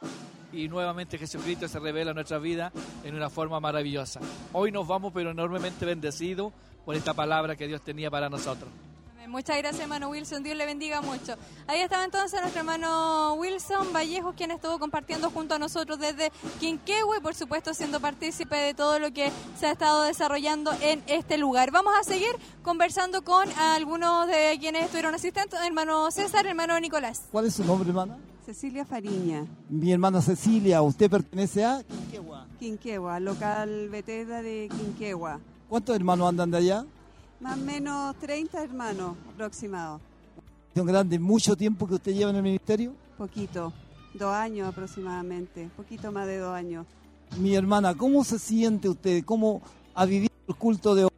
y 0.52 0.68
nuevamente 0.68 1.18
Jesucristo 1.18 1.68
se 1.68 1.78
revela 1.78 2.10
en 2.10 2.16
nuestra 2.16 2.38
vida 2.38 2.72
en 3.04 3.14
una 3.14 3.30
forma 3.30 3.60
maravillosa. 3.60 4.20
Hoy 4.52 4.72
nos 4.72 4.86
vamos, 4.86 5.12
pero 5.12 5.30
enormemente 5.30 5.86
bendecidos 5.86 6.52
por 6.84 6.94
esta 6.94 7.14
palabra 7.14 7.56
que 7.56 7.66
Dios 7.66 7.82
tenía 7.82 8.10
para 8.10 8.28
nosotros. 8.28 8.70
Muchas 9.30 9.58
gracias, 9.58 9.82
hermano 9.82 10.08
Wilson. 10.08 10.42
Dios 10.42 10.56
le 10.56 10.66
bendiga 10.66 11.00
mucho. 11.02 11.36
Ahí 11.68 11.80
estaba 11.80 12.04
entonces 12.04 12.40
nuestro 12.40 12.62
hermano 12.62 13.34
Wilson 13.34 13.92
Vallejos, 13.92 14.34
quien 14.34 14.50
estuvo 14.50 14.80
compartiendo 14.80 15.30
junto 15.30 15.54
a 15.54 15.58
nosotros 15.60 16.00
desde 16.00 16.32
Quinquehue 16.58 17.18
y, 17.18 17.20
por 17.20 17.36
supuesto, 17.36 17.72
siendo 17.72 18.00
partícipe 18.00 18.56
de 18.56 18.74
todo 18.74 18.98
lo 18.98 19.12
que 19.12 19.30
se 19.56 19.66
ha 19.66 19.70
estado 19.70 20.02
desarrollando 20.02 20.72
en 20.80 21.00
este 21.06 21.38
lugar. 21.38 21.70
Vamos 21.70 21.92
a 22.00 22.02
seguir 22.02 22.32
conversando 22.62 23.22
con 23.22 23.48
algunos 23.56 24.26
de 24.26 24.56
quienes 24.58 24.86
estuvieron 24.86 25.14
asistentes, 25.14 25.60
hermano 25.64 26.10
César, 26.10 26.44
hermano 26.46 26.80
Nicolás. 26.80 27.22
¿Cuál 27.30 27.46
es 27.46 27.54
su 27.54 27.64
nombre, 27.64 27.88
hermana? 27.88 28.18
Cecilia 28.44 28.84
Fariña, 28.84 29.46
Mi 29.68 29.92
hermana 29.92 30.20
Cecilia, 30.20 30.82
¿usted 30.82 31.08
pertenece 31.08 31.64
a 31.64 31.84
Quinquegua? 31.84 32.48
Quinquegua, 32.58 33.20
local 33.20 33.88
Betesda 33.90 34.42
de 34.42 34.68
Quinquegua. 34.76 35.38
¿Cuántos 35.68 35.94
hermanos 35.94 36.28
andan 36.28 36.50
de 36.50 36.58
allá? 36.58 36.84
Más 37.40 37.58
o 37.58 37.62
menos 37.62 38.14
30 38.16 38.62
hermanos 38.62 39.16
aproximados. 39.32 40.02
¿Es 40.74 40.80
un 40.80 40.86
grande 40.86 41.18
mucho 41.18 41.56
tiempo 41.56 41.88
que 41.88 41.94
usted 41.94 42.12
lleva 42.12 42.30
en 42.30 42.36
el 42.36 42.42
ministerio? 42.42 42.92
Poquito, 43.16 43.72
dos 44.12 44.34
años 44.34 44.68
aproximadamente, 44.68 45.70
poquito 45.74 46.12
más 46.12 46.26
de 46.26 46.36
dos 46.36 46.54
años. 46.54 46.86
Mi 47.38 47.54
hermana, 47.54 47.94
¿cómo 47.94 48.24
se 48.24 48.38
siente 48.38 48.90
usted? 48.90 49.24
¿Cómo 49.24 49.62
ha 49.94 50.04
vivido 50.04 50.34
el 50.48 50.54
culto 50.54 50.94
de 50.94 51.04
hoy? 51.04 51.10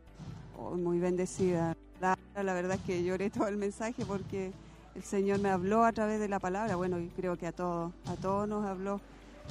Oh, 0.56 0.76
muy 0.76 1.00
bendecida. 1.00 1.76
La, 2.00 2.16
la 2.36 2.54
verdad 2.54 2.76
es 2.76 2.82
que 2.82 3.02
lloré 3.02 3.28
todo 3.28 3.48
el 3.48 3.56
mensaje 3.56 4.04
porque 4.06 4.52
el 4.94 5.02
Señor 5.02 5.40
me 5.40 5.48
habló 5.48 5.84
a 5.84 5.92
través 5.92 6.20
de 6.20 6.28
la 6.28 6.38
palabra. 6.38 6.76
Bueno, 6.76 7.00
y 7.00 7.08
creo 7.08 7.36
que 7.36 7.48
a 7.48 7.52
todos, 7.52 7.92
a 8.06 8.14
todos 8.14 8.48
nos 8.48 8.64
habló. 8.64 9.00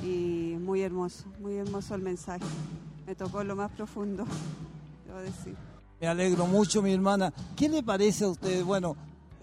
Y 0.03 0.55
muy 0.61 0.81
hermoso, 0.81 1.25
muy 1.41 1.55
hermoso 1.55 1.95
el 1.95 2.01
mensaje. 2.01 2.45
Me 3.05 3.13
tocó 3.13 3.43
lo 3.43 3.57
más 3.57 3.71
profundo, 3.71 4.25
debo 5.05 5.19
decir. 5.19 5.70
Me 6.01 6.07
alegro 6.07 6.47
mucho, 6.47 6.81
mi 6.81 6.91
hermana. 6.91 7.31
¿Qué 7.55 7.69
le 7.69 7.83
parece 7.83 8.25
a 8.25 8.29
usted, 8.29 8.63
bueno, 8.63 8.95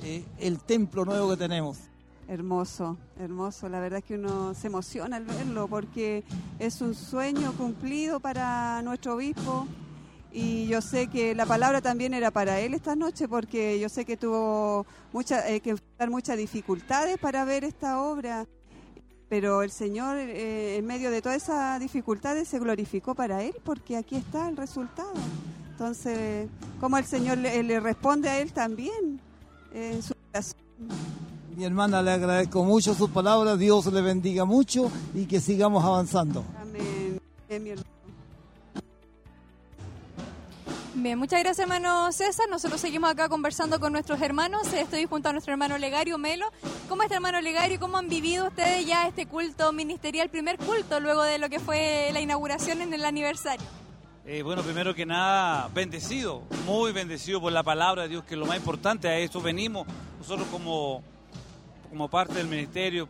eh, 0.02 0.24
el 0.40 0.58
templo 0.58 1.04
nuevo 1.04 1.30
que 1.30 1.36
tenemos? 1.36 1.78
Hermoso, 2.26 2.96
hermoso. 3.16 3.68
La 3.68 3.78
verdad 3.78 4.00
es 4.00 4.04
que 4.04 4.16
uno 4.16 4.54
se 4.54 4.66
emociona 4.66 5.18
al 5.18 5.24
verlo 5.24 5.68
porque 5.68 6.24
es 6.58 6.80
un 6.80 6.96
sueño 6.96 7.52
cumplido 7.52 8.18
para 8.18 8.82
nuestro 8.82 9.14
obispo 9.14 9.68
y 10.32 10.66
yo 10.66 10.82
sé 10.82 11.06
que 11.06 11.32
la 11.36 11.46
palabra 11.46 11.80
también 11.80 12.12
era 12.12 12.32
para 12.32 12.58
él 12.58 12.74
esta 12.74 12.96
noche 12.96 13.28
porque 13.28 13.78
yo 13.78 13.88
sé 13.88 14.04
que 14.04 14.16
tuvo 14.16 14.84
mucha, 15.12 15.48
eh, 15.48 15.60
que 15.60 15.70
enfrentar 15.70 16.10
muchas 16.10 16.36
dificultades 16.36 17.18
para 17.18 17.44
ver 17.44 17.62
esta 17.62 18.02
obra, 18.02 18.46
pero 19.28 19.62
el 19.62 19.70
Señor 19.70 20.16
eh, 20.16 20.76
en 20.76 20.86
medio 20.86 21.12
de 21.12 21.22
todas 21.22 21.40
esas 21.40 21.78
dificultades 21.78 22.48
se 22.48 22.58
glorificó 22.58 23.14
para 23.14 23.44
él 23.44 23.54
porque 23.62 23.96
aquí 23.96 24.16
está 24.16 24.48
el 24.48 24.56
resultado. 24.56 25.14
Entonces, 25.78 26.48
como 26.80 26.98
el 26.98 27.04
Señor 27.04 27.38
le, 27.38 27.62
le 27.62 27.78
responde 27.78 28.28
a 28.28 28.40
él 28.40 28.52
también 28.52 29.20
eh, 29.72 29.92
en 29.94 30.02
su 30.02 30.12
corazón. 30.12 30.58
Mi 31.56 31.64
hermana, 31.64 32.02
le 32.02 32.10
agradezco 32.10 32.64
mucho 32.64 32.94
sus 32.94 33.08
palabras. 33.10 33.56
Dios 33.60 33.86
le 33.86 34.00
bendiga 34.00 34.44
mucho 34.44 34.90
y 35.14 35.26
que 35.26 35.40
sigamos 35.40 35.84
avanzando. 35.84 36.44
Amén. 36.60 37.20
Amén, 37.46 37.62
mi 37.62 37.70
hermano. 37.70 37.88
Bien, 40.96 41.16
muchas 41.16 41.38
gracias, 41.44 41.60
hermano 41.60 42.10
César. 42.10 42.48
Nosotros 42.50 42.80
seguimos 42.80 43.08
acá 43.10 43.28
conversando 43.28 43.78
con 43.78 43.92
nuestros 43.92 44.20
hermanos. 44.20 44.72
Estoy 44.72 45.06
junto 45.06 45.28
a 45.28 45.32
nuestro 45.32 45.52
hermano 45.52 45.78
Legario 45.78 46.18
Melo. 46.18 46.46
¿Cómo 46.88 47.04
está, 47.04 47.14
hermano 47.14 47.40
Legario? 47.40 47.78
¿Cómo 47.78 47.98
han 47.98 48.08
vivido 48.08 48.48
ustedes 48.48 48.84
ya 48.84 49.06
este 49.06 49.26
culto 49.26 49.72
ministerial, 49.72 50.28
primer 50.28 50.58
culto, 50.58 50.98
luego 50.98 51.22
de 51.22 51.38
lo 51.38 51.48
que 51.48 51.60
fue 51.60 52.10
la 52.12 52.20
inauguración 52.20 52.82
en 52.82 52.92
el 52.92 53.04
aniversario? 53.04 53.64
Eh, 54.30 54.42
bueno, 54.42 54.62
primero 54.62 54.94
que 54.94 55.06
nada, 55.06 55.70
bendecido, 55.72 56.42
muy 56.66 56.92
bendecido 56.92 57.40
por 57.40 57.50
la 57.50 57.62
palabra 57.62 58.02
de 58.02 58.10
Dios, 58.10 58.24
que 58.24 58.34
es 58.34 58.38
lo 58.38 58.44
más 58.44 58.58
importante, 58.58 59.08
a 59.08 59.16
eso 59.16 59.40
venimos. 59.40 59.86
Nosotros 60.18 60.46
como, 60.48 61.02
como 61.88 62.10
parte 62.10 62.34
del 62.34 62.46
ministerio, 62.46 63.08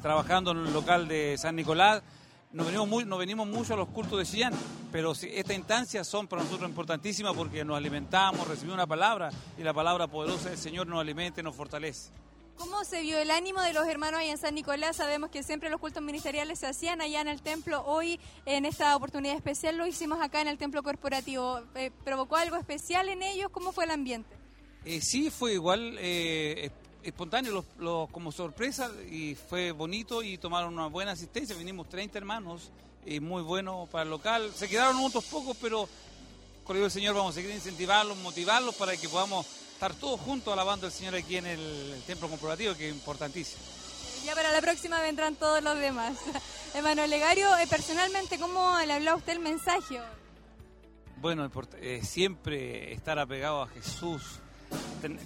trabajando 0.00 0.52
en 0.52 0.58
el 0.58 0.72
local 0.72 1.08
de 1.08 1.36
San 1.38 1.56
Nicolás, 1.56 2.04
nos 2.52 2.66
venimos, 2.66 3.18
venimos 3.18 3.48
mucho 3.48 3.74
a 3.74 3.78
los 3.78 3.88
cultos 3.88 4.20
de 4.20 4.24
Chillán, 4.24 4.52
pero 4.92 5.10
estas 5.10 5.56
instancias 5.56 6.06
son 6.06 6.28
para 6.28 6.44
nosotros 6.44 6.68
importantísimas 6.70 7.34
porque 7.34 7.64
nos 7.64 7.76
alimentamos, 7.76 8.46
recibimos 8.46 8.74
una 8.74 8.86
palabra 8.86 9.30
y 9.58 9.64
la 9.64 9.74
palabra 9.74 10.06
poderosa 10.06 10.50
del 10.50 10.58
Señor 10.58 10.86
nos 10.86 11.00
alimenta 11.00 11.40
y 11.40 11.42
nos 11.42 11.56
fortalece. 11.56 12.12
¿Cómo 12.60 12.84
se 12.84 13.00
vio 13.00 13.18
el 13.18 13.30
ánimo 13.30 13.62
de 13.62 13.72
los 13.72 13.86
hermanos 13.88 14.20
allá 14.20 14.32
en 14.32 14.36
San 14.38 14.54
Nicolás? 14.54 14.96
Sabemos 14.96 15.30
que 15.30 15.42
siempre 15.42 15.70
los 15.70 15.80
cultos 15.80 16.02
ministeriales 16.02 16.58
se 16.58 16.66
hacían 16.66 17.00
allá 17.00 17.22
en 17.22 17.28
el 17.28 17.40
templo. 17.40 17.82
Hoy, 17.86 18.20
en 18.44 18.66
esta 18.66 18.94
oportunidad 18.96 19.34
especial, 19.34 19.78
lo 19.78 19.86
hicimos 19.86 20.20
acá 20.20 20.42
en 20.42 20.48
el 20.48 20.58
templo 20.58 20.82
corporativo. 20.82 21.62
Eh, 21.74 21.90
¿Provocó 22.04 22.36
algo 22.36 22.56
especial 22.56 23.08
en 23.08 23.22
ellos? 23.22 23.48
¿Cómo 23.50 23.72
fue 23.72 23.84
el 23.84 23.90
ambiente? 23.90 24.28
Eh, 24.84 25.00
sí, 25.00 25.30
fue 25.30 25.54
igual 25.54 25.96
eh, 26.00 26.66
es- 26.66 26.72
espontáneo 27.08 27.64
los- 27.78 28.10
como 28.10 28.30
sorpresa 28.30 28.90
y 29.10 29.34
fue 29.36 29.72
bonito 29.72 30.22
y 30.22 30.36
tomaron 30.36 30.74
una 30.74 30.88
buena 30.88 31.12
asistencia. 31.12 31.56
Vinimos 31.56 31.88
30 31.88 32.18
hermanos 32.18 32.70
y 33.06 33.20
muy 33.20 33.42
bueno 33.42 33.88
para 33.90 34.04
el 34.04 34.10
local. 34.10 34.52
Se 34.54 34.68
quedaron 34.68 35.02
otros 35.02 35.24
pocos, 35.24 35.56
pero 35.62 35.88
ayuda 36.68 36.82
del 36.82 36.90
Señor 36.90 37.14
vamos 37.16 37.32
a 37.32 37.40
seguir 37.40 37.54
incentivarlos, 37.54 38.18
motivarlos 38.18 38.74
para 38.76 38.94
que 38.98 39.08
podamos 39.08 39.46
estar 39.80 39.94
todos 39.94 40.20
juntos 40.20 40.52
alabando 40.52 40.84
al 40.84 40.92
Señor 40.92 41.14
aquí 41.14 41.38
en 41.38 41.46
el, 41.46 41.58
el 41.58 42.02
templo 42.02 42.28
comprobativo, 42.28 42.74
que 42.74 42.90
es 42.90 42.94
importantísimo. 42.94 43.62
Ya 44.26 44.34
para 44.34 44.52
la 44.52 44.60
próxima 44.60 45.00
vendrán 45.00 45.36
todos 45.36 45.62
los 45.62 45.78
demás. 45.78 46.18
Hermano 46.74 47.06
Legario, 47.06 47.56
eh, 47.56 47.66
personalmente, 47.66 48.38
¿cómo 48.38 48.78
le 48.86 48.92
habló 48.92 49.12
a 49.12 49.16
usted 49.16 49.32
el 49.32 49.38
mensaje? 49.38 49.98
Bueno, 51.16 51.50
eh, 51.80 52.02
siempre 52.04 52.92
estar 52.92 53.18
apegado 53.18 53.62
a 53.62 53.68
Jesús, 53.68 54.22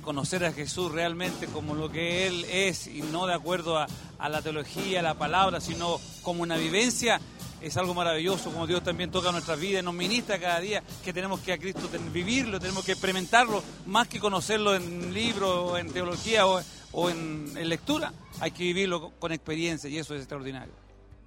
conocer 0.03 0.45
a 0.45 0.53
Jesús 0.53 0.93
realmente 0.93 1.49
como 1.49 1.75
lo 1.75 1.91
que 1.91 2.29
Él 2.29 2.45
es 2.45 2.87
y 2.87 3.03
no 3.03 3.27
de 3.27 3.35
acuerdo 3.35 3.77
a, 3.77 3.89
a 4.21 4.29
la 4.29 4.41
teología, 4.41 5.01
a 5.01 5.03
la 5.03 5.15
palabra, 5.15 5.61
sino 5.61 6.01
como 6.23 6.45
una 6.45 6.57
vivencia, 6.57 7.21
es 7.67 7.77
algo 7.77 7.95
maravilloso, 7.95 8.51
como 8.53 8.67
Dios 8.67 8.83
también 8.85 9.11
toca 9.11 9.33
nuestras 9.33 9.59
vidas, 9.59 9.83
nos 9.83 9.95
ministra 9.95 10.39
cada 10.39 10.61
día 10.61 10.83
que 11.05 11.13
tenemos 11.13 11.41
que 11.41 11.53
a 11.53 11.59
Cristo 11.59 11.89
vivirlo, 12.13 12.61
tenemos 12.61 12.85
que 12.85 12.93
experimentarlo, 12.93 13.63
más 13.87 14.07
que 14.09 14.21
conocerlo 14.21 14.75
en 14.77 15.13
libros, 15.15 15.51
o 15.73 15.79
en 15.79 15.91
teología 15.93 16.47
o, 16.47 16.61
o 16.93 17.11
en, 17.11 17.51
en 17.57 17.69
lectura, 17.69 18.13
hay 18.41 18.51
que 18.53 18.63
vivirlo 18.65 19.01
con- 19.01 19.11
con 19.19 19.33
experiencia 19.33 19.91
y 19.91 19.99
eso 19.99 20.15
es 20.15 20.21
extraordinario. 20.21 20.73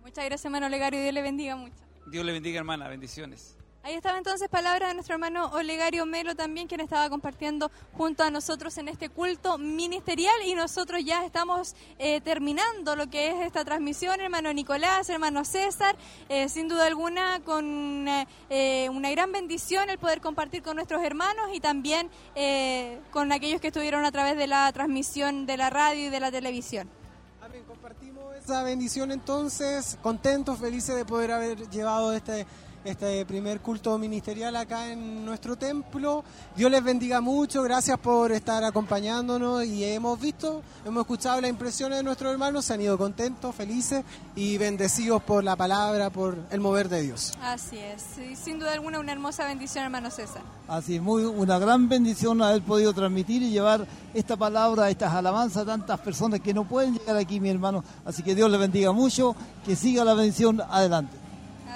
Muchas 0.03 0.23
gracias, 0.25 0.45
hermano 0.45 0.69
Legario, 0.69 0.99
y 0.99 1.03
Dios 1.03 1.13
le 1.13 1.21
bendiga 1.21 1.55
mucho. 1.57 1.75
Dios 2.09 2.23
le 2.25 2.31
bendiga, 2.31 2.59
hermana, 2.59 2.87
bendiciones. 2.87 3.56
Ahí 3.87 3.95
estaba 3.95 4.17
entonces 4.17 4.49
palabras 4.49 4.89
de 4.89 4.95
nuestro 4.95 5.15
hermano 5.15 5.45
Olegario 5.53 6.05
Melo 6.05 6.35
también, 6.35 6.67
quien 6.67 6.81
estaba 6.81 7.09
compartiendo 7.09 7.71
junto 7.93 8.21
a 8.21 8.29
nosotros 8.29 8.77
en 8.77 8.89
este 8.89 9.07
culto 9.07 9.57
ministerial 9.57 10.35
y 10.45 10.55
nosotros 10.55 11.05
ya 11.05 11.23
estamos 11.23 11.73
eh, 11.97 12.19
terminando 12.19 12.97
lo 12.97 13.09
que 13.09 13.29
es 13.29 13.45
esta 13.45 13.63
transmisión, 13.63 14.19
hermano 14.19 14.51
Nicolás, 14.51 15.09
hermano 15.09 15.45
César, 15.45 15.95
eh, 16.27 16.49
sin 16.49 16.67
duda 16.67 16.85
alguna 16.85 17.39
con 17.45 18.05
eh, 18.49 18.89
una 18.91 19.09
gran 19.09 19.31
bendición 19.31 19.89
el 19.89 19.97
poder 19.97 20.19
compartir 20.19 20.61
con 20.63 20.75
nuestros 20.75 21.01
hermanos 21.01 21.51
y 21.53 21.61
también 21.61 22.09
con 23.11 23.31
aquellos 23.31 23.61
que 23.61 23.67
estuvieron 23.67 24.03
a 24.03 24.11
través 24.11 24.35
de 24.35 24.47
la 24.47 24.69
transmisión 24.73 25.45
de 25.45 25.55
la 25.55 25.69
radio 25.69 26.07
y 26.07 26.09
de 26.09 26.19
la 26.19 26.29
televisión. 26.29 26.89
Amén. 27.41 27.63
Compartimos 27.65 28.35
esa 28.35 28.63
bendición 28.63 29.13
entonces, 29.13 29.97
contentos, 30.03 30.59
felices 30.59 30.93
de 30.93 31.05
poder 31.05 31.31
haber 31.31 31.69
llevado 31.69 32.11
este, 32.11 32.45
este 32.87 33.25
primer 33.25 33.59
culto 33.59 33.97
ministerial 33.97 34.55
acá 34.55 34.91
en 34.91 35.25
nuestro 35.25 35.57
templo. 35.57 36.23
Dios 36.55 36.71
les 36.71 36.83
bendiga 36.83 37.19
mucho, 37.19 37.61
gracias 37.63 37.99
por 37.99 38.31
estar 38.31 38.63
acompañándonos 38.63 39.65
y 39.65 39.83
hemos 39.83 40.19
visto, 40.19 40.63
hemos 40.85 41.01
escuchado 41.01 41.41
las 41.41 41.49
impresiones 41.49 41.97
de 41.97 42.03
nuestros 42.03 42.31
hermanos, 42.31 42.65
se 42.65 42.73
han 42.73 42.81
ido 42.81 42.97
contentos, 42.97 43.53
felices 43.53 44.05
y 44.35 44.57
bendecidos 44.57 45.21
por 45.21 45.43
la 45.43 45.55
palabra, 45.55 46.09
por 46.09 46.37
el 46.49 46.61
mover 46.61 46.87
de 46.87 47.01
Dios. 47.01 47.33
Así 47.41 47.77
es, 47.77 48.17
y 48.17 48.35
sin 48.35 48.59
duda 48.59 48.73
alguna 48.73 48.99
una 48.99 49.11
hermosa 49.11 49.45
bendición, 49.45 49.83
hermano 49.83 50.09
César. 50.09 50.41
Así 50.67 50.95
es, 50.95 51.01
muy 51.01 51.23
una 51.23 51.59
gran 51.59 51.89
bendición 51.89 52.41
haber 52.41 52.61
podido 52.61 52.93
transmitir 52.93 53.43
y 53.43 53.49
llevar 53.49 53.85
esta 54.13 54.37
palabra, 54.37 54.89
estas 54.89 55.13
alabanzas 55.13 55.63
a 55.63 55.65
tantas 55.65 55.99
personas 55.99 56.39
que 56.39 56.53
no 56.53 56.63
pueden 56.63 56.97
llegar 56.97 57.17
aquí, 57.17 57.39
mi 57.39 57.49
hermano. 57.49 57.83
Así 58.05 58.23
que 58.23 58.33
Dios 58.33 58.49
les 58.49 58.59
bendiga 58.59 58.91
mucho, 58.93 59.35
que 59.65 59.75
siga 59.75 60.05
la 60.05 60.13
bendición 60.13 60.61
adelante. 60.61 61.17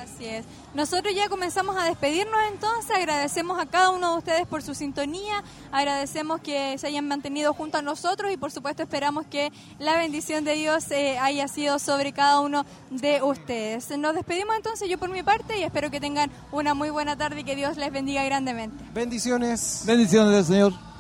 Así 0.01 0.25
es. 0.25 0.45
Nosotros 0.73 1.13
ya 1.13 1.27
comenzamos 1.27 1.75
a 1.75 1.83
despedirnos 1.83 2.39
entonces, 2.49 2.95
agradecemos 2.95 3.59
a 3.59 3.65
cada 3.65 3.89
uno 3.89 4.13
de 4.13 4.17
ustedes 4.19 4.47
por 4.47 4.61
su 4.61 4.73
sintonía, 4.73 5.43
agradecemos 5.69 6.39
que 6.39 6.77
se 6.77 6.87
hayan 6.87 7.07
mantenido 7.07 7.53
junto 7.53 7.77
a 7.77 7.81
nosotros 7.81 8.31
y 8.31 8.37
por 8.37 8.51
supuesto 8.51 8.83
esperamos 8.83 9.25
que 9.25 9.51
la 9.79 9.97
bendición 9.97 10.45
de 10.45 10.53
Dios 10.53 10.89
eh, 10.91 11.17
haya 11.19 11.49
sido 11.49 11.77
sobre 11.77 12.13
cada 12.13 12.39
uno 12.39 12.65
de 12.89 13.21
ustedes. 13.21 13.89
Nos 13.97 14.15
despedimos 14.15 14.55
entonces 14.55 14.89
yo 14.89 14.97
por 14.97 15.09
mi 15.09 15.23
parte 15.23 15.59
y 15.59 15.63
espero 15.63 15.91
que 15.91 15.99
tengan 15.99 16.31
una 16.53 16.73
muy 16.73 16.89
buena 16.89 17.17
tarde 17.17 17.41
y 17.41 17.43
que 17.43 17.57
Dios 17.57 17.75
les 17.75 17.91
bendiga 17.91 18.23
grandemente. 18.23 18.81
Bendiciones. 18.93 19.83
Bendiciones 19.85 20.31
del 20.33 20.45
Señor. 20.45 20.90